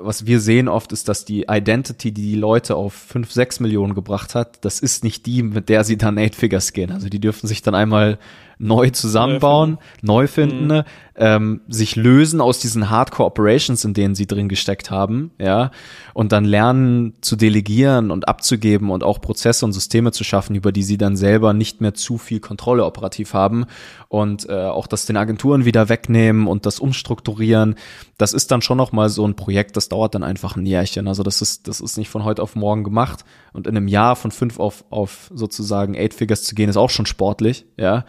was 0.00 0.26
wir 0.26 0.40
sehen 0.40 0.68
oft 0.68 0.92
ist, 0.92 1.08
dass 1.08 1.24
die 1.24 1.46
Identity, 1.48 2.12
die 2.12 2.22
die 2.22 2.36
Leute 2.36 2.76
auf 2.76 2.92
fünf, 2.92 3.32
sechs 3.32 3.58
Millionen 3.58 3.94
gebracht 3.94 4.34
hat, 4.34 4.64
das 4.64 4.78
ist 4.78 5.02
nicht 5.02 5.26
die, 5.26 5.42
mit 5.42 5.68
der 5.68 5.82
sie 5.82 5.98
dann 5.98 6.18
Eight 6.18 6.36
Figures 6.36 6.72
gehen. 6.72 6.92
Also 6.92 7.08
die 7.08 7.20
dürfen 7.20 7.48
sich 7.48 7.62
dann 7.62 7.74
einmal 7.74 8.18
neu 8.58 8.90
zusammenbauen, 8.90 9.78
neu 10.02 10.28
finden, 10.28 10.68
mhm. 10.68 10.82
Ähm, 11.18 11.62
sich 11.68 11.96
lösen 11.96 12.40
aus 12.40 12.58
diesen 12.58 12.90
Hardcore 12.90 13.26
Operations, 13.26 13.84
in 13.84 13.94
denen 13.94 14.14
sie 14.14 14.26
drin 14.26 14.48
gesteckt 14.48 14.90
haben, 14.90 15.30
ja, 15.38 15.70
und 16.14 16.32
dann 16.32 16.44
lernen 16.44 17.14
zu 17.20 17.36
delegieren 17.36 18.10
und 18.10 18.28
abzugeben 18.28 18.90
und 18.90 19.02
auch 19.02 19.20
Prozesse 19.20 19.64
und 19.64 19.72
Systeme 19.72 20.12
zu 20.12 20.24
schaffen, 20.24 20.54
über 20.54 20.72
die 20.72 20.82
sie 20.82 20.98
dann 20.98 21.16
selber 21.16 21.52
nicht 21.54 21.80
mehr 21.80 21.94
zu 21.94 22.18
viel 22.18 22.40
Kontrolle 22.40 22.84
operativ 22.84 23.34
haben 23.34 23.66
und 24.08 24.48
äh, 24.48 24.66
auch 24.66 24.86
das 24.86 25.06
den 25.06 25.16
Agenturen 25.16 25.64
wieder 25.64 25.88
wegnehmen 25.88 26.46
und 26.46 26.66
das 26.66 26.80
umstrukturieren. 26.80 27.76
Das 28.18 28.32
ist 28.32 28.50
dann 28.50 28.62
schon 28.62 28.78
noch 28.78 28.92
mal 28.92 29.08
so 29.08 29.26
ein 29.26 29.36
Projekt, 29.36 29.76
das 29.76 29.88
dauert 29.88 30.14
dann 30.14 30.22
einfach 30.22 30.56
ein 30.56 30.66
Jährchen. 30.66 31.08
Also 31.08 31.22
das 31.22 31.40
ist 31.42 31.68
das 31.68 31.80
ist 31.80 31.96
nicht 31.96 32.10
von 32.10 32.24
heute 32.24 32.42
auf 32.42 32.56
morgen 32.56 32.84
gemacht 32.84 33.24
und 33.52 33.66
in 33.66 33.76
einem 33.76 33.88
Jahr 33.88 34.16
von 34.16 34.30
fünf 34.30 34.58
auf 34.58 34.84
auf 34.90 35.30
sozusagen 35.34 35.96
Eight 35.96 36.14
Figures 36.14 36.44
zu 36.44 36.54
gehen 36.54 36.68
ist 36.68 36.76
auch 36.76 36.90
schon 36.90 37.06
sportlich, 37.06 37.66
ja. 37.76 38.04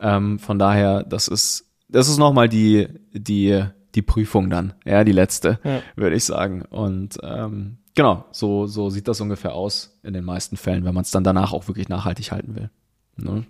Ähm, 0.00 0.38
von 0.38 0.58
daher, 0.58 1.02
das 1.02 1.28
ist, 1.28 1.67
das 1.88 2.08
ist 2.08 2.18
nochmal 2.18 2.48
die, 2.48 2.88
die, 3.12 3.62
die 3.94 4.02
Prüfung 4.02 4.50
dann, 4.50 4.74
ja, 4.84 5.04
die 5.04 5.12
letzte, 5.12 5.58
ja. 5.64 5.82
würde 5.96 6.16
ich 6.16 6.24
sagen. 6.24 6.62
Und 6.62 7.18
ähm, 7.22 7.78
genau, 7.94 8.24
so, 8.30 8.66
so 8.66 8.90
sieht 8.90 9.08
das 9.08 9.20
ungefähr 9.20 9.54
aus 9.54 9.98
in 10.02 10.12
den 10.12 10.24
meisten 10.24 10.56
Fällen, 10.56 10.84
wenn 10.84 10.94
man 10.94 11.02
es 11.02 11.10
dann 11.10 11.24
danach 11.24 11.52
auch 11.52 11.68
wirklich 11.68 11.88
nachhaltig 11.88 12.30
halten 12.30 12.54
will. 12.54 12.70
Ne? 13.16 13.44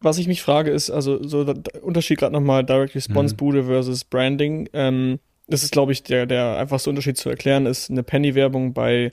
Was 0.00 0.18
ich 0.18 0.26
mich 0.26 0.42
frage, 0.42 0.70
ist, 0.70 0.90
also 0.90 1.22
so 1.22 1.44
der 1.44 1.84
Unterschied 1.84 2.18
gerade 2.18 2.32
nochmal 2.32 2.64
Direct 2.64 2.94
Response 2.94 3.34
mhm. 3.34 3.36
Bude 3.36 3.64
versus 3.64 4.04
Branding. 4.04 4.68
Ähm, 4.72 5.18
das 5.46 5.62
ist, 5.62 5.72
glaube 5.72 5.92
ich, 5.92 6.02
der, 6.02 6.26
der 6.26 6.58
einfachste 6.58 6.88
Unterschied 6.88 7.18
zu 7.18 7.28
erklären, 7.28 7.66
ist 7.66 7.90
eine 7.90 8.02
Penny-Werbung 8.02 8.72
bei 8.72 9.12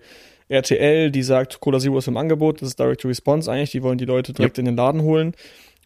RTL, 0.50 1.12
die 1.12 1.24
sagt, 1.24 1.60
Cola 1.60 1.80
Zero 1.80 1.98
ist 1.98 2.08
im 2.08 2.16
Angebot, 2.16 2.62
das 2.62 2.70
ist 2.70 2.80
Direct 2.80 3.04
Response 3.04 3.52
eigentlich, 3.52 3.72
die 3.72 3.84
wollen 3.84 3.98
die 3.98 4.06
Leute 4.06 4.32
direkt 4.32 4.58
yep. 4.58 4.60
in 4.60 4.66
den 4.66 4.78
Laden 4.78 5.02
holen. 5.02 5.34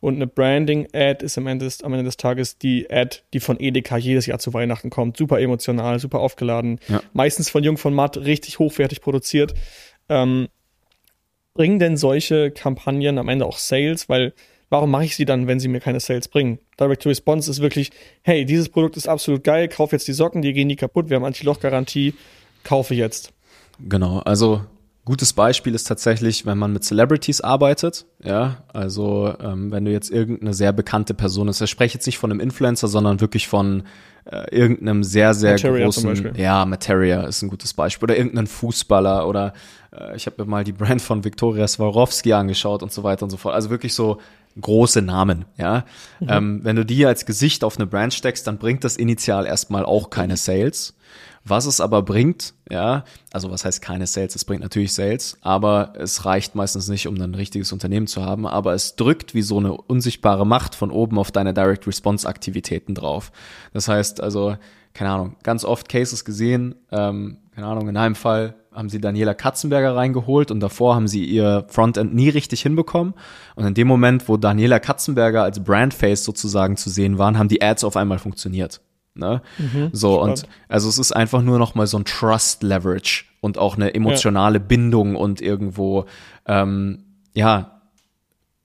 Und 0.01 0.15
eine 0.15 0.27
Branding-Ad 0.27 1.23
ist 1.23 1.37
am 1.37 1.47
Ende, 1.47 1.65
des, 1.65 1.83
am 1.83 1.93
Ende 1.93 2.03
des 2.03 2.17
Tages 2.17 2.57
die 2.57 2.89
Ad, 2.89 3.19
die 3.33 3.39
von 3.39 3.59
Edeka 3.59 3.97
jedes 3.97 4.25
Jahr 4.25 4.39
zu 4.39 4.53
Weihnachten 4.53 4.89
kommt. 4.89 5.15
Super 5.15 5.39
emotional, 5.39 5.99
super 5.99 6.19
aufgeladen. 6.19 6.79
Ja. 6.89 7.01
Meistens 7.13 7.49
von 7.49 7.63
Jung 7.63 7.77
von 7.77 7.93
Matt, 7.93 8.17
richtig 8.17 8.57
hochwertig 8.57 9.01
produziert. 9.01 9.53
Ähm, 10.09 10.47
bringen 11.53 11.77
denn 11.77 11.97
solche 11.97 12.49
Kampagnen 12.49 13.19
am 13.19 13.29
Ende 13.29 13.45
auch 13.45 13.59
Sales? 13.59 14.09
Weil 14.09 14.33
warum 14.71 14.89
mache 14.89 15.05
ich 15.05 15.15
sie 15.15 15.25
dann, 15.25 15.45
wenn 15.45 15.59
sie 15.59 15.67
mir 15.67 15.79
keine 15.79 15.99
Sales 15.99 16.27
bringen? 16.27 16.57
Direct 16.79 17.03
to 17.03 17.09
Response 17.09 17.51
ist 17.51 17.61
wirklich, 17.61 17.91
hey, 18.23 18.43
dieses 18.43 18.69
Produkt 18.69 18.97
ist 18.97 19.07
absolut 19.07 19.43
geil, 19.43 19.67
kauf 19.67 19.91
jetzt 19.91 20.07
die 20.07 20.13
Socken, 20.13 20.41
die 20.41 20.53
gehen 20.53 20.67
nie 20.67 20.75
kaputt, 20.75 21.09
wir 21.09 21.17
haben 21.17 21.25
Anti-Loch-Garantie, 21.25 22.15
kaufe 22.63 22.95
jetzt. 22.95 23.33
Genau, 23.79 24.19
also 24.19 24.61
Gutes 25.03 25.33
Beispiel 25.33 25.73
ist 25.73 25.85
tatsächlich, 25.85 26.45
wenn 26.45 26.59
man 26.59 26.73
mit 26.73 26.83
Celebrities 26.83 27.41
arbeitet. 27.41 28.05
Ja, 28.23 28.57
also 28.71 29.33
ähm, 29.41 29.71
wenn 29.71 29.83
du 29.83 29.91
jetzt 29.91 30.11
irgendeine 30.11 30.53
sehr 30.53 30.73
bekannte 30.73 31.15
Person 31.15 31.47
ist, 31.47 31.59
ich 31.59 31.71
spreche 31.71 31.95
jetzt 31.95 32.05
nicht 32.05 32.19
von 32.19 32.29
einem 32.29 32.39
Influencer, 32.39 32.87
sondern 32.87 33.19
wirklich 33.19 33.47
von 33.47 33.83
äh, 34.25 34.55
irgendeinem 34.55 35.03
sehr, 35.03 35.33
sehr 35.33 35.53
Materia 35.53 35.85
großen. 35.85 36.35
Ja, 36.35 36.65
Materia 36.65 37.23
ist 37.23 37.41
ein 37.41 37.49
gutes 37.49 37.73
Beispiel. 37.73 38.05
Oder 38.05 38.17
irgendeinen 38.17 38.45
Fußballer 38.45 39.27
oder 39.27 39.53
äh, 39.91 40.15
ich 40.15 40.27
habe 40.27 40.43
mir 40.43 40.49
mal 40.49 40.63
die 40.63 40.71
Brand 40.71 41.01
von 41.01 41.23
Viktoria 41.23 41.67
Swarovski 41.67 42.33
angeschaut 42.33 42.83
und 42.83 42.91
so 42.91 43.03
weiter 43.03 43.23
und 43.23 43.31
so 43.31 43.37
fort. 43.37 43.55
Also 43.55 43.71
wirklich 43.71 43.95
so 43.95 44.19
große 44.59 45.01
Namen, 45.01 45.45
ja. 45.57 45.85
Mhm. 46.19 46.27
Ähm, 46.29 46.59
wenn 46.63 46.75
du 46.75 46.85
die 46.85 47.05
als 47.07 47.25
Gesicht 47.25 47.63
auf 47.63 47.77
eine 47.77 47.87
Brand 47.87 48.13
steckst, 48.13 48.45
dann 48.45 48.59
bringt 48.59 48.83
das 48.83 48.97
initial 48.97 49.47
erstmal 49.47 49.83
auch 49.83 50.11
keine 50.11 50.37
Sales. 50.37 50.93
Was 51.43 51.65
es 51.65 51.81
aber 51.81 52.03
bringt, 52.03 52.53
ja, 52.69 53.03
also 53.31 53.49
was 53.49 53.65
heißt 53.65 53.81
keine 53.81 54.05
Sales, 54.05 54.35
es 54.35 54.45
bringt 54.45 54.61
natürlich 54.61 54.93
Sales, 54.93 55.37
aber 55.41 55.93
es 55.97 56.25
reicht 56.25 56.53
meistens 56.53 56.87
nicht, 56.87 57.07
um 57.07 57.19
ein 57.19 57.33
richtiges 57.33 57.71
Unternehmen 57.71 58.05
zu 58.05 58.23
haben, 58.23 58.45
aber 58.45 58.73
es 58.73 58.95
drückt 58.95 59.33
wie 59.33 59.41
so 59.41 59.57
eine 59.57 59.73
unsichtbare 59.73 60.45
Macht 60.45 60.75
von 60.75 60.91
oben 60.91 61.17
auf 61.17 61.31
deine 61.31 61.53
Direct 61.53 61.87
Response 61.87 62.27
Aktivitäten 62.27 62.93
drauf. 62.93 63.31
Das 63.73 63.87
heißt 63.87 64.21
also, 64.21 64.55
keine 64.93 65.09
Ahnung, 65.09 65.35
ganz 65.41 65.65
oft 65.65 65.89
Cases 65.89 66.23
gesehen, 66.25 66.75
ähm, 66.91 67.37
keine 67.55 67.67
Ahnung, 67.67 67.89
in 67.89 67.97
einem 67.97 68.15
Fall 68.15 68.55
haben 68.73 68.89
sie 68.89 69.01
Daniela 69.01 69.33
Katzenberger 69.33 69.95
reingeholt 69.95 70.51
und 70.51 70.61
davor 70.61 70.95
haben 70.95 71.07
sie 71.07 71.25
ihr 71.25 71.65
Frontend 71.67 72.13
nie 72.13 72.29
richtig 72.29 72.61
hinbekommen. 72.61 73.13
Und 73.55 73.65
in 73.65 73.73
dem 73.73 73.87
Moment, 73.87 74.29
wo 74.29 74.37
Daniela 74.37 74.79
Katzenberger 74.79 75.43
als 75.43 75.61
Brandface 75.61 76.23
sozusagen 76.23 76.77
zu 76.77 76.89
sehen 76.89 77.17
waren, 77.17 77.37
haben 77.37 77.49
die 77.49 77.61
Ads 77.61 77.83
auf 77.83 77.97
einmal 77.97 78.19
funktioniert. 78.19 78.79
Ne? 79.13 79.41
Mhm, 79.57 79.89
so, 79.91 80.15
spannend. 80.15 80.43
und 80.43 80.49
also 80.69 80.89
es 80.89 80.97
ist 80.97 81.11
einfach 81.11 81.41
nur 81.41 81.59
noch 81.59 81.75
mal 81.75 81.85
so 81.87 81.97
ein 81.97 82.05
Trust 82.05 82.63
Leverage 82.63 83.25
und 83.41 83.57
auch 83.57 83.75
eine 83.75 83.93
emotionale 83.93 84.59
ja. 84.59 84.65
Bindung 84.65 85.15
und 85.15 85.41
irgendwo, 85.41 86.05
ähm, 86.45 87.03
ja, 87.33 87.81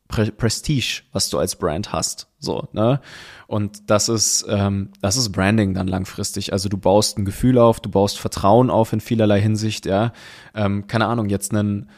Pre 0.09 0.31
Prestige, 0.31 1.03
was 1.11 1.31
du 1.31 1.39
als 1.39 1.57
Brand 1.57 1.93
hast. 1.93 2.29
So, 2.39 2.69
ne? 2.73 3.01
Und 3.49 3.91
das 3.91 4.09
ist, 4.09 4.47
ähm, 4.49 4.91
das 5.01 5.17
ist 5.17 5.33
Branding 5.33 5.75
dann 5.75 5.89
langfristig. 5.89 6.53
Also 6.53 6.69
du 6.69 6.79
baust 6.79 7.19
ein 7.19 7.25
Gefühl 7.25 7.59
auf, 7.59 7.81
du 7.81 7.91
baust 7.91 8.19
Vertrauen 8.19 8.71
auf 8.71 8.93
in 8.93 9.01
vielerlei 9.01 9.41
Hinsicht, 9.41 9.85
ja. 9.85 10.13
Ähm, 10.55 10.87
keine 10.87 11.07
Ahnung, 11.07 11.29
jetzt 11.29 11.53
einen 11.53 11.91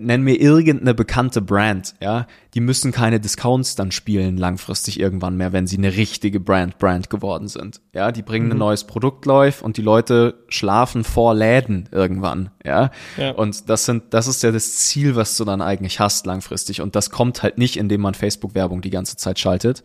nenn 0.00 0.22
mir 0.22 0.40
irgendeine 0.40 0.94
bekannte 0.94 1.42
Brand, 1.42 1.94
ja, 2.00 2.26
die 2.54 2.60
müssen 2.60 2.92
keine 2.92 3.20
Discounts 3.20 3.74
dann 3.74 3.92
spielen 3.92 4.36
langfristig 4.36 4.98
irgendwann 5.00 5.36
mehr, 5.36 5.52
wenn 5.52 5.66
sie 5.66 5.76
eine 5.76 5.96
richtige 5.96 6.40
Brand 6.40 6.78
Brand 6.78 7.10
geworden 7.10 7.48
sind. 7.48 7.80
Ja, 7.92 8.12
die 8.12 8.22
bringen 8.22 8.46
mhm. 8.46 8.52
ein 8.52 8.58
neues 8.58 8.84
Produkt 8.84 9.26
läuft 9.26 9.62
und 9.62 9.76
die 9.76 9.82
Leute 9.82 10.44
schlafen 10.48 11.04
vor 11.04 11.34
Läden 11.34 11.88
irgendwann, 11.92 12.50
ja? 12.64 12.90
ja. 13.16 13.32
Und 13.32 13.68
das 13.68 13.84
sind 13.84 14.04
das 14.10 14.26
ist 14.26 14.42
ja 14.42 14.52
das 14.52 14.76
Ziel, 14.76 15.16
was 15.16 15.36
du 15.36 15.44
dann 15.44 15.60
eigentlich 15.60 16.00
hast 16.00 16.26
langfristig 16.26 16.80
und 16.80 16.96
das 16.96 17.10
kommt 17.10 17.42
halt 17.42 17.58
nicht, 17.58 17.76
indem 17.76 18.00
man 18.00 18.14
Facebook 18.14 18.54
Werbung 18.54 18.80
die 18.80 18.90
ganze 18.90 19.16
Zeit 19.16 19.38
schaltet. 19.38 19.82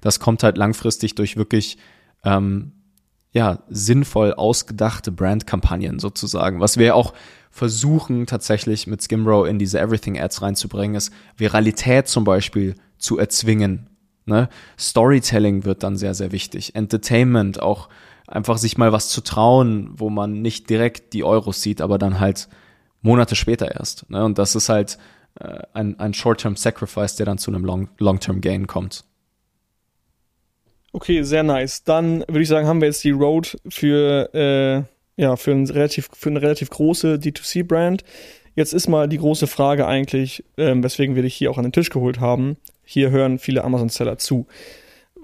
Das 0.00 0.20
kommt 0.20 0.42
halt 0.42 0.56
langfristig 0.56 1.14
durch 1.14 1.36
wirklich 1.36 1.78
ähm, 2.24 2.72
ja, 3.34 3.58
sinnvoll 3.68 4.32
ausgedachte 4.32 5.12
Brandkampagnen 5.12 5.98
sozusagen, 5.98 6.60
was 6.60 6.78
wir 6.78 6.94
auch 6.94 7.12
versuchen 7.50 8.26
tatsächlich 8.26 8.86
mit 8.86 9.02
Skimbro 9.02 9.44
in 9.44 9.58
diese 9.58 9.78
Everything-Ads 9.78 10.40
reinzubringen, 10.40 10.96
ist 10.96 11.12
Viralität 11.36 12.08
zum 12.08 12.24
Beispiel 12.24 12.76
zu 12.96 13.18
erzwingen. 13.18 13.90
Ne? 14.24 14.48
Storytelling 14.78 15.64
wird 15.64 15.82
dann 15.82 15.96
sehr, 15.96 16.14
sehr 16.14 16.32
wichtig. 16.32 16.74
Entertainment, 16.74 17.60
auch 17.60 17.88
einfach 18.26 18.56
sich 18.56 18.78
mal 18.78 18.92
was 18.92 19.08
zu 19.08 19.20
trauen, 19.20 19.90
wo 19.96 20.10
man 20.10 20.40
nicht 20.40 20.70
direkt 20.70 21.12
die 21.12 21.24
Euros 21.24 21.60
sieht, 21.60 21.80
aber 21.80 21.98
dann 21.98 22.20
halt 22.20 22.48
Monate 23.02 23.36
später 23.36 23.72
erst. 23.72 24.08
Ne? 24.10 24.24
Und 24.24 24.38
das 24.38 24.54
ist 24.54 24.68
halt 24.68 24.98
äh, 25.40 25.58
ein, 25.74 25.98
ein 25.98 26.14
Short-Term-Sacrifice, 26.14 27.16
der 27.16 27.26
dann 27.26 27.38
zu 27.38 27.50
einem 27.50 27.64
Long-Term-Gain 27.64 28.66
kommt. 28.68 29.04
Okay, 30.94 31.24
sehr 31.24 31.42
nice. 31.42 31.82
Dann 31.82 32.20
würde 32.20 32.42
ich 32.42 32.48
sagen, 32.48 32.68
haben 32.68 32.80
wir 32.80 32.86
jetzt 32.86 33.02
die 33.02 33.10
Road 33.10 33.58
für 33.68 34.32
äh, 34.32 34.94
ja, 35.16 35.34
für, 35.34 35.50
ein 35.50 35.68
relativ, 35.68 36.08
für 36.12 36.30
eine 36.30 36.40
relativ 36.40 36.70
große 36.70 37.16
D2C-Brand. 37.16 38.04
Jetzt 38.54 38.72
ist 38.72 38.86
mal 38.86 39.08
die 39.08 39.18
große 39.18 39.48
Frage 39.48 39.88
eigentlich, 39.88 40.44
ähm, 40.56 40.84
weswegen 40.84 41.16
wir 41.16 41.22
dich 41.22 41.34
hier 41.34 41.50
auch 41.50 41.58
an 41.58 41.64
den 41.64 41.72
Tisch 41.72 41.90
geholt 41.90 42.20
haben. 42.20 42.58
Hier 42.84 43.10
hören 43.10 43.40
viele 43.40 43.64
Amazon-Seller 43.64 44.18
zu. 44.18 44.46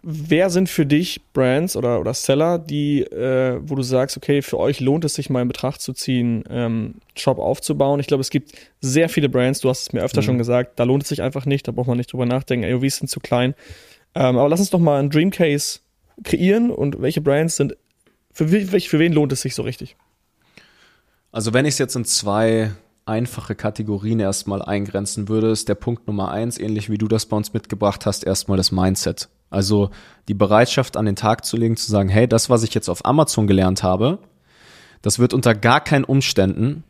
Wer 0.02 0.50
sind 0.50 0.68
für 0.68 0.86
dich 0.86 1.20
Brands 1.34 1.76
oder, 1.76 2.00
oder 2.00 2.14
Seller, 2.14 2.58
die, 2.58 3.02
äh, 3.02 3.60
wo 3.62 3.76
du 3.76 3.82
sagst, 3.82 4.16
okay, 4.16 4.42
für 4.42 4.58
euch 4.58 4.80
lohnt 4.80 5.04
es 5.04 5.14
sich 5.14 5.30
mal 5.30 5.42
in 5.42 5.48
Betracht 5.48 5.80
zu 5.80 5.92
ziehen, 5.92 6.42
ähm, 6.50 6.94
Shop 7.16 7.38
aufzubauen? 7.38 8.00
Ich 8.00 8.08
glaube, 8.08 8.22
es 8.22 8.30
gibt 8.30 8.54
sehr 8.80 9.08
viele 9.08 9.28
Brands, 9.28 9.60
du 9.60 9.68
hast 9.68 9.82
es 9.82 9.92
mir 9.92 10.02
öfter 10.02 10.22
mhm. 10.22 10.26
schon 10.26 10.38
gesagt, 10.38 10.80
da 10.80 10.82
lohnt 10.82 11.04
es 11.04 11.10
sich 11.10 11.22
einfach 11.22 11.46
nicht, 11.46 11.68
da 11.68 11.72
braucht 11.72 11.86
man 11.86 11.98
nicht 11.98 12.12
drüber 12.12 12.26
nachdenken, 12.26 12.64
AOVs 12.64 12.96
sind 12.96 13.08
zu 13.08 13.20
klein. 13.20 13.54
Ähm, 14.14 14.38
aber 14.38 14.48
lass 14.48 14.60
uns 14.60 14.70
doch 14.70 14.78
mal 14.78 14.98
einen 14.98 15.10
Dreamcase 15.10 15.80
kreieren 16.24 16.70
und 16.70 17.00
welche 17.00 17.20
Brands 17.20 17.56
sind 17.56 17.76
für, 18.32 18.48
für 18.48 18.98
wen 18.98 19.12
lohnt 19.12 19.32
es 19.32 19.42
sich 19.42 19.54
so 19.54 19.62
richtig? 19.62 19.96
Also 21.32 21.52
wenn 21.52 21.64
ich 21.64 21.74
es 21.74 21.78
jetzt 21.78 21.96
in 21.96 22.04
zwei 22.04 22.72
einfache 23.06 23.54
Kategorien 23.54 24.20
erstmal 24.20 24.62
eingrenzen 24.62 25.28
würde, 25.28 25.50
ist 25.50 25.68
der 25.68 25.74
Punkt 25.74 26.06
Nummer 26.06 26.30
eins, 26.30 26.58
ähnlich 26.58 26.90
wie 26.90 26.98
du 26.98 27.08
das 27.08 27.26
bei 27.26 27.36
uns 27.36 27.52
mitgebracht 27.52 28.06
hast, 28.06 28.24
erstmal 28.24 28.56
das 28.56 28.72
Mindset. 28.72 29.28
Also 29.48 29.90
die 30.28 30.34
Bereitschaft 30.34 30.96
an 30.96 31.06
den 31.06 31.16
Tag 31.16 31.44
zu 31.44 31.56
legen, 31.56 31.76
zu 31.76 31.90
sagen, 31.90 32.08
hey, 32.08 32.28
das, 32.28 32.50
was 32.50 32.62
ich 32.62 32.72
jetzt 32.72 32.88
auf 32.88 33.04
Amazon 33.04 33.46
gelernt 33.46 33.82
habe, 33.82 34.18
das 35.02 35.18
wird 35.18 35.34
unter 35.34 35.54
gar 35.54 35.82
keinen 35.82 36.04
Umständen 36.04 36.84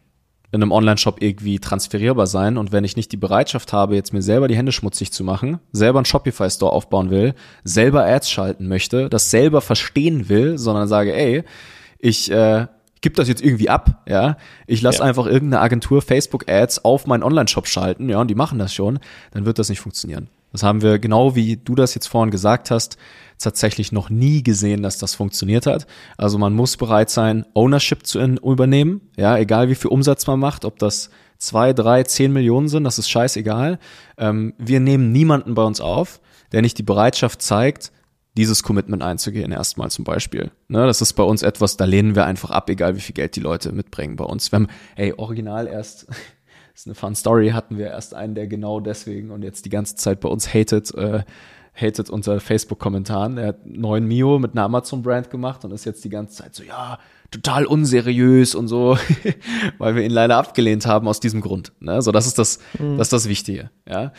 in 0.52 0.62
einem 0.62 0.72
Online-Shop 0.72 1.22
irgendwie 1.22 1.58
transferierbar 1.60 2.26
sein. 2.26 2.58
Und 2.58 2.72
wenn 2.72 2.84
ich 2.84 2.96
nicht 2.96 3.12
die 3.12 3.16
Bereitschaft 3.16 3.72
habe, 3.72 3.94
jetzt 3.94 4.12
mir 4.12 4.22
selber 4.22 4.48
die 4.48 4.56
Hände 4.56 4.72
schmutzig 4.72 5.12
zu 5.12 5.22
machen, 5.22 5.60
selber 5.72 5.98
einen 5.98 6.06
Shopify-Store 6.06 6.72
aufbauen 6.72 7.10
will, 7.10 7.34
selber 7.62 8.04
Ads 8.04 8.30
schalten 8.30 8.66
möchte, 8.66 9.08
das 9.08 9.30
selber 9.30 9.60
verstehen 9.60 10.28
will, 10.28 10.58
sondern 10.58 10.88
sage, 10.88 11.14
ey, 11.14 11.44
ich 11.98 12.30
äh, 12.30 12.66
gib 13.00 13.14
das 13.14 13.28
jetzt 13.28 13.42
irgendwie 13.42 13.68
ab, 13.68 14.02
ja. 14.08 14.36
Ich 14.66 14.82
lasse 14.82 14.98
ja. 14.98 15.04
einfach 15.04 15.26
irgendeine 15.26 15.62
Agentur 15.62 16.02
Facebook-Ads 16.02 16.84
auf 16.84 17.06
meinen 17.06 17.22
Online-Shop 17.22 17.66
schalten, 17.66 18.08
ja, 18.08 18.20
und 18.20 18.28
die 18.28 18.34
machen 18.34 18.58
das 18.58 18.74
schon, 18.74 18.98
dann 19.32 19.46
wird 19.46 19.58
das 19.58 19.68
nicht 19.68 19.80
funktionieren. 19.80 20.28
Das 20.52 20.64
haben 20.64 20.82
wir 20.82 20.98
genau 20.98 21.36
wie 21.36 21.56
du 21.56 21.76
das 21.76 21.94
jetzt 21.94 22.08
vorhin 22.08 22.32
gesagt 22.32 22.72
hast, 22.72 22.96
tatsächlich 23.42 23.92
noch 23.92 24.10
nie 24.10 24.42
gesehen, 24.42 24.82
dass 24.82 24.98
das 24.98 25.14
funktioniert 25.14 25.66
hat. 25.66 25.86
Also 26.16 26.38
man 26.38 26.54
muss 26.54 26.76
bereit 26.76 27.10
sein, 27.10 27.44
Ownership 27.54 28.06
zu 28.06 28.20
übernehmen. 28.20 29.00
Ja, 29.16 29.36
egal 29.38 29.68
wie 29.68 29.74
viel 29.74 29.90
Umsatz 29.90 30.26
man 30.26 30.38
macht, 30.38 30.64
ob 30.64 30.78
das 30.78 31.10
zwei, 31.38 31.72
drei, 31.72 32.02
zehn 32.04 32.32
Millionen 32.32 32.68
sind, 32.68 32.84
das 32.84 32.98
ist 32.98 33.10
scheißegal. 33.10 33.78
Ähm, 34.18 34.54
wir 34.58 34.80
nehmen 34.80 35.10
niemanden 35.10 35.54
bei 35.54 35.62
uns 35.62 35.80
auf, 35.80 36.20
der 36.52 36.62
nicht 36.62 36.78
die 36.78 36.82
Bereitschaft 36.82 37.42
zeigt, 37.42 37.92
dieses 38.36 38.62
Commitment 38.62 39.02
einzugehen, 39.02 39.50
erstmal 39.50 39.90
zum 39.90 40.04
Beispiel. 40.04 40.50
Ne, 40.68 40.86
das 40.86 41.00
ist 41.00 41.14
bei 41.14 41.22
uns 41.22 41.42
etwas, 41.42 41.76
da 41.76 41.84
lehnen 41.84 42.14
wir 42.14 42.26
einfach 42.26 42.50
ab, 42.50 42.70
egal 42.70 42.94
wie 42.94 43.00
viel 43.00 43.14
Geld 43.14 43.34
die 43.36 43.40
Leute 43.40 43.72
mitbringen 43.72 44.16
bei 44.16 44.24
uns. 44.24 44.52
Wir 44.52 44.60
haben, 44.60 44.68
ey, 44.96 45.12
original 45.16 45.66
erst, 45.66 46.06
ist 46.74 46.86
eine 46.86 46.94
fun 46.94 47.14
Story, 47.14 47.50
hatten 47.50 47.76
wir 47.76 47.88
erst 47.88 48.14
einen, 48.14 48.34
der 48.34 48.46
genau 48.46 48.80
deswegen 48.80 49.30
und 49.30 49.42
jetzt 49.42 49.64
die 49.64 49.70
ganze 49.70 49.96
Zeit 49.96 50.20
bei 50.20 50.28
uns 50.28 50.54
hatet, 50.54 50.94
äh, 50.94 51.24
hatet 51.74 52.10
unter 52.10 52.40
Facebook-Kommentaren. 52.40 53.38
Er 53.38 53.48
hat 53.48 53.66
neuen 53.66 54.06
Mio 54.06 54.38
mit 54.38 54.52
einer 54.52 54.64
Amazon-Brand 54.64 55.30
gemacht 55.30 55.64
und 55.64 55.72
ist 55.72 55.84
jetzt 55.84 56.04
die 56.04 56.10
ganze 56.10 56.42
Zeit 56.42 56.54
so, 56.54 56.62
ja, 56.62 56.98
total 57.30 57.64
unseriös 57.64 58.54
und 58.54 58.68
so, 58.68 58.98
weil 59.78 59.94
wir 59.94 60.02
ihn 60.02 60.10
leider 60.10 60.36
abgelehnt 60.36 60.86
haben 60.86 61.08
aus 61.08 61.20
diesem 61.20 61.40
Grund. 61.40 61.72
Ne? 61.80 62.02
So, 62.02 62.12
das 62.12 62.26
ist 62.26 62.38
das, 62.38 62.58
mhm. 62.78 62.98
das 62.98 63.06
ist 63.06 63.12
das 63.12 63.28
Wichtige. 63.28 63.70
Ja. 63.88 64.12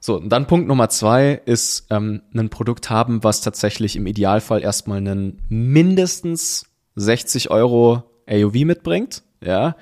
So, 0.00 0.16
und 0.16 0.28
dann 0.28 0.46
Punkt 0.46 0.68
Nummer 0.68 0.88
zwei 0.90 1.40
ist 1.44 1.86
ähm, 1.90 2.22
ein 2.34 2.50
Produkt 2.50 2.88
haben, 2.90 3.24
was 3.24 3.40
tatsächlich 3.40 3.96
im 3.96 4.06
Idealfall 4.06 4.62
erstmal 4.62 4.98
einen 4.98 5.42
mindestens 5.48 6.66
60 6.94 7.50
Euro 7.50 8.04
AOV 8.28 8.54
mitbringt, 8.64 9.22
ja, 9.42 9.76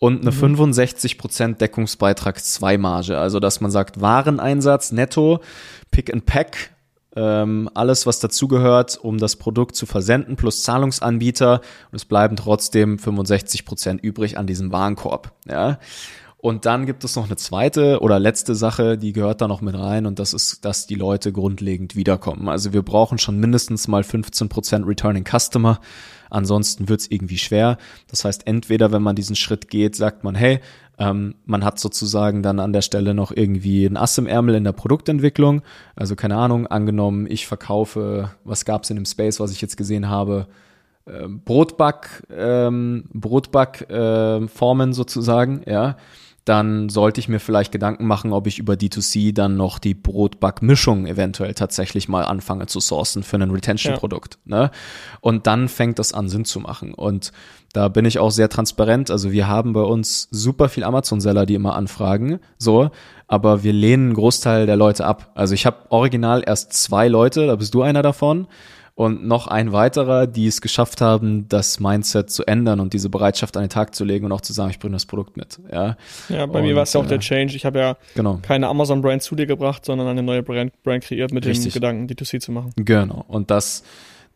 und 0.00 0.20
eine 0.20 0.30
mhm. 0.30 0.56
65% 0.60 1.56
Deckungsbeitrag 1.56 2.42
2 2.42 2.78
Marge. 2.78 3.18
Also, 3.18 3.40
dass 3.40 3.60
man 3.60 3.70
sagt, 3.70 4.00
Wareneinsatz 4.00 4.92
netto, 4.92 5.40
Pick 5.90 6.12
and 6.12 6.26
Pack, 6.26 6.70
ähm, 7.16 7.68
alles, 7.74 8.06
was 8.06 8.20
dazugehört, 8.20 8.98
um 9.02 9.18
das 9.18 9.36
Produkt 9.36 9.74
zu 9.74 9.86
versenden, 9.86 10.36
plus 10.36 10.62
Zahlungsanbieter. 10.62 11.60
Und 11.90 11.96
es 11.96 12.04
bleiben 12.04 12.36
trotzdem 12.36 12.96
65% 12.98 13.98
übrig 14.00 14.38
an 14.38 14.46
diesem 14.46 14.72
Warenkorb, 14.72 15.32
ja. 15.48 15.78
Und 16.40 16.66
dann 16.66 16.86
gibt 16.86 17.02
es 17.02 17.16
noch 17.16 17.26
eine 17.26 17.34
zweite 17.34 17.98
oder 18.00 18.20
letzte 18.20 18.54
Sache, 18.54 18.96
die 18.96 19.12
gehört 19.12 19.40
da 19.40 19.48
noch 19.48 19.60
mit 19.60 19.76
rein 19.76 20.06
und 20.06 20.20
das 20.20 20.32
ist, 20.32 20.64
dass 20.64 20.86
die 20.86 20.94
Leute 20.94 21.32
grundlegend 21.32 21.96
wiederkommen. 21.96 22.48
Also 22.48 22.72
wir 22.72 22.82
brauchen 22.82 23.18
schon 23.18 23.40
mindestens 23.40 23.88
mal 23.88 24.02
15% 24.02 24.86
Returning 24.86 25.24
Customer. 25.24 25.80
Ansonsten 26.30 26.88
wird's 26.88 27.06
irgendwie 27.08 27.38
schwer. 27.38 27.78
Das 28.10 28.24
heißt, 28.24 28.46
entweder 28.46 28.92
wenn 28.92 29.02
man 29.02 29.16
diesen 29.16 29.36
Schritt 29.36 29.68
geht, 29.70 29.96
sagt 29.96 30.24
man, 30.24 30.34
hey, 30.34 30.60
ähm, 30.98 31.36
man 31.44 31.64
hat 31.64 31.78
sozusagen 31.78 32.42
dann 32.42 32.60
an 32.60 32.72
der 32.72 32.82
Stelle 32.82 33.14
noch 33.14 33.30
irgendwie 33.30 33.86
ein 33.86 33.96
Ass 33.96 34.18
im 34.18 34.26
Ärmel 34.26 34.54
in 34.56 34.64
der 34.64 34.72
Produktentwicklung. 34.72 35.62
Also 35.94 36.16
keine 36.16 36.36
Ahnung, 36.36 36.66
angenommen, 36.66 37.26
ich 37.28 37.46
verkaufe, 37.46 38.30
was 38.44 38.64
gab's 38.64 38.90
in 38.90 38.96
dem 38.96 39.06
Space, 39.06 39.40
was 39.40 39.52
ich 39.52 39.60
jetzt 39.60 39.76
gesehen 39.76 40.08
habe, 40.08 40.48
ähm, 41.06 41.40
Brotback, 41.44 42.24
ähm, 42.36 43.04
Brotbackformen 43.12 44.90
äh, 44.90 44.94
sozusagen, 44.94 45.62
ja 45.66 45.96
dann 46.48 46.88
sollte 46.88 47.20
ich 47.20 47.28
mir 47.28 47.40
vielleicht 47.40 47.72
Gedanken 47.72 48.06
machen, 48.06 48.32
ob 48.32 48.46
ich 48.46 48.58
über 48.58 48.74
D2C 48.74 49.34
dann 49.34 49.56
noch 49.56 49.78
die 49.78 49.94
Brotbackmischung 49.94 51.06
eventuell 51.06 51.54
tatsächlich 51.54 52.08
mal 52.08 52.24
anfange 52.24 52.66
zu 52.66 52.80
sourcen 52.80 53.22
für 53.22 53.36
ein 53.36 53.50
Retention-Produkt. 53.50 54.38
Ja. 54.46 54.62
Ne? 54.62 54.70
Und 55.20 55.46
dann 55.46 55.68
fängt 55.68 55.98
das 55.98 56.12
an 56.12 56.28
Sinn 56.28 56.44
zu 56.44 56.60
machen. 56.60 56.94
Und 56.94 57.32
da 57.72 57.88
bin 57.88 58.06
ich 58.06 58.18
auch 58.18 58.30
sehr 58.30 58.48
transparent. 58.48 59.10
Also 59.10 59.30
wir 59.30 59.46
haben 59.46 59.74
bei 59.74 59.82
uns 59.82 60.28
super 60.30 60.68
viel 60.68 60.84
Amazon-Seller, 60.84 61.44
die 61.44 61.54
immer 61.54 61.76
anfragen, 61.76 62.40
so, 62.56 62.90
aber 63.26 63.62
wir 63.62 63.74
lehnen 63.74 64.06
einen 64.06 64.14
Großteil 64.14 64.64
der 64.64 64.76
Leute 64.76 65.04
ab. 65.04 65.32
Also 65.34 65.52
ich 65.52 65.66
habe 65.66 65.76
original 65.90 66.42
erst 66.46 66.72
zwei 66.72 67.08
Leute, 67.08 67.46
da 67.46 67.56
bist 67.56 67.74
du 67.74 67.82
einer 67.82 68.02
davon 68.02 68.46
und 68.98 69.24
noch 69.24 69.46
ein 69.46 69.70
weiterer, 69.70 70.26
die 70.26 70.48
es 70.48 70.60
geschafft 70.60 71.00
haben, 71.00 71.48
das 71.48 71.78
Mindset 71.78 72.30
zu 72.30 72.44
ändern 72.48 72.80
und 72.80 72.94
diese 72.94 73.08
Bereitschaft 73.08 73.56
an 73.56 73.62
den 73.62 73.70
Tag 73.70 73.94
zu 73.94 74.04
legen 74.04 74.24
und 74.24 74.32
auch 74.32 74.40
zu 74.40 74.52
sagen, 74.52 74.70
ich 74.70 74.80
bringe 74.80 74.94
das 74.94 75.06
Produkt 75.06 75.36
mit. 75.36 75.60
Ja, 75.72 75.96
ja 76.28 76.46
bei 76.46 76.58
und, 76.58 76.66
mir 76.66 76.74
war 76.74 76.82
es 76.82 76.94
ja 76.94 77.00
auch 77.00 77.04
äh, 77.04 77.08
der 77.10 77.20
Change. 77.20 77.54
Ich 77.54 77.64
habe 77.64 77.78
ja 77.78 77.96
genau. 78.16 78.40
keine 78.42 78.66
Amazon-Brand 78.66 79.22
zu 79.22 79.36
dir 79.36 79.46
gebracht, 79.46 79.84
sondern 79.84 80.08
eine 80.08 80.24
neue 80.24 80.42
Brand, 80.42 80.72
Brand 80.82 81.04
kreiert 81.04 81.32
mit 81.32 81.46
Richtig. 81.46 81.74
dem 81.74 81.80
Gedanken, 81.80 82.12
D2C 82.12 82.40
zu 82.40 82.50
machen. 82.50 82.72
Genau. 82.74 83.24
Und 83.28 83.52
das 83.52 83.84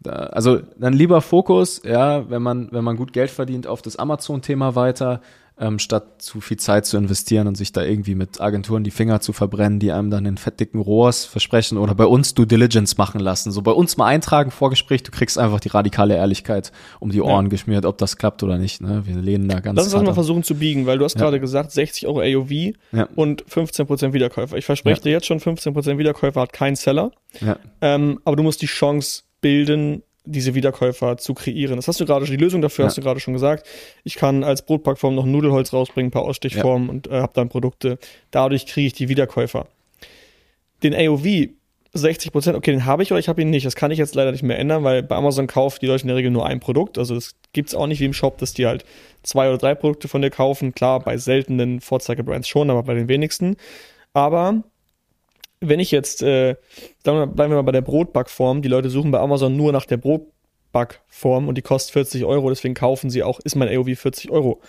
Da, 0.00 0.12
also 0.12 0.60
dann 0.78 0.92
lieber 0.92 1.20
Fokus, 1.22 1.82
ja, 1.84 2.30
wenn 2.30 2.42
man, 2.42 2.68
wenn 2.70 2.84
man 2.84 2.96
gut 2.96 3.12
Geld 3.12 3.32
verdient, 3.32 3.66
auf 3.66 3.82
das 3.82 3.96
Amazon-Thema 3.96 4.76
weiter, 4.76 5.20
ähm, 5.62 5.78
statt 5.78 6.20
zu 6.20 6.40
viel 6.40 6.56
Zeit 6.56 6.86
zu 6.86 6.96
investieren 6.96 7.46
und 7.46 7.54
sich 7.54 7.70
da 7.70 7.84
irgendwie 7.84 8.16
mit 8.16 8.40
Agenturen 8.40 8.82
die 8.82 8.90
Finger 8.90 9.20
zu 9.20 9.32
verbrennen, 9.32 9.78
die 9.78 9.92
einem 9.92 10.10
dann 10.10 10.24
den 10.24 10.36
fettdicken 10.36 10.80
Rohrs 10.80 11.24
versprechen 11.24 11.78
oder 11.78 11.94
bei 11.94 12.04
uns 12.04 12.34
Due 12.34 12.46
Diligence 12.46 12.98
machen 12.98 13.20
lassen. 13.20 13.52
So 13.52 13.62
bei 13.62 13.70
uns 13.70 13.96
mal 13.96 14.06
eintragen, 14.06 14.50
Vorgespräch, 14.50 15.04
du 15.04 15.12
kriegst 15.12 15.38
einfach 15.38 15.60
die 15.60 15.68
radikale 15.68 16.16
Ehrlichkeit 16.16 16.72
um 16.98 17.10
die 17.10 17.22
Ohren 17.22 17.46
ja. 17.46 17.50
geschmiert, 17.50 17.86
ob 17.86 17.96
das 17.98 18.16
klappt 18.16 18.42
oder 18.42 18.58
nicht. 18.58 18.80
Ne? 18.80 19.02
Wir 19.06 19.14
lehnen 19.14 19.48
da 19.48 19.60
ganz 19.60 19.76
Lass 19.76 19.86
uns 19.86 19.92
das 19.92 20.02
mal 20.02 20.14
versuchen 20.14 20.42
zu 20.42 20.56
biegen, 20.56 20.86
weil 20.86 20.98
du 20.98 21.04
hast 21.04 21.14
ja. 21.14 21.20
gerade 21.20 21.38
gesagt, 21.38 21.70
60 21.70 22.08
Euro 22.08 22.20
AOV 22.20 22.50
ja. 22.90 23.08
und 23.14 23.44
15% 23.44 24.12
Wiederkäufer. 24.12 24.56
Ich 24.56 24.64
verspreche 24.64 25.00
dir 25.02 25.12
jetzt 25.12 25.26
schon, 25.26 25.38
15% 25.38 25.96
Wiederkäufer 25.96 26.40
hat 26.40 26.52
kein 26.52 26.74
Seller. 26.74 27.12
Ähm, 27.80 28.18
aber 28.24 28.34
du 28.34 28.42
musst 28.42 28.62
die 28.62 28.66
Chance 28.66 29.22
bilden, 29.40 30.02
diese 30.25 30.55
Wiederkäufer 30.55 31.16
zu 31.16 31.35
kreieren. 31.35 31.77
Das 31.77 31.89
hast 31.89 32.01
du 32.01 32.07
gerade 32.07 32.27
schon, 32.27 32.37
die 32.37 32.43
Lösung 32.43 32.62
dafür 32.62 32.85
ja. 32.85 32.87
hast 32.89 32.97
du 32.97 33.03
gerade 33.03 33.20
schon 33.20 33.35
gesagt. 33.35 33.66
Ich 34.05 34.14
kann 34.14 34.45
als 34.45 34.62
Brotpackform 34.62 35.14
noch 35.14 35.27
Nudelholz 35.27 35.73
rausbringen, 35.73 36.09
ein 36.09 36.12
paar 36.12 36.23
Ausstichformen 36.23 36.89
ja. 36.89 36.93
und 36.93 37.07
äh, 37.09 37.20
habe 37.20 37.33
dann 37.35 37.49
Produkte. 37.49 37.99
Dadurch 38.31 38.66
kriege 38.66 38.87
ich 38.87 38.93
die 38.93 39.09
Wiederkäufer. 39.09 39.66
Den 40.83 40.95
AOV 40.95 41.51
60 41.95 42.33
Prozent, 42.33 42.57
okay, 42.57 42.70
den 42.70 42.87
habe 42.87 43.03
ich 43.03 43.12
oder 43.12 43.18
ich 43.18 43.29
habe 43.29 43.43
ihn 43.43 43.51
nicht. 43.51 43.66
Das 43.66 43.77
kann 43.77 43.91
ich 43.91 43.99
jetzt 43.99 44.14
leider 44.14 44.33
nicht 44.33 44.43
mehr 44.43 44.59
ändern, 44.59 44.83
weil 44.83 45.03
bei 45.03 45.14
Amazon 45.14 45.47
kaufen 45.47 45.79
die 45.83 45.87
Leute 45.87 46.03
in 46.03 46.09
der 46.09 46.16
Regel 46.16 46.31
nur 46.31 46.47
ein 46.47 46.59
Produkt. 46.59 46.97
Also 46.97 47.14
das 47.14 47.35
gibt's 47.53 47.75
auch 47.75 47.87
nicht 47.87 48.01
wie 48.01 48.07
im 48.07 48.14
Shop, 48.14 48.39
dass 48.39 48.55
die 48.55 48.66
halt 48.66 48.85
zwei 49.23 49.49
oder 49.49 49.59
drei 49.59 49.75
Produkte 49.75 50.09
von 50.09 50.23
dir 50.23 50.31
kaufen. 50.31 50.75
Klar, 50.75 51.01
bei 51.01 51.18
seltenen 51.18 51.81
Vorzeigebrands 51.81 52.49
schon, 52.49 52.70
aber 52.70 52.83
bei 52.83 52.95
den 52.95 53.09
wenigsten. 53.09 53.57
Aber 54.14 54.62
wenn 55.62 55.80
ich 55.80 55.90
jetzt, 55.90 56.22
äh, 56.22 56.56
bleiben 57.04 57.36
wir 57.36 57.48
mal 57.48 57.62
bei 57.62 57.72
der 57.72 57.80
Brotbackform, 57.80 58.62
die 58.62 58.68
Leute 58.68 58.90
suchen 58.90 59.10
bei 59.10 59.20
Amazon 59.20 59.56
nur 59.56 59.72
nach 59.72 59.86
der 59.86 59.96
Brotbackform 59.96 61.48
und 61.48 61.56
die 61.56 61.62
kostet 61.62 61.92
40 61.92 62.24
Euro, 62.24 62.50
deswegen 62.50 62.74
kaufen 62.74 63.10
sie 63.10 63.22
auch, 63.22 63.40
ist 63.40 63.54
mein 63.54 63.68
AOV 63.68 63.96
40 63.96 64.30
Euro. 64.30 64.60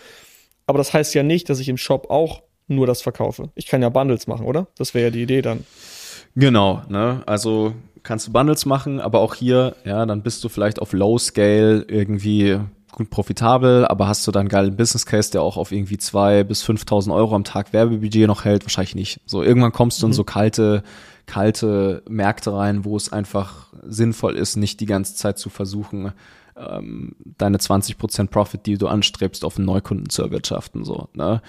Aber 0.67 0.77
das 0.77 0.93
heißt 0.93 1.13
ja 1.13 1.23
nicht, 1.23 1.49
dass 1.49 1.59
ich 1.59 1.67
im 1.67 1.77
Shop 1.77 2.09
auch 2.09 2.43
nur 2.67 2.87
das 2.87 3.01
verkaufe. 3.01 3.49
Ich 3.55 3.67
kann 3.67 3.81
ja 3.81 3.89
Bundles 3.89 4.27
machen, 4.27 4.45
oder? 4.45 4.67
Das 4.77 4.93
wäre 4.93 5.05
ja 5.05 5.11
die 5.11 5.23
Idee 5.23 5.41
dann. 5.41 5.65
Genau, 6.35 6.81
ne? 6.87 7.23
Also 7.25 7.73
kannst 8.03 8.27
du 8.27 8.31
Bundles 8.31 8.65
machen, 8.65 8.99
aber 8.99 9.19
auch 9.19 9.35
hier, 9.35 9.75
ja, 9.85 10.05
dann 10.05 10.21
bist 10.23 10.43
du 10.43 10.49
vielleicht 10.49 10.81
auf 10.81 10.93
Low 10.93 11.17
Scale 11.17 11.85
irgendwie 11.87 12.59
gut 12.93 13.09
profitabel, 13.09 13.85
aber 13.85 14.07
hast 14.07 14.25
du 14.25 14.31
dann 14.31 14.41
einen 14.41 14.49
geilen 14.49 14.75
Business 14.75 15.05
Case, 15.05 15.31
der 15.31 15.41
auch 15.41 15.57
auf 15.57 15.71
irgendwie 15.71 15.97
zwei 15.97 16.43
bis 16.43 16.63
5.000 16.63 17.13
Euro 17.13 17.35
am 17.35 17.43
Tag 17.43 17.73
Werbebudget 17.73 18.27
noch 18.27 18.45
hält? 18.45 18.63
Wahrscheinlich 18.65 18.95
nicht. 18.95 19.21
So 19.25 19.43
irgendwann 19.43 19.71
kommst 19.71 20.01
du 20.01 20.07
mhm. 20.07 20.11
in 20.11 20.13
so 20.15 20.23
kalte, 20.23 20.83
kalte 21.25 22.03
Märkte 22.07 22.53
rein, 22.53 22.85
wo 22.85 22.95
es 22.95 23.11
einfach 23.11 23.67
sinnvoll 23.83 24.35
ist, 24.35 24.55
nicht 24.55 24.79
die 24.79 24.85
ganze 24.85 25.15
Zeit 25.15 25.37
zu 25.37 25.49
versuchen, 25.49 26.13
ähm, 26.55 27.15
deine 27.37 27.57
20% 27.57 28.27
Profit, 28.27 28.65
die 28.65 28.77
du 28.77 28.87
anstrebst, 28.87 29.43
auf 29.43 29.57
einen 29.57 29.65
Neukunden 29.65 30.09
zu 30.09 30.21
erwirtschaften, 30.21 30.83
so, 30.83 31.09
ne? 31.13 31.41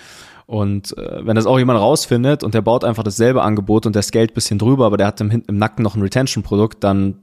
Und 0.46 0.96
äh, 0.98 1.26
wenn 1.26 1.36
das 1.36 1.46
auch 1.46 1.58
jemand 1.58 1.80
rausfindet 1.80 2.44
und 2.44 2.52
der 2.52 2.60
baut 2.60 2.84
einfach 2.84 3.02
dasselbe 3.02 3.42
Angebot 3.42 3.86
und 3.86 3.94
der 3.94 4.02
scaled 4.02 4.34
bisschen 4.34 4.58
drüber, 4.58 4.84
aber 4.84 4.98
der 4.98 5.06
hat 5.06 5.20
im, 5.22 5.30
im 5.30 5.56
Nacken 5.56 5.82
noch 5.82 5.96
ein 5.96 6.02
Retention-Produkt, 6.02 6.84
dann 6.84 7.22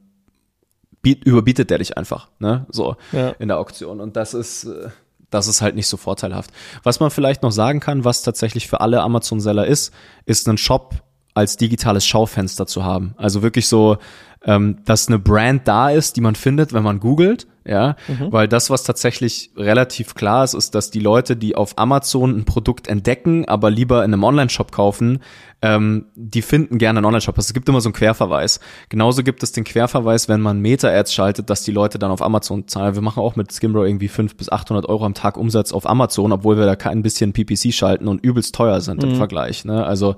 biet, 1.01 1.23
überbietet 1.23 1.69
der 1.69 1.77
dich 1.77 1.97
einfach, 1.97 2.29
ne? 2.39 2.65
So 2.69 2.95
ja. 3.11 3.29
in 3.39 3.47
der 3.47 3.59
Auktion. 3.59 3.99
Und 3.99 4.15
das 4.15 4.33
ist, 4.33 4.65
äh, 4.65 4.89
das 5.29 5.47
ist 5.47 5.61
halt 5.61 5.75
nicht 5.75 5.87
so 5.87 5.97
vorteilhaft. 5.97 6.51
Was 6.83 6.99
man 6.99 7.09
vielleicht 7.09 7.43
noch 7.43 7.51
sagen 7.51 7.79
kann, 7.79 8.03
was 8.03 8.21
tatsächlich 8.21 8.67
für 8.67 8.81
alle 8.81 9.01
Amazon-Seller 9.01 9.65
ist, 9.65 9.93
ist 10.25 10.47
einen 10.47 10.57
Shop 10.57 10.95
als 11.33 11.57
digitales 11.57 12.05
Schaufenster 12.05 12.67
zu 12.67 12.83
haben. 12.83 13.13
Also 13.17 13.41
wirklich 13.41 13.67
so, 13.67 13.97
ähm, 14.43 14.77
dass 14.85 15.07
eine 15.07 15.19
Brand 15.19 15.67
da 15.67 15.89
ist, 15.89 16.15
die 16.17 16.21
man 16.21 16.35
findet, 16.35 16.73
wenn 16.73 16.83
man 16.83 16.99
googelt 16.99 17.47
ja, 17.63 17.95
mhm. 18.07 18.31
weil 18.31 18.47
das, 18.47 18.71
was 18.71 18.83
tatsächlich 18.83 19.51
relativ 19.55 20.15
klar 20.15 20.43
ist, 20.43 20.55
ist, 20.55 20.73
dass 20.73 20.89
die 20.89 20.99
Leute, 20.99 21.35
die 21.35 21.55
auf 21.55 21.77
Amazon 21.77 22.35
ein 22.35 22.45
Produkt 22.45 22.87
entdecken, 22.87 23.47
aber 23.47 23.69
lieber 23.69 24.03
in 24.03 24.13
einem 24.13 24.23
Online-Shop 24.23 24.71
kaufen, 24.71 25.19
ähm, 25.61 26.05
die 26.15 26.41
finden 26.41 26.79
gerne 26.79 26.97
einen 26.97 27.05
Online-Shop. 27.05 27.37
Also 27.37 27.49
es 27.49 27.53
gibt 27.53 27.69
immer 27.69 27.79
so 27.79 27.89
einen 27.89 27.93
Querverweis. 27.93 28.59
Genauso 28.89 29.21
gibt 29.21 29.43
es 29.43 29.51
den 29.51 29.63
Querverweis, 29.63 30.27
wenn 30.27 30.41
man 30.41 30.59
Meta-Ads 30.59 31.13
schaltet, 31.13 31.51
dass 31.51 31.61
die 31.61 31.71
Leute 31.71 31.99
dann 31.99 32.09
auf 32.09 32.23
Amazon 32.23 32.67
zahlen. 32.67 32.95
Wir 32.95 33.03
machen 33.03 33.21
auch 33.21 33.35
mit 33.35 33.51
Skimbro 33.51 33.83
irgendwie 33.83 34.07
500 34.07 34.37
bis 34.37 34.51
800 34.51 34.89
Euro 34.89 35.05
am 35.05 35.13
Tag 35.13 35.37
Umsatz 35.37 35.71
auf 35.71 35.87
Amazon, 35.87 36.31
obwohl 36.31 36.57
wir 36.57 36.65
da 36.65 36.75
kein 36.75 37.03
bisschen 37.03 37.31
PPC 37.31 37.71
schalten 37.73 38.07
und 38.07 38.23
übelst 38.23 38.55
teuer 38.55 38.81
sind 38.81 39.03
mhm. 39.03 39.11
im 39.11 39.15
Vergleich. 39.17 39.65
Ne? 39.65 39.85
Also 39.85 40.15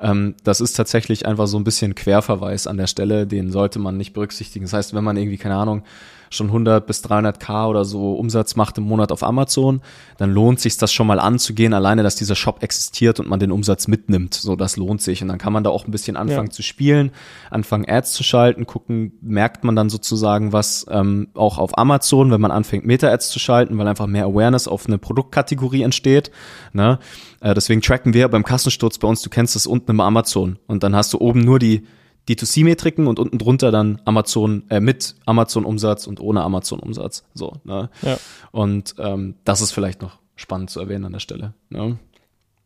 ähm, 0.00 0.34
das 0.42 0.60
ist 0.60 0.72
tatsächlich 0.72 1.26
einfach 1.26 1.46
so 1.46 1.58
ein 1.58 1.64
bisschen 1.64 1.94
Querverweis 1.94 2.66
an 2.66 2.78
der 2.78 2.86
Stelle, 2.86 3.26
den 3.26 3.52
sollte 3.60 3.78
man 3.78 3.98
nicht 3.98 4.14
berücksichtigen. 4.14 4.64
Das 4.64 4.72
heißt, 4.72 4.94
wenn 4.94 5.04
man 5.04 5.18
irgendwie, 5.18 5.36
keine 5.36 5.56
Ahnung, 5.56 5.82
schon 6.30 6.46
100 6.46 6.86
bis 6.86 7.04
300k 7.04 7.66
oder 7.68 7.84
so 7.84 8.14
Umsatz 8.14 8.56
macht 8.56 8.78
im 8.78 8.84
Monat 8.84 9.12
auf 9.12 9.22
Amazon, 9.22 9.82
dann 10.16 10.32
lohnt 10.32 10.60
sich 10.60 10.78
das 10.78 10.92
schon 10.92 11.06
mal 11.06 11.20
anzugehen, 11.20 11.74
alleine, 11.74 12.02
dass 12.02 12.14
dieser 12.14 12.36
Shop 12.36 12.62
existiert 12.62 13.20
und 13.20 13.28
man 13.28 13.38
den 13.38 13.52
Umsatz 13.52 13.86
mitnimmt. 13.86 14.32
So, 14.32 14.56
das 14.56 14.78
lohnt 14.78 15.02
sich. 15.02 15.20
Und 15.20 15.28
dann 15.28 15.36
kann 15.36 15.52
man 15.52 15.62
da 15.62 15.70
auch 15.70 15.84
ein 15.84 15.90
bisschen 15.90 16.16
anfangen 16.16 16.46
ja. 16.46 16.52
zu 16.52 16.62
spielen, 16.62 17.10
anfangen 17.50 17.84
Ads 17.86 18.12
zu 18.12 18.22
schalten, 18.22 18.64
gucken, 18.64 19.12
merkt 19.20 19.62
man 19.64 19.76
dann 19.76 19.90
sozusagen 19.90 20.54
was 20.54 20.86
ähm, 20.88 21.28
auch 21.34 21.58
auf 21.58 21.76
Amazon, 21.76 22.30
wenn 22.30 22.40
man 22.40 22.52
anfängt 22.52 22.86
Meta-Ads 22.86 23.28
zu 23.28 23.40
schalten, 23.40 23.76
weil 23.76 23.88
einfach 23.88 24.06
mehr 24.06 24.24
Awareness 24.24 24.68
auf 24.68 24.86
eine 24.86 24.96
Produktkategorie 24.96 25.82
entsteht. 25.82 26.30
Ne? 26.72 26.98
Äh, 27.40 27.52
deswegen 27.52 27.82
tracken 27.82 28.14
wir 28.14 28.28
beim 28.28 28.44
Kassensturz 28.44 28.96
bei 28.96 29.08
uns, 29.08 29.20
du 29.20 29.28
kennst 29.28 29.54
das 29.54 29.66
unten 29.66 29.90
im 29.90 30.00
Amazon 30.00 30.58
und 30.66 30.82
dann 30.82 30.96
hast 30.96 31.12
du 31.12 31.18
oben 31.18 31.40
nur 31.40 31.58
die 31.58 31.84
D2C-Metriken 32.28 33.06
und 33.06 33.18
unten 33.18 33.38
drunter 33.38 33.70
dann 33.70 34.00
Amazon 34.04 34.64
äh, 34.70 34.80
mit 34.80 35.16
Amazon-Umsatz 35.26 36.06
und 36.06 36.20
ohne 36.20 36.42
Amazon-Umsatz. 36.42 37.24
So, 37.34 37.54
ne? 37.64 37.90
Ja. 38.02 38.18
Und 38.52 38.94
ähm, 38.98 39.34
das 39.44 39.60
ist 39.60 39.72
vielleicht 39.72 40.02
noch 40.02 40.18
spannend 40.36 40.70
zu 40.70 40.80
erwähnen 40.80 41.04
an 41.04 41.12
der 41.12 41.20
Stelle. 41.20 41.54
Ne? 41.68 41.98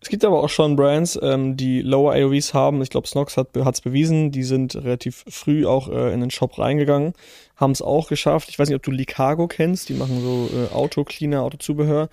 Es 0.04 0.10
gibt 0.10 0.22
aber 0.22 0.42
auch 0.42 0.50
schon 0.50 0.76
Brands, 0.76 1.18
ähm, 1.22 1.56
die 1.56 1.80
lower 1.80 2.12
AOVs 2.12 2.52
haben. 2.52 2.82
Ich 2.82 2.90
glaube, 2.90 3.08
Snox 3.08 3.38
hat 3.38 3.56
es 3.56 3.80
bewiesen. 3.80 4.30
Die 4.30 4.42
sind 4.42 4.76
relativ 4.76 5.24
früh 5.26 5.64
auch 5.64 5.88
äh, 5.88 6.12
in 6.12 6.20
den 6.20 6.30
Shop 6.30 6.58
reingegangen, 6.58 7.14
haben 7.56 7.70
es 7.70 7.80
auch 7.80 8.08
geschafft. 8.08 8.50
Ich 8.50 8.58
weiß 8.58 8.68
nicht, 8.68 8.76
ob 8.76 8.82
du 8.82 8.90
Licago 8.90 9.48
kennst. 9.48 9.88
Die 9.88 9.94
machen 9.94 10.20
so 10.20 10.50
äh, 10.54 10.74
Autocleaner, 10.74 11.40
Autozubehör. 11.40 12.10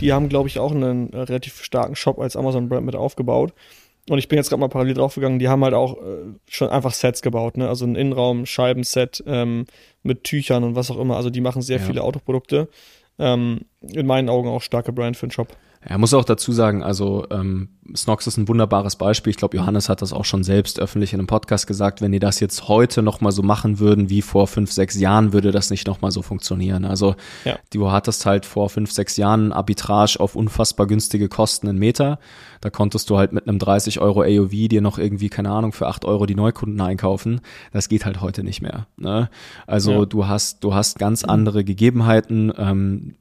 Die 0.00 0.12
haben, 0.12 0.28
glaube 0.28 0.48
ich, 0.48 0.60
auch 0.60 0.70
einen 0.70 1.12
äh, 1.12 1.22
relativ 1.22 1.64
starken 1.64 1.96
Shop 1.96 2.20
als 2.20 2.36
Amazon-Brand 2.36 2.86
mit 2.86 2.94
aufgebaut. 2.94 3.52
Und 4.08 4.18
ich 4.18 4.28
bin 4.28 4.36
jetzt 4.36 4.50
gerade 4.50 4.60
mal 4.60 4.68
parallel 4.68 4.94
draufgegangen, 4.94 5.38
die 5.38 5.48
haben 5.48 5.64
halt 5.64 5.74
auch 5.74 5.96
äh, 5.96 6.34
schon 6.48 6.68
einfach 6.68 6.92
Sets 6.92 7.22
gebaut, 7.22 7.56
ne? 7.56 7.68
Also 7.68 7.86
ein 7.86 7.94
Innenraum, 7.94 8.44
Scheibenset 8.44 9.22
ähm, 9.26 9.64
mit 10.02 10.24
Tüchern 10.24 10.62
und 10.62 10.76
was 10.76 10.90
auch 10.90 10.98
immer. 10.98 11.16
Also 11.16 11.30
die 11.30 11.40
machen 11.40 11.62
sehr 11.62 11.78
ja. 11.78 11.84
viele 11.84 12.02
Autoprodukte. 12.02 12.68
Ähm, 13.18 13.60
in 13.80 14.06
meinen 14.06 14.28
Augen 14.28 14.48
auch 14.48 14.60
starke 14.60 14.92
Brand 14.92 15.16
für 15.16 15.26
den 15.26 15.30
Shop. 15.30 15.56
Er 15.86 15.98
muss 15.98 16.14
auch 16.14 16.24
dazu 16.24 16.50
sagen, 16.52 16.82
also 16.82 17.26
ähm, 17.30 17.68
Snox 17.94 18.26
ist 18.26 18.38
ein 18.38 18.48
wunderbares 18.48 18.96
Beispiel. 18.96 19.30
Ich 19.30 19.36
glaube, 19.36 19.58
Johannes 19.58 19.90
hat 19.90 20.00
das 20.00 20.14
auch 20.14 20.24
schon 20.24 20.42
selbst 20.42 20.80
öffentlich 20.80 21.12
in 21.12 21.20
einem 21.20 21.26
Podcast 21.26 21.66
gesagt. 21.66 22.00
Wenn 22.00 22.10
die 22.10 22.18
das 22.18 22.40
jetzt 22.40 22.68
heute 22.68 23.02
nochmal 23.02 23.32
so 23.32 23.42
machen 23.42 23.78
würden 23.78 24.08
wie 24.08 24.22
vor 24.22 24.46
fünf, 24.46 24.72
sechs 24.72 24.98
Jahren, 24.98 25.34
würde 25.34 25.52
das 25.52 25.68
nicht 25.68 25.86
nochmal 25.86 26.10
so 26.10 26.22
funktionieren. 26.22 26.86
Also 26.86 27.16
ja. 27.44 27.58
du 27.70 27.90
hattest 27.90 28.24
halt 28.24 28.46
vor 28.46 28.70
fünf, 28.70 28.92
sechs 28.92 29.18
Jahren 29.18 29.52
Arbitrage 29.52 30.16
auf 30.20 30.36
unfassbar 30.36 30.86
günstige 30.86 31.28
Kosten 31.28 31.66
in 31.66 31.76
Meter. 31.76 32.18
Da 32.64 32.70
konntest 32.70 33.10
du 33.10 33.18
halt 33.18 33.34
mit 33.34 33.46
einem 33.46 33.58
30 33.58 34.00
Euro 34.00 34.22
AOV 34.22 34.68
dir 34.68 34.80
noch 34.80 34.96
irgendwie, 34.96 35.28
keine 35.28 35.50
Ahnung, 35.50 35.74
für 35.74 35.86
acht 35.86 36.06
Euro 36.06 36.24
die 36.24 36.34
Neukunden 36.34 36.80
einkaufen. 36.80 37.42
Das 37.74 37.90
geht 37.90 38.06
halt 38.06 38.22
heute 38.22 38.42
nicht 38.42 38.62
mehr. 38.62 38.86
Ne? 38.96 39.28
Also 39.66 39.92
ja. 39.92 40.04
du 40.06 40.28
hast, 40.28 40.64
du 40.64 40.72
hast 40.72 40.98
ganz 40.98 41.24
andere 41.24 41.62
Gegebenheiten. 41.62 42.50
Ähm, 42.56 43.16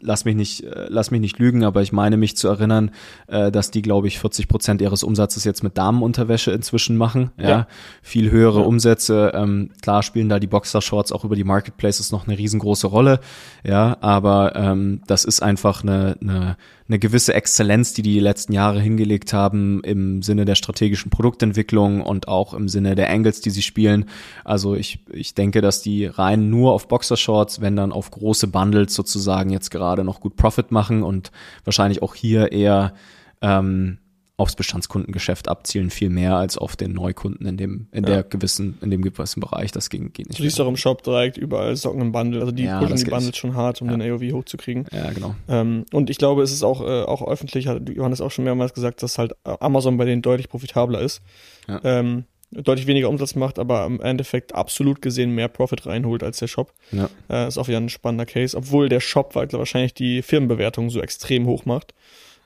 lass 0.00 0.24
mich 0.24 0.34
nicht, 0.34 0.64
äh, 0.64 0.86
lass 0.88 1.12
mich 1.12 1.20
nicht 1.20 1.38
lügen, 1.38 1.62
aber 1.62 1.82
ich 1.82 1.92
meine 1.92 2.16
mich 2.16 2.36
zu 2.36 2.48
erinnern, 2.48 2.90
äh, 3.28 3.52
dass 3.52 3.70
die, 3.70 3.82
glaube 3.82 4.08
ich, 4.08 4.18
40 4.18 4.48
Prozent 4.48 4.82
ihres 4.82 5.04
Umsatzes 5.04 5.44
jetzt 5.44 5.62
mit 5.62 5.78
Damenunterwäsche 5.78 6.50
inzwischen 6.50 6.96
machen. 6.96 7.30
Ja, 7.38 7.48
ja. 7.48 7.66
viel 8.02 8.32
höhere 8.32 8.62
ja. 8.62 8.66
Umsätze. 8.66 9.30
Ähm, 9.32 9.70
klar 9.80 10.02
spielen 10.02 10.28
da 10.28 10.40
die 10.40 10.48
Boxershorts 10.48 11.12
auch 11.12 11.24
über 11.24 11.36
die 11.36 11.44
Marketplaces 11.44 12.10
noch 12.10 12.26
eine 12.26 12.36
riesengroße 12.36 12.88
Rolle. 12.88 13.20
Ja, 13.62 13.96
aber 14.00 14.56
ähm, 14.56 15.02
das 15.06 15.24
ist 15.24 15.40
einfach 15.40 15.84
eine, 15.84 16.16
eine 16.20 16.56
eine 16.86 16.98
gewisse 16.98 17.32
Exzellenz, 17.32 17.94
die 17.94 18.02
die 18.02 18.20
letzten 18.20 18.52
Jahre 18.52 18.80
hingelegt 18.80 19.32
haben 19.32 19.82
im 19.84 20.22
Sinne 20.22 20.44
der 20.44 20.54
strategischen 20.54 21.10
Produktentwicklung 21.10 22.02
und 22.02 22.28
auch 22.28 22.52
im 22.52 22.68
Sinne 22.68 22.94
der 22.94 23.10
Angles, 23.10 23.40
die 23.40 23.50
sie 23.50 23.62
spielen. 23.62 24.06
Also 24.44 24.74
ich, 24.74 25.04
ich 25.10 25.34
denke, 25.34 25.62
dass 25.62 25.80
die 25.80 26.04
rein 26.04 26.50
nur 26.50 26.72
auf 26.72 26.88
Boxershorts, 26.88 27.62
wenn 27.62 27.76
dann 27.76 27.92
auf 27.92 28.10
große 28.10 28.48
Bundles 28.48 28.94
sozusagen 28.94 29.48
jetzt 29.50 29.70
gerade 29.70 30.04
noch 30.04 30.20
gut 30.20 30.36
Profit 30.36 30.72
machen 30.72 31.02
und 31.02 31.30
wahrscheinlich 31.64 32.02
auch 32.02 32.14
hier 32.14 32.52
eher 32.52 32.92
ähm, 33.40 33.98
aufs 34.36 34.56
Bestandskundengeschäft 34.56 35.48
abzielen, 35.48 35.90
viel 35.90 36.10
mehr 36.10 36.36
als 36.36 36.58
auf 36.58 36.74
den 36.74 36.92
Neukunden 36.92 37.46
in 37.46 37.56
dem, 37.56 37.86
in 37.92 38.02
ja. 38.02 38.10
der 38.10 38.22
gewissen, 38.24 38.78
in 38.80 38.90
dem 38.90 39.02
gewissen 39.02 39.40
Bereich. 39.40 39.70
Das 39.70 39.90
ging, 39.90 40.12
geht 40.12 40.28
nicht. 40.28 40.38
Du 40.38 40.42
siehst 40.42 40.60
auch 40.60 40.66
im 40.66 40.76
Shop 40.76 41.04
direkt 41.04 41.36
überall 41.36 41.76
Socken 41.76 42.00
im 42.00 42.10
Bundle. 42.10 42.40
Also 42.40 42.50
die 42.50 42.64
ja, 42.64 42.80
pushen 42.80 42.96
die 42.96 43.04
Bundles 43.04 43.36
schon 43.36 43.54
hart, 43.54 43.80
um 43.80 43.88
ja. 43.90 43.96
den 43.96 44.12
AOV 44.12 44.32
hochzukriegen. 44.32 44.86
Ja, 44.92 45.12
genau. 45.12 45.36
Ähm, 45.48 45.84
und 45.92 46.10
ich 46.10 46.18
glaube, 46.18 46.42
es 46.42 46.52
ist 46.52 46.64
auch, 46.64 46.80
äh, 46.80 47.04
auch 47.04 47.26
öffentlich, 47.26 47.68
hat 47.68 47.88
Johannes 47.88 48.20
auch 48.20 48.32
schon 48.32 48.44
mehrmals 48.44 48.74
gesagt, 48.74 49.04
dass 49.04 49.18
halt 49.18 49.34
Amazon 49.44 49.96
bei 49.96 50.04
denen 50.04 50.22
deutlich 50.22 50.48
profitabler 50.48 51.00
ist. 51.00 51.22
Ja. 51.68 51.80
Ähm, 51.84 52.24
deutlich 52.50 52.88
weniger 52.88 53.08
Umsatz 53.08 53.36
macht, 53.36 53.60
aber 53.60 53.86
im 53.86 54.00
Endeffekt 54.00 54.54
absolut 54.54 55.00
gesehen 55.00 55.30
mehr 55.30 55.48
Profit 55.48 55.86
reinholt 55.86 56.24
als 56.24 56.38
der 56.38 56.48
Shop. 56.48 56.72
Ja. 56.90 57.08
Äh, 57.30 57.48
ist 57.48 57.58
auch 57.58 57.68
wieder 57.68 57.78
ein 57.78 57.88
spannender 57.88 58.26
Case, 58.26 58.56
obwohl 58.56 58.88
der 58.88 59.00
Shop 59.00 59.34
wahrscheinlich 59.34 59.94
die 59.94 60.22
Firmenbewertung 60.22 60.90
so 60.90 61.00
extrem 61.00 61.46
hoch 61.46 61.64
macht, 61.64 61.94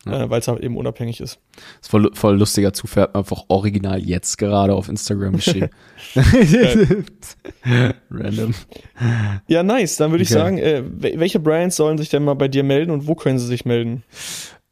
Ja. 0.07 0.25
äh, 0.25 0.31
weil 0.31 0.41
es 0.41 0.49
halt 0.49 0.61
eben 0.62 0.77
unabhängig 0.77 1.20
ist. 1.20 1.39
ist 1.81 1.91
voll, 1.91 2.11
voll 2.15 2.39
lustiger 2.39 2.73
Zufall, 2.73 3.05
hat 3.05 3.15
man 3.15 3.23
einfach 3.23 3.45
original 3.49 3.99
jetzt 4.01 4.39
gerade 4.39 4.75
auf 4.75 4.89
Instagram 4.89 5.35
geschrieben. 5.37 5.70
Random. 8.11 8.55
Ja, 9.49 9.62
nice. 9.62 9.97
Dann 9.97 10.11
würde 10.11 10.23
ich 10.23 10.31
Okay. 10.31 10.39
sagen, 10.39 10.59
äh, 10.59 10.83
wel- 10.87 11.19
welche 11.19 11.41
Brands 11.41 11.77
sollen 11.77 11.99
sich 11.99 12.09
denn 12.09 12.25
mal 12.25 12.35
bei 12.35 12.49
dir 12.49 12.62
melden 12.65 12.91
und 12.91 13.07
wo 13.07 13.15
können 13.15 13.39
sie 13.39 13.47
sich 13.47 13.65
melden? 13.65 14.03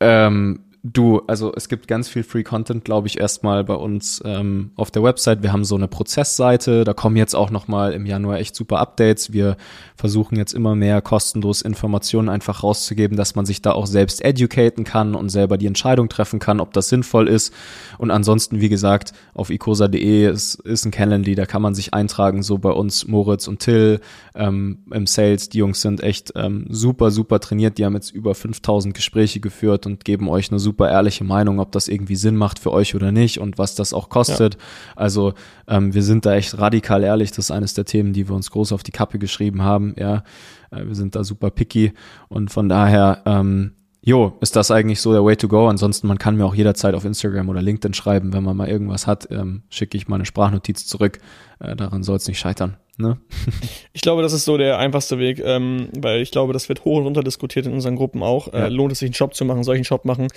Ähm, 0.01 0.61
du, 0.93 1.23
also 1.27 1.53
es 1.55 1.69
gibt 1.69 1.89
ganz 1.89 2.09
viel 2.09 2.23
Free 2.23 2.43
Content, 2.43 2.85
glaube 2.85 3.09
ich, 3.09 3.19
erstmal 3.19 3.65
bei 3.65 3.75
uns 3.75 4.23
ähm, 4.25 4.71
auf 4.77 4.91
der 4.91 5.03
Website. 5.03 5.43
Wir 5.43 5.53
haben 5.53 5.65
so 5.65 5.75
eine 5.75 5.89
Prozessseite, 5.89 6.85
da 6.85 6.93
kommen 6.93 7.17
jetzt 7.17 7.35
auch 7.35 7.51
nochmal 7.51 7.93
im 7.93 8.07
Januar 8.07 8.39
echt 8.39 8.55
super 8.55 8.79
Updates. 8.79 9.33
Wir 9.33 9.57
versuchen 9.97 10.37
jetzt 10.37 10.53
immer 10.53 10.75
mehr 10.75 11.01
kostenlos 11.03 11.63
Informationen 11.63 12.29
einfach 12.29 12.63
rauszugeben, 12.63 13.17
dass 13.17 13.35
man 13.35 13.47
sich 13.47 13.63
da 13.63 13.73
auch 13.73 13.87
selbst 13.87 14.25
educaten 14.25 14.85
kann 14.85 15.15
und 15.15 15.31
selber 15.31 15.59
die 15.59 15.67
Entscheidung 15.67 16.09
treffen 16.09 16.39
kann, 16.39 16.61
ob 16.61 16.73
das 16.73 16.89
sinnvoll 16.89 17.29
ist. 17.29 17.53
Und 17.99 18.11
ansonsten, 18.11 18.61
wie 18.61 18.69
gesagt, 18.69 19.13
auf 19.35 19.51
icosa.de 19.51 20.31
ist, 20.31 20.57
ist 20.57 20.85
ein 20.85 20.91
Calendly, 20.91 21.35
da 21.35 21.47
kann 21.47 21.63
man 21.63 21.75
sich 21.75 21.95
eintragen, 21.95 22.43
so 22.43 22.59
bei 22.59 22.71
uns 22.71 23.07
Moritz 23.07 23.49
und 23.49 23.61
Till 23.61 24.01
ähm, 24.35 24.79
im 24.91 25.07
Sales. 25.07 25.49
Die 25.49 25.59
Jungs 25.59 25.81
sind 25.81 26.03
echt 26.03 26.33
ähm, 26.37 26.67
super, 26.69 27.11
super 27.11 27.41
trainiert. 27.41 27.79
Die 27.79 27.85
haben 27.85 27.95
jetzt 27.95 28.11
über 28.11 28.35
5000 28.35 28.95
Gespräche 28.95 29.41
geführt 29.41 29.87
und 29.87 30.05
geben 30.05 30.29
euch 30.29 30.51
eine 30.51 30.59
super 30.59 30.76
ehrliche 30.85 31.25
Meinung, 31.25 31.61
ob 31.61 31.73
das 31.73 31.89
irgendwie 31.89 32.17
Sinn 32.17 32.37
macht 32.37 32.59
für 32.59 32.73
euch 32.73 32.95
oder 32.95 33.13
nicht 33.13 33.39
und 33.39 33.59
was 33.59 33.75
das 33.75 33.93
auch 33.93 34.09
kostet. 34.09 34.57
Also 34.95 35.35
ähm, 35.69 35.95
wir 35.95 36.03
sind 36.03 36.27
da 36.27 36.35
echt 36.35 36.59
radikal 36.59 37.03
ehrlich. 37.03 37.31
Das 37.31 37.47
ist 37.47 37.51
eines 37.51 37.75
der 37.75 37.85
Themen, 37.85 38.13
die 38.13 38.29
wir 38.29 38.37
uns 38.37 38.51
groß 38.51 38.73
auf 38.73 38.83
die 38.83 38.93
Kappe 38.93 39.19
geschrieben 39.19 39.63
haben. 39.63 39.95
Ja, 39.99 40.23
äh, 40.71 40.87
wir 40.87 40.95
sind 40.95 41.15
da 41.17 41.25
super 41.25 41.51
picky 41.51 41.93
und 42.29 42.51
von 42.51 42.69
daher 42.69 43.23
ähm, 43.25 43.73
Jo, 44.07 44.35
ist 44.41 44.55
das 44.55 44.71
eigentlich 44.71 45.01
so 45.01 45.13
der 45.13 45.25
Way 45.25 45.35
to 45.35 45.49
go? 45.49 45.67
Ansonsten, 45.67 46.07
man 46.07 46.17
kann 46.17 46.37
mir 46.37 46.47
auch 46.47 46.55
jederzeit 46.55 46.95
auf 46.95 47.05
Instagram 47.05 47.49
oder 47.49 47.61
LinkedIn 47.61 47.93
schreiben, 47.93 48.33
wenn 48.33 48.45
man 48.45 48.57
mal 48.57 48.69
irgendwas 48.69 49.09
hat, 49.09 49.27
ähm, 49.33 49.65
schicke 49.69 49.97
ich 49.97 50.07
mal 50.07 50.15
eine 50.15 50.25
Sprachnotiz 50.25 50.87
zurück. 50.87 51.19
Äh, 51.59 51.75
daran 51.75 52.05
soll 52.05 52.15
es 52.15 52.29
nicht 52.29 52.39
scheitern. 52.39 52.77
Ne? 52.99 53.19
Ich 53.93 54.03
glaube, 54.03 54.23
das 54.23 54.33
ist 54.33 54.45
so 54.45 54.57
der 54.59 54.79
einfachste 54.79 55.19
Weg, 55.19 55.43
ähm, 55.43 55.89
weil 55.99 56.21
ich 56.21 56.31
glaube, 56.31 56.53
das 56.53 56.69
wird 56.69 56.85
hoch 56.85 56.99
und 56.99 57.05
runter 57.05 57.25
diskutiert 57.25 57.67
in 57.67 57.73
unseren 57.73 57.97
Gruppen 57.97 58.23
auch. 58.23 58.53
Ja. 58.53 58.67
Äh, 58.67 58.69
lohnt 58.69 58.93
es 58.93 59.01
sich, 59.01 59.09
einen 59.09 59.15
Shop 59.15 59.35
zu 59.35 59.45
machen, 59.45 59.65
soll 59.65 59.75
ich 59.75 59.81
einen 59.81 59.85
Shop 59.87 60.05
machen? 60.05 60.29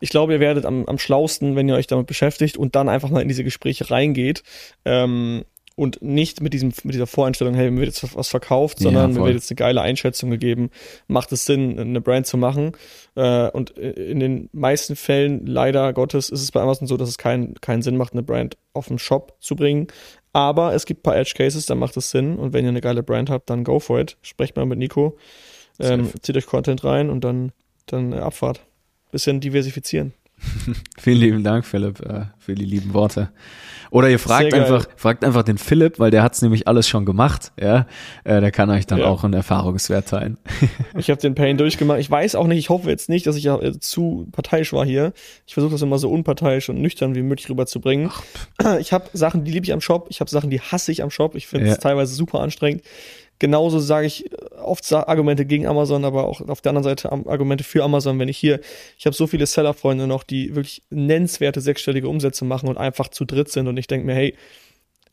Ich 0.00 0.10
glaube, 0.10 0.34
ihr 0.34 0.40
werdet 0.40 0.66
am, 0.66 0.84
am 0.84 0.98
schlausten, 0.98 1.56
wenn 1.56 1.66
ihr 1.66 1.76
euch 1.76 1.86
damit 1.86 2.06
beschäftigt 2.06 2.58
und 2.58 2.76
dann 2.76 2.90
einfach 2.90 3.08
mal 3.08 3.22
in 3.22 3.28
diese 3.28 3.44
Gespräche 3.44 3.90
reingeht. 3.90 4.42
Ähm, 4.84 5.44
und 5.76 6.00
nicht 6.02 6.40
mit 6.40 6.52
diesem 6.52 6.72
mit 6.84 6.94
dieser 6.94 7.06
Voreinstellung, 7.08 7.54
hey, 7.54 7.70
mir 7.70 7.80
wird 7.80 7.88
jetzt 7.88 8.14
was 8.16 8.28
verkauft, 8.28 8.78
Ja, 8.80 8.84
sondern 8.84 9.10
mir 9.12 9.18
voll. 9.18 9.26
wird 9.26 9.36
jetzt 9.36 9.50
eine 9.50 9.56
geile 9.56 9.80
Einschätzung 9.82 10.30
gegeben. 10.30 10.70
Macht 11.08 11.32
es 11.32 11.46
Sinn, 11.46 11.78
eine 11.78 12.00
Brand 12.00 12.26
zu 12.26 12.36
machen? 12.36 12.72
Äh, 13.16 13.50
und 13.50 13.70
in 13.70 14.20
den 14.20 14.48
meisten 14.52 14.94
Fällen, 14.94 15.46
leider 15.46 15.92
Gottes, 15.92 16.28
ist 16.28 16.42
es 16.42 16.52
bei 16.52 16.60
Amazon 16.60 16.86
so, 16.86 16.96
dass 16.96 17.08
es 17.08 17.18
keinen 17.18 17.54
keinen 17.60 17.82
Sinn 17.82 17.96
macht, 17.96 18.12
eine 18.12 18.22
Brand 18.22 18.56
auf 18.72 18.86
den 18.86 18.98
Shop 18.98 19.36
zu 19.40 19.56
bringen. 19.56 19.88
Aber 20.32 20.74
es 20.74 20.84
gibt 20.86 21.00
ein 21.00 21.02
paar 21.02 21.16
Edge 21.16 21.34
Cases, 21.36 21.64
da 21.66 21.74
macht 21.74 21.96
es 21.96 22.10
Sinn. 22.10 22.36
Und 22.36 22.52
wenn 22.52 22.64
ihr 22.64 22.70
eine 22.70 22.80
geile 22.80 23.02
Brand 23.02 23.30
habt, 23.30 23.50
dann 23.50 23.64
go 23.64 23.78
for 23.80 23.98
it. 24.00 24.16
Sprecht 24.22 24.56
mal 24.56 24.66
mit 24.66 24.78
Nico. 24.78 25.16
Ähm, 25.80 26.10
zieht 26.22 26.36
euch 26.36 26.46
Content 26.46 26.84
rein 26.84 27.10
und 27.10 27.24
dann, 27.24 27.52
dann 27.86 28.12
Abfahrt. 28.14 28.60
Bisschen 29.10 29.40
diversifizieren. 29.40 30.12
Vielen 30.98 31.18
lieben 31.18 31.44
Dank, 31.44 31.64
Philipp, 31.66 32.00
äh, 32.00 32.26
für 32.38 32.54
die 32.54 32.64
lieben 32.64 32.94
Worte. 32.94 33.30
Oder 33.90 34.08
ihr 34.10 34.18
fragt 34.18 34.50
Sehr 34.50 34.50
geil. 34.50 34.62
einfach, 34.62 34.88
fragt 34.96 35.24
einfach 35.24 35.44
den 35.44 35.56
Philipp, 35.58 36.00
weil 36.00 36.10
der 36.10 36.24
hat's 36.24 36.42
nämlich 36.42 36.66
alles 36.66 36.88
schon 36.88 37.04
gemacht. 37.04 37.52
Ja, 37.60 37.86
äh, 38.24 38.40
der 38.40 38.50
kann 38.50 38.68
euch 38.70 38.86
dann 38.86 38.98
Ja. 38.98 39.04
auch 39.06 39.22
einen 39.22 39.34
Erfahrungswert 39.34 40.08
teilen. 40.08 40.38
Ich 40.98 41.10
habe 41.10 41.20
den 41.20 41.34
Pain 41.34 41.58
durchgemacht. 41.58 42.00
Ich 42.00 42.10
weiß 42.10 42.34
auch 42.34 42.46
nicht, 42.46 42.58
ich 42.58 42.70
hoffe 42.70 42.88
jetzt 42.90 43.08
nicht, 43.08 43.26
dass 43.26 43.36
ich 43.36 43.46
äh, 43.46 43.78
zu 43.78 44.26
parteiisch 44.32 44.72
war 44.72 44.84
hier. 44.84 45.12
Ich 45.46 45.54
versuche 45.54 45.72
das 45.72 45.82
immer 45.82 45.98
so 45.98 46.10
unparteiisch 46.10 46.68
und 46.68 46.80
nüchtern 46.80 47.14
wie 47.14 47.22
möglich 47.22 47.48
rüberzubringen. 47.50 48.10
Ich 48.80 48.92
habe 48.92 49.04
Sachen, 49.12 49.44
die 49.44 49.50
liebe 49.52 49.64
ich 49.66 49.72
am 49.72 49.80
Shop. 49.80 50.06
Ich 50.08 50.20
habe 50.20 50.30
Sachen, 50.30 50.50
die 50.50 50.60
hasse 50.60 50.90
ich 50.92 51.02
am 51.02 51.10
Shop. 51.10 51.34
Ich 51.36 51.46
finde 51.46 51.66
es 51.66 51.72
Ja. 51.72 51.76
teilweise 51.80 52.14
super 52.14 52.40
anstrengend. 52.40 52.82
Genauso 53.38 53.78
sage 53.78 54.06
ich 54.06 54.30
äh, 54.32 54.36
oft 54.62 54.90
Argumente 54.92 55.44
gegen 55.44 55.66
Amazon, 55.66 56.04
aber 56.04 56.26
auch 56.26 56.40
auf 56.40 56.60
der 56.60 56.70
anderen 56.70 56.84
Seite 56.84 57.10
Argumente 57.12 57.64
für 57.64 57.82
Amazon. 57.82 58.18
Wenn 58.18 58.28
ich 58.28 58.38
hier, 58.38 58.60
ich 58.98 59.06
habe 59.06 59.14
so 59.14 59.26
viele 59.26 59.46
Seller-Freunde 59.46 60.06
noch, 60.06 60.22
die 60.22 60.54
wirklich 60.54 60.82
nennenswerte 60.90 61.60
sechsstellige 61.60 62.08
Umsätze 62.08 62.44
machen 62.44 62.68
und 62.68 62.78
einfach 62.78 63.08
zu 63.08 63.24
dritt 63.24 63.50
sind 63.50 63.68
und 63.68 63.76
ich 63.76 63.86
denke 63.86 64.06
mir, 64.06 64.14
hey, 64.14 64.34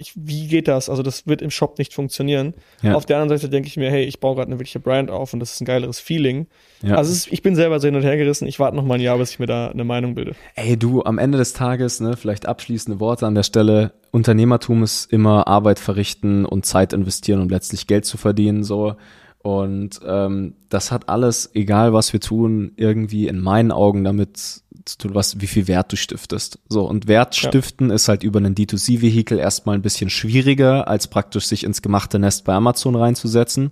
ich, 0.01 0.13
wie 0.15 0.47
geht 0.47 0.67
das? 0.67 0.89
Also 0.89 1.03
das 1.03 1.27
wird 1.27 1.41
im 1.41 1.51
Shop 1.51 1.77
nicht 1.77 1.93
funktionieren. 1.93 2.53
Ja. 2.81 2.95
Auf 2.95 3.05
der 3.05 3.17
anderen 3.17 3.39
Seite 3.39 3.49
denke 3.49 3.67
ich 3.67 3.77
mir, 3.77 3.89
hey, 3.89 4.03
ich 4.03 4.19
baue 4.19 4.35
gerade 4.35 4.47
eine 4.47 4.59
wirkliche 4.59 4.79
Brand 4.79 5.09
auf 5.09 5.33
und 5.33 5.39
das 5.39 5.53
ist 5.53 5.61
ein 5.61 5.65
geileres 5.65 5.99
Feeling. 5.99 6.47
Ja. 6.81 6.95
Also 6.95 7.11
ist, 7.11 7.31
ich 7.31 7.41
bin 7.41 7.55
selber 7.55 7.79
so 7.79 7.87
hin 7.87 7.95
und 7.95 8.03
her 8.03 8.17
gerissen. 8.17 8.47
Ich 8.47 8.59
warte 8.59 8.75
noch 8.75 8.83
mal 8.83 8.95
ein 8.95 9.01
Jahr, 9.01 9.17
bis 9.17 9.31
ich 9.31 9.39
mir 9.39 9.45
da 9.45 9.69
eine 9.69 9.83
Meinung 9.83 10.15
bilde. 10.15 10.35
Ey, 10.55 10.77
du, 10.77 11.03
am 11.03 11.17
Ende 11.17 11.37
des 11.37 11.53
Tages, 11.53 11.99
ne, 11.99 12.17
vielleicht 12.17 12.45
abschließende 12.47 12.99
Worte 12.99 13.27
an 13.27 13.35
der 13.35 13.43
Stelle. 13.43 13.93
Unternehmertum 14.11 14.83
ist 14.83 15.11
immer 15.11 15.47
Arbeit 15.47 15.79
verrichten 15.79 16.45
und 16.45 16.65
Zeit 16.65 16.93
investieren, 16.93 17.41
um 17.41 17.49
letztlich 17.49 17.87
Geld 17.87 18.05
zu 18.05 18.17
verdienen, 18.17 18.63
so. 18.63 18.95
Und 19.43 19.99
ähm, 20.05 20.53
das 20.69 20.91
hat 20.91 21.09
alles, 21.09 21.49
egal 21.53 21.93
was 21.93 22.13
wir 22.13 22.19
tun, 22.19 22.73
irgendwie 22.75 23.27
in 23.27 23.39
meinen 23.39 23.71
Augen 23.71 24.03
damit 24.03 24.61
zu 24.85 24.97
tun, 24.97 25.15
was, 25.15 25.41
wie 25.41 25.47
viel 25.47 25.67
Wert 25.67 25.91
du 25.91 25.95
stiftest. 25.95 26.59
So, 26.69 26.87
und 26.87 27.07
Wert 27.07 27.35
Ja. 27.35 27.49
stiften 27.49 27.89
ist 27.89 28.07
halt 28.07 28.23
über 28.23 28.39
einen 28.39 28.55
D2C-Vehikel 28.55 29.39
erstmal 29.39 29.75
ein 29.75 29.81
bisschen 29.81 30.09
schwieriger, 30.09 30.87
als 30.87 31.07
praktisch 31.07 31.45
sich 31.45 31.63
ins 31.63 31.81
gemachte 31.81 32.19
Nest 32.19 32.45
bei 32.45 32.53
Amazon 32.53 32.95
reinzusetzen. 32.95 33.71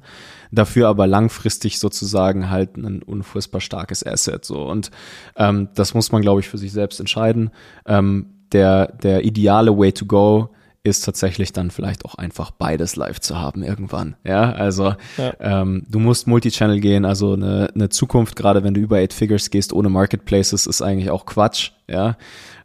Dafür 0.51 0.87
aber 0.87 1.05
langfristig 1.05 1.77
sozusagen 1.77 2.49
halt 2.49 2.77
ein 2.77 3.03
unfassbar 3.03 3.61
starkes 3.61 4.03
Asset. 4.05 4.45
So. 4.45 4.63
Und 4.63 4.89
ähm, 5.35 5.69
das 5.75 5.93
muss 5.93 6.11
man, 6.11 6.21
glaube 6.21 6.41
ich, 6.41 6.49
für 6.49 6.57
sich 6.57 6.71
selbst 6.71 6.99
entscheiden. 6.99 7.51
Ähm, 7.85 8.27
der, 8.51 8.87
der 8.87 9.23
ideale 9.23 9.77
Way 9.77 9.93
to 9.93 10.05
go 10.05 10.49
ist 10.89 11.05
tatsächlich 11.05 11.53
dann 11.53 11.71
vielleicht 11.71 12.05
auch 12.05 12.15
einfach 12.15 12.51
beides 12.51 12.95
live 12.95 13.19
zu 13.19 13.37
haben 13.39 13.63
irgendwann. 13.63 14.15
Ja, 14.23 14.51
also 14.51 14.95
Ja. 15.17 15.33
ähm, 15.39 15.83
du 15.89 15.99
musst 15.99 16.27
Multichannel 16.27 16.79
gehen, 16.79 17.05
also 17.05 17.33
eine, 17.33 17.69
eine 17.73 17.89
Zukunft, 17.89 18.35
gerade 18.35 18.63
wenn 18.63 18.73
du 18.73 18.81
über 18.81 18.97
Eight 18.97 19.13
Figures 19.13 19.49
gehst, 19.49 19.73
ohne 19.73 19.89
Marketplaces, 19.89 20.67
ist 20.67 20.81
eigentlich 20.81 21.09
auch 21.11 21.25
Quatsch. 21.25 21.71
Ja, 21.87 22.17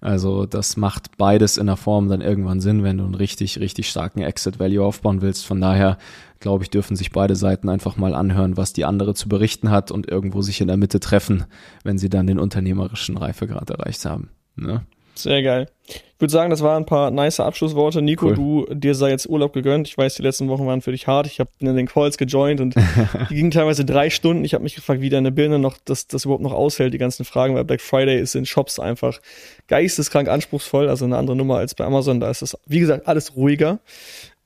also 0.03 0.45
das 0.45 0.77
macht 0.77 1.17
beides 1.17 1.57
in 1.57 1.67
der 1.67 1.77
Form 1.77 2.09
dann 2.09 2.21
irgendwann 2.21 2.61
Sinn, 2.61 2.83
wenn 2.83 2.99
du 2.99 3.05
einen 3.05 3.15
richtig, 3.15 3.59
richtig 3.59 3.89
starken 3.89 4.21
Exit 4.21 4.59
Value 4.59 4.85
aufbauen 4.85 5.23
willst. 5.23 5.47
Von 5.47 5.61
daher 5.63 5.97
glaube 6.41 6.63
ich, 6.63 6.69
dürfen 6.69 6.95
sich 6.95 7.11
beide 7.11 7.37
Seiten 7.37 7.71
einfach 7.71 7.97
mal 7.97 8.15
anhören, 8.15 8.59
was 8.59 8.75
die 8.75 8.85
andere 8.85 9.15
zu 9.15 9.31
berichten 9.31 9.71
hat 9.71 9.91
und 9.91 10.11
irgendwo 10.11 10.43
sich 10.43 10.61
in 10.61 10.67
der 10.69 10.77
Mitte 10.77 11.01
treffen, 11.01 11.45
wenn 11.85 11.97
sie 11.97 12.11
dann 12.11 12.27
den 12.27 12.39
unternehmerischen 12.39 13.17
Reifegrad 13.17 13.71
erreicht 13.71 14.05
haben. 14.05 14.29
Ne? 14.55 14.83
Sehr 15.15 15.43
geil. 15.43 15.69
Ich 15.87 16.21
würde 16.21 16.33
sagen, 16.33 16.51
das 16.51 16.63
waren 16.63 16.85
ein 16.85 16.87
paar 16.87 17.11
nice 17.11 17.41
Abschlussworte. 17.41 18.01
Nico, 18.01 18.29
Cool. 18.29 18.35
du, 18.35 18.67
dir 18.75 18.95
sei 18.95 19.11
jetzt 19.11 19.29
Urlaub 19.29 19.53
gegönnt. 19.53 19.89
Ich 19.89 19.99
weiß, 19.99 20.15
die 20.15 20.23
letzten 20.23 20.49
Wochen 20.49 20.67
waren 20.67 20.81
für 20.81 20.93
dich 20.93 21.07
hart. 21.07 21.27
Ich 21.27 21.41
habe 21.41 21.51
in 21.59 21.75
den 21.75 21.87
Calls 21.87 22.17
gejoint 22.17 22.61
und 22.61 22.75
die 23.31 23.35
gingen 23.35 23.51
teilweise 23.51 23.85
drei 23.85 24.11
Stunden. 24.11 24.45
Ich 24.45 24.55
habe 24.55 24.65
mich 24.65 24.75
gefragt, 24.75 25.01
wie 25.01 25.11
deine 25.11 25.33
Birne 25.33 25.59
noch, 25.59 25.77
das, 25.85 26.07
das 26.07 26.25
überhaupt 26.25 26.43
noch 26.43 26.53
aushält, 26.53 26.95
die 26.95 26.99
ganzen 26.99 27.25
Fragen, 27.25 27.55
weil 27.55 27.65
Black 27.65 27.81
Friday 27.81 28.19
ist 28.19 28.35
in 28.35 28.47
Shops 28.47 28.79
einfach 28.79 29.21
geisteskrank 29.69 30.29
anspruchsvoll, 30.29 30.89
also 30.89 31.05
eine 31.05 31.17
andere 31.17 31.37
Nummer 31.37 31.57
als 31.57 31.75
bei 31.75 31.85
Amazon. 31.85 32.21
Da 32.21 32.31
ist 32.31 32.43
es, 32.43 32.57
wie 32.67 32.81
gesagt, 32.81 33.07
alles 33.07 33.37
ruhiger. 33.37 33.81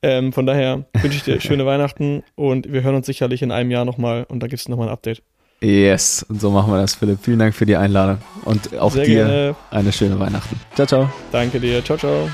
Ähm, 0.01 0.33
von 0.33 0.45
daher 0.45 0.85
wünsche 1.01 1.17
ich 1.17 1.23
dir 1.23 1.39
schöne 1.41 1.65
Weihnachten 1.65 2.23
und 2.35 2.71
wir 2.71 2.83
hören 2.83 2.95
uns 2.95 3.05
sicherlich 3.05 3.41
in 3.41 3.51
einem 3.51 3.69
Jahr 3.71 3.85
nochmal 3.85 4.25
und 4.27 4.41
da 4.41 4.47
gibt 4.47 4.59
es 4.61 4.67
nochmal 4.69 4.87
ein 4.87 4.93
Update. 4.93 5.21
Yes, 5.61 6.25
und 6.29 6.39
so 6.39 6.51
machen 6.51 6.71
wir 6.71 6.79
das, 6.79 6.95
Philipp. 6.95 7.19
Vielen 7.21 7.39
Dank 7.39 7.53
für 7.53 7.65
die 7.65 7.75
Einladung 7.75 8.19
und 8.45 8.77
auch 8.79 8.93
Sehr 8.93 9.03
dir 9.03 9.25
gerne. 9.25 9.55
eine 9.71 9.91
schöne 9.91 10.17
Weihnachten. 10.19 10.59
Ciao, 10.75 10.87
ciao. 10.87 11.09
Danke 11.31 11.59
dir. 11.59 11.83
Ciao, 11.83 11.97
ciao. 11.97 12.29